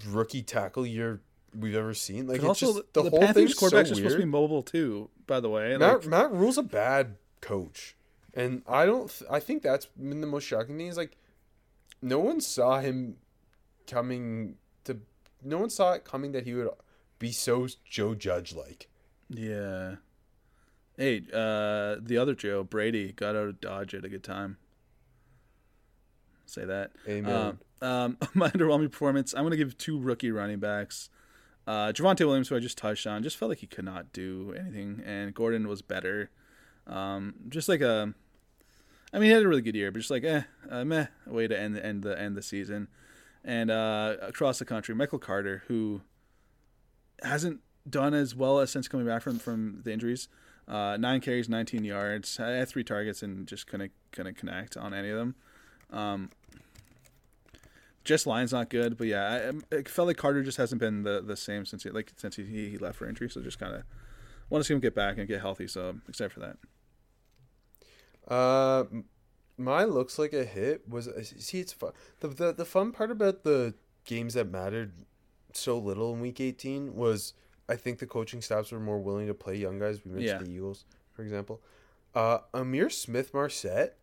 rookie 0.06 0.42
tackle 0.42 0.86
year 0.86 1.20
we've 1.58 1.74
ever 1.74 1.94
seen. 1.94 2.26
Like 2.26 2.36
it's 2.36 2.44
also, 2.44 2.66
just 2.66 2.92
the, 2.92 3.02
the, 3.02 3.10
whole 3.10 3.20
Panthers 3.20 3.34
thing's 3.34 3.58
so 3.58 3.66
quarterbacks 3.66 3.92
are 3.92 3.94
supposed 3.96 4.16
to 4.16 4.22
be 4.22 4.24
mobile 4.24 4.62
too. 4.62 5.10
By 5.26 5.40
the 5.40 5.48
way, 5.48 5.76
Matt 5.76 6.00
Like, 6.00 6.06
Matt 6.06 6.32
Rhule's 6.32 6.58
a 6.58 6.62
bad 6.62 7.16
coach, 7.40 7.96
and 8.34 8.62
I 8.68 8.86
don't. 8.86 9.10
Th- 9.10 9.28
I 9.30 9.40
think 9.40 9.62
that's 9.62 9.86
been 9.86 10.20
the 10.20 10.26
most 10.26 10.44
shocking 10.44 10.76
thing 10.76 10.88
is 10.88 10.96
like, 10.96 11.16
no 12.02 12.18
one 12.18 12.40
saw 12.40 12.80
him 12.80 13.16
coming 13.86 14.56
to. 14.84 14.98
No 15.42 15.58
one 15.58 15.70
saw 15.70 15.92
it 15.92 16.04
coming 16.04 16.32
that 16.32 16.44
he 16.44 16.54
would 16.54 16.68
be 17.18 17.32
so 17.32 17.68
Joe 17.84 18.14
Judge 18.14 18.54
like. 18.54 18.88
yeah. 19.28 19.96
Hey, 20.96 21.22
uh, 21.32 21.96
the 22.00 22.16
other 22.20 22.36
Joe 22.36 22.62
Brady 22.62 23.10
got 23.10 23.34
out 23.34 23.48
of 23.48 23.60
Dodge 23.60 23.94
at 23.94 24.04
a 24.04 24.08
good 24.08 24.22
time. 24.22 24.58
Say 26.46 26.64
that. 26.64 26.92
Amen. 27.08 27.58
Um, 27.80 27.88
um, 27.88 28.18
my 28.34 28.48
underwhelming 28.50 28.92
performance. 28.92 29.34
I'm 29.34 29.42
going 29.42 29.50
to 29.50 29.56
give 29.56 29.76
two 29.76 29.98
rookie 29.98 30.30
running 30.30 30.60
backs. 30.60 31.10
Uh, 31.66 31.92
Javonte 31.92 32.20
Williams, 32.26 32.48
who 32.48 32.56
I 32.56 32.60
just 32.60 32.78
touched 32.78 33.06
on, 33.06 33.22
just 33.22 33.36
felt 33.36 33.48
like 33.48 33.58
he 33.58 33.66
could 33.66 33.84
not 33.84 34.12
do 34.12 34.54
anything, 34.56 35.02
and 35.04 35.34
Gordon 35.34 35.66
was 35.66 35.82
better. 35.82 36.30
Um, 36.86 37.34
just 37.48 37.68
like 37.68 37.80
a, 37.80 38.12
I 39.12 39.18
mean, 39.18 39.30
he 39.30 39.30
had 39.30 39.42
a 39.42 39.48
really 39.48 39.62
good 39.62 39.74
year, 39.74 39.90
but 39.90 39.98
just 39.98 40.10
like 40.10 40.24
eh, 40.24 40.42
a 40.68 40.84
meh 40.84 41.06
way 41.26 41.48
to 41.48 41.58
end 41.58 41.74
the 41.74 41.84
end 41.84 42.02
the 42.02 42.20
end 42.20 42.36
the 42.36 42.42
season. 42.42 42.88
And 43.44 43.70
uh, 43.70 44.16
across 44.22 44.58
the 44.58 44.64
country, 44.64 44.94
Michael 44.94 45.18
Carter, 45.18 45.64
who 45.68 46.00
hasn't 47.22 47.60
done 47.88 48.14
as 48.14 48.34
well 48.34 48.60
as 48.60 48.70
since 48.70 48.88
coming 48.88 49.06
back 49.06 49.22
from 49.22 49.38
from 49.38 49.80
the 49.84 49.92
injuries. 49.92 50.28
Uh, 50.66 50.96
nine 50.98 51.20
carries, 51.20 51.48
19 51.48 51.84
yards. 51.84 52.40
I 52.40 52.48
had 52.50 52.68
three 52.68 52.84
targets 52.84 53.22
and 53.22 53.46
just 53.46 53.66
couldn't 53.66 53.92
couldn't 54.12 54.36
connect 54.36 54.76
on 54.76 54.94
any 54.94 55.10
of 55.10 55.18
them. 55.18 55.34
Um, 55.90 56.30
just 58.04 58.26
line's 58.26 58.52
not 58.52 58.70
good, 58.70 58.96
but 58.96 59.06
yeah, 59.06 59.50
I, 59.72 59.76
I 59.76 59.82
felt 59.82 60.08
like 60.08 60.16
Carter 60.16 60.42
just 60.42 60.58
hasn't 60.58 60.80
been 60.80 61.02
the, 61.02 61.22
the 61.22 61.36
same 61.36 61.64
since 61.64 61.82
he 61.82 61.90
like 61.90 62.12
since 62.16 62.36
he, 62.36 62.44
he 62.44 62.78
left 62.78 62.96
for 62.96 63.08
injury. 63.08 63.28
So 63.28 63.40
just 63.40 63.58
kind 63.58 63.74
of 63.74 63.82
want 64.50 64.62
to 64.62 64.66
see 64.66 64.74
him 64.74 64.80
get 64.80 64.94
back 64.94 65.18
and 65.18 65.28
get 65.28 65.40
healthy. 65.40 65.66
So 65.66 65.96
excited 66.08 66.32
for 66.32 66.40
that. 66.40 66.56
Uh, 68.26 68.84
my 69.56 69.84
looks 69.84 70.18
like 70.18 70.32
a 70.32 70.44
hit 70.44 70.88
was 70.88 71.06
uh, 71.08 71.22
see 71.22 71.60
it's 71.60 71.72
fun. 71.72 71.92
The, 72.20 72.28
the 72.28 72.52
the 72.52 72.64
fun 72.64 72.92
part 72.92 73.10
about 73.10 73.44
the 73.44 73.74
games 74.04 74.34
that 74.34 74.50
mattered 74.50 74.92
so 75.52 75.78
little 75.78 76.12
in 76.14 76.20
week 76.20 76.40
18 76.40 76.94
was 76.94 77.34
I 77.68 77.76
think 77.76 77.98
the 77.98 78.06
coaching 78.06 78.42
staffs 78.42 78.72
were 78.72 78.80
more 78.80 78.98
willing 79.00 79.26
to 79.28 79.34
play 79.34 79.56
young 79.56 79.78
guys. 79.78 80.04
We 80.04 80.10
mentioned 80.12 80.40
Yeah. 80.40 80.46
the 80.46 80.52
Eagles, 80.52 80.84
for 81.12 81.22
example. 81.22 81.62
Uh, 82.14 82.38
Ihmir 82.52 82.90
Smith-Marsette 82.92 83.96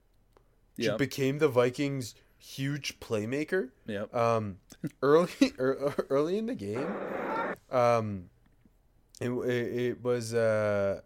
Yeah, 0.78 0.96
became 0.98 1.38
the 1.40 1.48
Vikings' 1.50 2.16
huge 2.38 3.00
playmaker. 3.00 3.70
yep. 3.86 4.14
Um, 4.16 4.58
early 5.02 5.30
ear- 5.60 5.94
early 6.10 6.38
in 6.38 6.46
the 6.48 6.56
game, 6.56 6.88
um, 7.70 8.30
it 9.20 9.30
it, 9.30 9.76
it 9.76 10.04
was 10.04 10.34
uh, 10.34 11.02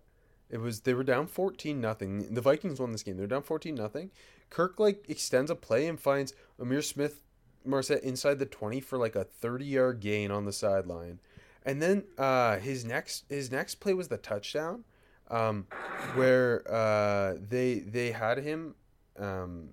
it 0.49 0.59
was 0.59 0.81
they 0.81 0.93
were 0.93 1.03
down 1.03 1.27
fourteen 1.27 1.81
nothing. 1.81 2.33
The 2.33 2.41
Vikings 2.41 2.79
won 2.79 2.91
this 2.91 3.03
game. 3.03 3.17
They're 3.17 3.27
down 3.27 3.43
fourteen 3.43 3.75
nothing. 3.75 4.11
Kirk 4.49 4.79
like 4.79 5.05
extends 5.09 5.51
a 5.51 5.55
play 5.55 5.87
and 5.87 5.99
finds 5.99 6.33
Amir 6.59 6.81
Smith 6.81 7.21
Marset 7.67 8.01
inside 8.01 8.39
the 8.39 8.45
twenty 8.45 8.79
for 8.79 8.97
like 8.97 9.15
a 9.15 9.23
thirty 9.23 9.65
yard 9.65 9.99
gain 9.99 10.31
on 10.31 10.45
the 10.45 10.53
sideline, 10.53 11.19
and 11.63 11.81
then 11.81 12.03
uh, 12.17 12.57
his 12.57 12.85
next 12.85 13.25
his 13.29 13.51
next 13.51 13.75
play 13.75 13.93
was 13.93 14.07
the 14.07 14.17
touchdown, 14.17 14.83
um, 15.29 15.67
where 16.13 16.63
uh, 16.71 17.35
they 17.39 17.79
they 17.79 18.11
had 18.11 18.39
him. 18.39 18.75
Um, 19.17 19.69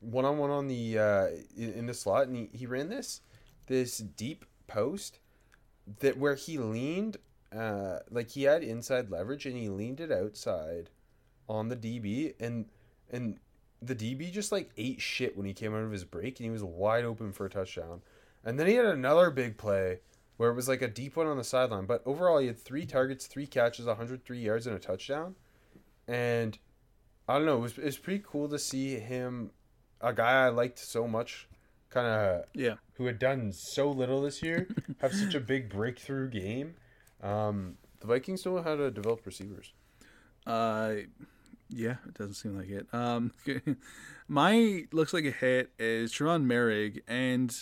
one 0.00 0.24
on 0.24 0.36
one 0.38 0.50
on 0.50 0.68
the 0.68 0.98
uh, 0.98 1.26
in, 1.56 1.72
in 1.72 1.86
the 1.86 1.94
slot, 1.94 2.26
and 2.26 2.36
he, 2.36 2.50
he 2.52 2.66
ran 2.66 2.88
this 2.88 3.20
this 3.66 3.98
deep 3.98 4.44
post 4.66 5.18
that 6.00 6.18
where 6.18 6.34
he 6.34 6.58
leaned 6.58 7.16
uh, 7.54 8.00
like 8.10 8.30
he 8.30 8.44
had 8.44 8.62
inside 8.62 9.10
leverage, 9.10 9.46
and 9.46 9.56
he 9.56 9.68
leaned 9.68 10.00
it 10.00 10.12
outside 10.12 10.90
on 11.48 11.68
the 11.68 11.76
DB, 11.76 12.34
and 12.40 12.66
and 13.10 13.38
the 13.86 13.94
DB 13.94 14.30
just 14.32 14.52
like 14.52 14.70
ate 14.76 15.00
shit 15.00 15.36
when 15.36 15.46
he 15.46 15.52
came 15.52 15.74
out 15.74 15.82
of 15.82 15.90
his 15.92 16.04
break, 16.04 16.38
and 16.38 16.44
he 16.44 16.50
was 16.50 16.62
wide 16.64 17.04
open 17.04 17.32
for 17.32 17.46
a 17.46 17.50
touchdown. 17.50 18.02
And 18.44 18.58
then 18.58 18.66
he 18.66 18.74
had 18.74 18.84
another 18.86 19.30
big 19.30 19.56
play 19.56 20.00
where 20.36 20.50
it 20.50 20.54
was 20.54 20.68
like 20.68 20.82
a 20.82 20.88
deep 20.88 21.16
one 21.16 21.26
on 21.26 21.36
the 21.38 21.44
sideline. 21.44 21.86
But 21.86 22.02
overall, 22.04 22.38
he 22.38 22.46
had 22.48 22.58
three 22.58 22.84
targets, 22.86 23.26
three 23.26 23.46
catches, 23.46 23.86
103 23.86 24.38
yards, 24.38 24.66
and 24.66 24.76
a 24.76 24.78
touchdown. 24.78 25.34
And 26.08 26.58
I 27.28 27.36
don't 27.38 27.46
know, 27.46 27.56
it 27.56 27.60
was, 27.60 27.78
it 27.78 27.84
was 27.84 27.98
pretty 27.98 28.22
cool 28.26 28.48
to 28.48 28.58
see 28.58 28.98
him, 28.98 29.50
a 30.00 30.12
guy 30.12 30.44
I 30.44 30.48
liked 30.48 30.78
so 30.78 31.08
much, 31.08 31.48
kind 31.88 32.06
of 32.06 32.44
Yeah. 32.52 32.74
who 32.94 33.06
had 33.06 33.18
done 33.18 33.52
so 33.52 33.90
little 33.90 34.20
this 34.20 34.42
year, 34.42 34.68
have 35.00 35.14
such 35.14 35.34
a 35.34 35.40
big 35.40 35.70
breakthrough 35.70 36.28
game. 36.28 36.74
Um, 37.22 37.78
the 38.00 38.06
Vikings 38.08 38.42
don't 38.42 38.56
know 38.56 38.62
how 38.62 38.76
to 38.76 38.90
develop 38.90 39.24
receivers. 39.24 39.72
Uh, 40.46 40.94
yeah, 41.68 41.96
it 42.06 42.14
doesn't 42.14 42.34
seem 42.34 42.56
like 42.56 42.68
it. 42.68 42.86
Um, 42.92 43.32
my 44.28 44.84
looks 44.92 45.12
like 45.12 45.24
a 45.24 45.30
hit 45.30 45.70
is 45.78 46.12
Sharon 46.12 46.46
Moehrig, 46.46 47.00
and 47.08 47.54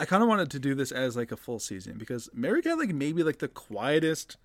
I 0.00 0.04
kind 0.04 0.22
of 0.22 0.28
wanted 0.28 0.50
to 0.50 0.58
do 0.58 0.74
this 0.74 0.92
as 0.92 1.16
like 1.16 1.32
a 1.32 1.36
full 1.36 1.58
season 1.58 1.98
because 1.98 2.28
Moehrig 2.36 2.64
had 2.64 2.78
like 2.78 2.94
maybe 2.94 3.22
like 3.22 3.38
the 3.38 3.48
quietest 3.48 4.36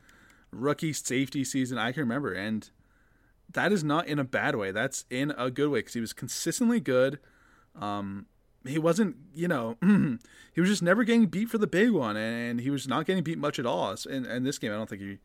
rookie 0.51 0.93
safety 0.93 1.43
season 1.43 1.77
I 1.77 1.91
can 1.91 2.01
remember, 2.01 2.33
and 2.33 2.69
that 3.53 3.71
is 3.71 3.83
not 3.83 4.07
in 4.07 4.19
a 4.19 4.23
bad 4.23 4.55
way. 4.55 4.71
That's 4.71 5.05
in 5.09 5.31
a 5.37 5.49
good 5.49 5.69
way 5.69 5.79
because 5.79 5.93
he 5.93 6.01
was 6.01 6.13
consistently 6.13 6.79
good. 6.79 7.19
Um, 7.79 8.27
he 8.67 8.77
wasn't, 8.77 9.15
you 9.33 9.47
know, 9.47 9.77
he 10.53 10.61
was 10.61 10.69
just 10.69 10.83
never 10.83 11.03
getting 11.03 11.27
beat 11.27 11.49
for 11.49 11.57
the 11.57 11.67
big 11.67 11.91
one, 11.91 12.17
and 12.17 12.61
he 12.61 12.69
was 12.69 12.87
not 12.87 13.05
getting 13.05 13.23
beat 13.23 13.37
much 13.37 13.57
at 13.57 13.65
all. 13.65 13.95
In, 14.09 14.25
in 14.25 14.43
this 14.43 14.57
game, 14.57 14.71
I 14.71 14.75
don't 14.75 14.89
think 14.89 15.01
he. 15.01 15.17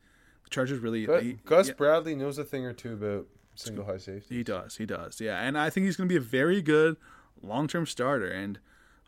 The 0.44 0.50
Chargers 0.50 0.78
really. 0.80 1.06
But 1.06 1.22
he- 1.22 1.38
Gus 1.44 1.68
yeah. 1.68 1.74
Bradley 1.74 2.14
knows 2.14 2.38
a 2.38 2.44
thing 2.44 2.64
or 2.64 2.72
two 2.72 2.92
about 2.94 3.26
single 3.54 3.84
high 3.84 3.98
safety. 3.98 4.36
He 4.36 4.42
does. 4.42 4.76
He 4.76 4.86
does. 4.86 5.20
Yeah, 5.20 5.40
and 5.40 5.56
I 5.58 5.70
think 5.70 5.86
he's 5.86 5.96
going 5.96 6.08
to 6.08 6.12
be 6.12 6.16
a 6.18 6.20
very 6.20 6.60
good 6.62 6.96
long-term 7.42 7.86
starter, 7.86 8.28
and 8.28 8.58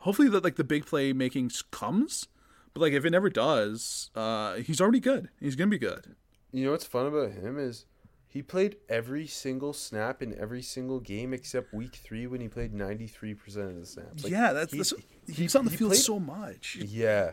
hopefully 0.00 0.28
that 0.28 0.44
like 0.44 0.56
the 0.56 0.64
big 0.64 0.86
play 0.86 1.12
making 1.12 1.50
comes. 1.70 2.28
But 2.74 2.80
like 2.82 2.92
if 2.92 3.04
it 3.04 3.10
never 3.10 3.30
does, 3.30 4.10
uh, 4.14 4.56
he's 4.56 4.80
already 4.80 5.00
good. 5.00 5.30
He's 5.40 5.56
going 5.56 5.70
to 5.70 5.74
be 5.74 5.78
good. 5.78 6.14
You 6.52 6.66
know 6.66 6.70
what's 6.72 6.84
fun 6.86 7.06
about 7.06 7.32
him 7.32 7.58
is 7.58 7.86
he 8.28 8.42
played 8.42 8.76
every 8.88 9.26
single 9.26 9.72
snap 9.72 10.22
in 10.22 10.38
every 10.38 10.60
single 10.62 11.00
game 11.00 11.32
except 11.32 11.72
week 11.72 11.94
three 11.96 12.26
when 12.26 12.40
he 12.40 12.48
played 12.48 12.72
93% 12.74 13.34
of 13.70 13.80
the 13.80 13.86
snaps. 13.86 14.22
Like, 14.24 14.32
yeah, 14.32 14.52
that's, 14.52 14.72
he- 14.72 14.78
that's 14.78 14.92
he- 15.26 15.32
he's 15.32 15.56
on 15.56 15.64
the 15.64 15.70
he 15.70 15.76
field 15.78 15.90
played- 15.92 16.00
so 16.02 16.18
much, 16.20 16.76
Yeah. 16.80 17.32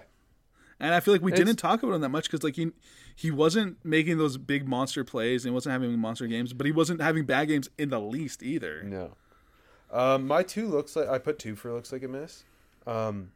And 0.84 0.94
I 0.94 1.00
feel 1.00 1.14
like 1.14 1.22
we 1.22 1.32
And 1.32 1.38
didn't 1.38 1.56
talk 1.56 1.82
about 1.82 1.96
him 1.96 2.02
that 2.02 2.10
much 2.10 2.26
because 2.26 2.44
like 2.44 2.58
he 2.58 2.72
he 3.16 3.32
wasn't 3.32 3.78
making 3.86 4.18
those 4.18 4.38
big 4.38 4.68
monster 4.68 5.04
plays 5.06 5.46
and 5.46 5.52
he 5.52 5.54
wasn't 5.54 5.72
having 5.72 5.98
monster 5.98 6.28
games, 6.28 6.52
but 6.52 6.66
he 6.66 6.74
wasn't 6.74 7.02
having 7.02 7.26
bad 7.26 7.48
games 7.48 7.70
in 7.78 7.90
the 7.90 8.02
least 8.02 8.44
either. 8.44 8.84
No. 8.84 9.16
Um, 9.92 10.28
my 10.28 10.44
two 10.44 10.68
looks 10.68 10.96
like 10.96 11.08
I 11.08 11.20
put 11.20 11.40
two 11.40 11.56
for 11.56 11.72
looks 11.72 11.92
like 11.94 12.04
a 12.04 12.08
miss. 12.08 12.44
Um, 12.86 13.32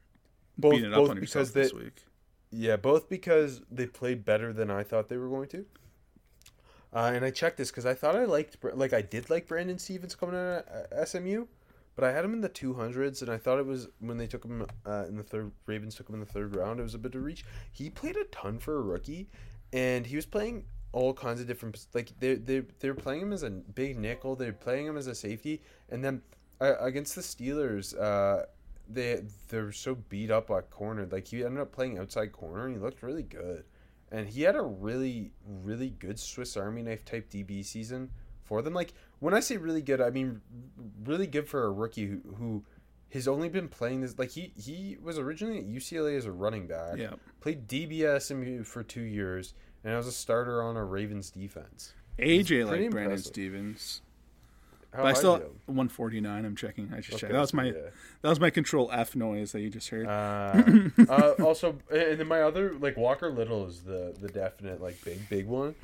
both 0.57 0.83
it 0.83 0.91
up 0.91 0.95
both 0.95 1.09
on 1.11 1.19
because 1.19 1.53
they 1.53 1.61
this 1.61 1.73
week. 1.73 2.03
yeah 2.51 2.75
both 2.75 3.07
because 3.07 3.61
they 3.71 3.85
played 3.85 4.25
better 4.25 4.51
than 4.51 4.69
I 4.69 4.83
thought 4.83 5.07
they 5.07 5.17
were 5.17 5.29
going 5.29 5.47
to. 5.49 5.65
Uh, 6.93 7.11
and 7.13 7.23
I 7.23 7.31
checked 7.31 7.57
this 7.57 7.69
because 7.69 7.85
I 7.85 7.93
thought 7.93 8.15
I 8.15 8.25
liked 8.25 8.57
like 8.73 8.91
I 8.93 9.01
did 9.01 9.29
like 9.29 9.47
Brandon 9.47 9.77
Stephens 9.77 10.15
coming 10.15 10.35
out 10.35 10.65
of 10.67 11.07
SMU, 11.07 11.45
but 11.97 12.05
I 12.05 12.11
had 12.11 12.23
him 12.23 12.33
in 12.33 12.41
the 12.41 12.47
two 12.47 12.75
hundreds, 12.75 13.23
and 13.23 13.31
I 13.31 13.37
thought 13.37 13.57
it 13.57 13.65
was 13.65 13.87
when 13.99 14.17
they 14.17 14.27
took 14.27 14.45
him 14.45 14.67
uh, 14.85 15.05
in 15.07 15.17
the 15.17 15.23
third. 15.23 15.51
Ravens 15.65 15.95
took 15.95 16.07
him 16.07 16.13
in 16.13 16.19
the 16.19 16.27
third 16.27 16.55
round. 16.55 16.79
It 16.79 16.83
was 16.83 16.93
a 16.93 16.99
bit 16.99 17.15
of 17.15 17.23
reach. 17.23 17.43
He 17.71 17.89
played 17.89 18.15
a 18.15 18.23
ton 18.25 18.59
for 18.59 18.77
a 18.77 18.81
rookie, 18.81 19.27
and 19.73 20.05
he 20.05 20.15
was 20.15 20.27
playing 20.27 20.65
all 20.91 21.11
kinds 21.11 21.41
of 21.41 21.47
different. 21.47 21.87
Like 21.95 22.11
they 22.19 22.35
they 22.35 22.59
they 22.79 22.89
were 22.89 22.95
playing 22.95 23.23
him 23.23 23.33
as 23.33 23.41
a 23.41 23.49
big 23.49 23.97
nickel. 23.97 24.35
They're 24.35 24.53
playing 24.53 24.85
him 24.85 24.95
as 24.95 25.07
a 25.07 25.15
safety, 25.15 25.63
and 25.89 26.05
then 26.05 26.21
uh, 26.61 26.75
against 26.79 27.15
the 27.15 27.21
Steelers, 27.21 27.99
uh, 27.99 28.45
they 28.87 29.23
they're 29.49 29.71
so 29.71 29.95
beat 29.95 30.29
up 30.29 30.51
at 30.51 30.69
corner. 30.69 31.07
Like 31.11 31.27
he 31.27 31.43
ended 31.43 31.61
up 31.61 31.71
playing 31.71 31.97
outside 31.97 32.31
corner, 32.31 32.67
and 32.67 32.75
he 32.75 32.79
looked 32.79 33.01
really 33.01 33.23
good. 33.23 33.63
And 34.11 34.29
he 34.29 34.43
had 34.43 34.55
a 34.55 34.61
really, 34.61 35.31
really 35.45 35.89
good 35.89 36.17
Swiss 36.17 36.55
Army 36.55 36.83
knife 36.83 37.03
type 37.03 37.29
DB 37.29 37.65
season 37.65 38.11
for 38.43 38.61
them. 38.61 38.73
Like 38.73 38.93
when 39.19 39.33
I 39.33 39.39
say 39.39 39.57
really 39.57 39.81
good, 39.81 40.01
I 40.01 40.09
mean 40.09 40.41
really 41.03 41.27
good 41.27 41.47
for 41.47 41.65
a 41.65 41.71
rookie 41.71 42.05
who, 42.07 42.21
who 42.37 42.63
has 43.13 43.27
only 43.27 43.49
been 43.49 43.67
playing 43.67 44.01
this. 44.01 44.17
Like 44.17 44.31
he 44.31 44.53
he 44.55 44.97
was 45.01 45.17
originally 45.17 45.59
at 45.59 45.67
UCLA 45.67 46.17
as 46.17 46.25
a 46.25 46.31
running 46.31 46.67
back. 46.67 46.97
Yeah. 46.97 47.13
Played 47.41 47.67
DBS 47.67 48.65
for 48.65 48.83
two 48.83 49.01
years, 49.01 49.53
and 49.83 49.93
I 49.93 49.97
was 49.97 50.07
a 50.07 50.11
starter 50.11 50.61
on 50.61 50.75
a 50.77 50.83
Ravens 50.83 51.29
defense. 51.29 51.93
AJ 52.19 52.61
like 52.65 52.69
pretty 52.69 52.87
Brandon. 52.89 53.17
Stephens. 53.17 54.01
How 54.93 55.03
But 55.03 55.09
I 55.09 55.13
still 55.13 55.37
149. 55.65 56.45
I'm 56.45 56.55
checking. 56.55 56.91
I 56.93 56.97
just 56.97 57.09
Okay, 57.09 57.21
checked. 57.21 57.33
That 57.33 57.39
was 57.39 57.53
my 57.53 57.65
yeah. 57.65 57.73
that 58.21 58.29
was 58.29 58.39
my 58.39 58.49
control 58.49 58.89
F 58.91 59.15
noise 59.15 59.51
that 59.51 59.59
you 59.61 59.69
just 59.69 59.89
heard. 59.89 60.07
Uh, 60.07 60.89
uh, 61.09 61.33
also, 61.43 61.77
and 61.91 62.19
then 62.19 62.27
my 62.27 62.41
other 62.41 62.73
like 62.79 62.97
Walker 62.97 63.29
Little 63.29 63.67
is 63.67 63.81
the 63.81 64.15
the 64.19 64.29
definite 64.29 64.81
like 64.81 65.03
big 65.03 65.27
big 65.29 65.47
one. 65.47 65.75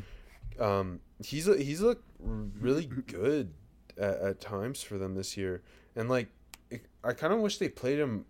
Um, 0.60 0.99
he's 1.24 1.47
a, 1.47 1.58
he's 1.58 1.82
looked 1.82 2.04
really 2.20 2.86
good 3.08 3.54
at, 3.97 4.16
at 4.20 4.41
times 4.41 4.82
for 4.82 4.97
them 4.97 5.16
this 5.16 5.36
year, 5.38 5.62
and 5.95 6.10
like 6.10 6.28
it, 6.70 6.86
I 7.04 7.14
kind 7.14 7.34
of 7.34 7.39
wish 7.39 7.58
they 7.58 7.70
played 7.70 7.99
him 7.99 8.26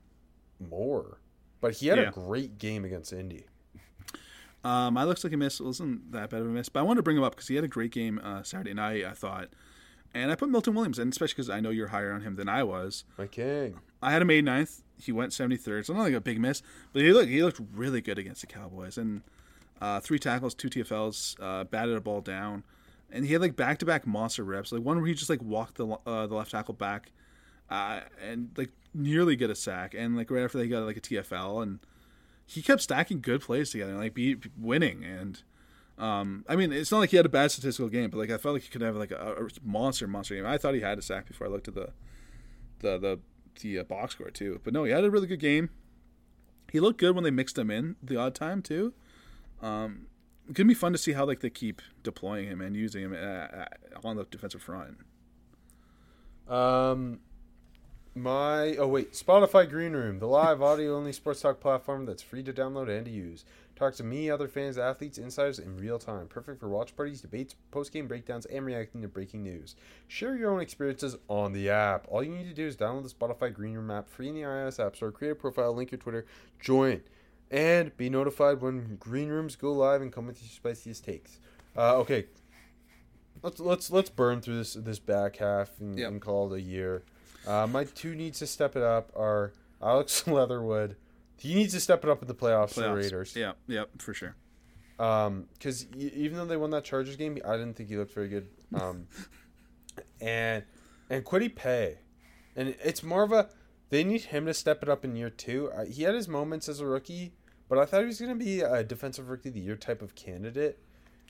more. 0.59 1.19
But 1.61 1.74
he 1.76 1.88
had 1.88 1.97
Yeah. 1.97 2.09
a 2.09 2.11
great 2.11 2.57
game 2.57 2.84
against 2.86 3.13
Indy. 3.13 3.45
Um, 4.65 4.97
I 4.97 5.03
looks 5.03 5.24
like 5.24 5.34
a 5.34 5.38
miss. 5.38 5.59
It 5.59 5.63
wasn't 5.65 6.11
that 6.13 6.30
bad 6.30 6.41
of 6.41 6.47
a 6.47 6.49
miss, 6.49 6.69
but 6.69 6.80
I 6.80 6.84
wanted 6.84 6.99
to 6.99 7.03
bring 7.03 7.17
him 7.17 7.24
up 7.24 7.34
because 7.36 7.47
he 7.49 7.55
had 7.55 7.63
a 7.65 7.69
great 7.69 7.91
game 7.91 8.19
uh, 8.24 8.43
Saturday 8.43 8.74
night. 8.74 9.03
I 9.03 9.11
thought, 9.11 9.49
and 10.13 10.32
I 10.32 10.36
put 10.36 10.49
Milton 10.49 10.74
Williams, 10.74 10.99
and 10.99 11.11
especially 11.11 11.34
because 11.34 11.49
I 11.49 11.59
know 11.59 11.69
you're 11.69 11.88
higher 11.89 12.13
on 12.13 12.21
him 12.21 12.36
than 12.36 12.47
I 12.47 12.63
was. 12.63 13.03
My 13.17 13.28
king. 13.28 13.80
I 14.01 14.11
had 14.11 14.21
him 14.21 14.30
89th. 14.30 14.82
He 14.97 15.11
went 15.11 15.32
73rd, 15.34 15.86
so 15.86 15.93
not 15.93 16.03
like 16.03 16.13
a 16.13 16.21
big 16.21 16.39
miss, 16.39 16.61
but 16.93 17.01
he 17.01 17.11
looked 17.11 17.28
he 17.30 17.43
looked 17.43 17.59
really 17.74 17.99
good 17.99 18.17
against 18.17 18.39
the 18.41 18.47
Cowboys, 18.47 18.97
and 18.97 19.21
uh, 19.84 19.99
three 19.99 20.17
tackles, 20.17 20.55
two 20.55 20.69
TFLs, 20.69 21.36
uh, 21.41 21.65
batted 21.65 21.97
a 21.97 21.99
ball 21.99 22.21
down, 22.21 22.63
and 23.11 23.25
he 23.25 23.34
had 23.34 23.41
like 23.41 23.57
back 23.57 23.79
to 23.79 23.86
back 23.86 24.07
monster 24.07 24.41
reps, 24.41 24.71
like 24.71 24.81
one 24.81 24.97
where 24.97 25.07
he 25.07 25.13
just 25.13 25.29
like 25.29 25.41
walked 25.41 25.75
the 25.75 25.86
uh, 26.05 26.25
the 26.25 26.36
left 26.36 26.51
tackle 26.51 26.73
back, 26.73 27.11
uh, 27.69 27.99
and 28.25 28.51
like 28.55 28.69
nearly 28.93 29.36
get 29.36 29.49
a 29.49 29.55
sack, 29.55 29.93
and 29.93 30.15
like 30.15 30.31
right 30.31 30.41
after 30.43 30.59
he 30.59 30.69
got 30.69 30.84
like 30.84 30.95
a 30.95 31.01
TFL, 31.01 31.61
and 31.61 31.79
he 32.45 32.61
kept 32.61 32.81
stacking 32.81 33.19
good 33.19 33.41
plays 33.41 33.71
together, 33.71 33.93
like 33.95 34.13
be 34.13 34.38
winning, 34.57 35.03
and 35.03 35.43
um, 35.97 36.45
I 36.47 36.55
mean 36.55 36.71
it's 36.71 36.89
not 36.89 36.99
like 36.99 37.09
he 37.09 37.17
had 37.17 37.25
a 37.25 37.29
bad 37.29 37.51
statistical 37.51 37.89
game, 37.89 38.09
but 38.09 38.19
like 38.19 38.31
I 38.31 38.38
felt 38.38 38.53
like 38.53 38.63
he 38.63 38.69
could 38.69 38.81
have 38.81 38.95
like 38.95 39.11
a, 39.11 39.36
a 39.36 39.47
monster 39.61 40.07
monster 40.07 40.36
game. 40.36 40.45
I 40.45 40.57
thought 40.57 40.75
he 40.75 40.79
had 40.79 40.97
a 40.97 41.01
sack 41.01 41.27
before 41.27 41.45
I 41.45 41.49
looked 41.49 41.67
at 41.67 41.75
the 41.75 41.89
the 42.79 42.97
the 42.97 43.19
the 43.59 43.79
uh, 43.79 43.84
box 43.84 44.13
score 44.13 44.29
too. 44.29 44.61
But 44.63 44.73
no, 44.73 44.86
he 44.86 44.93
had 44.93 45.03
a 45.03 45.11
really 45.11 45.27
good 45.27 45.41
game. 45.41 45.71
He 46.71 46.79
looked 46.79 47.01
good 47.01 47.15
when 47.15 47.25
they 47.25 47.31
mixed 47.31 47.57
him 47.57 47.69
in 47.69 47.97
the 48.01 48.15
odd 48.15 48.34
time 48.34 48.61
too. 48.61 48.93
Um, 49.64 50.07
it's 50.48 50.57
gonna 50.57 50.68
be 50.68 50.73
fun 50.73 50.91
to 50.91 50.98
see 50.98 51.14
how 51.14 51.26
like 51.26 51.40
they 51.40 51.49
keep 51.49 51.81
deploying 52.03 52.48
him 52.48 52.60
and 52.61 52.76
using 52.76 53.03
him 53.03 53.14
uh, 53.14 53.18
uh, 53.18 53.65
on 54.03 54.18
the 54.18 54.26
defensive 54.26 54.61
front. 54.61 54.98
Um, 56.49 57.22
my 58.14 58.76
oh 58.76 58.88
wait, 58.88 59.14
Spotify 59.14 59.68
Green 59.69 59.94
Room, 59.94 60.19
the 60.19 60.27
live 60.27 60.61
audio 60.61 60.98
only 60.98 61.14
sports 61.14 61.41
talk 61.41 61.61
platform 61.61 62.06
that's 62.06 62.22
free 62.22 62.44
to 62.44 62.52
download 62.52 62.90
and 62.90 63.06
to 63.06 63.11
use. 63.11 63.45
Talk 63.76 63.95
to 63.95 64.03
me, 64.03 64.30
other 64.30 64.48
fans, 64.48 64.77
athletes, 64.77 65.18
insiders 65.18 65.57
in 65.57 65.77
real 65.77 65.98
time. 65.98 66.27
Perfect 66.27 66.60
for 66.60 66.69
watch 66.69 66.95
parties, 66.95 67.22
debates, 67.22 67.56
post 67.72 67.91
game 67.91 68.07
breakdowns, 68.07 68.45
and 68.45 68.65
reacting 68.65 69.02
to 69.02 69.07
breaking 69.07 69.44
news. 69.44 69.76
Share 70.07 70.35
your 70.35 70.52
own 70.52 70.61
experiences 70.61 71.15
on 71.27 71.53
the 71.53 71.69
app. 71.69 72.06
All 72.10 72.23
you 72.23 72.35
need 72.35 72.48
to 72.49 72.53
do 72.53 72.68
is 72.68 72.77
download 72.77 73.03
the 73.03 73.10
Spotify 73.10 73.52
Green 73.52 73.76
Room 73.76 73.90
app 73.90 74.07
free 74.10 74.30
in 74.30 74.35
the 74.35 74.41
iOS 74.41 74.85
App 74.85 74.95
Store. 74.95 75.11
Create 75.11 75.31
a 75.31 75.35
profile, 75.35 75.73
link 75.73 75.90
your 75.90 75.98
Twitter, 75.98 76.26
join, 76.60 77.02
and 77.53 77.95
be 77.95 78.09
notified 78.09 78.61
when 78.61 78.97
Green 78.99 79.30
Rooms 79.30 79.55
go 79.55 79.71
live 79.71 80.01
and 80.01 80.11
come 80.11 80.25
with 80.25 80.41
your 80.41 80.49
spiciest 80.49 81.05
takes. 81.05 81.39
Uh, 81.77 81.97
okay, 81.97 82.25
let's 83.41 83.59
let's 83.59 83.91
let's 83.91 84.09
burn 84.09 84.41
through 84.41 84.57
this 84.57 84.73
this 84.73 84.99
back 84.99 85.38
half 85.38 85.80
and, 85.80 85.97
Yep. 85.97 86.07
and 86.11 86.21
call 86.21 86.51
it 86.53 86.57
a 86.57 86.61
year. 86.61 87.03
Uh, 87.47 87.67
my 87.67 87.84
two 87.84 88.15
needs 88.15 88.39
to 88.39 88.47
step 88.47 88.75
it 88.75 88.84
up 88.84 89.11
are 89.15 89.53
Alex 89.81 90.25
Leatherwood. 90.27 90.95
He 91.38 91.53
needs 91.55 91.73
to 91.73 91.80
step 91.80 92.03
it 92.03 92.09
up 92.09 92.21
in 92.21 92.27
the 92.27 92.34
playoffs, 92.35 92.73
for 92.73 92.81
the 92.81 92.93
Raiders. 92.93 93.35
Yeah, 93.35 93.53
yeah, 93.67 93.84
for 93.99 94.13
sure. 94.13 94.35
Um, 94.99 95.47
because 95.53 95.85
even 95.95 96.38
though 96.38 96.45
they 96.45 96.55
won 96.57 96.69
that 96.71 96.84
Chargers 96.85 97.15
game, 97.17 97.38
I 97.45 97.53
didn't 97.53 97.73
think 97.75 97.89
he 97.89 97.97
looked 97.97 98.13
very 98.13 98.27
good. 98.30 98.47
Um, 98.81 99.05
and 100.19 100.63
and 101.09 101.23
Kwity 101.23 101.53
Paye, 101.53 101.99
and 102.55 102.75
it's 102.84 103.03
more 103.03 103.21
of 103.21 103.31
a 103.31 103.49
they 103.91 104.03
need 104.03 104.21
him 104.21 104.47
to 104.47 104.53
step 104.55 104.81
it 104.81 104.89
up 104.89 105.05
in 105.05 105.15
year 105.15 105.30
two. 105.30 105.69
Uh, 105.71 105.85
he 105.85 106.01
had 106.03 106.15
his 106.15 106.27
moments 106.27 106.67
as 106.67 106.80
a 106.80 106.85
rookie, 106.88 107.34
but 107.74 107.82
I 107.82 107.86
thought 107.86 108.02
he 108.02 108.06
was 108.08 108.20
going 108.20 108.38
to 108.38 108.44
be 108.45 108.62
a 108.62 108.84
defensive 108.84 109.30
rookie 109.30 109.50
of 109.50 109.56
the 109.56 109.62
year 109.62 109.76
type 109.76 110.02
of 110.02 110.14
candidate, 110.16 110.78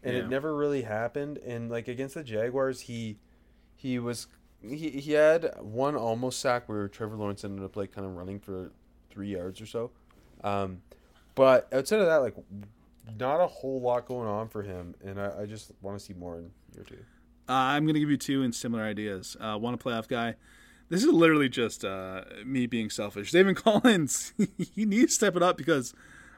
and 0.04 0.16
Yeah. 0.16 0.24
it 0.24 0.30
never 0.30 0.56
really 0.56 0.82
happened. 0.82 1.38
And 1.38 1.70
like 1.70 1.88
against 1.88 2.16
the 2.16 2.24
Jaguars, 2.24 2.82
he 2.82 3.18
he 3.76 4.00
was 4.00 4.28
he, 4.62 4.90
he 4.90 5.12
had 5.14 5.52
one 5.62 5.96
almost 5.96 6.40
sack 6.40 6.68
where 6.70 6.88
Trevor 6.88 7.16
Lawrence 7.16 7.44
ended 7.44 7.64
up 7.64 7.76
like 7.76 7.92
kind 7.94 8.06
of 8.08 8.16
running 8.16 8.40
for 8.40 8.72
three 9.10 9.30
yards 9.30 9.62
or 9.62 9.66
so. 9.66 9.92
Um, 10.44 10.82
but 11.36 11.68
outside 11.74 12.00
of 12.00 12.08
that, 12.08 12.18
like 12.18 12.36
not 13.20 13.40
a 13.42 13.48
whole 13.48 13.82
lot 13.82 14.06
going 14.06 14.28
on 14.28 14.48
for 14.50 14.62
him, 14.64 14.96
and 15.04 15.20
I, 15.20 15.42
I 15.42 15.46
just 15.46 15.72
want 15.82 15.98
to 15.98 16.04
see 16.04 16.14
more 16.14 16.38
in 16.38 16.52
year 16.76 16.84
two. 16.88 16.98
Uh, 17.50 17.54
I'm 17.54 17.84
going 17.86 17.94
to 17.96 18.00
give 18.00 18.10
you 18.10 18.18
two 18.18 18.44
in 18.44 18.54
similar 18.54 18.84
ideas. 18.84 19.36
Uh, 19.40 19.58
one 19.58 19.74
a 19.74 19.78
playoff 19.78 20.08
guy. 20.08 20.36
This 20.90 21.04
is 21.04 21.12
literally 21.12 21.50
just 21.50 21.84
uh, 21.84 22.24
me 22.46 22.68
being 22.68 22.90
selfish. 22.90 23.32
David 23.32 23.56
Collins, 23.64 24.34
he 24.76 24.86
needs 24.86 25.08
to 25.08 25.12
step 25.12 25.36
it 25.36 25.44
up 25.44 25.58
because, 25.58 25.94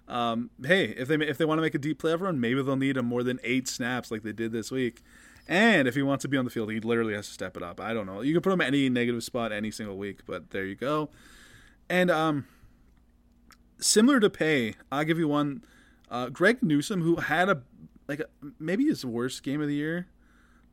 um, 0.08 0.52
hey, 0.64 0.86
if 0.86 1.08
they 1.08 1.16
if 1.16 1.38
they 1.38 1.46
want 1.46 1.58
to 1.58 1.62
make 1.62 1.76
a 1.76 1.80
deep 1.80 2.02
playoff 2.02 2.22
run, 2.22 2.40
maybe 2.40 2.62
they'll 2.62 2.76
need 2.76 2.98
him 2.98 3.06
more 3.06 3.24
than 3.24 3.40
eight 3.44 3.68
snaps 3.68 4.12
like 4.12 4.24
they 4.24 4.34
did 4.34 4.52
this 4.52 4.72
week. 4.72 5.02
And 5.48 5.88
if 5.88 5.96
he 5.96 6.02
wants 6.02 6.24
to 6.24 6.28
be 6.28 6.38
on 6.38 6.46
the 6.46 6.52
field, 6.52 6.72
he 6.72 6.80
literally 6.80 7.14
has 7.14 7.28
to 7.28 7.34
step 7.34 7.56
it 7.56 7.64
up. 7.64 7.80
I 7.80 7.94
don't 7.94 8.06
know. 8.06 8.22
You 8.22 8.34
can 8.34 8.42
put 8.42 8.54
him 8.54 8.62
any 8.62 8.90
negative 8.90 9.24
spot 9.24 9.52
any 9.52 9.70
single 9.70 9.98
week, 9.98 10.22
but 10.26 10.50
there 10.50 10.66
you 10.66 10.76
go. 10.76 11.10
And 11.88 12.10
um, 12.10 12.48
similar 13.80 14.20
to 14.20 14.30
Paye, 14.30 14.76
I'll 14.92 15.04
give 15.04 15.20
you 15.20 15.28
one. 15.28 15.64
Uh, 16.10 16.30
Greg 16.30 16.62
Newsome, 16.62 17.02
who 17.02 17.18
had 17.18 17.50
a 17.50 17.62
like 18.08 18.20
a, 18.20 18.26
maybe 18.60 18.86
his 18.86 19.06
worst 19.06 19.44
game 19.44 19.62
of 19.62 19.68
the 19.68 19.76
year 19.76 20.08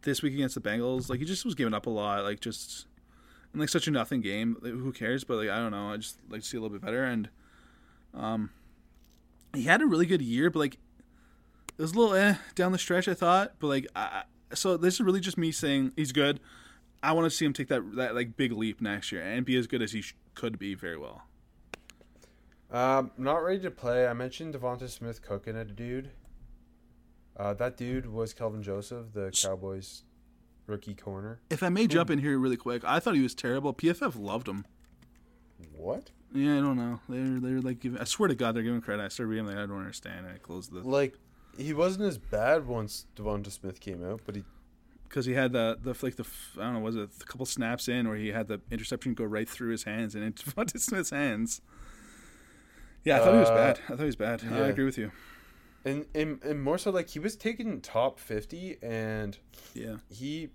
this 0.03 0.23
week 0.23 0.35
against 0.35 0.55
the 0.55 0.61
Bengals. 0.61 1.09
Like 1.09 1.19
he 1.19 1.25
just 1.25 1.45
was 1.45 1.55
giving 1.55 1.75
up 1.75 1.87
a 1.87 1.91
lot. 1.91 2.25
Like 2.25 2.41
just 2.41 2.87
in 3.55 3.61
like 3.61 3.69
such 3.69 3.87
a 3.87 3.91
nothing 3.91 4.21
game. 4.21 4.57
Who 4.63 4.93
cares? 4.93 5.25
But 5.25 5.37
like 5.39 5.49
I 5.49 5.59
don't 5.59 5.71
know. 5.71 5.93
I 5.93 5.97
just 5.97 6.19
like 6.29 6.43
to 6.43 6.47
see 6.47 6.57
a 6.57 6.61
little 6.61 6.77
bit 6.77 6.85
better. 6.85 7.05
And 7.05 7.29
um, 8.15 8.51
he 9.55 9.65
had 9.65 9.83
a 9.83 9.87
really 9.87 10.07
good 10.07 10.23
year, 10.23 10.51
but 10.51 10.59
like 10.59 10.75
it 10.75 11.83
was 11.83 11.93
a 11.93 11.99
little 11.99 12.15
eh 12.15 12.37
down 12.55 12.73
the 12.73 12.79
stretch. 12.79 13.09
I 13.09 13.15
thought, 13.15 13.55
but 13.59 13.67
like 13.69 13.87
I, 13.95 14.25
so 14.55 14.77
this 14.77 14.95
is 14.95 15.01
really 15.01 15.21
just 15.21 15.39
me 15.39 15.53
saying 15.53 15.93
he's 15.97 16.13
good. 16.13 16.41
I 17.03 17.13
want 17.13 17.25
to 17.27 17.31
see 17.31 17.45
him 17.45 17.53
take 17.53 17.69
that 17.69 17.97
that 17.97 18.15
like 18.15 18.37
big 18.37 18.53
leap 18.53 18.81
next 18.81 19.13
year 19.13 19.23
and 19.23 19.45
be 19.45 19.57
as 19.57 19.67
good 19.67 19.83
as 19.83 19.93
he 19.93 20.03
sh- 20.03 20.15
could 20.35 20.59
be 20.59 20.75
very 20.75 20.97
well. 20.97 21.23
Um, 22.71 23.11
not 23.19 23.37
ready 23.45 23.61
to 23.61 23.71
play. 23.71 24.07
I 24.07 24.15
mentioned 24.15 24.55
DeVonta 24.55 24.89
Smith 24.89 25.21
cooking 25.21 25.57
a 25.57 25.65
dude. 25.65 26.11
Uh, 27.37 27.55
that 27.55 27.77
dude 27.77 28.07
was 28.07 28.33
Kelvin 28.33 28.63
Joseph, 28.63 29.13
the 29.13 29.31
Cowboys 29.31 30.05
rookie 30.67 30.95
corner. 30.95 31.41
If 31.51 31.63
I 31.63 31.69
may 31.69 31.87
jump 31.87 32.11
in 32.11 32.19
here 32.19 32.39
really 32.39 32.57
quick, 32.57 32.83
I 32.85 33.01
thought 33.01 33.15
he 33.15 33.23
was 33.23 33.35
terrible. 33.35 33.75
PFF 33.75 34.19
loved 34.19 34.49
him. 34.49 34.65
What? 35.77 36.11
Yeah, 36.35 36.57
I 36.59 36.61
don't 36.61 36.77
know. 36.77 37.01
They're 37.09 37.39
they're 37.41 37.61
like 37.61 37.81
giving. 37.81 37.99
I 37.99 38.05
swear 38.05 38.29
to 38.29 38.35
God, 38.35 38.55
they're 38.55 38.63
giving 38.63 38.81
credit. 38.81 39.03
I 39.03 39.09
started 39.09 39.31
reading 39.31 39.47
like 39.47 39.57
I 39.57 39.67
don't 39.67 39.79
understand. 39.79 40.27
And 40.27 40.35
I 40.35 40.39
closed 40.39 40.73
the 40.73 40.81
Like, 40.81 41.19
he 41.59 41.73
wasn't 41.75 42.05
as 42.07 42.17
bad 42.19 42.67
once 42.67 43.07
DeVonta 43.17 43.51
Smith 43.51 43.81
came 43.81 44.03
out, 44.05 44.21
but 44.25 44.37
he 44.37 44.45
because 45.09 45.27
he 45.27 45.35
had 45.35 45.53
the 45.53 45.77
the 45.83 45.95
like 46.03 46.17
the 46.17 46.25
I 46.59 46.63
don't 46.65 46.75
know 46.75 46.81
was 46.81 46.97
it 46.97 47.11
a 47.21 47.25
couple 47.27 47.45
snaps 47.45 47.87
in 47.89 48.09
where 48.09 48.17
he 48.17 48.29
had 48.29 48.49
the 48.49 48.61
interception 48.71 49.13
go 49.13 49.25
right 49.25 49.47
through 49.49 49.73
his 49.73 49.85
hands 49.85 50.15
and 50.15 50.25
into 50.25 50.45
DeVonta 50.51 50.81
Smith's 50.81 51.11
hands. 51.11 51.61
Yeah, 53.05 53.17
I 53.17 53.19
thought 53.19 53.33
he 53.35 53.41
was 53.41 53.51
Uh, 53.51 53.55
bad. 53.55 53.81
I 53.85 53.89
thought 53.89 53.99
he 53.99 54.05
was 54.07 54.17
bad. 54.17 54.43
I 54.51 54.57
agree 54.69 54.85
with 54.85 54.97
you. 54.97 55.11
and, 55.85 56.07
and 56.15 56.43
and 56.45 56.63
more 56.63 56.79
so 56.79 56.91
like 56.91 57.09
he 57.11 57.19
was 57.19 57.37
taken 57.37 57.81
top 57.83 58.19
fifty, 58.19 58.79
and 58.83 59.37
Yeah, 59.75 59.97
he 60.09 60.49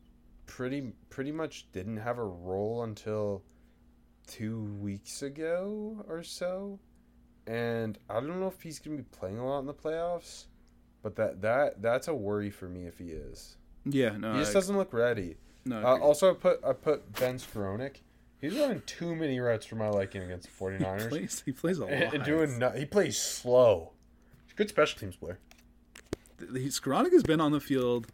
pretty 0.48 0.94
pretty 1.10 1.32
much 1.34 1.72
didn't 1.74 1.98
have 1.98 2.18
a 2.18 2.24
role 2.26 2.82
until 2.84 3.44
two 4.28 4.62
weeks 4.82 5.22
ago 5.22 6.06
or 6.08 6.22
so, 6.24 6.80
and 7.46 7.98
I 8.10 8.16
don't 8.16 8.40
know 8.40 8.48
if 8.48 8.62
he's 8.62 8.80
gonna 8.80 8.98
be 8.98 9.04
playing 9.04 9.40
a 9.40 9.46
lot 9.48 9.60
in 9.60 9.66
the 9.66 9.74
playoffs, 9.74 10.46
but 11.02 11.16
that 11.16 11.42
that 11.42 11.82
that's 11.82 12.08
a 12.08 12.14
worry 12.14 12.50
for 12.50 12.68
me 12.68 12.86
if 12.86 12.98
he 13.00 13.12
is. 13.12 13.58
yeah. 13.86 14.18
No, 14.18 14.34
He 14.34 14.40
just 14.40 14.52
I, 14.52 14.56
doesn't 14.56 14.78
look 14.78 14.94
ready. 14.94 15.38
no. 15.66 15.82
Uh, 15.82 15.98
also, 16.00 16.32
I 16.32 16.34
put 16.36 16.60
I 16.66 16.74
put 16.74 17.12
Ben 17.20 17.38
Skowronek. 17.38 17.98
He's 18.40 18.56
running 18.56 18.84
too 18.86 19.16
many 19.16 19.40
routes 19.40 19.66
for 19.66 19.78
my 19.78 19.90
liking 19.90 20.22
against 20.22 20.48
the 20.48 20.64
49ers. 20.64 21.02
he 21.04 21.08
plays, 21.10 21.44
he 21.48 21.52
plays 21.52 21.78
a 21.80 21.86
lot. 21.86 21.92
and, 21.94 22.14
and 22.14 22.24
doing 22.24 22.60
no- 22.60 22.70
he 22.72 22.86
plays 22.86 23.18
slow. 23.20 23.94
He's 24.46 24.54
a 24.54 24.56
good 24.56 24.70
special 24.70 25.00
teams 25.00 25.16
player. 25.16 25.40
he, 26.40 26.68
Skowronek 26.68 27.12
has 27.14 27.24
been 27.24 27.42
on 27.42 27.52
the 27.52 27.60
field 27.60 28.08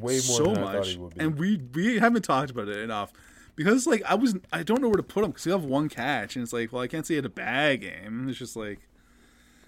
Way 0.00 0.14
more 0.14 0.20
so 0.38 0.44
than 0.44 0.58
I 0.58 0.62
thought 0.62 0.74
much, 0.76 0.88
he 0.88 0.96
would 0.96 1.14
be. 1.14 1.20
and 1.22 1.38
we 1.38 1.60
we 1.74 1.98
haven't 1.98 2.22
talked 2.22 2.50
about 2.50 2.68
it 2.68 2.78
enough 2.78 3.12
because 3.56 3.86
like 3.86 4.02
I 4.04 4.14
was 4.14 4.36
I 4.52 4.62
don't 4.62 4.80
know 4.80 4.88
where 4.88 4.96
to 4.96 5.02
put 5.02 5.24
him 5.24 5.30
because 5.30 5.44
he 5.44 5.50
have 5.50 5.64
one 5.64 5.88
catch 5.88 6.36
and 6.36 6.42
it's 6.42 6.52
like 6.52 6.72
well 6.72 6.82
I 6.82 6.88
can't 6.88 7.06
say 7.06 7.16
had 7.16 7.24
a 7.24 7.30
bad 7.30 7.80
game. 7.80 8.28
It's 8.28 8.38
just 8.38 8.56
like 8.56 8.80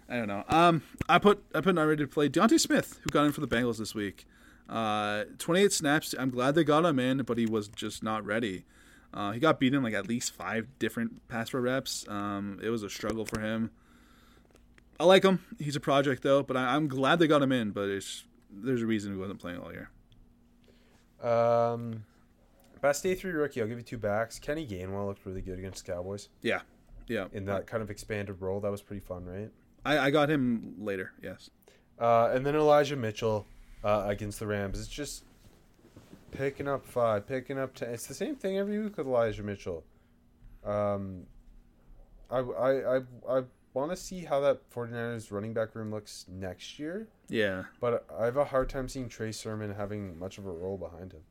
I 0.09 0.17
don't 0.17 0.29
know. 0.29 0.45
Um, 0.49 0.83
I 1.09 1.19
put 1.19 1.43
I 1.55 1.61
put 1.61 1.77
ready 1.77 2.03
to 2.03 2.09
play 2.09 2.29
D'Ante 2.29 2.59
Smith 2.59 3.01
who 3.03 3.11
got 3.11 3.25
in 3.25 3.33
for 3.33 3.41
the 3.41 3.49
Bengals 3.49 3.79
this 3.79 3.95
week. 3.95 4.27
Uh, 4.69 5.25
28 5.39 5.73
snaps. 5.73 6.15
I'm 6.19 6.31
glad 6.31 6.55
they 6.55 6.65
got 6.65 6.85
him 6.85 6.99
in, 6.99 7.19
but 7.23 7.39
he 7.39 7.47
was 7.47 7.69
just 7.69 8.03
not 8.03 8.25
ready. 8.25 8.65
Uh, 9.13 9.33
he 9.33 9.41
got 9.41 9.61
beaten 9.61 9.83
like 9.83 9.95
at 9.95 10.09
least 10.09 10.33
five 10.33 10.67
different 10.79 11.27
pass 11.29 11.51
pro 11.51 11.61
reps. 11.61 12.07
Um, 12.09 12.59
it 12.63 12.71
was 12.71 12.83
a 12.83 12.91
struggle 12.91 13.25
for 13.25 13.41
him. 13.41 13.71
I 14.99 15.05
like 15.05 15.25
him. 15.25 15.45
He's 15.59 15.77
a 15.77 15.81
project 15.81 16.23
though, 16.23 16.43
but 16.43 16.57
I, 16.57 16.75
I'm 16.75 16.89
glad 16.89 17.19
they 17.19 17.27
got 17.27 17.43
him 17.43 17.53
in. 17.53 17.71
But 17.71 17.87
there's 17.87 18.83
a 18.83 18.87
reason 18.87 19.13
he 19.13 19.19
wasn't 19.19 19.41
playing 19.41 19.59
all 19.59 19.73
year. 19.73 19.91
Um, 21.23 22.05
best 22.85 23.03
day 23.03 23.15
three 23.15 23.33
rookie. 23.33 23.63
I'll 23.63 23.67
give 23.67 23.79
you 23.79 23.83
two 23.85 23.97
backs. 23.97 24.39
Kenny 24.39 24.67
Gainwell 24.67 25.07
looked 25.07 25.25
really 25.25 25.41
good 25.41 25.59
against 25.59 25.87
the 25.87 25.93
Cowboys 25.93 26.29
Yeah, 26.43 26.61
yeah. 27.09 27.29
in 27.33 27.47
that 27.47 27.67
kind 27.67 27.83
of 27.83 27.91
expanded 27.91 28.43
role. 28.43 28.61
That 28.61 28.71
was 28.71 28.83
pretty 28.83 29.01
fun, 29.01 29.25
right? 29.25 29.51
I, 29.87 29.99
I 29.99 30.11
got 30.11 30.29
him 30.31 30.75
later. 30.79 31.13
Yes. 31.23 31.49
Uh, 31.99 32.31
and 32.35 32.45
then 32.45 32.55
Elijah 32.55 32.97
Mitchell 32.97 33.47
uh, 33.83 34.05
against 34.07 34.39
the 34.39 34.47
Rams. 34.47 34.79
It's 34.79 34.87
just 34.89 35.25
picking 36.31 36.69
up 36.69 36.85
five, 36.85 37.27
picking 37.27 37.59
up 37.59 37.75
ten. 37.75 37.89
It's 37.89 38.07
the 38.07 38.15
same 38.15 38.37
thing 38.37 38.59
every 38.59 38.79
week 38.79 38.97
with 38.99 39.07
Elijah 39.07 39.43
Mitchell. 39.43 39.83
Um, 40.63 41.23
I 42.31 42.39
I 42.39 42.97
I, 42.97 43.01
I 43.31 43.43
want 43.73 43.91
to 43.93 43.97
see 43.97 44.21
how 44.25 44.41
that 44.41 44.71
49ers 44.71 45.33
running 45.33 45.53
back 45.55 45.75
room 45.75 45.91
looks 45.91 46.27
next 46.29 46.79
year, 46.79 47.09
Yeah. 47.29 47.65
but 47.81 48.07
I 48.19 48.25
have 48.27 48.37
a 48.37 48.45
hard 48.45 48.69
time 48.69 48.89
seeing 48.89 49.09
Trey 49.09 49.33
Sermon 49.33 49.75
having 49.75 50.19
much 50.19 50.39
of 50.39 50.47
a 50.47 50.51
role 50.53 50.77
behind 50.79 51.13
him. 51.13 51.23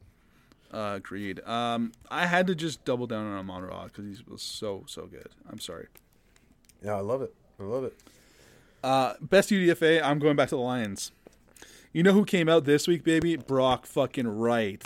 Uh, 0.73 0.93
agreed. 0.95 1.39
Um, 1.45 1.91
I 2.09 2.25
had 2.25 2.47
to 2.47 2.55
just 2.55 2.83
double 2.83 3.05
down 3.05 3.27
on 3.27 3.37
Amon 3.37 3.63
Ra 3.63 3.83
because 3.85 4.05
he 4.05 4.23
was 4.27 4.41
so 4.41 4.83
so 4.87 5.05
good. 5.05 5.29
I'm 5.49 5.59
sorry. 5.59 5.87
Yeah, 6.83 6.95
I 6.95 7.01
love 7.01 7.21
it. 7.21 7.33
I 7.59 7.63
love 7.63 7.83
it. 7.83 7.93
Uh, 8.83 9.13
best 9.21 9.49
UDFA. 9.51 10.01
I'm 10.03 10.19
going 10.19 10.35
back 10.35 10.49
to 10.49 10.55
the 10.55 10.61
Lions. 10.61 11.11
You 11.93 12.01
know 12.01 12.11
who 12.11 12.25
came 12.25 12.49
out 12.49 12.65
this 12.65 12.87
week, 12.87 13.03
baby? 13.03 13.35
Brock 13.35 13.85
fucking 13.85 14.27
Wright. 14.27 14.83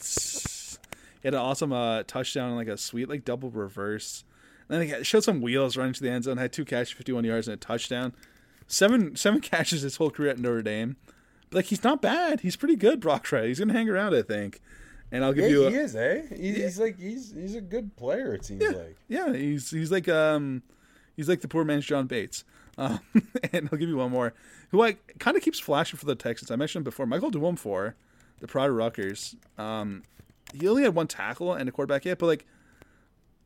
He 1.22 1.27
had 1.27 1.34
an 1.34 1.39
awesome 1.39 1.72
uh, 1.72 2.03
touchdown 2.03 2.49
and 2.49 2.57
like 2.57 2.68
a 2.68 2.77
sweet 2.77 3.07
like 3.07 3.23
double 3.23 3.49
reverse. 3.49 4.26
And 4.69 4.81
then 4.81 4.99
he 4.99 5.03
showed 5.05 5.23
some 5.23 5.41
wheels 5.41 5.77
running 5.77 5.93
to 5.93 6.03
the 6.03 6.11
end 6.11 6.26
zone. 6.26 6.35
Had 6.35 6.51
two 6.51 6.65
catches, 6.65 6.91
51 6.91 7.23
yards, 7.23 7.47
and 7.47 7.53
a 7.53 7.57
touchdown. 7.57 8.14
Seven 8.68 9.15
seven 9.15 9.39
catches 9.41 9.84
his 9.84 9.95
whole 9.95 10.11
career 10.11 10.31
at 10.31 10.38
Notre 10.39 10.61
Dame. 10.61 10.97
But 11.49 11.57
like 11.57 11.65
he's 11.65 11.84
not 11.84 12.01
bad. 12.01 12.41
He's 12.41 12.57
pretty 12.57 12.76
good, 12.76 12.99
Brock 12.99 13.31
Wright. 13.31 13.47
He's 13.47 13.59
gonna 13.59 13.72
hang 13.72 13.89
around, 13.89 14.14
I 14.14 14.22
think. 14.22 14.59
And 15.12 15.24
I'll 15.24 15.34
give 15.34 15.46
Yeah, 15.46 15.50
you 15.50 15.66
a, 15.68 15.70
he 15.70 15.76
is, 15.78 15.96
eh? 15.96 16.22
He's, 16.36 16.56
he's 16.58 16.80
like 16.80 17.00
he's 17.00 17.34
he's 17.34 17.56
a 17.56 17.62
good 17.62 17.96
player. 17.96 18.34
It 18.34 18.44
seems 18.46 18.64
like. 18.64 18.98
Yeah, 19.08 19.34
he's 19.34 19.70
he's 19.72 19.92
like 19.92 20.10
um 20.10 20.64
he's 21.16 21.30
like 21.30 21.42
the 21.42 21.48
poor 21.48 21.64
man's 21.64 21.86
John 21.86 22.08
Bates. 22.08 22.44
Um, 22.80 23.00
and 23.54 23.68
I'll 23.72 23.80
give 23.80 23.90
you 23.90 23.98
one 23.98 24.12
more, 24.12 24.36
who 24.70 24.84
I 24.84 24.98
kind 25.18 25.36
of 25.36 25.42
keeps 25.42 25.60
flashing 25.60 25.98
for 25.98 26.06
the 26.06 26.14
Texans. 26.14 26.52
I 26.52 26.56
mentioned 26.58 26.82
him 26.82 26.84
before, 26.84 27.08
Michael 27.08 27.32
Dwumfour, 27.32 27.96
the 28.40 28.46
Pride 28.48 28.68
Rutgers. 28.68 29.36
Um, 29.58 30.04
he 30.54 30.68
only 30.68 30.84
had 30.84 30.94
one 30.94 31.08
tackle 31.08 31.54
and 31.54 31.68
a 31.68 31.72
quarterback 31.72 32.04
hit, 32.04 32.20
but 32.20 32.28
like 32.28 32.46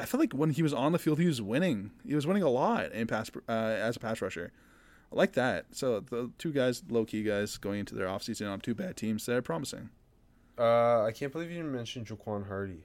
I 0.02 0.06
felt 0.06 0.20
like 0.20 0.34
when 0.34 0.50
he 0.50 0.62
was 0.62 0.74
on 0.74 0.92
the 0.92 1.00
field, 1.00 1.18
he 1.18 1.28
was 1.28 1.42
winning. 1.42 1.92
He 2.06 2.14
was 2.14 2.28
winning 2.28 2.44
a 2.44 2.50
lot 2.50 2.92
in 2.92 3.08
pass 3.08 3.32
uh, 3.48 3.52
as 3.52 3.96
a 3.96 4.02
pass 4.02 4.22
rusher. 4.22 4.52
I 5.14 5.16
like 5.16 5.32
that. 5.34 5.68
So 5.72 6.02
the 6.02 6.30
two 6.38 6.52
guys, 6.52 6.84
low 6.90 7.06
key 7.06 7.24
guys, 7.24 7.58
going 7.58 7.80
into 7.80 7.96
their 7.96 8.08
offseason 8.08 8.52
on 8.52 8.60
two 8.60 8.76
bad 8.76 8.98
teams, 8.98 9.26
they're 9.26 9.42
promising. 9.42 9.92
Uh, 10.62 11.06
I 11.06 11.12
can't 11.12 11.32
believe 11.32 11.50
you 11.50 11.58
didn't 11.58 11.72
mention 11.72 12.06
Jaquan 12.06 12.48
Hardy. 12.48 12.84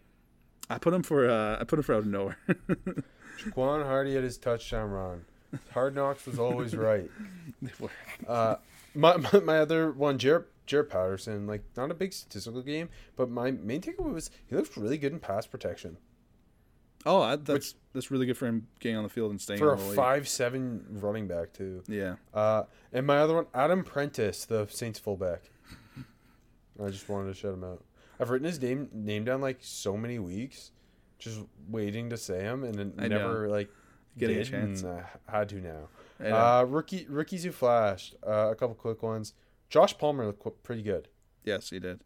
I 0.70 0.78
put 0.78 0.94
him 0.94 1.02
for 1.02 1.28
uh, 1.28 1.58
I 1.60 1.64
put 1.64 1.78
him 1.78 1.82
for 1.82 1.94
out 1.94 2.00
of 2.00 2.06
nowhere. 2.06 2.38
Jaquan 3.38 3.84
Hardy 3.84 4.14
had 4.14 4.24
his 4.24 4.38
touchdown 4.38 4.90
run. 4.90 5.24
Hard 5.72 5.94
Knocks 5.94 6.26
was 6.26 6.38
always 6.38 6.74
right. 6.76 7.10
Uh, 8.26 8.56
my, 8.94 9.16
my 9.16 9.40
my 9.40 9.58
other 9.58 9.92
one, 9.92 10.18
Jaret 10.18 10.44
Jaret 10.66 10.88
Patterson, 10.88 11.46
like 11.46 11.62
not 11.76 11.90
a 11.90 11.94
big 11.94 12.12
statistical 12.12 12.62
game, 12.62 12.88
but 13.14 13.28
my 13.28 13.50
main 13.50 13.82
takeaway 13.82 14.12
was 14.12 14.30
he 14.46 14.56
looked 14.56 14.76
really 14.76 14.98
good 14.98 15.12
in 15.12 15.20
pass 15.20 15.46
protection 15.46 15.98
oh, 17.06 17.22
I, 17.22 17.36
that's 17.36 17.74
that's 17.94 18.10
really 18.10 18.26
good 18.26 18.36
for 18.36 18.46
him 18.46 18.66
getting 18.80 18.96
on 18.96 19.04
the 19.04 19.08
field 19.08 19.30
and 19.30 19.40
staying 19.40 19.58
for 19.58 19.70
a 19.70 19.74
in 19.74 19.78
the 19.78 19.86
league. 19.86 19.96
five 19.96 20.28
seven 20.28 20.84
running 20.90 21.26
back 21.26 21.52
too. 21.52 21.82
Yeah. 21.88 22.16
Uh, 22.34 22.64
and 22.92 23.06
my 23.06 23.18
other 23.18 23.34
one, 23.34 23.46
Adam 23.54 23.84
Prentice, 23.84 24.44
the 24.44 24.66
Saints 24.66 24.98
fullback. 24.98 25.50
I 26.84 26.88
just 26.90 27.08
wanted 27.08 27.28
to 27.28 27.34
shut 27.34 27.54
him 27.54 27.64
out. 27.64 27.82
I've 28.18 28.30
written 28.30 28.46
his 28.46 28.60
name 28.60 28.88
name 28.92 29.24
down 29.24 29.40
like 29.40 29.58
so 29.60 29.96
many 29.96 30.18
weeks, 30.18 30.72
just 31.18 31.40
waiting 31.68 32.10
to 32.10 32.16
say 32.16 32.40
him, 32.40 32.64
and 32.64 32.74
then 32.74 32.92
I 32.98 33.08
know. 33.08 33.18
never 33.18 33.48
like 33.48 33.68
Getting 34.18 34.38
a 34.38 34.44
chance. 34.44 34.82
and, 34.82 35.00
uh, 35.00 35.04
had 35.28 35.48
to 35.50 35.56
now. 35.56 35.88
Know. 36.18 36.34
Uh, 36.34 36.64
rookie 36.64 37.06
rookies 37.08 37.44
who 37.44 37.52
flashed. 37.52 38.14
Uh, 38.26 38.48
a 38.50 38.54
couple 38.54 38.74
quick 38.74 39.02
ones. 39.02 39.34
Josh 39.68 39.96
Palmer 39.98 40.26
looked 40.26 40.62
pretty 40.62 40.82
good. 40.82 41.08
Yes, 41.44 41.70
he 41.70 41.78
did. 41.78 42.00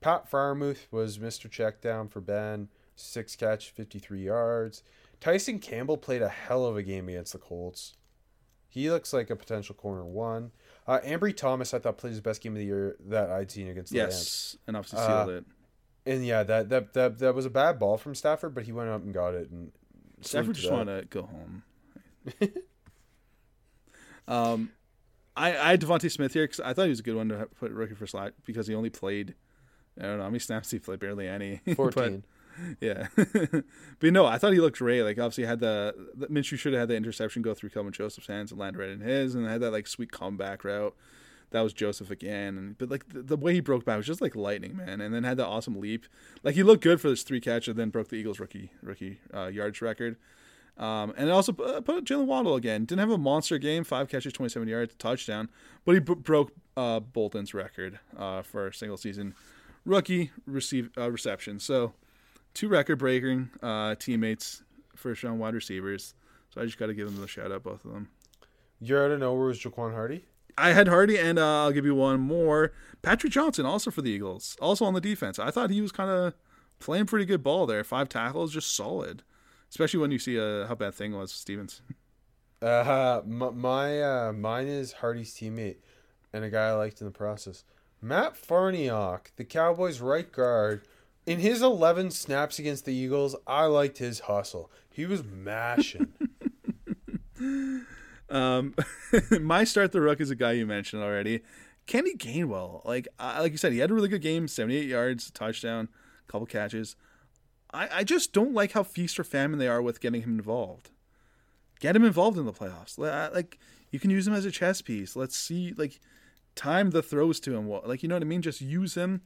Pat 0.00 0.30
Freiermuth 0.30 0.86
was 0.90 1.18
Mr. 1.18 1.48
Checkdown 1.50 2.10
for 2.10 2.20
Ben. 2.20 2.68
Six 2.96 3.36
catch, 3.36 3.70
53 3.70 4.24
yards. 4.24 4.82
Tyson 5.20 5.58
Campbell 5.58 5.98
played 5.98 6.22
a 6.22 6.28
hell 6.28 6.64
of 6.64 6.76
a 6.76 6.82
game 6.82 7.08
against 7.08 7.32
the 7.32 7.38
Colts. 7.38 7.96
He 8.68 8.90
looks 8.90 9.12
like 9.12 9.28
a 9.30 9.36
potential 9.36 9.74
corner 9.74 10.04
one. 10.04 10.52
Uh, 10.90 10.98
Ambry 11.02 11.36
Thomas, 11.36 11.72
I 11.72 11.78
thought, 11.78 11.98
played 11.98 12.10
his 12.10 12.20
best 12.20 12.42
game 12.42 12.50
of 12.54 12.58
the 12.58 12.64
year 12.64 12.96
that 13.10 13.30
I'd 13.30 13.48
seen 13.48 13.68
against 13.68 13.92
the 13.92 14.00
Rams. 14.00 14.12
Yes, 14.12 14.56
and 14.66 14.76
obviously 14.76 14.98
Uh, 14.98 15.24
sealed 15.24 15.36
it. 15.36 15.44
And 16.04 16.26
yeah, 16.26 16.42
that, 16.42 16.68
that 16.70 16.94
that 16.94 17.18
that 17.20 17.32
was 17.32 17.46
a 17.46 17.50
bad 17.50 17.78
ball 17.78 17.96
from 17.96 18.16
Stafford, 18.16 18.56
but 18.56 18.64
he 18.64 18.72
went 18.72 18.90
up 18.90 19.00
and 19.00 19.14
got 19.14 19.34
it. 19.34 19.50
And 19.50 19.70
Stafford 20.20 20.56
just 20.56 20.72
wanted 20.72 21.02
to 21.02 21.06
go 21.06 21.22
home. 21.22 21.62
um, 24.26 24.72
I 25.36 25.56
I 25.56 25.70
had 25.70 25.80
DeVonta 25.80 26.10
Smith 26.10 26.32
here 26.32 26.42
because 26.44 26.58
I 26.58 26.72
thought 26.72 26.84
he 26.84 26.90
was 26.90 26.98
a 26.98 27.04
good 27.04 27.14
one 27.14 27.28
to 27.28 27.46
put 27.54 27.70
rookie 27.70 27.94
for 27.94 28.08
slot 28.08 28.32
because 28.44 28.66
he 28.66 28.74
only 28.74 28.90
played. 28.90 29.36
I 29.96 30.06
don't 30.06 30.16
know 30.16 30.24
how 30.24 30.30
many 30.30 30.40
snaps 30.40 30.72
he 30.72 30.80
played, 30.80 30.98
barely 30.98 31.28
any. 31.28 31.60
fourteen. 31.76 32.24
yeah, 32.80 33.08
but 33.16 34.12
no, 34.12 34.26
I 34.26 34.38
thought 34.38 34.52
he 34.52 34.60
looked 34.60 34.78
great. 34.78 35.02
Like 35.02 35.18
obviously 35.18 35.44
had 35.44 35.60
the, 35.60 35.94
the 36.14 36.26
Minshew 36.28 36.58
should 36.58 36.72
have 36.72 36.80
had 36.80 36.88
the 36.88 36.96
interception 36.96 37.42
go 37.42 37.54
through 37.54 37.70
Kelvin 37.70 37.92
Joseph's 37.92 38.26
hands 38.26 38.50
and 38.50 38.60
land 38.60 38.76
right 38.76 38.88
in 38.88 39.00
his, 39.00 39.34
and 39.34 39.46
had 39.46 39.60
that 39.60 39.70
like 39.70 39.86
sweet 39.86 40.12
comeback 40.12 40.64
route. 40.64 40.94
That 41.50 41.62
was 41.62 41.72
Joseph 41.72 42.10
again, 42.10 42.56
and 42.56 42.78
but 42.78 42.90
like 42.90 43.08
the, 43.08 43.22
the 43.22 43.36
way 43.36 43.54
he 43.54 43.60
broke 43.60 43.84
back 43.84 43.96
was 43.96 44.06
just 44.06 44.20
like 44.20 44.36
lightning, 44.36 44.76
man. 44.76 45.00
And 45.00 45.12
then 45.14 45.24
had 45.24 45.36
that 45.38 45.46
awesome 45.46 45.80
leap. 45.80 46.06
Like 46.42 46.54
he 46.54 46.62
looked 46.62 46.82
good 46.82 47.00
for 47.00 47.08
this 47.10 47.22
three 47.22 47.40
catch, 47.40 47.68
and 47.68 47.76
then 47.76 47.90
broke 47.90 48.08
the 48.08 48.16
Eagles 48.16 48.38
rookie 48.38 48.70
rookie 48.82 49.20
uh, 49.34 49.46
yards 49.46 49.82
record. 49.82 50.16
Um, 50.78 51.12
and 51.16 51.30
also 51.30 51.52
uh, 51.56 51.80
put 51.82 52.04
Jaylen 52.04 52.24
Waddle 52.24 52.54
again. 52.54 52.86
Didn't 52.86 53.00
have 53.00 53.10
a 53.10 53.18
monster 53.18 53.58
game, 53.58 53.84
five 53.84 54.08
catches, 54.08 54.32
27 54.32 54.66
yards, 54.66 54.94
touchdown, 54.98 55.50
but 55.84 55.92
he 55.92 55.98
b- 56.00 56.14
broke 56.14 56.52
uh, 56.74 57.00
Boldin's 57.00 57.52
record 57.52 57.98
uh, 58.16 58.40
for 58.40 58.68
a 58.68 58.74
single 58.74 58.96
season 58.96 59.34
rookie 59.84 60.30
receive 60.46 60.90
uh, 60.96 61.10
reception. 61.10 61.58
So 61.58 61.92
two 62.54 62.68
record 62.68 62.96
breaking 62.96 63.50
uh, 63.62 63.94
teammates, 63.96 64.62
first 64.96 65.22
round 65.22 65.38
wide 65.38 65.54
receivers. 65.54 66.14
So 66.50 66.60
I 66.60 66.64
just 66.64 66.78
got 66.78 66.86
to 66.86 66.94
give 66.94 67.12
them 67.12 67.22
a 67.22 67.28
shout 67.28 67.52
out, 67.52 67.62
both 67.62 67.84
of 67.84 67.92
them. 67.92 68.08
You're 68.80 69.04
out 69.04 69.10
of 69.12 69.20
nowhere 69.20 69.46
was 69.46 69.60
Jaquan 69.60 69.92
Hardy. 69.92 70.24
I 70.58 70.72
had 70.72 70.88
Hardy, 70.88 71.18
and 71.18 71.38
uh, 71.38 71.64
I'll 71.64 71.72
give 71.72 71.84
you 71.84 71.94
one 71.94 72.20
more. 72.20 72.72
Patrick 73.02 73.32
Johnson, 73.32 73.64
also 73.64 73.90
for 73.90 74.02
the 74.02 74.10
Eagles, 74.10 74.56
also 74.60 74.84
on 74.84 74.94
the 74.94 75.00
defense. 75.00 75.38
I 75.38 75.50
thought 75.50 75.70
he 75.70 75.80
was 75.80 75.92
kind 75.92 76.10
of 76.10 76.34
playing 76.80 77.06
pretty 77.06 77.24
good 77.24 77.42
ball 77.42 77.66
there. 77.66 77.84
Five 77.84 78.08
tackles, 78.08 78.52
just 78.52 78.74
solid 78.74 79.22
especially 79.70 80.00
when 80.00 80.10
you 80.10 80.18
see 80.18 80.38
uh, 80.38 80.66
how 80.66 80.74
bad 80.74 80.94
thing 80.94 81.16
was 81.16 81.32
Stevens. 81.32 81.80
Uh, 82.62 83.22
my, 83.24 83.48
my 83.48 84.02
uh, 84.02 84.32
mine 84.34 84.66
is 84.66 84.92
Hardy's 84.92 85.32
teammate 85.32 85.76
and 86.30 86.44
a 86.44 86.50
guy 86.50 86.66
I 86.66 86.72
liked 86.72 87.00
in 87.00 87.06
the 87.06 87.10
process. 87.10 87.64
Matt 88.02 88.34
Farniok, 88.34 89.28
the 89.36 89.46
Cowboys' 89.46 90.02
right 90.02 90.30
guard, 90.30 90.86
in 91.26 91.38
his 91.40 91.62
11 91.62 92.10
snaps 92.10 92.58
against 92.58 92.84
the 92.84 92.94
Eagles, 92.94 93.36
I 93.46 93.64
liked 93.66 93.98
his 93.98 94.20
hustle. 94.20 94.70
He 94.90 95.06
was 95.06 95.22
mashing. 95.24 96.12
um, 98.30 98.74
my 99.40 99.64
start 99.64 99.92
the 99.92 100.00
rook 100.00 100.20
is 100.20 100.30
a 100.30 100.34
guy 100.34 100.52
you 100.52 100.66
mentioned 100.66 101.02
already, 101.02 101.42
Kenny 101.86 102.14
Gainwell. 102.14 102.84
Like 102.84 103.08
uh, 103.18 103.38
like 103.40 103.52
you 103.52 103.58
said, 103.58 103.72
he 103.72 103.78
had 103.78 103.90
a 103.90 103.94
really 103.94 104.08
good 104.08 104.22
game, 104.22 104.48
78 104.48 104.86
yards, 104.86 105.30
touchdown, 105.30 105.88
couple 106.28 106.46
catches. 106.46 106.96
I, 107.72 107.88
I 107.92 108.04
just 108.04 108.32
don't 108.32 108.54
like 108.54 108.72
how 108.72 108.82
feast 108.82 109.18
or 109.18 109.24
famine 109.24 109.58
they 109.58 109.68
are 109.68 109.82
with 109.82 110.00
getting 110.00 110.22
him 110.22 110.38
involved. 110.38 110.90
Get 111.78 111.96
him 111.96 112.04
involved 112.04 112.36
in 112.36 112.44
the 112.44 112.52
playoffs. 112.52 112.98
Like 112.98 113.58
you 113.90 113.98
can 113.98 114.10
use 114.10 114.26
him 114.26 114.34
as 114.34 114.44
a 114.44 114.50
chess 114.50 114.82
piece. 114.82 115.16
Let's 115.16 115.36
see, 115.36 115.72
like 115.76 116.00
time 116.54 116.90
the 116.90 117.02
throws 117.02 117.40
to 117.40 117.54
him. 117.54 117.68
Like 117.68 118.02
you 118.02 118.08
know 118.08 118.16
what 118.16 118.22
I 118.22 118.26
mean? 118.26 118.42
Just 118.42 118.60
use 118.60 118.94
him 118.94 119.22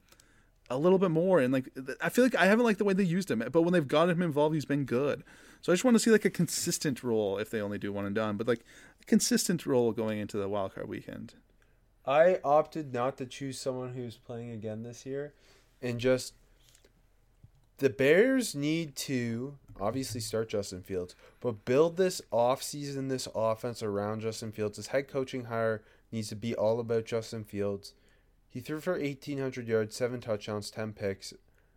a 0.71 0.79
little 0.79 0.99
bit 0.99 1.11
more. 1.11 1.41
And 1.41 1.53
like 1.53 1.69
I 2.01 2.09
feel 2.09 2.25
like 2.25 2.35
I 2.35 2.47
haven't 2.47 2.65
liked 2.65 2.79
the 2.79 2.85
way 2.85 2.95
they 2.95 3.05
used 3.05 3.31
him, 3.31 3.43
but 3.53 3.63
when 3.63 3.73
they've 3.73 3.87
got 3.87 4.09
him 4.09 4.23
involved, 4.23 4.55
he's 4.55 4.65
been 4.65 4.85
good. 4.85 5.23
So 5.61 5.73
I 5.73 5.75
just 5.75 5.85
want 5.85 5.95
to 5.95 5.99
see 5.99 6.11
like 6.11 6.25
a 6.25 6.31
consistent 6.31 7.03
role 7.03 7.39
if 7.39 7.51
they 7.51 7.61
only 7.61 7.79
do 7.79 7.93
one 7.93 8.05
and 8.05 8.15
done, 8.15 8.37
but 8.37 8.49
like 8.49 8.65
a 9.01 9.05
consistent 9.05 9.67
role 9.67 9.93
going 9.93 10.19
into 10.19 10.37
the 10.37 10.49
wildcard 10.49 10.89
weekend. 10.89 11.35
I 12.07 12.39
opted 12.45 12.93
not 12.93 13.17
to 13.17 13.27
choose 13.27 13.59
someone 13.59 13.95
who's 13.95 14.17
playing 14.17 14.51
again 14.51 14.83
this 14.83 15.07
year, 15.07 15.33
and 15.81 15.99
just 15.99 16.35
the 17.79 17.89
Bears 17.89 18.55
need 18.55 18.95
to 18.97 19.57
obviously 19.81 20.21
start 20.21 20.51
Justin 20.51 20.83
Fields, 20.83 21.17
but 21.41 21.65
build 21.65 21.97
this 21.97 22.21
offseason, 22.33 23.09
this 23.09 23.27
offense 23.35 23.83
around 23.83 24.21
Justin 24.21 24.53
Fields. 24.53 24.77
This 24.77 24.89
head 24.89 25.09
coaching 25.09 25.47
hire 25.47 25.83
needs 26.13 26.29
to 26.29 26.37
be 26.37 26.55
all 26.55 26.79
about 26.79 27.07
Justin 27.07 27.43
Fields. 27.43 27.95
He 28.55 28.61
threw 28.61 28.79
for 28.79 28.93
1,800 28.93 29.67
yards, 29.67 29.97
seven 29.97 30.21
touchdowns, 30.21 30.71
10 30.71 30.93
picks 30.93 31.35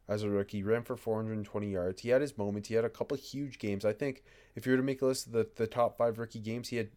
as 0.07 0.21
a 0.21 0.29
rookie, 0.29 0.61
ran 0.61 0.83
for 0.83 0.95
420 0.95 1.71
yards. 1.71 2.03
He 2.03 2.09
had 2.09 2.21
his 2.21 2.37
moments. 2.37 2.69
He 2.69 2.75
had 2.75 2.85
a 2.85 2.89
couple 2.89 3.17
huge 3.17 3.57
games. 3.57 3.83
I 3.83 3.93
think 3.93 4.23
if 4.55 4.67
you 4.67 4.73
were 4.73 4.77
to 4.77 4.83
make 4.83 5.01
a 5.01 5.07
list 5.07 5.25
of 5.25 5.33
the, 5.33 5.49
the 5.55 5.65
top 5.65 5.97
five 5.97 6.19
rookie 6.19 6.39
games, 6.39 6.69
he 6.69 6.75
had 6.75 6.89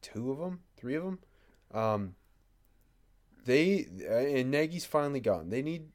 two 0.00 0.32
of 0.32 0.38
them, 0.38 0.60
three 0.78 0.94
of 0.94 1.04
them. 1.04 1.18
Um, 1.74 2.14
they 3.44 3.86
and 4.08 4.50
Nagy's 4.50 4.86
finally 4.86 5.20
gone. 5.20 5.50
They 5.50 5.60
need 5.60 5.88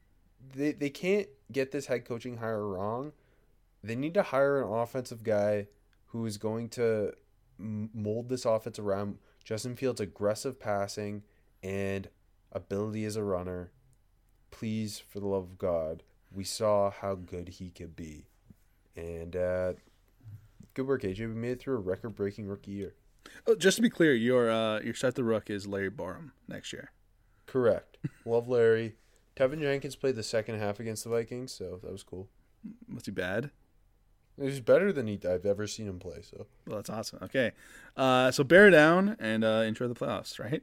they, 0.54 0.70
they 0.70 0.90
can't 0.90 1.26
get 1.50 1.72
this 1.72 1.86
head 1.86 2.04
coaching 2.04 2.36
hire 2.36 2.64
wrong. 2.64 3.10
They 3.82 3.96
need 3.96 4.14
to 4.14 4.22
hire 4.22 4.62
an 4.62 4.72
offensive 4.72 5.24
guy 5.24 5.66
who 6.06 6.26
is 6.26 6.38
going 6.38 6.68
to 6.70 7.12
mold 7.58 8.28
this 8.28 8.44
offense 8.44 8.78
around 8.78 9.18
Justin 9.42 9.74
Fields' 9.74 10.00
aggressive 10.00 10.60
passing 10.60 11.24
and 11.60 12.08
ability 12.54 13.04
as 13.04 13.16
a 13.16 13.24
runner. 13.24 13.72
Please, 14.50 15.02
for 15.08 15.20
the 15.20 15.26
love 15.26 15.42
of 15.42 15.58
God, 15.58 16.02
we 16.32 16.44
saw 16.44 16.90
how 16.90 17.14
good 17.14 17.48
he 17.48 17.70
could 17.70 17.96
be. 17.96 18.26
And 18.96 19.34
uh, 19.34 19.72
good 20.74 20.86
work, 20.86 21.02
AJ. 21.02 21.20
We 21.20 21.26
made 21.26 21.52
it 21.52 21.60
through 21.60 21.76
a 21.76 21.80
record 21.80 22.14
breaking 22.14 22.46
rookie 22.46 22.70
year. 22.72 22.94
Oh, 23.46 23.54
just 23.54 23.76
to 23.76 23.82
be 23.82 23.90
clear, 23.90 24.14
your 24.14 24.50
uh, 24.50 24.80
your 24.80 24.94
set 24.94 25.14
the 25.14 25.24
rook 25.24 25.50
is 25.50 25.66
Larry 25.66 25.90
Borom 25.90 26.30
next 26.46 26.72
year. 26.72 26.92
Correct. 27.46 27.96
Love 28.24 28.48
Larry. 28.48 28.96
Teven 29.36 29.60
Jenkins 29.60 29.96
played 29.96 30.14
the 30.14 30.22
second 30.22 30.58
half 30.60 30.78
against 30.78 31.04
the 31.04 31.10
Vikings, 31.10 31.52
so 31.52 31.80
that 31.82 31.90
was 31.90 32.02
cool. 32.02 32.28
Was 32.92 33.06
he 33.06 33.10
bad? 33.10 33.50
He 34.36 34.44
was 34.44 34.60
better 34.60 34.92
than 34.92 35.06
he 35.06 35.18
I've 35.28 35.46
ever 35.46 35.66
seen 35.66 35.86
him 35.86 35.98
play. 35.98 36.22
So 36.22 36.46
well, 36.66 36.76
that's 36.76 36.90
awesome. 36.90 37.20
Okay, 37.22 37.52
uh, 37.96 38.30
so 38.30 38.44
bear 38.44 38.70
down 38.70 39.16
and 39.18 39.44
uh, 39.44 39.62
enjoy 39.66 39.88
the 39.88 39.94
playoffs, 39.94 40.38
right? 40.38 40.62